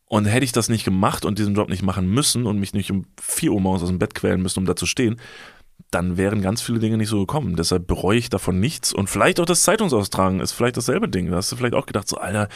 Und 0.04 0.24
hätte 0.24 0.44
ich 0.44 0.52
das 0.52 0.70
nicht 0.70 0.84
gemacht 0.84 1.24
und 1.26 1.38
diesen 1.38 1.54
Job 1.54 1.68
nicht 1.68 1.82
machen 1.82 2.08
müssen 2.08 2.46
und 2.46 2.58
mich 2.58 2.72
nicht 2.72 2.90
um 2.90 3.04
4 3.20 3.52
Uhr 3.52 3.60
morgens 3.60 3.82
aus 3.82 3.88
dem 3.90 3.98
Bett 3.98 4.14
quälen 4.14 4.40
müssen, 4.40 4.60
um 4.60 4.64
da 4.64 4.76
zu 4.76 4.86
stehen, 4.86 5.20
dann 5.90 6.18
wären 6.18 6.42
ganz 6.42 6.60
viele 6.60 6.80
Dinge 6.80 6.98
nicht 6.98 7.08
so 7.08 7.20
gekommen. 7.20 7.56
Deshalb 7.56 7.86
bereue 7.86 8.18
ich 8.18 8.28
davon 8.28 8.60
nichts. 8.60 8.92
Und 8.92 9.08
vielleicht 9.08 9.40
auch 9.40 9.46
das 9.46 9.62
Zeitungsaustragen 9.62 10.40
ist 10.40 10.52
vielleicht 10.52 10.76
dasselbe 10.76 11.08
Ding. 11.08 11.30
Da 11.30 11.36
hast 11.36 11.50
du 11.50 11.56
vielleicht 11.56 11.74
auch 11.74 11.86
gedacht, 11.86 12.06
so, 12.06 12.18
Alter, 12.18 12.48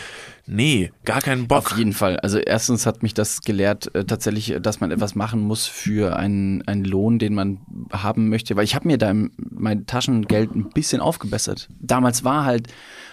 nee, 0.47 0.93
gar 1.05 1.23
keinen 1.23 1.49
Bock. 1.49 1.73
Auf 1.73 1.79
jeden 1.79 1.95
Fall. 1.95 2.18
Also 2.18 2.39
erstens 2.39 2.85
hat 2.85 3.03
mich 3.03 3.14
das 3.14 3.41
gelehrt, 3.41 3.95
äh, 3.95 4.05
tatsächlich, 4.05 4.51
äh, 4.51 4.61
dass 4.61 4.81
man 4.81 4.91
etwas 4.91 5.14
machen 5.14 5.41
muss 5.41 5.66
für 5.66 6.16
einen, 6.16 6.61
einen 6.68 6.85
Lohn, 6.85 7.18
den 7.18 7.35
man 7.35 7.61
haben 7.91 8.29
möchte. 8.29 8.55
Weil 8.57 8.64
ich 8.64 8.75
habe 8.75 8.87
mir 8.87 8.99
da 8.99 9.14
mein 9.39 9.87
Taschengeld 9.87 10.55
ein 10.55 10.68
bisschen 10.68 11.01
aufgebessert. 11.01 11.68
Damals 11.81 12.25
war 12.25 12.45
halt 12.45 12.68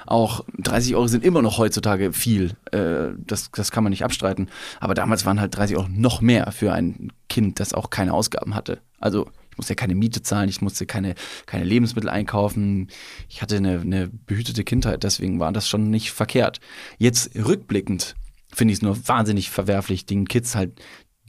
auch 0.05 0.43
30 0.57 0.95
Euro 0.95 1.07
sind 1.07 1.23
immer 1.23 1.41
noch 1.41 1.59
heutzutage 1.59 2.11
viel. 2.11 2.57
Äh, 2.71 3.13
das, 3.17 3.51
das 3.51 3.71
kann 3.71 3.85
man 3.85 3.91
nicht 3.91 4.03
abstreiten. 4.03 4.49
Aber 4.81 4.95
damals 4.95 5.25
waren 5.25 5.39
halt 5.39 5.55
30 5.55 5.77
Euro 5.77 5.87
noch 5.89 6.19
mehr 6.19 6.51
für 6.51 6.73
ein 6.73 7.13
Kind, 7.29 7.61
das 7.61 7.73
auch 7.73 7.89
keine 7.89 8.13
Ausgaben 8.13 8.55
hatte. 8.55 8.79
Also 8.99 9.27
musste 9.59 9.73
ja 9.73 9.75
keine 9.75 9.93
Miete 9.95 10.21
zahlen, 10.21 10.47
ich 10.47 10.61
musste 10.61 10.85
keine, 10.85 11.15
keine 11.45 11.65
Lebensmittel 11.65 12.09
einkaufen. 12.09 12.87
Ich 13.27 13.41
hatte 13.41 13.57
eine, 13.57 13.81
eine 13.81 14.07
behütete 14.07 14.63
Kindheit, 14.63 15.03
deswegen 15.03 15.39
war 15.39 15.51
das 15.51 15.67
schon 15.67 15.89
nicht 15.89 16.11
verkehrt. 16.11 16.61
Jetzt 16.97 17.35
rückblickend 17.35 18.15
finde 18.53 18.71
ich 18.71 18.79
es 18.79 18.81
nur 18.81 18.97
wahnsinnig 19.07 19.49
verwerflich, 19.49 20.05
den 20.05 20.27
Kids 20.27 20.55
halt 20.55 20.71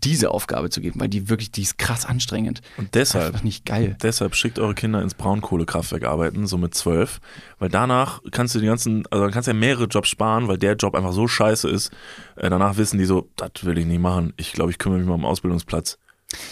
diese 0.05 0.31
Aufgabe 0.31 0.70
zu 0.70 0.81
geben, 0.81 0.99
weil 1.01 1.09
die 1.09 1.28
wirklich, 1.28 1.51
die 1.53 1.62
ist 1.62 1.76
krass 1.76 2.07
anstrengend. 2.07 2.62
Und 2.78 2.95
deshalb, 2.95 3.26
Einfach 3.26 3.43
nicht 3.43 3.66
geil. 3.66 3.97
deshalb 4.01 4.35
schickt 4.35 4.59
eure 4.59 4.74
Kinder 4.74 5.03
ins 5.03 5.12
Braunkohlekraftwerk 5.14 6.05
arbeiten, 6.05 6.47
so 6.47 6.57
mit 6.57 6.72
zwölf, 6.74 7.20
weil 7.59 7.68
danach 7.68 8.22
kannst 8.31 8.55
du 8.55 8.61
die 8.61 8.66
ganzen, 8.66 9.05
also 9.11 9.24
dann 9.24 9.33
kannst 9.33 9.49
du 9.49 9.53
ja 9.53 9.59
mehrere 9.59 9.85
Jobs 9.85 10.09
sparen, 10.09 10.49
weil 10.49 10.57
der 10.57 10.76
Job 10.76 10.95
einfach 10.95 11.12
so 11.12 11.28
scheiße 11.28 11.68
ist. 11.68 11.91
Äh, 12.37 12.49
danach 12.49 12.78
wissen 12.78 12.99
die 12.99 13.05
so, 13.05 13.28
das 13.37 13.51
will 13.64 13.76
ich 13.76 13.85
nicht 13.85 14.01
machen. 14.01 14.33
Ich 14.39 14.53
glaube, 14.55 14.70
ich 14.70 14.78
kümmere 14.78 15.01
mich 15.01 15.09
mal 15.09 15.14
um 15.16 15.26
Ausbildungsplatz. 15.26 15.99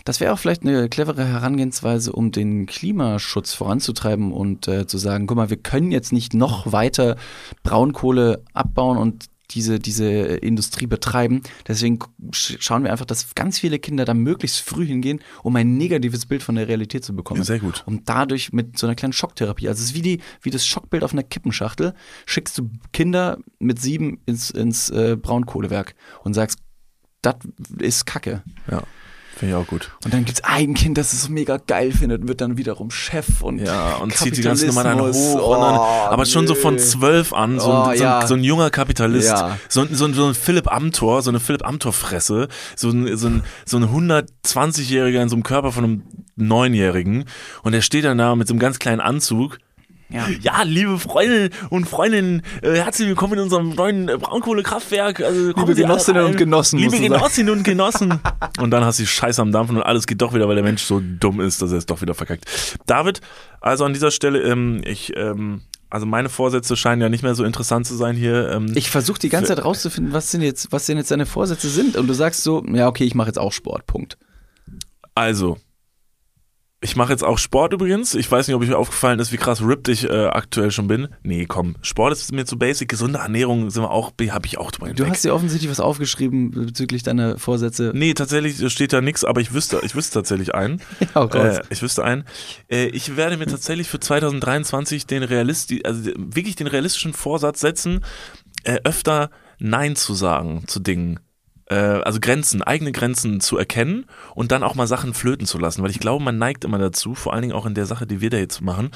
Das 0.04 0.20
wäre 0.20 0.32
auch 0.32 0.38
vielleicht 0.38 0.62
eine 0.62 0.88
clevere 0.88 1.24
Herangehensweise, 1.24 2.12
um 2.12 2.32
den 2.32 2.66
Klimaschutz 2.66 3.54
voranzutreiben 3.54 4.32
und 4.32 4.66
äh, 4.68 4.86
zu 4.86 4.98
sagen, 4.98 5.26
guck 5.26 5.36
mal, 5.36 5.50
wir 5.50 5.56
können 5.56 5.92
jetzt 5.92 6.12
nicht 6.12 6.34
noch 6.34 6.72
weiter 6.72 7.16
Braunkohle 7.62 8.42
abbauen 8.52 8.98
und 8.98 9.26
diese, 9.50 9.78
diese 9.78 10.04
Industrie 10.10 10.86
betreiben. 10.86 11.42
Deswegen 11.66 12.00
sch- 12.32 12.56
schauen 12.60 12.84
wir 12.84 12.92
einfach, 12.92 13.06
dass 13.06 13.34
ganz 13.34 13.58
viele 13.58 13.78
Kinder 13.78 14.04
da 14.04 14.12
möglichst 14.12 14.60
früh 14.60 14.84
hingehen, 14.84 15.20
um 15.42 15.56
ein 15.56 15.78
negatives 15.78 16.26
Bild 16.26 16.42
von 16.42 16.56
der 16.56 16.68
Realität 16.68 17.02
zu 17.02 17.16
bekommen. 17.16 17.42
Sehr 17.44 17.58
gut. 17.58 17.82
Um 17.86 18.04
dadurch 18.04 18.52
mit 18.52 18.78
so 18.78 18.86
einer 18.86 18.94
kleinen 18.94 19.14
Schocktherapie, 19.14 19.68
also 19.68 19.80
es 19.80 19.90
ist 19.90 19.94
wie, 19.94 20.02
die, 20.02 20.20
wie 20.42 20.50
das 20.50 20.66
Schockbild 20.66 21.02
auf 21.02 21.12
einer 21.12 21.22
Kippenschachtel, 21.22 21.94
schickst 22.26 22.58
du 22.58 22.68
Kinder 22.92 23.38
mit 23.58 23.80
sieben 23.80 24.20
ins, 24.26 24.50
ins 24.50 24.90
äh, 24.90 25.16
Braunkohlewerk 25.16 25.94
und 26.24 26.34
sagst, 26.34 26.58
das 27.22 27.36
ist 27.78 28.04
Kacke. 28.04 28.42
Ja. 28.70 28.82
Finde 29.38 29.54
ich 29.54 29.62
auch 29.62 29.66
gut. 29.68 29.92
Und 30.04 30.12
dann 30.12 30.24
gibt's 30.24 30.42
ein 30.42 30.74
Kind, 30.74 30.98
das 30.98 31.12
es 31.12 31.22
so 31.22 31.30
mega 31.32 31.58
geil 31.58 31.92
findet 31.92 32.22
und 32.22 32.28
wird 32.28 32.40
dann 32.40 32.56
wiederum 32.58 32.90
Chef 32.90 33.40
und 33.42 33.60
Ja, 33.60 33.94
und 33.96 34.12
zieht 34.12 34.36
die 34.36 34.42
ganze 34.42 34.66
Nummer 34.66 34.82
dann 34.82 35.00
hoch. 35.00 35.04
Und 35.54 35.60
dann, 35.60 35.78
Oh, 35.78 35.82
aber 36.10 36.26
schon 36.26 36.48
so 36.48 36.56
von 36.56 36.76
zwölf 36.78 37.32
an, 37.32 37.60
so, 37.60 37.68
Oh, 37.70 37.82
ein, 37.84 37.96
so, 37.98 38.02
ja. 38.02 38.18
ein, 38.18 38.26
so 38.26 38.34
ein 38.34 38.42
junger 38.42 38.70
Kapitalist, 38.70 39.28
Ja. 39.28 39.56
so, 39.68 39.82
ein- 39.82 39.94
so, 39.94 40.06
ein- 40.06 40.14
so 40.14 40.26
ein 40.26 40.34
Philipp 40.34 40.66
Amthor, 40.72 41.22
so 41.22 41.30
eine 41.30 41.38
Philipp 41.38 41.64
Amthor-Fresse, 41.64 42.48
so 42.74 42.88
ein, 42.90 43.16
so 43.16 43.28
ein, 43.28 43.42
so 43.64 43.76
ein 43.76 43.84
120-Jähriger 43.84 45.22
in 45.22 45.28
so 45.28 45.36
einem 45.36 45.42
Körper 45.44 45.70
von 45.72 45.84
einem 45.84 46.02
Neunjährigen 46.36 47.24
und 47.62 47.72
der 47.72 47.80
steht 47.82 48.04
dann 48.04 48.18
da 48.18 48.34
mit 48.34 48.48
so 48.48 48.54
einem 48.54 48.60
ganz 48.60 48.78
kleinen 48.78 49.00
Anzug. 49.00 49.58
Ja. 50.10 50.26
Ja, 50.40 50.62
liebe 50.62 50.98
Freunde 50.98 51.50
und 51.68 51.86
Freundinnen, 51.86 52.42
äh, 52.62 52.76
herzlich 52.76 53.08
willkommen 53.08 53.34
in 53.34 53.40
unserem 53.40 53.74
neuen 53.74 54.08
äh, 54.08 54.16
Braunkohlekraftwerk. 54.16 55.20
Also, 55.20 55.48
Liebe 55.48 55.74
Genossinnen 55.74 56.24
und 56.24 56.36
Genossen, 56.38 56.78
Liebe. 56.78 56.98
Genossinnen 56.98 57.52
und 57.52 57.62
Genossen. 57.62 58.18
und 58.58 58.70
dann 58.70 58.84
hast 58.86 58.98
du 58.98 59.02
die 59.02 59.06
Scheiße 59.06 59.42
am 59.42 59.52
Dampfen 59.52 59.76
und 59.76 59.82
alles 59.82 60.06
geht 60.06 60.22
doch 60.22 60.32
wieder, 60.32 60.48
weil 60.48 60.54
der 60.54 60.64
Mensch 60.64 60.82
so 60.82 61.02
dumm 61.20 61.40
ist, 61.40 61.60
dass 61.60 61.72
er 61.72 61.78
es 61.78 61.84
doch 61.84 62.00
wieder 62.00 62.14
verkackt. 62.14 62.46
David, 62.86 63.20
also 63.60 63.84
an 63.84 63.92
dieser 63.92 64.10
Stelle, 64.10 64.40
ähm, 64.40 64.80
ich, 64.86 65.12
ähm, 65.14 65.60
also 65.90 66.06
meine 66.06 66.30
Vorsätze 66.30 66.74
scheinen 66.74 67.02
ja 67.02 67.10
nicht 67.10 67.22
mehr 67.22 67.34
so 67.34 67.44
interessant 67.44 67.86
zu 67.86 67.94
sein 67.94 68.16
hier. 68.16 68.50
Ähm, 68.50 68.72
Ich 68.76 68.88
versuche 68.90 69.18
die 69.18 69.28
ganze 69.28 69.54
Zeit 69.54 69.62
rauszufinden, 69.64 70.14
was 70.14 70.30
denn 70.30 70.40
jetzt, 70.40 70.72
was 70.72 70.86
denn 70.86 70.96
jetzt 70.96 71.10
deine 71.10 71.26
Vorsätze 71.26 71.68
sind. 71.68 71.96
Und 71.96 72.06
du 72.06 72.14
sagst 72.14 72.42
so, 72.42 72.64
ja, 72.72 72.88
okay, 72.88 73.04
ich 73.04 73.14
mache 73.14 73.28
jetzt 73.28 73.38
auch 73.38 73.52
Sport. 73.52 73.86
Punkt. 73.86 74.16
Also, 75.14 75.58
ich 76.80 76.94
mache 76.94 77.10
jetzt 77.10 77.24
auch 77.24 77.38
Sport 77.38 77.72
übrigens. 77.72 78.14
Ich 78.14 78.30
weiß 78.30 78.46
nicht, 78.46 78.54
ob 78.54 78.62
euch 78.62 78.72
aufgefallen 78.72 79.18
ist, 79.18 79.32
wie 79.32 79.36
krass 79.36 79.62
ripped 79.62 79.88
ich 79.88 80.08
äh, 80.08 80.26
aktuell 80.26 80.70
schon 80.70 80.86
bin. 80.86 81.08
Nee, 81.24 81.46
komm, 81.46 81.74
Sport 81.82 82.12
ist 82.12 82.30
mir 82.32 82.44
zu 82.44 82.56
basic. 82.56 82.88
Gesunde 82.88 83.18
Ernährung 83.18 83.70
sind 83.70 83.82
wir 83.82 83.90
auch, 83.90 84.12
habe 84.30 84.46
ich 84.46 84.58
auch 84.58 84.70
drüber 84.70 84.92
Du 84.92 85.04
hast 85.06 85.24
dir 85.24 85.34
offensichtlich 85.34 85.70
was 85.70 85.80
aufgeschrieben 85.80 86.52
bezüglich 86.52 87.02
deiner 87.02 87.36
Vorsätze. 87.36 87.90
Nee, 87.94 88.14
tatsächlich 88.14 88.72
steht 88.72 88.92
da 88.92 89.00
nichts, 89.00 89.24
aber 89.24 89.40
ich 89.40 89.52
wüsste, 89.52 89.80
ich 89.82 89.96
wüsste 89.96 90.14
tatsächlich 90.14 90.54
einen. 90.54 90.80
Oh 91.14 91.26
Gott. 91.26 91.34
Äh, 91.34 91.62
ich 91.70 91.82
wüsste 91.82 92.04
einen. 92.04 92.24
Äh, 92.70 92.86
ich 92.88 93.16
werde 93.16 93.38
mir 93.38 93.46
tatsächlich 93.46 93.88
für 93.88 93.98
2023 93.98 95.06
den 95.06 95.22
Realisti 95.22 95.82
also 95.84 96.10
wirklich 96.16 96.54
den 96.54 96.66
realistischen 96.66 97.12
Vorsatz 97.12 97.60
setzen, 97.60 98.04
äh, 98.62 98.78
öfter 98.84 99.30
Nein 99.58 99.96
zu 99.96 100.14
sagen 100.14 100.64
zu 100.66 100.80
Dingen. 100.80 101.18
Äh, 101.70 101.74
also 101.74 102.18
Grenzen, 102.20 102.62
eigene 102.62 102.92
Grenzen 102.92 103.40
zu 103.40 103.58
erkennen 103.58 104.06
und 104.34 104.52
dann 104.52 104.62
auch 104.62 104.74
mal 104.74 104.86
Sachen 104.86 105.12
flöten 105.14 105.46
zu 105.46 105.58
lassen, 105.58 105.82
weil 105.82 105.90
ich 105.90 106.00
glaube, 106.00 106.24
man 106.24 106.38
neigt 106.38 106.64
immer 106.64 106.78
dazu, 106.78 107.14
vor 107.14 107.32
allen 107.32 107.42
Dingen 107.42 107.54
auch 107.54 107.66
in 107.66 107.74
der 107.74 107.86
Sache, 107.86 108.06
die 108.06 108.20
wir 108.20 108.30
da 108.30 108.38
jetzt 108.38 108.60
machen, 108.60 108.90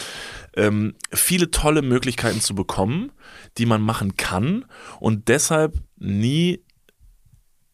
ähm, 0.56 0.94
viele 1.12 1.50
tolle 1.50 1.82
Möglichkeiten 1.82 2.40
zu 2.40 2.54
bekommen, 2.54 3.12
die 3.58 3.66
man 3.66 3.82
machen 3.82 4.16
kann 4.16 4.64
und 5.00 5.28
deshalb 5.28 5.74
nie 5.98 6.60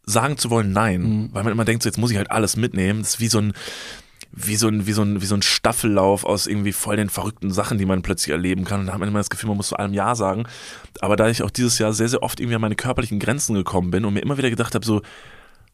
sagen 0.05 0.39
zu 0.39 0.51
wollen 0.51 0.73
Nein, 0.73 1.03
Mhm. 1.03 1.29
weil 1.33 1.45
man 1.45 1.53
immer 1.53 1.65
denkt, 1.65 1.83
so, 1.83 1.89
jetzt 1.89 1.99
muss 1.99 2.11
ich 2.11 2.17
halt 2.17 2.31
alles 2.31 2.57
mitnehmen. 2.57 3.01
Das 3.01 3.11
ist 3.11 3.21
wie 3.21 3.29
so 3.29 3.39
ein 3.39 3.53
wie 4.31 4.57
so 4.57 4.69
ein 4.69 4.87
wie 4.87 4.93
so 4.93 5.03
ein 5.03 5.21
wie 5.23 5.27
so 5.27 5.35
ein 5.35 5.43
Staffellauf 5.43 6.25
aus 6.25 6.47
irgendwie 6.47 6.73
voll 6.73 6.97
den 6.97 7.09
verrückten 7.09 7.51
Sachen, 7.51 7.79
die 7.79 7.87
man 7.87 8.03
plötzlich 8.03 8.31
erleben 8.33 8.65
kann. 8.65 8.81
Und 8.81 8.87
da 8.87 8.93
hat 8.93 9.01
man 9.01 9.09
immer 9.09 9.19
das 9.21 9.31
Gefühl, 9.31 9.49
man 9.49 9.57
muss 9.57 9.69
zu 9.69 9.77
allem 9.77 9.95
Ja 9.95 10.15
sagen. 10.15 10.45
Aber 11.01 11.17
da 11.17 11.29
ich 11.29 11.43
auch 11.43 11.51
dieses 11.51 11.79
Jahr 11.79 11.93
sehr 11.93 12.09
sehr 12.09 12.23
oft 12.23 12.39
irgendwie 12.41 12.55
an 12.57 12.61
meine 12.61 12.77
körperlichen 12.77 13.19
Grenzen 13.19 13.55
gekommen 13.55 13.91
bin 13.91 14.05
und 14.05 14.15
mir 14.15 14.21
immer 14.21 14.37
wieder 14.39 14.51
gedacht 14.51 14.75
habe, 14.75 14.85
so 14.85 15.03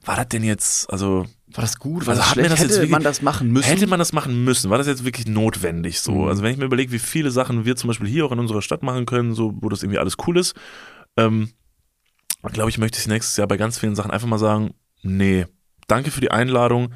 war 0.07 0.17
das 0.17 0.29
denn 0.29 0.45
jetzt 0.45 0.91
also 0.91 1.25
War 1.53 1.63
das 1.63 1.79
gut? 1.79 2.07
War 2.07 2.11
Also 2.13 2.23
das 2.23 2.33
schlecht? 2.33 2.51
das 2.51 2.59
jetzt 2.61 2.69
Hätte 2.71 2.75
wirklich- 2.83 2.91
man 2.91 3.03
das 3.03 3.23
machen 3.23 3.51
müssen? 3.51 3.67
Hätte 3.69 3.87
man 3.87 3.99
das 3.99 4.13
machen 4.13 4.45
müssen? 4.45 4.71
War 4.71 4.79
das 4.79 4.87
jetzt 4.87 5.05
wirklich 5.05 5.27
notwendig 5.27 6.01
so? 6.01 6.13
Mhm. 6.13 6.29
Also 6.29 6.43
wenn 6.43 6.53
ich 6.53 6.59
mir 6.59 6.67
überlege, 6.67 6.93
wie 6.93 6.99
viele 6.99 7.31
Sachen 7.31 7.65
wir 7.65 7.75
zum 7.77 7.89
Beispiel 7.89 8.09
hier 8.09 8.25
auch 8.27 8.33
in 8.33 8.39
unserer 8.39 8.63
Stadt 8.63 8.83
machen 8.83 9.07
können, 9.07 9.35
so 9.35 9.53
wo 9.61 9.69
das 9.69 9.83
irgendwie 9.83 9.99
alles 9.99 10.17
cool 10.27 10.37
ist, 10.39 10.55
ähm, 11.17 11.51
glaube 12.53 12.71
ich, 12.71 12.79
möchte 12.79 12.99
ich 12.99 13.07
nächstes 13.07 13.37
Jahr 13.37 13.49
bei 13.49 13.57
ganz 13.57 13.79
vielen 13.79 13.95
Sachen 13.95 14.11
einfach 14.11 14.29
mal 14.29 14.39
sagen, 14.39 14.75
nee, 15.03 15.47
danke 15.87 16.11
für 16.11 16.21
die 16.21 16.31
Einladung, 16.31 16.91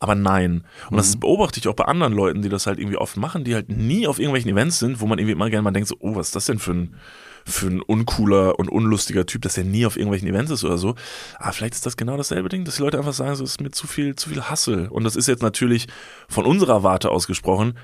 aber 0.00 0.14
nein. 0.16 0.64
Und 0.90 0.96
das 0.96 1.14
Mhm. 1.14 1.20
beobachte 1.20 1.60
ich 1.60 1.68
auch 1.68 1.74
bei 1.74 1.84
anderen 1.84 2.12
Leuten, 2.12 2.42
die 2.42 2.48
das 2.48 2.66
halt 2.66 2.78
irgendwie 2.78 2.96
oft 2.96 3.16
machen, 3.16 3.44
die 3.44 3.54
halt 3.54 3.68
nie 3.68 4.06
auf 4.08 4.18
irgendwelchen 4.18 4.50
Events 4.50 4.78
sind, 4.80 5.00
wo 5.00 5.06
man 5.06 5.18
irgendwie 5.18 5.32
immer 5.32 5.48
gerne 5.50 5.62
mal 5.62 5.70
denkt, 5.70 5.88
so, 5.88 5.96
oh, 6.00 6.16
was 6.16 6.28
ist 6.28 6.36
das 6.36 6.46
denn 6.46 6.58
für 6.58 6.72
ein 6.72 6.94
für 7.46 7.68
ein 7.68 7.80
uncooler 7.80 8.58
und 8.58 8.68
unlustiger 8.68 9.24
Typ, 9.24 9.40
dass 9.42 9.56
er 9.56 9.64
nie 9.64 9.86
auf 9.86 9.96
irgendwelchen 9.96 10.28
Events 10.28 10.50
ist 10.50 10.62
oder 10.62 10.76
so. 10.76 10.94
Aber 11.38 11.52
vielleicht 11.54 11.72
ist 11.74 11.86
das 11.86 11.96
genau 11.96 12.18
dasselbe 12.18 12.50
Ding, 12.50 12.64
dass 12.66 12.76
die 12.76 12.82
Leute 12.82 12.98
einfach 12.98 13.14
sagen, 13.14 13.34
so, 13.34 13.44
es 13.44 13.52
ist 13.52 13.60
mir 13.62 13.70
zu 13.70 13.86
viel, 13.86 14.14
zu 14.14 14.28
viel 14.28 14.42
Hassel. 14.42 14.88
Und 14.88 15.04
das 15.04 15.16
ist 15.16 15.26
jetzt 15.26 15.42
natürlich 15.42 15.86
von 16.28 16.44
unserer 16.44 16.82
Warte 16.82 17.10
ausgesprochen 17.10 17.78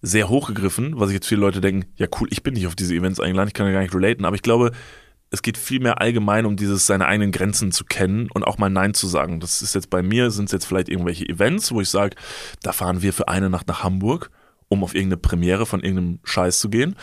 sehr 0.00 0.28
hochgegriffen, 0.28 0.98
was 0.98 1.08
sich 1.08 1.16
jetzt 1.16 1.26
viele 1.26 1.40
Leute 1.40 1.60
denken, 1.60 1.90
ja 1.96 2.06
cool, 2.20 2.28
ich 2.30 2.42
bin 2.44 2.54
nicht 2.54 2.66
auf 2.68 2.76
diese 2.76 2.94
Events 2.94 3.20
eingeladen, 3.20 3.48
ich 3.48 3.54
kann 3.54 3.66
ja 3.66 3.72
gar 3.72 3.82
nicht 3.82 3.94
relaten, 3.94 4.24
aber 4.24 4.36
ich 4.36 4.42
glaube, 4.42 4.70
es 5.30 5.42
geht 5.42 5.56
viel 5.56 5.80
mehr 5.80 6.00
allgemein 6.00 6.44
um 6.44 6.56
dieses, 6.56 6.86
seine 6.86 7.06
eigenen 7.06 7.30
Grenzen 7.32 7.72
zu 7.72 7.84
kennen 7.84 8.28
und 8.32 8.42
auch 8.44 8.58
mal 8.58 8.68
Nein 8.70 8.94
zu 8.94 9.06
sagen. 9.06 9.40
Das 9.40 9.62
ist 9.62 9.74
jetzt 9.74 9.90
bei 9.90 10.02
mir, 10.02 10.30
sind 10.30 10.46
es 10.46 10.52
jetzt 10.52 10.66
vielleicht 10.66 10.88
irgendwelche 10.88 11.28
Events, 11.28 11.72
wo 11.72 11.80
ich 11.80 11.88
sage, 11.88 12.16
da 12.62 12.72
fahren 12.72 13.02
wir 13.02 13.12
für 13.12 13.28
eine 13.28 13.48
Nacht 13.48 13.68
nach 13.68 13.84
Hamburg, 13.84 14.30
um 14.68 14.82
auf 14.82 14.94
irgendeine 14.94 15.18
Premiere 15.18 15.66
von 15.66 15.80
irgendeinem 15.80 16.18
Scheiß 16.24 16.58
zu 16.58 16.68
gehen. 16.68 16.96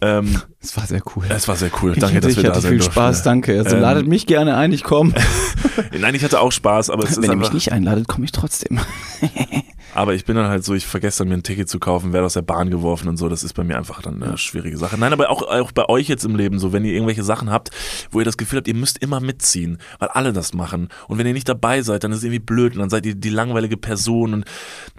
Ähm, 0.00 0.40
Das 0.60 0.76
war 0.78 0.86
sehr 0.86 1.02
cool. 1.14 1.24
es 1.28 1.46
war 1.48 1.56
sehr 1.56 1.70
cool. 1.82 1.92
Ich 1.92 1.98
Danke, 1.98 2.16
hatte, 2.16 2.26
dass 2.28 2.36
wir 2.36 2.42
ich 2.42 2.46
da 2.46 2.50
hatte 2.52 2.60
sein 2.62 2.70
viel 2.70 2.78
durften. 2.78 2.92
Spaß, 2.92 3.22
danke. 3.22 3.58
Also 3.58 3.76
Ähm, 3.76 3.82
ladet 3.82 4.06
mich 4.06 4.26
gerne 4.26 4.56
ein, 4.56 4.72
ich 4.72 4.82
komme. 4.82 5.12
Nein, 5.98 6.14
ich 6.14 6.24
hatte 6.24 6.40
auch 6.40 6.52
Spaß, 6.52 6.90
aber 6.90 7.04
es 7.04 7.10
ist 7.12 7.22
Wenn 7.22 7.30
ihr 7.30 7.36
mich 7.36 7.52
nicht 7.52 7.72
einladet, 7.72 8.08
komme 8.08 8.24
ich 8.24 8.32
trotzdem. 8.32 8.80
aber 9.94 10.14
ich 10.14 10.24
bin 10.24 10.36
dann 10.36 10.48
halt 10.48 10.64
so, 10.64 10.74
ich 10.74 10.86
vergesse 10.86 11.18
dann 11.18 11.28
mir 11.28 11.34
ein 11.34 11.42
Ticket 11.42 11.68
zu 11.68 11.78
kaufen, 11.78 12.12
werde 12.12 12.26
aus 12.26 12.34
der 12.34 12.42
Bahn 12.42 12.70
geworfen 12.70 13.08
und 13.08 13.16
so, 13.16 13.28
das 13.28 13.44
ist 13.44 13.54
bei 13.54 13.64
mir 13.64 13.78
einfach 13.78 14.02
dann 14.02 14.22
eine 14.22 14.36
schwierige 14.36 14.76
Sache. 14.76 14.98
Nein, 14.98 15.12
aber 15.12 15.30
auch, 15.30 15.42
auch 15.42 15.72
bei 15.72 15.88
euch 15.88 16.08
jetzt 16.08 16.24
im 16.24 16.36
Leben 16.36 16.58
so, 16.58 16.72
wenn 16.72 16.84
ihr 16.84 16.92
irgendwelche 16.92 17.22
Sachen 17.22 17.50
habt, 17.50 17.70
wo 18.10 18.18
ihr 18.18 18.24
das 18.24 18.36
Gefühl 18.36 18.58
habt, 18.58 18.68
ihr 18.68 18.74
müsst 18.74 18.98
immer 18.98 19.20
mitziehen, 19.20 19.78
weil 20.00 20.08
alle 20.08 20.32
das 20.32 20.52
machen. 20.52 20.88
Und 21.08 21.18
wenn 21.18 21.26
ihr 21.26 21.32
nicht 21.32 21.48
dabei 21.48 21.82
seid, 21.82 22.04
dann 22.04 22.12
ist 22.12 22.18
es 22.18 22.24
irgendwie 22.24 22.40
blöd 22.40 22.74
und 22.74 22.80
dann 22.80 22.90
seid 22.90 23.06
ihr 23.06 23.14
die 23.14 23.30
langweilige 23.30 23.76
Person 23.76 24.34
und 24.34 24.44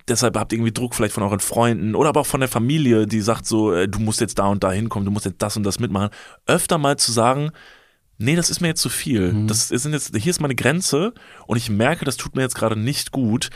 deshalb 0.07 0.37
habt 0.37 0.53
ihr 0.53 0.57
irgendwie 0.57 0.73
Druck 0.73 0.95
vielleicht 0.95 1.13
von 1.13 1.23
euren 1.23 1.41
Freunden 1.41 1.95
oder 1.95 2.09
aber 2.09 2.21
auch 2.21 2.25
von 2.25 2.39
der 2.39 2.49
Familie, 2.49 3.05
die 3.05 3.21
sagt 3.21 3.45
so, 3.45 3.73
äh, 3.73 3.87
du 3.87 3.99
musst 3.99 4.21
jetzt 4.21 4.39
da 4.39 4.47
und 4.47 4.63
da 4.63 4.71
hinkommen, 4.71 5.05
du 5.05 5.11
musst 5.11 5.25
jetzt 5.25 5.41
das 5.41 5.57
und 5.57 5.63
das 5.63 5.79
mitmachen. 5.79 6.09
Öfter 6.45 6.77
mal 6.77 6.97
zu 6.97 7.11
sagen, 7.11 7.51
nee, 8.17 8.35
das 8.35 8.49
ist 8.49 8.61
mir 8.61 8.69
jetzt 8.69 8.81
zu 8.81 8.89
viel. 8.89 9.33
Mhm. 9.33 9.47
Das 9.47 9.67
sind 9.67 9.93
jetzt, 9.93 10.15
hier 10.15 10.29
ist 10.29 10.41
meine 10.41 10.55
Grenze 10.55 11.13
und 11.47 11.57
ich 11.57 11.69
merke, 11.69 12.05
das 12.05 12.17
tut 12.17 12.35
mir 12.35 12.41
jetzt 12.41 12.55
gerade 12.55 12.79
nicht 12.79 13.11
gut, 13.11 13.49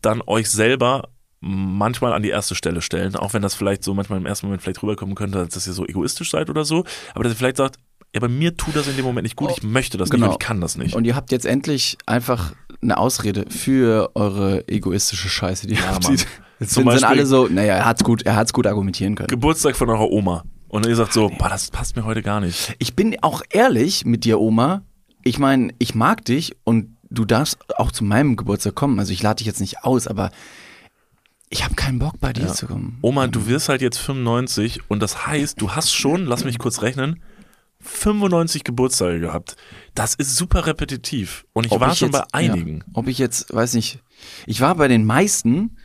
dann 0.00 0.22
euch 0.26 0.50
selber 0.50 1.08
manchmal 1.40 2.12
an 2.12 2.22
die 2.22 2.28
erste 2.28 2.54
Stelle 2.54 2.80
stellen, 2.82 3.16
auch 3.16 3.34
wenn 3.34 3.42
das 3.42 3.54
vielleicht 3.54 3.82
so 3.82 3.94
manchmal 3.94 4.18
im 4.20 4.26
ersten 4.26 4.46
Moment 4.46 4.62
vielleicht 4.62 4.82
rüberkommen 4.82 5.14
könnte, 5.16 5.46
dass 5.46 5.66
ihr 5.66 5.72
so 5.72 5.84
egoistisch 5.84 6.30
seid 6.30 6.48
oder 6.50 6.64
so, 6.64 6.84
aber 7.14 7.24
dass 7.24 7.32
ihr 7.32 7.36
vielleicht 7.36 7.56
sagt, 7.56 7.76
ja, 8.14 8.20
bei 8.20 8.28
mir 8.28 8.56
tut 8.56 8.76
das 8.76 8.86
in 8.88 8.94
dem 8.96 9.04
Moment 9.04 9.24
nicht 9.24 9.36
gut, 9.36 9.50
ich 9.50 9.62
möchte 9.62 9.98
das 9.98 10.10
Genau. 10.10 10.26
nicht 10.26 10.34
und 10.34 10.42
ich 10.42 10.46
kann 10.46 10.60
das 10.60 10.76
nicht. 10.76 10.94
Und 10.94 11.04
ihr 11.04 11.16
habt 11.16 11.32
jetzt 11.32 11.46
endlich 11.46 11.96
einfach 12.06 12.52
eine 12.80 12.96
Ausrede 12.98 13.46
für 13.48 14.10
eure 14.14 14.68
egoistische 14.68 15.28
Scheiße, 15.28 15.66
die 15.66 15.74
ihr 15.74 15.80
Ja, 15.80 15.94
habt. 15.94 16.04
Mann. 16.04 16.16
Jetzt 16.60 16.74
sind, 16.74 16.88
sind 16.88 17.02
alle 17.04 17.26
so, 17.26 17.48
naja, 17.48 17.74
er 17.74 17.84
hat's 17.86 18.04
gut, 18.04 18.22
er 18.22 18.36
hat's 18.36 18.52
gut 18.52 18.68
argumentieren 18.68 19.16
können. 19.16 19.26
Geburtstag 19.26 19.74
von 19.74 19.90
eurer 19.90 20.08
Oma 20.12 20.44
und 20.68 20.86
ihr 20.86 20.94
sagt 20.94 21.12
so, 21.12 21.28
boah, 21.28 21.48
das 21.48 21.72
passt 21.72 21.96
mir 21.96 22.04
heute 22.04 22.22
gar 22.22 22.38
nicht. 22.40 22.76
Ich 22.78 22.94
bin 22.94 23.16
auch 23.20 23.42
ehrlich 23.50 24.04
mit 24.04 24.24
dir, 24.24 24.38
Oma. 24.38 24.82
Ich 25.24 25.40
meine, 25.40 25.74
ich 25.80 25.96
mag 25.96 26.24
dich 26.24 26.54
und 26.62 26.96
du 27.12 27.24
darfst 27.24 27.58
auch 27.78 27.92
zu 27.92 28.04
meinem 28.04 28.36
Geburtstag 28.36 28.74
kommen. 28.74 28.98
Also 28.98 29.12
ich 29.12 29.22
lade 29.22 29.36
dich 29.38 29.46
jetzt 29.46 29.60
nicht 29.60 29.84
aus, 29.84 30.06
aber 30.06 30.30
ich 31.50 31.64
habe 31.64 31.74
keinen 31.74 31.98
Bock 31.98 32.18
bei 32.20 32.32
dir 32.32 32.46
Ja. 32.46 32.52
zu 32.52 32.66
kommen. 32.66 32.98
Oma, 33.02 33.26
du 33.26 33.46
wirst 33.46 33.68
halt 33.68 33.82
jetzt 33.82 33.98
95 33.98 34.80
und 34.88 35.00
das 35.00 35.26
heißt, 35.26 35.60
du 35.60 35.72
hast 35.72 35.92
schon, 35.92 36.24
lass 36.24 36.44
mich 36.44 36.58
kurz 36.58 36.80
rechnen, 36.82 37.22
95 37.80 38.64
Geburtstage 38.64 39.20
gehabt. 39.20 39.56
Das 39.94 40.14
ist 40.14 40.36
super 40.36 40.66
repetitiv. 40.66 41.44
Und 41.52 41.66
ich 41.66 41.72
Ob 41.72 41.80
war 41.80 41.92
ich 41.92 41.98
schon 41.98 42.12
jetzt- 42.12 42.30
bei 42.32 42.38
einigen. 42.38 42.78
Ja, 42.78 42.84
ob 42.94 43.08
ich 43.08 43.18
jetzt, 43.18 43.52
weiß 43.52 43.74
nicht, 43.74 43.98
ich 44.46 44.60
war 44.60 44.74
bei 44.76 44.88
den 44.88 45.04
meisten 45.04 45.76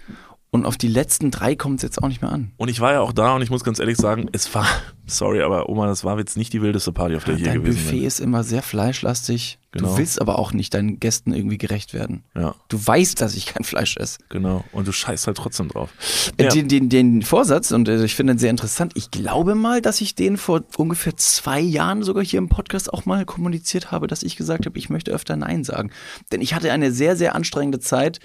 und 0.57 0.65
auf 0.65 0.77
die 0.77 0.87
letzten 0.87 1.31
drei 1.31 1.55
kommt 1.55 1.77
es 1.77 1.83
jetzt 1.83 2.01
auch 2.03 2.07
nicht 2.07 2.21
mehr 2.21 2.31
an. 2.31 2.51
Und 2.57 2.69
ich 2.69 2.79
war 2.79 2.93
ja 2.93 3.01
auch 3.01 3.13
da 3.13 3.35
und 3.35 3.41
ich 3.41 3.49
muss 3.49 3.63
ganz 3.63 3.79
ehrlich 3.79 3.97
sagen, 3.97 4.27
es 4.31 4.53
war, 4.53 4.65
sorry, 5.05 5.41
aber 5.41 5.69
Oma, 5.69 5.87
das 5.87 6.03
war 6.03 6.17
jetzt 6.19 6.37
nicht 6.37 6.53
die 6.53 6.61
wildeste 6.61 6.91
Party, 6.91 7.15
auf 7.15 7.23
der 7.23 7.35
ich 7.35 7.39
je 7.41 7.45
Dein 7.47 7.63
gewesen 7.63 7.83
Buffet 7.83 8.05
ist 8.05 8.19
immer 8.19 8.43
sehr 8.43 8.61
fleischlastig. 8.61 9.59
Genau. 9.71 9.89
Du 9.91 9.97
willst 9.97 10.19
aber 10.21 10.39
auch 10.39 10.53
nicht 10.53 10.73
deinen 10.73 10.99
Gästen 10.99 11.33
irgendwie 11.33 11.57
gerecht 11.57 11.93
werden. 11.93 12.23
bin. 12.33 12.41
Ja, 12.43 12.55
Du 12.69 12.79
weißt, 12.83 13.19
dass 13.21 13.35
ich 13.35 13.47
kein 13.47 13.63
Fleisch 13.63 13.97
esse. 13.97 14.17
genau. 14.29 14.63
Und 14.71 14.87
du 14.87 14.91
scheißt 14.91 15.27
halt 15.27 15.37
trotzdem 15.37 15.67
drauf. 15.67 15.89
Äh, 16.37 16.45
Ja. 16.45 16.49
Den, 16.49 16.67
den, 16.69 16.89
den 16.89 17.21
Vorsatz, 17.21 17.71
und 17.71 17.87
äh, 17.89 18.03
ich 18.03 18.15
finde 18.15 18.33
ihn 18.33 18.39
sehr 18.39 18.49
interessant, 18.49 18.93
ich 18.95 19.11
glaube 19.11 19.55
mal, 19.55 19.81
dass 19.81 20.01
ich 20.01 20.15
den 20.15 20.37
vor 20.37 20.63
ungefähr 20.77 21.15
zwei 21.17 21.59
Jahren 21.59 22.01
sogar 22.01 22.23
hier 22.23 22.39
im 22.39 22.49
Podcast 22.49 22.91
auch 22.91 23.05
mal 23.05 23.25
kommuniziert 23.25 23.91
habe, 23.91 24.07
dass 24.07 24.23
ich 24.23 24.35
gesagt 24.37 24.65
habe, 24.65 24.79
ich 24.79 24.89
möchte 24.89 25.11
öfter 25.11 25.35
Nein 25.35 25.63
sagen. 25.63 25.91
Denn 26.31 26.41
ich 26.41 26.53
hatte 26.55 26.71
eine 26.71 26.91
sehr, 26.91 27.15
sehr 27.15 27.35
anstrengende 27.35 27.79
Zeit, 27.79 28.19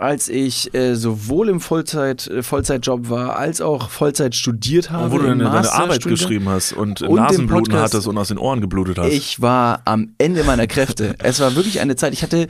als 0.00 0.30
ich 0.30 0.72
äh, 0.74 0.94
sowohl 0.94 1.50
im 1.50 1.60
Vollzeit, 1.60 2.26
äh, 2.26 2.42
Vollzeitjob 2.42 3.10
war, 3.10 3.36
als 3.36 3.60
auch 3.60 3.90
Vollzeit 3.90 4.34
studiert 4.34 4.90
habe. 4.90 5.04
Und 5.04 5.12
wo 5.12 5.18
du 5.18 5.26
deine, 5.26 5.44
deine 5.44 5.70
Arbeit 5.70 6.04
geschrieben 6.04 6.48
hast 6.48 6.72
und, 6.72 7.02
Und 7.02 7.16
Nasenbluten 7.16 7.74
hattest 7.74 8.08
und 8.08 8.16
aus 8.16 8.28
den 8.28 8.38
Ohren 8.38 8.62
geblutet 8.62 8.98
hast. 8.98 9.12
Ich 9.12 9.42
war 9.42 9.82
am 9.84 10.14
Ende 10.16 10.42
meiner 10.44 10.66
Kräfte. 10.66 11.16
es 11.22 11.38
war 11.38 11.54
wirklich 11.54 11.80
eine 11.80 11.96
Zeit. 11.96 12.14
Ich 12.14 12.22
hatte, 12.22 12.46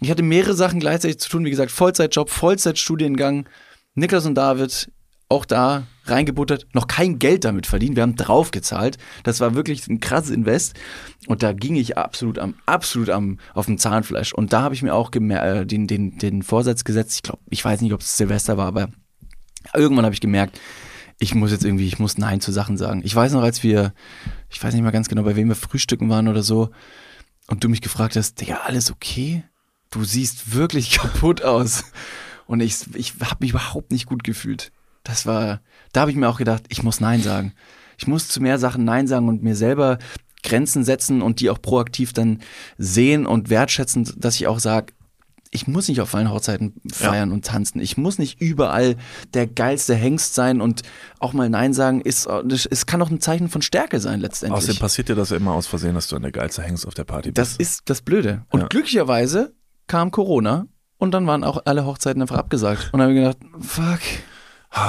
ich 0.00 0.10
hatte 0.10 0.22
mehrere 0.22 0.52
Sachen 0.52 0.78
gleichzeitig 0.78 1.18
zu 1.20 1.30
tun. 1.30 1.46
Wie 1.46 1.50
gesagt, 1.50 1.70
Vollzeitjob, 1.70 2.28
Vollzeitstudiengang. 2.28 3.46
Niklas 3.94 4.26
und 4.26 4.34
David, 4.34 4.90
auch 5.28 5.44
da 5.44 5.84
reingebuttert, 6.04 6.66
noch 6.74 6.86
kein 6.86 7.18
Geld 7.18 7.44
damit 7.44 7.66
verdient. 7.66 7.96
Wir 7.96 8.02
haben 8.02 8.16
draufgezahlt. 8.16 8.98
Das 9.22 9.40
war 9.40 9.54
wirklich 9.54 9.86
ein 9.88 10.00
krasses 10.00 10.30
Invest. 10.30 10.74
Und 11.26 11.42
da 11.42 11.52
ging 11.52 11.76
ich 11.76 11.96
absolut 11.96 12.38
am, 12.38 12.54
absolut 12.66 13.10
am, 13.10 13.38
auf 13.54 13.66
dem 13.66 13.78
Zahnfleisch. 13.78 14.32
Und 14.34 14.52
da 14.52 14.62
habe 14.62 14.74
ich 14.74 14.82
mir 14.82 14.94
auch 14.94 15.10
äh, 15.14 15.64
den, 15.64 15.86
den, 15.86 16.18
den 16.18 16.42
Vorsatz 16.42 16.84
gesetzt. 16.84 17.14
Ich 17.16 17.22
glaube, 17.22 17.40
ich 17.48 17.64
weiß 17.64 17.80
nicht, 17.80 17.92
ob 17.92 18.00
es 18.00 18.16
Silvester 18.16 18.56
war, 18.56 18.66
aber 18.66 18.88
irgendwann 19.72 20.04
habe 20.04 20.14
ich 20.14 20.20
gemerkt, 20.20 20.60
ich 21.18 21.34
muss 21.34 21.52
jetzt 21.52 21.64
irgendwie, 21.64 21.86
ich 21.86 21.98
muss 21.98 22.18
Nein 22.18 22.40
zu 22.40 22.52
Sachen 22.52 22.76
sagen. 22.76 23.00
Ich 23.04 23.14
weiß 23.14 23.32
noch, 23.32 23.42
als 23.42 23.62
wir, 23.62 23.94
ich 24.50 24.62
weiß 24.62 24.74
nicht 24.74 24.82
mal 24.82 24.90
ganz 24.90 25.08
genau, 25.08 25.22
bei 25.22 25.36
wem 25.36 25.48
wir 25.48 25.54
frühstücken 25.54 26.10
waren 26.10 26.28
oder 26.28 26.42
so, 26.42 26.70
und 27.46 27.62
du 27.62 27.68
mich 27.68 27.82
gefragt 27.82 28.16
hast, 28.16 28.40
Digga, 28.40 28.62
alles 28.64 28.90
okay? 28.90 29.44
Du 29.90 30.04
siehst 30.04 30.54
wirklich 30.54 30.90
kaputt 30.98 31.42
aus. 31.42 31.84
Und 32.46 32.60
ich, 32.60 32.76
ich 32.94 33.14
habe 33.20 33.36
mich 33.40 33.50
überhaupt 33.50 33.90
nicht 33.90 34.06
gut 34.06 34.24
gefühlt. 34.24 34.72
Das 35.04 35.26
war, 35.26 35.60
da 35.92 36.02
habe 36.02 36.10
ich 36.10 36.16
mir 36.16 36.28
auch 36.28 36.38
gedacht, 36.38 36.64
ich 36.68 36.82
muss 36.82 37.00
Nein 37.00 37.22
sagen. 37.22 37.52
Ich 37.98 38.06
muss 38.06 38.28
zu 38.28 38.40
mehr 38.40 38.58
Sachen 38.58 38.84
Nein 38.84 39.06
sagen 39.06 39.28
und 39.28 39.42
mir 39.42 39.54
selber 39.54 39.98
Grenzen 40.42 40.84
setzen 40.84 41.22
und 41.22 41.40
die 41.40 41.50
auch 41.50 41.60
proaktiv 41.60 42.12
dann 42.12 42.40
sehen 42.76 43.26
und 43.26 43.50
wertschätzen, 43.50 44.12
dass 44.16 44.34
ich 44.34 44.46
auch 44.46 44.58
sage, 44.58 44.92
ich 45.54 45.68
muss 45.68 45.86
nicht 45.86 46.00
auf 46.00 46.14
allen 46.14 46.30
Hochzeiten 46.30 46.74
feiern 46.92 47.28
ja. 47.28 47.34
und 47.34 47.44
tanzen. 47.44 47.80
Ich 47.80 47.96
muss 47.96 48.18
nicht 48.18 48.40
überall 48.40 48.96
der 49.34 49.46
geilste 49.46 49.94
Hengst 49.94 50.34
sein 50.34 50.60
und 50.60 50.82
auch 51.20 51.32
mal 51.32 51.48
Nein 51.48 51.72
sagen, 51.72 52.00
ist, 52.00 52.26
es 52.26 52.86
kann 52.86 53.00
auch 53.00 53.10
ein 53.10 53.20
Zeichen 53.20 53.48
von 53.48 53.62
Stärke 53.62 54.00
sein 54.00 54.20
letztendlich. 54.20 54.58
Außerdem 54.58 54.80
passiert 54.80 55.08
dir 55.08 55.14
das 55.14 55.30
ja 55.30 55.36
immer 55.36 55.52
aus 55.52 55.68
Versehen, 55.68 55.94
dass 55.94 56.08
du 56.08 56.16
an 56.16 56.22
der 56.22 56.32
geilste 56.32 56.62
Hengst 56.62 56.86
auf 56.86 56.94
der 56.94 57.04
Party 57.04 57.30
bist. 57.30 57.38
Das 57.38 57.56
ist 57.56 57.82
das 57.84 58.02
Blöde. 58.02 58.42
Und 58.50 58.62
ja. 58.62 58.66
glücklicherweise 58.66 59.54
kam 59.86 60.10
Corona 60.10 60.66
und 60.98 61.12
dann 61.12 61.26
waren 61.28 61.44
auch 61.44 61.62
alle 61.66 61.86
Hochzeiten 61.86 62.20
einfach 62.20 62.36
abgesagt. 62.36 62.90
Und 62.92 62.98
dann 62.98 63.08
habe 63.08 63.12
ich 63.12 63.20
gedacht, 63.20 63.38
fuck. 63.60 64.00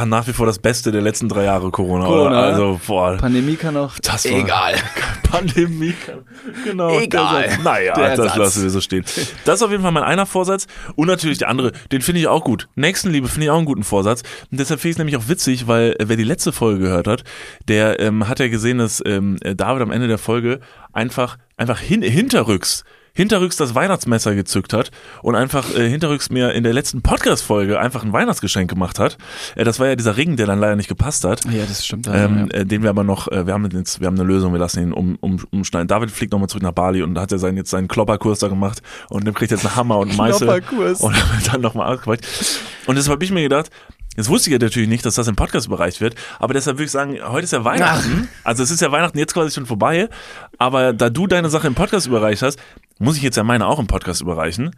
Nach 0.06 0.28
wie 0.28 0.34
vor 0.34 0.48
das 0.48 0.58
Beste 0.58 0.92
der 0.92 1.02
letzten 1.02 1.30
drei 1.30 1.44
Jahre 1.44 1.70
Corona. 1.70 2.06
Corona. 2.06 2.42
Also, 2.42 2.82
boah. 2.88 3.18
Pandemie 3.18 3.56
kann 3.56 3.78
auch. 3.78 3.94
Das 4.00 4.26
war, 4.26 4.32
egal. 4.32 4.76
Pandemie 5.24 5.94
kann. 5.94 6.24
Genau. 6.64 7.00
Egal. 7.00 7.46
Das, 7.48 7.60
naja, 7.64 7.94
der 7.94 8.16
das 8.16 8.26
Satz. 8.28 8.38
lassen 8.38 8.64
wir 8.64 8.70
so 8.72 8.82
stehen. 8.82 9.06
Das 9.46 9.56
ist 9.56 9.64
auf 9.64 9.70
jeden 9.70 9.84
Fall 9.84 9.92
mein 9.92 10.04
einer 10.04 10.26
Vorsatz. 10.26 10.66
Und 10.96 11.08
natürlich 11.08 11.38
der 11.38 11.50
andere, 11.50 11.72
den 11.92 12.02
finde 12.02 12.20
ich 12.22 12.28
auch 12.28 12.44
gut. 12.44 12.68
Nächstenliebe 12.76 13.28
finde 13.28 13.46
ich 13.46 13.52
auch 13.52 13.58
einen 13.58 13.66
guten 13.66 13.84
Vorsatz. 13.84 14.24
Und 14.52 14.60
deshalb 14.60 14.80
finde 14.80 14.90
ich 14.90 14.96
es 14.96 14.98
nämlich 14.98 15.18
auch 15.18 15.28
witzig, 15.28 15.68
weil 15.68 15.96
äh, 16.00 16.10
wer 16.10 16.18
die 16.18 16.24
letzte 16.24 16.52
Folge 16.52 16.80
gehört 16.80 17.08
hat, 17.08 17.24
der 17.68 18.00
ähm, 18.00 18.28
hat 18.28 18.40
ja 18.40 18.48
gesehen, 18.48 18.80
dass 18.80 19.04
ähm, 19.06 19.38
David 19.42 19.84
am 19.84 19.92
Ende 19.92 20.08
der 20.08 20.18
Folge 20.18 20.62
einfach, 20.94 21.38
einfach 21.58 21.80
hin, 21.80 22.02
hinterrücks 22.02 22.84
hinterrücks 23.16 23.56
das 23.56 23.74
Weihnachtsmesser 23.74 24.36
gezückt 24.36 24.74
hat 24.74 24.92
und 25.24 25.36
einfach 25.36 25.74
äh, 25.74 25.90
hinterrücks 25.90 26.30
mir 26.30 26.52
in 26.52 26.64
der 26.64 26.74
letzten 26.74 27.02
Podcast-Folge 27.02 27.80
einfach 27.80 28.04
ein 28.04 28.14
Weihnachtsgeschenk 28.14 28.70
gemacht 28.70 29.00
hat. 29.00 29.18
Äh, 29.56 29.64
das 29.64 29.80
war 29.80 29.88
ja 29.88 29.96
dieser 29.96 30.18
Ring, 30.18 30.36
der 30.36 30.46
dann 30.46 30.60
leider 30.60 30.76
nicht 30.76 30.90
gepasst 30.90 31.24
hat. 31.24 31.46
Ja, 31.46 31.66
das 31.66 31.86
stimmt. 31.86 32.08
Ähm, 32.12 32.50
ja. 32.52 32.60
äh, 32.60 32.66
den 32.66 32.84
wir 32.84 32.90
aber 32.90 33.04
noch, 33.04 33.28
äh, 33.30 33.48
wir 33.48 33.54
haben 33.54 33.68
jetzt, 33.72 34.02
wir 34.02 34.08
haben 34.08 34.20
eine 34.20 34.28
Lösung, 34.28 34.54
wir 34.54 34.60
lassen 34.60 34.84
ihn 34.84 34.94
um, 34.94 35.18
um, 35.22 35.40
umschneiden. 35.52 35.88
David 35.88 36.12
fliegt 36.12 36.34
nochmal 36.34 36.50
zurück 36.50 36.64
nach 36.64 36.74
Bali 36.74 37.02
und 37.02 37.18
hat 37.18 37.32
ja 37.32 37.38
seinen, 37.38 37.58
jetzt 37.58 37.72
seinen 37.72 37.88
Klopperkurs 37.88 38.40
da 38.40 38.50
gemacht 38.50 38.82
und 39.10 39.26
dem 39.26 39.34
kriegt 39.34 39.52
jetzt 39.52 39.66
einen 39.66 39.76
Hammer 39.76 39.98
und 39.98 40.10
einen 40.10 40.18
Meißel. 40.18 40.48
Klopperkurs. 40.48 41.00
Und 41.00 41.16
dann 41.52 41.62
nochmal 41.62 41.94
ausgeweicht. 41.94 42.28
Und 42.86 42.96
deshalb 42.96 43.16
habe 43.16 43.24
ich 43.24 43.32
mir 43.32 43.42
gedacht, 43.42 43.70
Jetzt 44.16 44.30
wusste 44.30 44.50
ich 44.50 44.54
ja 44.54 44.60
natürlich 44.60 44.90
nicht, 44.90 45.06
dass 45.06 45.16
das 45.16 45.28
im 45.28 45.36
Podcast 45.36 45.68
überreicht 45.68 46.02
wird, 46.02 46.16
aber 46.40 46.54
deshalb 46.54 46.78
würde 46.78 46.86
ich 46.86 46.92
sagen, 46.92 47.20
heute 47.24 47.44
ist 47.44 47.54
ja 47.54 47.64
Weihnachten. 47.64 48.30
Ach. 48.32 48.46
Also 48.46 48.64
es 48.64 48.72
ist 48.72 48.82
ja 48.82 48.92
Weihnachten 48.92 49.18
jetzt 49.18 49.34
quasi 49.34 49.54
schon 49.54 49.66
vorbei, 49.66 50.10
aber 50.58 50.94
da 50.94 51.10
du 51.10 51.28
deine 51.28 51.50
Sache 51.50 51.68
im 51.68 51.76
Podcast 51.76 52.08
überreicht 52.08 52.42
hast, 52.42 52.60
muss 53.00 53.18
ich 53.18 53.24
jetzt 53.24 53.36
ja 53.36 53.44
meine 53.44 53.68
auch 53.68 53.80
im 53.80 53.88
Podcast 53.88 54.22
überreichen. 54.22 54.72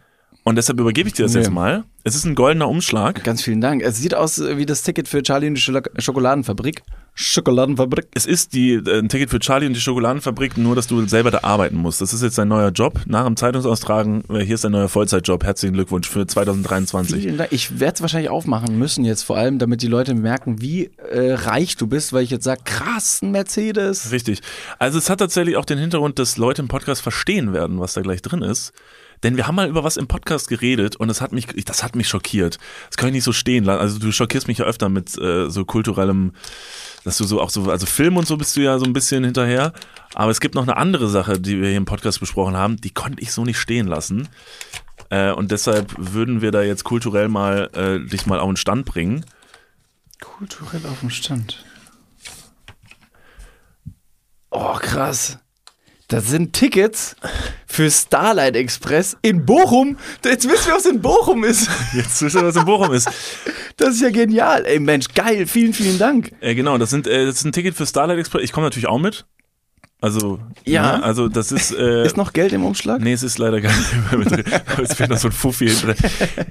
Und 0.44 0.56
deshalb 0.56 0.80
übergebe 0.80 1.10
ich 1.10 1.14
dir 1.14 1.24
das 1.24 1.34
nee. 1.34 1.40
jetzt 1.40 1.52
mal. 1.52 1.84
Es 2.06 2.16
ist 2.16 2.24
ein 2.24 2.34
goldener 2.34 2.70
Umschlag. 2.70 3.22
Ganz 3.26 3.42
vielen 3.42 3.60
Dank. 3.60 3.82
Es 3.82 3.98
sieht 3.98 4.16
aus 4.16 4.40
wie 4.40 4.66
das 4.66 4.82
Ticket 4.82 5.10
für 5.10 5.22
Charlie 5.22 5.48
und 5.48 5.56
die 5.56 6.02
Schokoladenfabrik. 6.02 6.84
Schokoladenfabrik. 7.20 8.08
Es 8.14 8.28
ist 8.28 8.54
die, 8.54 8.74
äh, 8.74 9.00
ein 9.00 9.10
Ticket 9.10 9.32
für 9.32 9.40
Charlie 9.40 9.66
und 9.66 9.74
die 9.74 9.82
Schokoladenfabrik, 9.82 10.56
nur 10.56 10.76
dass 10.76 10.86
du 10.86 11.04
selber 11.08 11.32
da 11.32 11.40
arbeiten 11.42 11.76
musst. 11.76 12.00
Das 12.00 12.14
ist 12.14 12.22
jetzt 12.22 12.38
dein 12.38 12.48
neuer 12.48 12.70
Job. 12.70 13.02
Nach 13.08 13.26
dem 13.26 13.36
Zeitungsaustragen, 13.36 14.24
äh, 14.30 14.46
hier 14.46 14.54
ist 14.54 14.64
dein 14.64 14.74
neuer 14.74 14.88
Vollzeitjob. 14.88 15.44
Herzlichen 15.44 15.74
Glückwunsch 15.74 16.08
für 16.08 16.28
2023. 16.28 17.24
Vielen 17.24 17.38
Dank. 17.38 17.52
Ich 17.52 17.80
werde 17.80 17.96
es 17.96 18.02
wahrscheinlich 18.02 18.30
aufmachen 18.30 18.78
müssen 18.78 19.04
jetzt, 19.04 19.24
vor 19.24 19.36
allem, 19.36 19.58
damit 19.58 19.82
die 19.82 19.88
Leute 19.88 20.14
merken, 20.14 20.62
wie 20.62 20.92
äh, 21.10 21.34
reich 21.34 21.76
du 21.76 21.88
bist, 21.88 22.14
weil 22.14 22.24
ich 22.24 22.30
jetzt 22.30 22.44
sage, 22.44 22.62
krass, 22.64 23.24
ein 23.24 23.32
Mercedes. 23.32 24.12
Richtig. 24.12 24.42
Also 24.78 25.00
es 25.00 25.10
hat 25.10 25.18
tatsächlich 25.18 25.58
auch 25.58 25.66
den 25.66 25.80
Hintergrund, 25.80 26.20
dass 26.20 26.38
Leute 26.38 26.62
im 26.62 26.68
Podcast 26.68 27.02
verstehen 27.02 27.52
werden, 27.52 27.80
was 27.80 27.94
da 27.94 28.02
gleich 28.02 28.22
drin 28.22 28.44
ist. 28.44 28.74
Denn 29.24 29.36
wir 29.36 29.48
haben 29.48 29.56
mal 29.56 29.68
über 29.68 29.84
was 29.84 29.98
im 29.98 30.08
Podcast 30.08 30.48
geredet 30.48 30.96
und 30.96 31.08
das 31.08 31.22
hat 31.22 31.32
mich, 31.32 31.48
das 31.66 31.84
hat 31.84 31.96
mich 31.96 32.08
schockiert. 32.08 32.58
Das 32.90 32.98
kann 32.98 33.10
ich 33.10 33.16
nicht 33.16 33.24
so 33.24 33.34
stehen 33.34 33.64
lassen. 33.64 33.82
Also 33.82 34.00
du 34.00 34.12
schockierst 34.12 34.48
mich 34.48 34.60
ja 34.60 34.66
öfter 34.66 34.90
mit 34.90 35.18
äh, 35.18 35.50
so 35.50 35.66
kulturellem, 35.66 36.34
dass 37.08 37.18
du 37.18 37.24
so 37.24 37.40
auch 37.40 37.50
so, 37.50 37.72
also 37.72 37.86
Film 37.86 38.18
und 38.18 38.28
so 38.28 38.36
bist 38.36 38.58
du 38.58 38.62
ja 38.62 38.78
so 38.80 38.86
ein 38.86 38.92
bisschen 38.92 39.24
hinterher. 39.24 39.72
Aber 40.14 40.30
es 40.30 40.42
gibt 40.42 40.56
noch 40.56 40.64
eine 40.64 40.76
andere 40.76 41.08
Sache, 41.08 41.40
die 41.40 41.62
wir 41.62 41.70
hier 41.70 41.78
im 41.78 41.86
Podcast 41.86 42.20
besprochen 42.20 42.58
haben, 42.58 42.76
die 42.82 42.90
konnte 42.90 43.22
ich 43.22 43.32
so 43.32 43.46
nicht 43.46 43.60
stehen 43.60 43.88
lassen. 43.88 44.28
Äh, 45.10 45.32
und 45.32 45.52
deshalb 45.52 45.96
würden 45.98 46.42
wir 46.42 46.52
da 46.52 46.64
jetzt 46.64 46.84
kulturell 46.84 47.30
mal 47.30 47.70
äh, 47.74 48.06
dich 48.06 48.26
mal 48.26 48.42
auf 48.42 48.50
den 48.50 48.58
Stand 48.58 48.86
bringen. 48.86 49.26
Kulturell 50.20 50.86
auf 50.86 51.00
den 51.00 51.10
Stand. 51.10 51.64
Oh, 54.52 54.74
krass. 54.74 55.40
Das 56.10 56.30
sind 56.30 56.54
Tickets 56.54 57.18
für 57.66 57.92
Starlight 57.92 58.56
Express 58.56 59.18
in 59.24 59.46
Bochum. 59.46 59.98
Jetzt 60.24 60.50
wissen 60.50 60.68
wir, 60.68 60.76
was 60.76 60.86
in 60.86 61.02
Bochum 61.02 61.44
ist. 61.44 61.70
Jetzt 61.94 62.22
wissen 62.22 62.40
wir, 62.40 62.48
was 62.48 62.56
in 62.56 62.64
Bochum 62.64 62.94
ist. 62.94 63.10
Das 63.76 63.96
ist 63.96 64.02
ja 64.02 64.10
genial. 64.10 64.66
Ey, 64.66 64.80
Mensch, 64.80 65.08
geil. 65.14 65.46
Vielen, 65.48 65.74
vielen 65.74 66.00
Dank. 66.00 66.32
Äh, 66.40 66.56
genau, 66.56 66.78
das, 66.78 66.92
sind, 66.92 67.08
äh, 67.08 67.26
das 67.26 67.36
ist 67.36 67.44
ein 67.44 67.52
Ticket 67.52 67.76
für 67.76 67.86
Starlight 67.86 68.20
Express. 68.20 68.42
Ich 68.42 68.54
komme 68.54 68.68
natürlich 68.68 68.88
auch 68.88 69.00
mit. 69.00 69.26
Also, 70.00 70.40
ja. 70.64 70.98
Ne, 70.98 71.04
also 71.04 71.28
das 71.28 71.52
ist. 71.52 71.74
Äh, 71.74 72.06
ist 72.06 72.16
noch 72.16 72.32
Geld 72.32 72.54
im 72.54 72.64
Umschlag? 72.64 73.02
Nee, 73.02 73.12
es 73.12 73.24
ist 73.24 73.38
leider 73.38 73.60
gar 73.60 73.76
nicht 73.76 74.12
mehr 74.12 74.20
mit 74.20 74.32
drin. 74.32 74.62
es 74.82 74.94
fehlt 74.94 75.10
noch 75.10 75.18
so 75.18 75.28
ein 75.28 75.34
Fuffi 75.34 75.70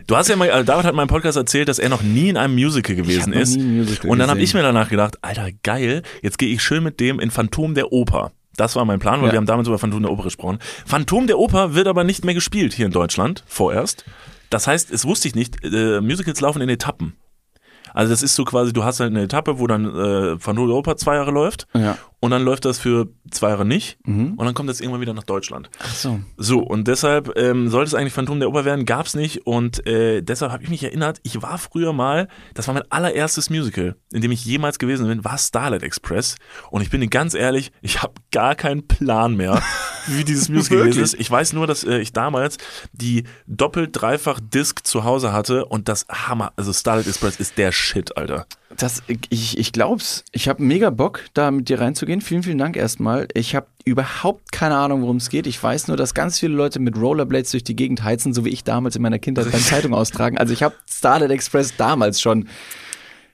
Du 0.06 0.16
hast 0.16 0.28
ja 0.28 0.36
mal, 0.36 0.50
also 0.50 0.66
David 0.66 0.84
hat 0.84 0.90
in 0.90 0.96
meinem 0.96 1.08
Podcast 1.08 1.38
erzählt, 1.38 1.68
dass 1.68 1.78
er 1.78 1.88
noch 1.88 2.02
nie 2.02 2.28
in 2.28 2.36
einem 2.36 2.54
Musical 2.54 2.94
gewesen 2.94 3.32
ist. 3.32 3.58
Musical 3.58 4.10
und 4.10 4.18
dann 4.18 4.28
habe 4.28 4.40
ich 4.40 4.52
mir 4.52 4.62
danach 4.62 4.90
gedacht, 4.90 5.16
Alter, 5.22 5.48
geil, 5.62 6.02
jetzt 6.20 6.38
gehe 6.38 6.52
ich 6.52 6.62
schön 6.62 6.82
mit 6.82 7.00
dem 7.00 7.20
in 7.20 7.30
Phantom 7.30 7.74
der 7.74 7.90
Oper. 7.92 8.32
Das 8.56 8.76
war 8.76 8.84
mein 8.84 8.98
Plan, 8.98 9.20
weil 9.20 9.28
ja. 9.28 9.32
wir 9.32 9.36
haben 9.38 9.46
damals 9.46 9.68
über 9.68 9.78
Phantom 9.78 10.02
der 10.02 10.10
Oper 10.10 10.24
gesprochen. 10.24 10.58
Phantom 10.84 11.26
der 11.26 11.38
Oper 11.38 11.74
wird 11.74 11.88
aber 11.88 12.04
nicht 12.04 12.24
mehr 12.24 12.34
gespielt 12.34 12.74
hier 12.74 12.86
in 12.86 12.92
Deutschland, 12.92 13.44
vorerst. 13.46 14.04
Das 14.50 14.66
heißt, 14.66 14.90
es 14.90 15.04
wusste 15.04 15.28
ich 15.28 15.34
nicht, 15.34 15.64
äh, 15.64 16.00
Musicals 16.00 16.40
laufen 16.40 16.62
in 16.62 16.68
Etappen. 16.68 17.16
Also 17.92 18.10
das 18.10 18.22
ist 18.22 18.34
so 18.34 18.44
quasi, 18.44 18.72
du 18.72 18.84
hast 18.84 19.00
halt 19.00 19.10
eine 19.10 19.22
Etappe, 19.22 19.58
wo 19.58 19.66
dann 19.66 19.86
äh, 19.86 20.38
Phantom 20.38 20.68
der 20.68 20.76
Oper 20.76 20.96
zwei 20.96 21.14
Jahre 21.14 21.30
läuft 21.30 21.66
ja. 21.72 21.96
Und 22.26 22.32
dann 22.32 22.42
läuft 22.42 22.64
das 22.64 22.78
für 22.78 23.08
zwei 23.30 23.50
Jahre 23.50 23.64
nicht 23.64 23.98
mhm. 24.04 24.34
und 24.34 24.44
dann 24.44 24.52
kommt 24.52 24.68
das 24.68 24.80
irgendwann 24.80 25.00
wieder 25.00 25.14
nach 25.14 25.22
Deutschland. 25.22 25.70
Ach 25.78 25.94
so. 25.94 26.20
So, 26.36 26.58
und 26.58 26.88
deshalb 26.88 27.32
ähm, 27.36 27.68
sollte 27.68 27.86
es 27.86 27.94
eigentlich 27.94 28.12
Phantom 28.12 28.40
der 28.40 28.48
Oper 28.48 28.64
werden, 28.64 28.84
gab 28.84 29.06
es 29.06 29.14
nicht 29.14 29.46
und 29.46 29.86
äh, 29.86 30.22
deshalb 30.22 30.50
habe 30.50 30.64
ich 30.64 30.68
mich 30.68 30.82
erinnert, 30.82 31.20
ich 31.22 31.40
war 31.40 31.56
früher 31.56 31.92
mal, 31.92 32.26
das 32.54 32.66
war 32.66 32.74
mein 32.74 32.90
allererstes 32.90 33.48
Musical, 33.48 33.94
in 34.12 34.22
dem 34.22 34.32
ich 34.32 34.44
jemals 34.44 34.80
gewesen 34.80 35.06
bin, 35.06 35.24
war 35.24 35.38
Starlight 35.38 35.84
Express 35.84 36.34
und 36.72 36.82
ich 36.82 36.90
bin 36.90 37.00
dir 37.00 37.08
ganz 37.08 37.34
ehrlich, 37.34 37.70
ich 37.80 38.02
habe 38.02 38.14
gar 38.32 38.56
keinen 38.56 38.88
Plan 38.88 39.36
mehr, 39.36 39.62
wie 40.08 40.24
dieses 40.24 40.48
Musical 40.48 40.78
gewesen 40.78 41.04
ist. 41.04 41.14
Ich 41.14 41.30
weiß 41.30 41.52
nur, 41.52 41.68
dass 41.68 41.84
äh, 41.84 41.98
ich 41.98 42.12
damals 42.12 42.58
die 42.92 43.22
doppelt 43.46 43.90
dreifach 43.92 44.40
Disc 44.42 44.84
zu 44.84 45.04
Hause 45.04 45.32
hatte 45.32 45.64
und 45.64 45.88
das 45.88 46.06
Hammer, 46.08 46.52
also 46.56 46.72
Starlight 46.72 47.06
Express 47.06 47.38
ist 47.38 47.56
der 47.56 47.70
Shit, 47.70 48.16
Alter. 48.16 48.46
Das, 48.76 49.02
ich, 49.30 49.58
ich 49.58 49.72
glaub's. 49.72 50.24
Ich 50.32 50.48
habe 50.48 50.62
mega 50.62 50.90
Bock, 50.90 51.24
da 51.34 51.50
mit 51.50 51.68
dir 51.68 51.80
reinzugehen. 51.80 52.20
Vielen, 52.20 52.42
vielen 52.42 52.58
Dank 52.58 52.76
erstmal. 52.76 53.28
Ich 53.34 53.54
habe 53.54 53.66
überhaupt 53.84 54.52
keine 54.52 54.76
Ahnung, 54.76 55.02
worum 55.02 55.16
es 55.16 55.30
geht. 55.30 55.46
Ich 55.46 55.62
weiß 55.62 55.88
nur, 55.88 55.96
dass 55.96 56.14
ganz 56.14 56.38
viele 56.38 56.54
Leute 56.54 56.78
mit 56.80 56.96
Rollerblades 56.96 57.52
durch 57.52 57.64
die 57.64 57.76
Gegend 57.76 58.02
heizen, 58.02 58.34
so 58.34 58.44
wie 58.44 58.50
ich 58.50 58.64
damals 58.64 58.96
in 58.96 59.02
meiner 59.02 59.18
Kindheit 59.18 59.50
beim 59.50 59.60
Zeitung 59.62 59.94
austragen. 59.94 60.38
Also 60.38 60.52
ich 60.52 60.62
habe 60.62 60.74
Starlight 60.88 61.30
Express 61.30 61.76
damals 61.76 62.20
schon 62.20 62.48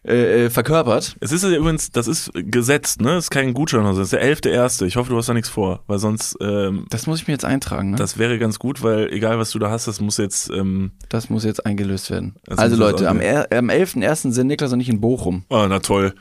äh, 0.05 0.47
äh, 0.47 0.51
verkörpert. 0.51 1.17
Es 1.21 1.31
ist 1.31 1.45
ja 1.45 1.51
übrigens, 1.51 1.93
das 1.93 2.09
ist 2.09 2.33
gesetzt, 2.35 3.01
ne? 3.01 3.15
Das 3.15 3.25
ist 3.25 3.31
kein 3.31 3.55
Gutschein, 3.55 3.87
also 3.87 4.01
das 4.01 4.07
ist 4.07 4.13
der 4.13 4.23
elfte 4.23 4.49
erste. 4.49 4.85
Ich 4.85 4.97
hoffe, 4.97 5.11
du 5.11 5.17
hast 5.17 5.29
da 5.29 5.35
nichts 5.35 5.49
vor, 5.49 5.85
weil 5.87 5.99
sonst. 6.01 6.37
Ähm, 6.41 6.87
das 6.91 7.07
muss 7.07 7.21
ich 7.21 7.29
mir 7.29 7.35
jetzt 7.35 7.45
eintragen, 7.45 7.93
ne? 7.93 7.97
Das 7.97 8.19
wäre 8.19 8.39
ganz 8.41 8.59
gut, 8.59 8.83
weil 8.83 9.13
egal 9.13 9.39
was 9.39 9.51
du 9.53 9.61
da 9.61 9.71
hast, 9.71 9.87
das 9.87 10.01
muss 10.01 10.17
jetzt. 10.17 10.51
Ähm, 10.51 10.91
das 11.09 11.31
muss 11.31 11.45
jetzt 11.45 11.65
eingelöst 11.65 12.11
werden. 12.11 12.35
Also 12.49 12.75
Leute, 12.75 13.09
am, 13.09 13.19
am 13.19 13.71
11.01. 13.71 14.33
sind 14.33 14.49
Niklas 14.49 14.73
und 14.73 14.81
ich 14.81 14.89
in 14.89 15.01
Bochum. 15.01 15.45
Oh, 15.51 15.67
na 15.69 15.79
toll. 15.79 16.15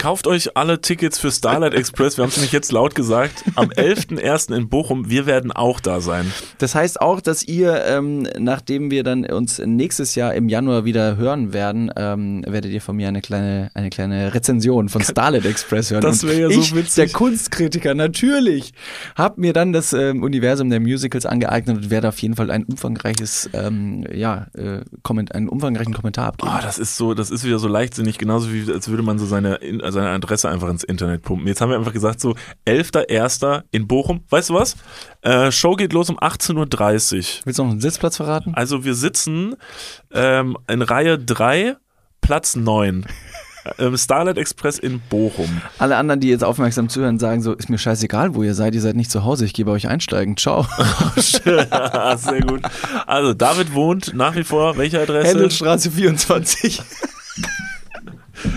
Kauft 0.00 0.26
euch 0.26 0.56
alle 0.56 0.80
Tickets 0.80 1.18
für 1.18 1.30
Starlight 1.30 1.74
Express. 1.74 2.16
Wir 2.16 2.22
haben 2.22 2.30
es 2.30 2.36
nämlich 2.38 2.52
jetzt 2.52 2.72
laut 2.72 2.94
gesagt. 2.94 3.44
Am 3.54 3.68
11.01. 3.68 4.56
in 4.56 4.70
Bochum. 4.70 5.10
Wir 5.10 5.26
werden 5.26 5.52
auch 5.52 5.78
da 5.78 6.00
sein. 6.00 6.32
Das 6.56 6.74
heißt 6.74 7.02
auch, 7.02 7.20
dass 7.20 7.42
ihr, 7.42 7.84
ähm, 7.84 8.26
nachdem 8.38 8.90
wir 8.90 9.04
dann 9.04 9.26
uns 9.26 9.58
nächstes 9.58 10.14
Jahr 10.14 10.32
im 10.32 10.48
Januar 10.48 10.86
wieder 10.86 11.18
hören 11.18 11.52
werden, 11.52 11.92
ähm, 11.96 12.42
werdet 12.48 12.72
ihr 12.72 12.80
von 12.80 12.96
mir 12.96 13.08
eine 13.08 13.20
kleine, 13.20 13.70
eine 13.74 13.90
kleine 13.90 14.32
Rezension 14.32 14.88
von 14.88 15.02
Starlight 15.02 15.44
Express 15.44 15.90
hören. 15.90 16.00
Das 16.00 16.22
wäre 16.22 16.40
ja 16.40 16.50
so 16.50 16.58
ich, 16.58 16.74
witzig. 16.74 16.94
Der 16.94 17.08
Kunstkritiker, 17.10 17.92
natürlich, 17.94 18.72
habe 19.16 19.38
mir 19.38 19.52
dann 19.52 19.74
das 19.74 19.92
ähm, 19.92 20.22
Universum 20.22 20.70
der 20.70 20.80
Musicals 20.80 21.26
angeeignet 21.26 21.76
und 21.76 21.90
werde 21.90 22.08
auf 22.08 22.18
jeden 22.20 22.36
Fall 22.36 22.50
ein 22.50 22.64
umfangreiches, 22.64 23.50
ähm, 23.52 24.06
ja, 24.10 24.46
äh, 24.54 24.80
einen 25.34 25.50
umfangreichen 25.50 25.92
Kommentar 25.92 26.28
abgeben. 26.28 26.50
Ah, 26.50 26.62
das 26.62 26.78
ist 26.78 26.96
so, 26.96 27.12
das 27.12 27.30
ist 27.30 27.44
wieder 27.44 27.58
so 27.58 27.68
leichtsinnig, 27.68 28.16
genauso 28.16 28.50
wie 28.50 28.72
als 28.72 28.88
würde 28.88 29.02
man 29.02 29.18
so 29.18 29.26
seine, 29.26 29.56
in- 29.56 29.89
seine 29.92 30.10
Adresse 30.10 30.48
einfach 30.48 30.68
ins 30.68 30.84
Internet 30.84 31.22
pumpen. 31.22 31.46
Jetzt 31.46 31.60
haben 31.60 31.70
wir 31.70 31.78
einfach 31.78 31.92
gesagt, 31.92 32.20
so 32.20 32.34
11.01. 32.66 33.62
in 33.70 33.86
Bochum. 33.86 34.24
Weißt 34.30 34.50
du 34.50 34.54
was? 34.54 34.76
Äh, 35.22 35.50
Show 35.50 35.74
geht 35.76 35.92
los 35.92 36.10
um 36.10 36.18
18.30 36.18 36.56
Uhr. 36.56 37.24
Willst 37.44 37.58
du 37.58 37.64
noch 37.64 37.70
einen 37.70 37.80
Sitzplatz 37.80 38.16
verraten? 38.16 38.54
Also 38.54 38.84
wir 38.84 38.94
sitzen 38.94 39.56
ähm, 40.12 40.56
in 40.68 40.82
Reihe 40.82 41.18
3, 41.18 41.76
Platz 42.20 42.56
9. 42.56 43.06
Ähm, 43.78 43.96
Starlight 43.98 44.38
Express 44.38 44.78
in 44.78 45.00
Bochum. 45.00 45.60
Alle 45.78 45.96
anderen, 45.96 46.20
die 46.20 46.28
jetzt 46.28 46.44
aufmerksam 46.44 46.88
zuhören, 46.88 47.18
sagen 47.18 47.42
so, 47.42 47.52
ist 47.52 47.68
mir 47.68 47.78
scheißegal, 47.78 48.34
wo 48.34 48.42
ihr 48.42 48.54
seid, 48.54 48.74
ihr 48.74 48.80
seid 48.80 48.96
nicht 48.96 49.10
zu 49.10 49.24
Hause, 49.24 49.44
ich 49.44 49.52
gehe 49.52 49.64
bei 49.64 49.72
euch 49.72 49.88
einsteigen. 49.88 50.36
Ciao. 50.36 50.66
Sehr 51.16 52.40
gut. 52.46 52.62
Also 53.06 53.34
David 53.34 53.74
wohnt 53.74 54.14
nach 54.14 54.34
wie 54.34 54.44
vor, 54.44 54.76
welche 54.76 55.00
Adresse? 55.00 55.28
Händelstraße 55.28 55.90
24. 55.90 56.82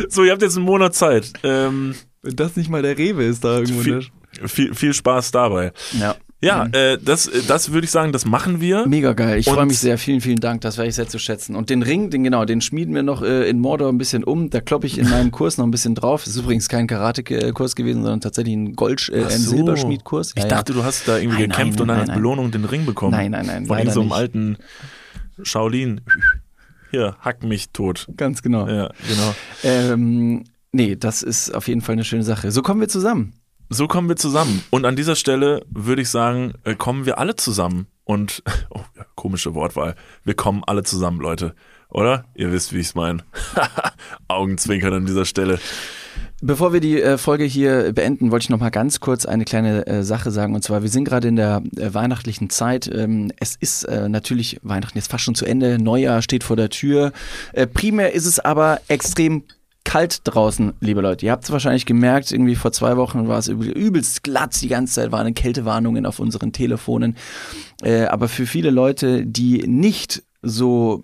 So, 0.10 0.24
ihr 0.24 0.32
habt 0.32 0.42
jetzt 0.42 0.56
einen 0.58 0.66
Monat 0.66 0.96
Zeit. 0.96 1.32
Ähm, 1.44 1.96
Wenn 2.22 2.36
das 2.36 2.56
nicht 2.56 2.70
mal 2.70 2.82
der 2.82 2.98
Rewe 2.98 3.24
ist 3.24 3.44
da 3.44 3.60
irgendwo. 3.60 3.82
viel, 3.82 4.02
viel, 4.46 4.74
viel 4.74 4.94
Spaß 4.94 5.32
dabei. 5.32 5.72
Ja. 6.00 6.16
Ja, 6.42 6.66
äh, 6.74 6.98
das, 7.02 7.32
das 7.48 7.72
würde 7.72 7.86
ich 7.86 7.92
sagen, 7.92 8.12
das 8.12 8.26
machen 8.26 8.60
wir. 8.60 8.86
Mega 8.86 9.14
geil. 9.14 9.40
Ich 9.40 9.46
freue 9.46 9.66
mich 9.66 9.80
sehr. 9.80 9.98
Vielen, 9.98 10.20
vielen 10.20 10.42
Dank. 10.42 10.60
Das 10.60 10.76
werde 10.78 10.90
ich 10.90 10.96
sehr 10.96 11.08
zu 11.08 11.18
schätzen. 11.18 11.56
Und 11.56 11.70
den 11.70 11.82
Ring, 11.82 12.10
den 12.10 12.26
genau, 12.26 12.44
den 12.44 12.60
schmieden 12.60 12.94
wir 12.94 13.02
noch 13.02 13.22
äh, 13.22 13.48
in 13.50 13.60
Mordor 13.62 13.88
ein 13.88 13.98
bisschen 13.98 14.26
um. 14.26 14.50
Da 14.50 14.60
kloppe 14.60 14.86
ich 14.86 14.98
in 14.98 15.10
meinem 15.10 15.32
Kurs 15.32 15.58
noch 15.58 15.64
ein 15.66 15.72
bisschen 15.72 15.96
drauf. 15.96 16.26
Das 16.26 16.36
ist 16.36 16.42
übrigens 16.42 16.68
kein 16.68 16.86
Karate-Kurs 16.86 17.78
gewesen, 17.78 18.02
sondern 18.02 18.20
tatsächlich 18.20 18.56
ein 18.56 18.74
Gold, 18.76 19.10
äh, 19.14 19.24
ein 19.24 19.30
so. 19.40 19.52
Silberschmiedkurs. 19.56 20.34
Ich 20.36 20.44
Ja, 20.44 20.50
dachte, 20.50 20.74
du 20.74 20.84
hast 20.84 21.08
da 21.08 21.18
irgendwie 21.18 21.44
Nein, 21.44 21.50
gekämpft 21.52 21.80
nein, 21.80 21.82
und 21.84 21.88
dann 21.88 21.96
nein, 21.96 22.00
als 22.02 22.08
nein. 22.10 22.18
Belohnung 22.18 22.52
den 22.52 22.66
Ring 22.66 22.86
bekommen. 22.86 23.12
Nein, 23.12 23.32
nein, 23.32 23.46
nein, 23.46 23.66
Von 23.66 23.90
so 23.90 24.02
einem 24.02 24.12
alten 24.12 24.58
Shaolin. 25.44 26.02
Hier, 26.94 27.18
hack 27.22 27.41
mich 27.41 27.72
tot. 27.72 28.08
Ganz 28.18 28.44
genau. 28.44 28.68
Ja, 28.68 28.91
genau. 29.08 29.36
Ähm, 29.64 30.44
nee, 30.72 30.96
das 30.96 31.24
ist 31.24 31.50
auf 31.50 31.68
jeden 31.68 31.82
Fall 31.82 31.94
eine 31.94 32.04
schöne 32.04 32.22
Sache. 32.22 32.52
So 32.52 32.62
kommen 32.62 32.82
wir 32.82 32.88
zusammen. 32.88 33.34
So 33.70 33.88
kommen 33.88 34.10
wir 34.10 34.16
zusammen. 34.16 34.64
Und 34.70 34.86
an 34.86 34.96
dieser 34.96 35.16
Stelle 35.16 35.66
würde 35.72 36.04
ich 36.04 36.10
sagen, 36.10 36.54
äh, 36.66 36.76
kommen 36.76 37.08
wir 37.08 37.18
alle 37.18 37.36
zusammen. 37.36 37.88
Und, 38.04 38.44
oh, 38.70 38.82
komische 39.16 39.56
Wortwahl. 39.56 39.96
Wir 40.24 40.36
kommen 40.36 40.64
alle 40.68 40.84
zusammen, 40.84 41.20
Leute. 41.20 41.56
Oder? 41.89 42.26
Ihr 42.36 42.52
wisst, 42.52 42.74
wie 42.74 42.80
ich 42.80 42.88
es 42.89 42.96
meine. 42.96 43.24
Augenzwinkern 44.28 44.94
an 44.94 45.08
dieser 45.08 45.26
Stelle. 45.26 45.60
Bevor 46.46 46.74
wir 46.74 46.82
die 46.82 47.02
äh, 47.02 47.18
Folge 47.18 47.46
hier 47.46 47.94
beenden, 47.94 48.30
wollte 48.30 48.44
ich 48.44 48.50
noch 48.50 48.60
mal 48.60 48.70
ganz 48.70 49.00
kurz 49.00 49.26
eine 49.26 49.46
kleine 49.46 49.88
äh, 49.88 50.04
Sache 50.04 50.30
sagen. 50.30 50.54
Und 50.54 50.62
zwar, 50.62 50.82
wir 50.82 50.89
sind 50.89 51.06
gerade 51.06 51.30
in 51.30 51.38
der 51.38 51.64
äh, 51.78 51.94
weihnachtlichen 51.94 52.50
Zeit. 52.50 52.91
Ähm, 52.94 53.32
es 53.39 53.56
ist 53.56 53.88
natürlich 53.88 54.60
Weihnachten 54.62 54.98
jetzt 54.98 55.10
fast 55.10 55.24
schon 55.24 55.36
zu 55.36 55.46
Ende. 55.46 55.82
Neujahr 55.82 56.22
steht 56.22 56.44
vor 56.44 56.58
der 56.58 56.70
Tür. 56.70 57.14
Primär 57.74 58.14
ist 58.14 58.26
es 58.26 58.39
aber 58.39 58.82
extrem 58.88 59.44
kalt 59.86 60.22
draußen, 60.26 60.74
liebe 60.80 61.02
Leute. 61.02 61.26
Ihr 61.26 61.32
habt 61.32 61.46
es 61.46 61.52
wahrscheinlich 61.52 61.86
gemerkt, 61.86 62.32
irgendwie 62.32 62.56
vor 62.56 62.72
zwei 62.72 62.98
Wochen 62.98 63.28
war 63.28 63.39
es 63.39 63.48
übel, 63.48 63.70
übelst 63.70 64.24
glatt. 64.24 64.62
Die 64.62 64.68
ganze 64.68 64.96
Zeit 64.96 65.12
waren 65.12 65.34
Kältewarnungen 65.34 66.06
auf 66.06 66.20
unseren 66.20 66.52
Telefonen. 66.52 67.16
Aber 68.10 68.28
für 68.28 68.46
viele 68.46 68.70
Leute, 68.70 69.26
die 69.26 69.68
nicht 69.68 70.24
so 70.41 71.04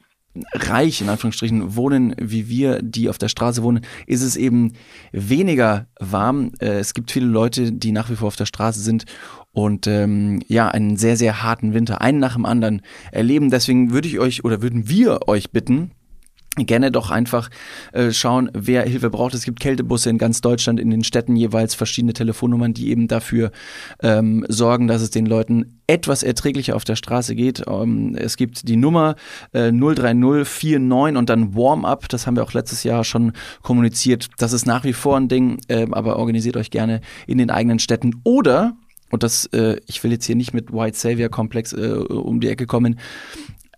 reich 0.53 1.01
in 1.01 1.09
Anführungsstrichen 1.09 1.75
wohnen 1.75 2.15
wie 2.19 2.49
wir, 2.49 2.81
die 2.81 3.09
auf 3.09 3.17
der 3.17 3.27
Straße 3.27 3.63
wohnen, 3.63 3.85
ist 4.07 4.21
es 4.21 4.35
eben 4.35 4.73
weniger 5.11 5.87
warm. 5.99 6.51
Äh, 6.59 6.79
es 6.79 6.93
gibt 6.93 7.11
viele 7.11 7.27
Leute, 7.27 7.71
die 7.71 7.91
nach 7.91 8.09
wie 8.09 8.15
vor 8.15 8.27
auf 8.27 8.35
der 8.35 8.45
Straße 8.45 8.79
sind 8.81 9.05
und 9.51 9.87
ähm, 9.87 10.41
ja, 10.47 10.67
einen 10.67 10.97
sehr, 10.97 11.17
sehr 11.17 11.43
harten 11.43 11.73
Winter, 11.73 12.01
einen 12.01 12.19
nach 12.19 12.35
dem 12.35 12.45
anderen 12.45 12.81
erleben. 13.11 13.49
Deswegen 13.49 13.91
würde 13.91 14.07
ich 14.07 14.19
euch 14.19 14.43
oder 14.43 14.61
würden 14.61 14.89
wir 14.89 15.27
euch 15.27 15.51
bitten, 15.51 15.91
gerne 16.65 16.91
doch 16.91 17.11
einfach 17.11 17.49
äh, 17.93 18.11
schauen, 18.11 18.49
wer 18.53 18.83
Hilfe 18.83 19.09
braucht. 19.09 19.33
Es 19.33 19.43
gibt 19.43 19.59
Kältebusse 19.59 20.09
in 20.09 20.17
ganz 20.17 20.41
Deutschland, 20.41 20.79
in 20.79 20.89
den 20.89 21.03
Städten 21.03 21.35
jeweils 21.35 21.75
verschiedene 21.75 22.13
Telefonnummern, 22.13 22.73
die 22.73 22.89
eben 22.89 23.07
dafür 23.07 23.51
ähm, 24.01 24.45
sorgen, 24.49 24.87
dass 24.87 25.01
es 25.01 25.09
den 25.09 25.25
Leuten 25.25 25.79
etwas 25.87 26.21
erträglicher 26.23 26.75
auf 26.75 26.83
der 26.83 26.95
Straße 26.95 27.35
geht. 27.35 27.63
Ähm, 27.67 28.15
es 28.15 28.37
gibt 28.37 28.67
die 28.67 28.75
Nummer 28.75 29.15
äh, 29.53 29.71
03049 29.71 31.17
und 31.17 31.29
dann 31.29 31.55
Warm-up, 31.55 32.07
das 32.09 32.27
haben 32.27 32.35
wir 32.35 32.43
auch 32.43 32.53
letztes 32.53 32.83
Jahr 32.83 33.03
schon 33.03 33.33
kommuniziert. 33.61 34.27
Das 34.37 34.53
ist 34.53 34.65
nach 34.65 34.83
wie 34.83 34.93
vor 34.93 35.17
ein 35.17 35.27
Ding, 35.27 35.59
äh, 35.67 35.87
aber 35.91 36.17
organisiert 36.17 36.57
euch 36.57 36.71
gerne 36.71 37.01
in 37.27 37.37
den 37.37 37.49
eigenen 37.49 37.79
Städten 37.79 38.21
oder 38.23 38.75
und 39.11 39.23
das, 39.23 39.47
äh, 39.47 39.77
ich 39.87 40.03
will 40.03 40.11
jetzt 40.11 40.25
hier 40.25 40.35
nicht 40.35 40.53
mit 40.53 40.71
White 40.71 40.97
Savior 40.97 41.29
Komplex 41.29 41.73
äh, 41.73 41.93
um 41.93 42.39
die 42.39 42.47
Ecke 42.47 42.67
kommen, 42.67 42.99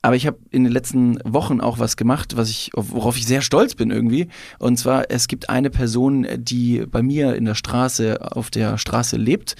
aber 0.01 0.15
ich 0.15 0.25
habe 0.25 0.39
in 0.49 0.63
den 0.63 0.73
letzten 0.73 1.19
Wochen 1.23 1.61
auch 1.61 1.77
was 1.77 1.95
gemacht, 1.95 2.35
was 2.35 2.49
ich, 2.49 2.71
worauf 2.75 3.17
ich 3.17 3.27
sehr 3.27 3.41
stolz 3.41 3.75
bin 3.75 3.91
irgendwie. 3.91 4.29
Und 4.57 4.77
zwar, 4.77 5.11
es 5.11 5.27
gibt 5.27 5.49
eine 5.49 5.69
Person, 5.69 6.25
die 6.37 6.85
bei 6.87 7.03
mir 7.03 7.35
in 7.35 7.45
der 7.45 7.55
Straße, 7.55 8.35
auf 8.35 8.49
der 8.49 8.77
Straße 8.77 9.17
lebt 9.17 9.55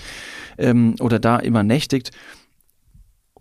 ähm, 0.57 0.95
oder 0.99 1.19
da 1.19 1.37
immer 1.37 1.63
nächtigt. 1.63 2.11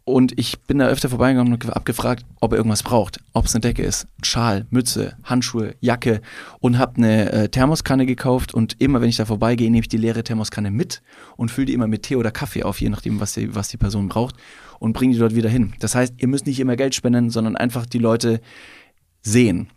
Und 0.04 0.38
ich 0.38 0.60
bin 0.62 0.78
da 0.78 0.88
öfter 0.88 1.08
vorbeigegangen 1.08 1.52
und 1.52 1.76
abgefragt, 1.76 2.24
ob 2.40 2.52
er 2.52 2.58
irgendwas 2.58 2.82
braucht. 2.82 3.20
Ob 3.32 3.44
es 3.44 3.54
eine 3.54 3.60
Decke 3.60 3.82
ist, 3.82 4.08
Schal, 4.22 4.66
Mütze, 4.70 5.16
Handschuhe, 5.22 5.76
Jacke. 5.80 6.20
Und 6.58 6.78
habe 6.78 6.96
eine 6.96 7.32
äh, 7.32 7.48
Thermoskanne 7.48 8.06
gekauft. 8.06 8.52
Und 8.52 8.80
immer, 8.80 9.00
wenn 9.00 9.08
ich 9.08 9.16
da 9.16 9.24
vorbeigehe, 9.24 9.70
nehme 9.70 9.82
ich 9.82 9.88
die 9.88 9.98
leere 9.98 10.24
Thermoskanne 10.24 10.70
mit 10.70 11.02
und 11.36 11.50
fülle 11.50 11.66
die 11.66 11.74
immer 11.74 11.86
mit 11.86 12.02
Tee 12.02 12.16
oder 12.16 12.32
Kaffee 12.32 12.64
auf, 12.64 12.80
je 12.80 12.88
nachdem, 12.88 13.20
was 13.20 13.34
die, 13.34 13.54
was 13.54 13.68
die 13.68 13.76
Person 13.76 14.08
braucht. 14.08 14.34
Und 14.80 14.94
bringe 14.94 15.12
die 15.12 15.20
dort 15.20 15.36
wieder 15.36 15.48
hin. 15.48 15.74
Das 15.78 15.94
heißt, 15.94 16.14
ihr 16.18 16.26
müsst 16.26 16.46
nicht 16.46 16.58
immer 16.58 16.74
Geld 16.74 16.96
spenden, 16.96 17.30
sondern 17.30 17.54
einfach 17.54 17.86
die 17.86 17.98
Leute 17.98 18.40
sehen. 19.22 19.68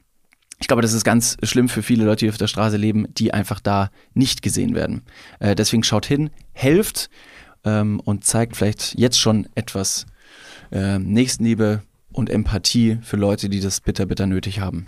Ich 0.59 0.67
glaube, 0.67 0.81
das 0.81 0.93
ist 0.93 1.03
ganz 1.03 1.37
schlimm 1.43 1.67
für 1.67 1.83
viele 1.83 2.05
Leute, 2.05 2.25
die 2.25 2.29
auf 2.29 2.37
der 2.37 2.47
Straße 2.47 2.77
leben, 2.77 3.05
die 3.13 3.33
einfach 3.33 3.59
da 3.59 3.91
nicht 4.13 4.41
gesehen 4.41 4.75
werden. 4.75 5.01
Äh, 5.39 5.55
deswegen 5.55 5.83
schaut 5.83 6.05
hin, 6.05 6.29
helft 6.53 7.09
ähm, 7.65 7.99
und 7.99 8.23
zeigt 8.23 8.55
vielleicht 8.55 8.97
jetzt 8.97 9.19
schon 9.19 9.47
etwas 9.55 10.05
äh, 10.71 10.99
Nächstenliebe 10.99 11.83
und 12.13 12.29
Empathie 12.29 12.97
für 13.01 13.17
Leute, 13.17 13.49
die 13.49 13.59
das 13.59 13.81
bitter, 13.81 14.05
bitter 14.05 14.25
nötig 14.25 14.59
haben. 14.59 14.87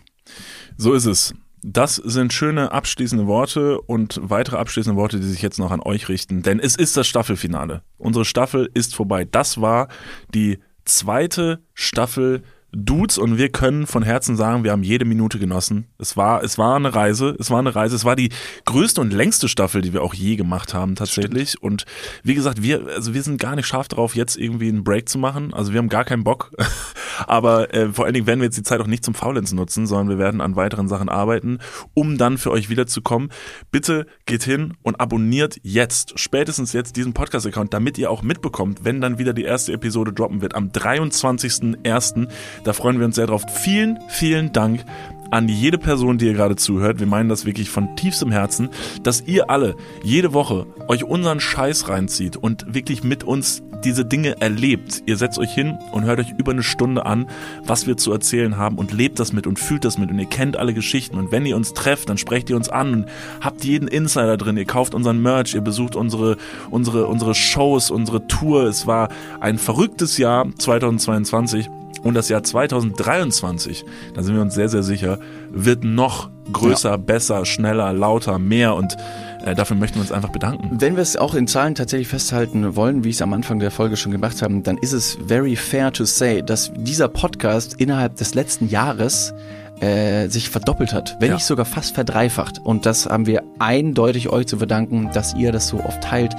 So 0.78 0.94
ist 0.94 1.06
es. 1.06 1.34
Das 1.68 1.96
sind 1.96 2.32
schöne 2.32 2.72
abschließende 2.74 3.26
Worte 3.26 3.82
und 3.82 4.20
weitere 4.22 4.58
abschließende 4.58 5.02
Worte, 5.02 5.20
die 5.20 5.26
sich 5.26 5.42
jetzt 5.42 5.58
noch 5.58 5.72
an 5.72 5.82
euch 5.82 6.10
richten, 6.10 6.44
denn 6.44 6.60
es 6.60 6.76
ist 6.76 6.96
das 6.96 7.08
Staffelfinale. 7.08 7.82
Unsere 7.98 8.24
Staffel 8.24 8.70
ist 8.76 8.94
vorbei. 8.94 9.26
Das 9.26 9.60
war 9.60 9.88
die 10.32 10.60
zweite 10.84 11.64
Staffel 11.74 12.44
Dudes 12.76 13.18
und 13.18 13.38
wir 13.38 13.50
können 13.50 13.88
von 13.88 14.04
Herzen 14.04 14.36
sagen, 14.36 14.64
wir 14.64 14.72
haben 14.72 14.84
jede 14.84 15.06
Minute 15.06 15.40
genossen. 15.40 15.88
Es 15.98 16.18
war, 16.18 16.44
es 16.44 16.58
war 16.58 16.76
eine 16.76 16.94
Reise, 16.94 17.36
es 17.40 17.50
war 17.50 17.60
eine 17.60 17.74
Reise, 17.74 17.96
es 17.96 18.06
war 18.06 18.16
die 18.16 18.30
größte 18.66 19.02
und 19.02 19.14
längste 19.14 19.48
Staffel, 19.48 19.82
die 19.82 19.94
wir 19.94 20.04
auch 20.04 20.14
je 20.14 20.36
gemacht 20.36 20.74
haben 20.74 20.96
tatsächlich. 20.96 21.62
Und 21.62 21.86
wie 22.24 22.36
gesagt, 22.36 22.62
wir, 22.62 22.88
also 22.96 23.14
wir 23.14 23.24
sind 23.24 23.40
gar 23.40 23.56
nicht 23.56 23.68
scharf 23.68 23.88
darauf, 23.88 24.16
jetzt 24.16 24.38
irgendwie 24.38 24.68
einen 24.68 24.84
Break 24.84 25.08
zu 25.10 25.18
machen. 25.18 25.54
Also 25.54 25.72
wir 25.72 25.80
haben 25.80 25.90
gar 25.90 26.06
keinen 26.06 26.24
Bock. 26.24 26.52
Aber 27.28 27.74
äh, 27.74 27.92
vor 27.92 28.06
allen 28.06 28.14
Dingen 28.14 28.28
werden 28.28 28.40
wir 28.42 28.46
jetzt 28.46 28.58
die 28.58 28.64
Zeit 28.64 28.82
auch 28.82 28.88
nicht 28.88 29.06
zum 29.06 29.14
Faulenzen 29.14 29.56
nutzen, 29.56 29.88
sondern 29.88 30.10
wir 30.10 30.18
werden 30.18 30.42
an 30.42 30.56
weiteren 30.56 30.88
Sachen 30.88 31.08
arbeiten, 31.08 31.60
um 31.94 32.18
dann 32.18 32.38
für 32.38 32.52
euch 32.52 32.70
wiederzukommen. 32.70 33.30
Bitte 33.72 34.06
geht 34.26 34.44
hin 34.44 34.74
und 34.84 35.00
abonniert 35.00 35.60
jetzt, 35.64 36.20
spätestens 36.20 36.74
jetzt 36.74 36.98
diesen 36.98 37.14
Podcast-Account, 37.14 37.74
damit 37.74 37.98
ihr 37.98 38.12
auch 38.12 38.22
mitbekommt, 38.22 38.84
wenn 38.84 39.00
dann 39.00 39.18
wieder 39.18 39.34
die 39.34 39.44
erste 39.44 39.72
Episode 39.72 40.12
droppen 40.12 40.42
wird 40.42 40.56
am 40.56 40.70
23.01. 40.70 42.28
Da 42.66 42.74
freuen 42.74 43.00
wir 43.00 43.06
uns 43.06 43.16
sehr 43.16 43.28
drauf. 43.28 43.44
Vielen, 43.48 44.00
vielen 44.10 44.52
Dank 44.52 44.84
an 45.32 45.48
jede 45.48 45.78
Person, 45.78 46.18
die 46.18 46.26
ihr 46.26 46.34
gerade 46.34 46.56
zuhört. 46.56 47.00
Wir 47.00 47.08
meinen 47.08 47.30
das 47.30 47.46
wirklich 47.46 47.70
von 47.70 47.96
tiefstem 47.96 48.32
Herzen, 48.32 48.70
dass 49.04 49.22
ihr 49.22 49.50
alle 49.50 49.76
jede 50.04 50.34
Woche 50.34 50.66
euch 50.88 51.04
unseren 51.04 51.40
Scheiß 51.40 51.90
reinzieht 51.90 52.38
und 52.38 52.74
wirklich 52.74 53.04
mit 53.04 53.24
uns 53.24 53.62
diese 53.84 54.04
Dinge 54.04 54.42
erlebt. 54.42 55.04
Ihr 55.06 55.16
setzt 55.16 55.38
euch 55.38 55.54
hin 55.54 55.78
und 55.92 56.06
hört 56.06 56.20
euch 56.20 56.32
über 56.38 56.54
eine 56.54 56.64
Stunde 56.64 57.06
an, 57.06 57.28
was 57.66 57.86
wir 57.86 57.98
zu 57.98 58.12
erzählen 58.12 58.58
haben 58.58 58.78
und 58.78 58.92
lebt 58.92 59.20
das 59.20 59.32
mit 59.32 59.46
und 59.46 59.60
fühlt 59.60 59.86
das 59.86 60.00
mit 60.00 60.10
und 60.10 60.18
ihr 60.18 60.26
kennt 60.26 60.58
alle 60.58 60.74
Geschichten 60.74 61.18
und 61.18 61.32
wenn 61.32 61.46
ihr 61.46 61.56
uns 61.56 61.74
trefft, 61.74 62.10
dann 62.10 62.18
sprecht 62.18 62.50
ihr 62.50 62.56
uns 62.56 62.70
an 62.70 62.94
und 62.94 63.06
habt 63.42 63.64
jeden 63.64 63.88
Insider 63.88 64.38
drin. 64.38 64.58
Ihr 64.58 64.66
kauft 64.66 64.96
unseren 64.96 65.22
Merch, 65.22 65.54
ihr 65.54 65.62
besucht 65.62 65.96
unsere 65.96 66.38
unsere 66.72 67.06
unsere 67.06 67.36
Shows, 67.36 67.92
unsere 67.92 68.26
Tour. 68.28 68.64
Es 68.64 68.88
war 68.88 69.10
ein 69.40 69.60
verrücktes 69.60 70.18
Jahr 70.18 70.48
2022. 70.58 71.70
Und 72.06 72.14
das 72.14 72.30
Jahr 72.30 72.44
2023, 72.44 73.84
da 74.14 74.24
sind 74.24 74.36
wir 74.36 74.42
uns 74.42 74.54
sehr, 74.56 74.70
sehr 74.70 74.84
sicher, 74.84 75.20
wird 75.52 75.84
noch 75.84 76.30
größer, 76.54 76.98
besser, 76.98 77.46
schneller, 77.46 77.92
lauter, 77.94 78.38
mehr 78.40 78.76
und 78.76 78.96
äh, 79.44 79.56
dafür 79.56 79.76
möchten 79.76 79.96
wir 79.96 80.02
uns 80.02 80.12
einfach 80.12 80.30
bedanken. 80.32 80.70
Wenn 80.80 80.96
wir 80.96 81.02
es 81.02 81.18
auch 81.18 81.34
in 81.34 81.48
Zahlen 81.48 81.74
tatsächlich 81.76 82.08
festhalten 82.08 82.76
wollen, 82.76 83.04
wie 83.04 83.10
ich 83.10 83.16
es 83.16 83.22
am 83.24 83.34
Anfang 83.34 83.60
der 83.60 83.72
Folge 83.72 83.98
schon 83.98 84.12
gemacht 84.12 84.42
habe, 84.42 84.60
dann 84.62 84.78
ist 84.78 84.94
es 84.94 85.18
very 85.28 85.56
fair 85.56 85.92
to 85.92 86.06
say, 86.06 86.42
dass 86.44 86.72
dieser 86.78 87.08
Podcast 87.08 87.76
innerhalb 87.82 88.16
des 88.18 88.36
letzten 88.36 88.70
Jahres 88.70 89.34
äh, 89.82 90.28
sich 90.30 90.50
verdoppelt 90.50 90.94
hat, 90.94 91.18
wenn 91.20 91.30
Ja. 91.30 91.34
nicht 91.36 91.46
sogar 91.46 91.66
fast 91.66 91.96
verdreifacht. 91.96 92.60
Und 92.64 92.86
das 92.86 93.08
haben 93.08 93.26
wir 93.26 93.44
eindeutig 93.60 94.30
euch 94.30 94.46
zu 94.46 94.58
verdanken, 94.58 95.10
dass 95.14 95.34
ihr 95.36 95.52
das 95.52 95.68
so 95.68 95.80
oft 95.84 96.02
teilt, 96.02 96.34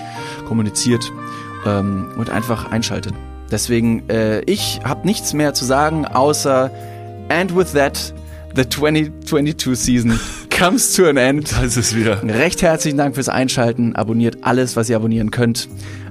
kommuniziert 0.46 1.12
ähm, 1.66 2.08
und 2.16 2.30
einfach 2.30 2.70
einschaltet. 2.70 3.12
Deswegen, 3.50 4.08
äh, 4.08 4.40
ich 4.42 4.80
habe 4.84 5.06
nichts 5.06 5.32
mehr 5.32 5.54
zu 5.54 5.64
sagen, 5.64 6.04
außer 6.06 6.70
and 7.28 7.56
with 7.56 7.72
that, 7.72 8.12
the 8.54 8.68
2022 8.68 9.76
season 9.76 10.18
comes 10.50 10.94
to 10.94 11.06
an 11.06 11.16
end. 11.16 11.52
Da 11.52 11.62
ist 11.62 11.76
es 11.76 11.94
wieder. 11.94 12.22
Recht 12.22 12.62
herzlichen 12.62 12.98
Dank 12.98 13.14
fürs 13.14 13.28
Einschalten. 13.28 13.94
Abonniert 13.94 14.38
alles, 14.42 14.76
was 14.76 14.88
ihr 14.88 14.96
abonnieren 14.96 15.30
könnt. 15.30 15.68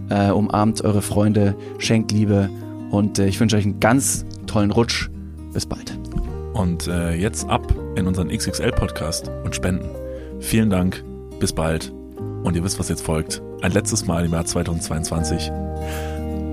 Äh, 0.09 0.29
umarmt 0.29 0.83
eure 0.83 1.01
Freunde, 1.01 1.55
schenkt 1.79 2.11
Liebe 2.11 2.49
und 2.91 3.17
äh, 3.19 3.25
ich 3.25 3.39
wünsche 3.39 3.57
euch 3.57 3.65
einen 3.65 3.79
ganz 3.79 4.25
tollen 4.45 4.71
Rutsch. 4.71 5.09
Bis 5.51 5.65
bald. 5.65 5.97
Und 6.53 6.87
äh, 6.87 7.15
jetzt 7.15 7.49
ab 7.49 7.73
in 7.95 8.07
unseren 8.07 8.29
XXL-Podcast 8.29 9.31
und 9.43 9.55
spenden. 9.55 9.89
Vielen 10.39 10.69
Dank, 10.69 11.03
bis 11.39 11.51
bald. 11.51 11.91
Und 12.43 12.55
ihr 12.55 12.63
wisst, 12.63 12.79
was 12.79 12.89
jetzt 12.89 13.01
folgt. 13.01 13.41
Ein 13.61 13.71
letztes 13.71 14.05
Mal 14.05 14.25
im 14.25 14.33
Jahr 14.33 14.45
2022. 14.45 15.51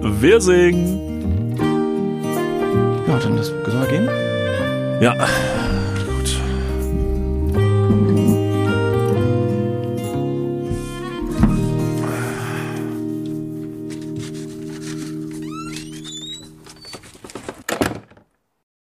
Wir 0.05 0.41
singen! 0.41 1.57
Ja, 3.07 3.19
dann 3.19 3.37
das, 3.37 3.47
sollen 3.47 3.81
wir 3.81 3.87
gehen? 3.87 4.09
Ja, 5.01 5.15
gut. 5.15 6.37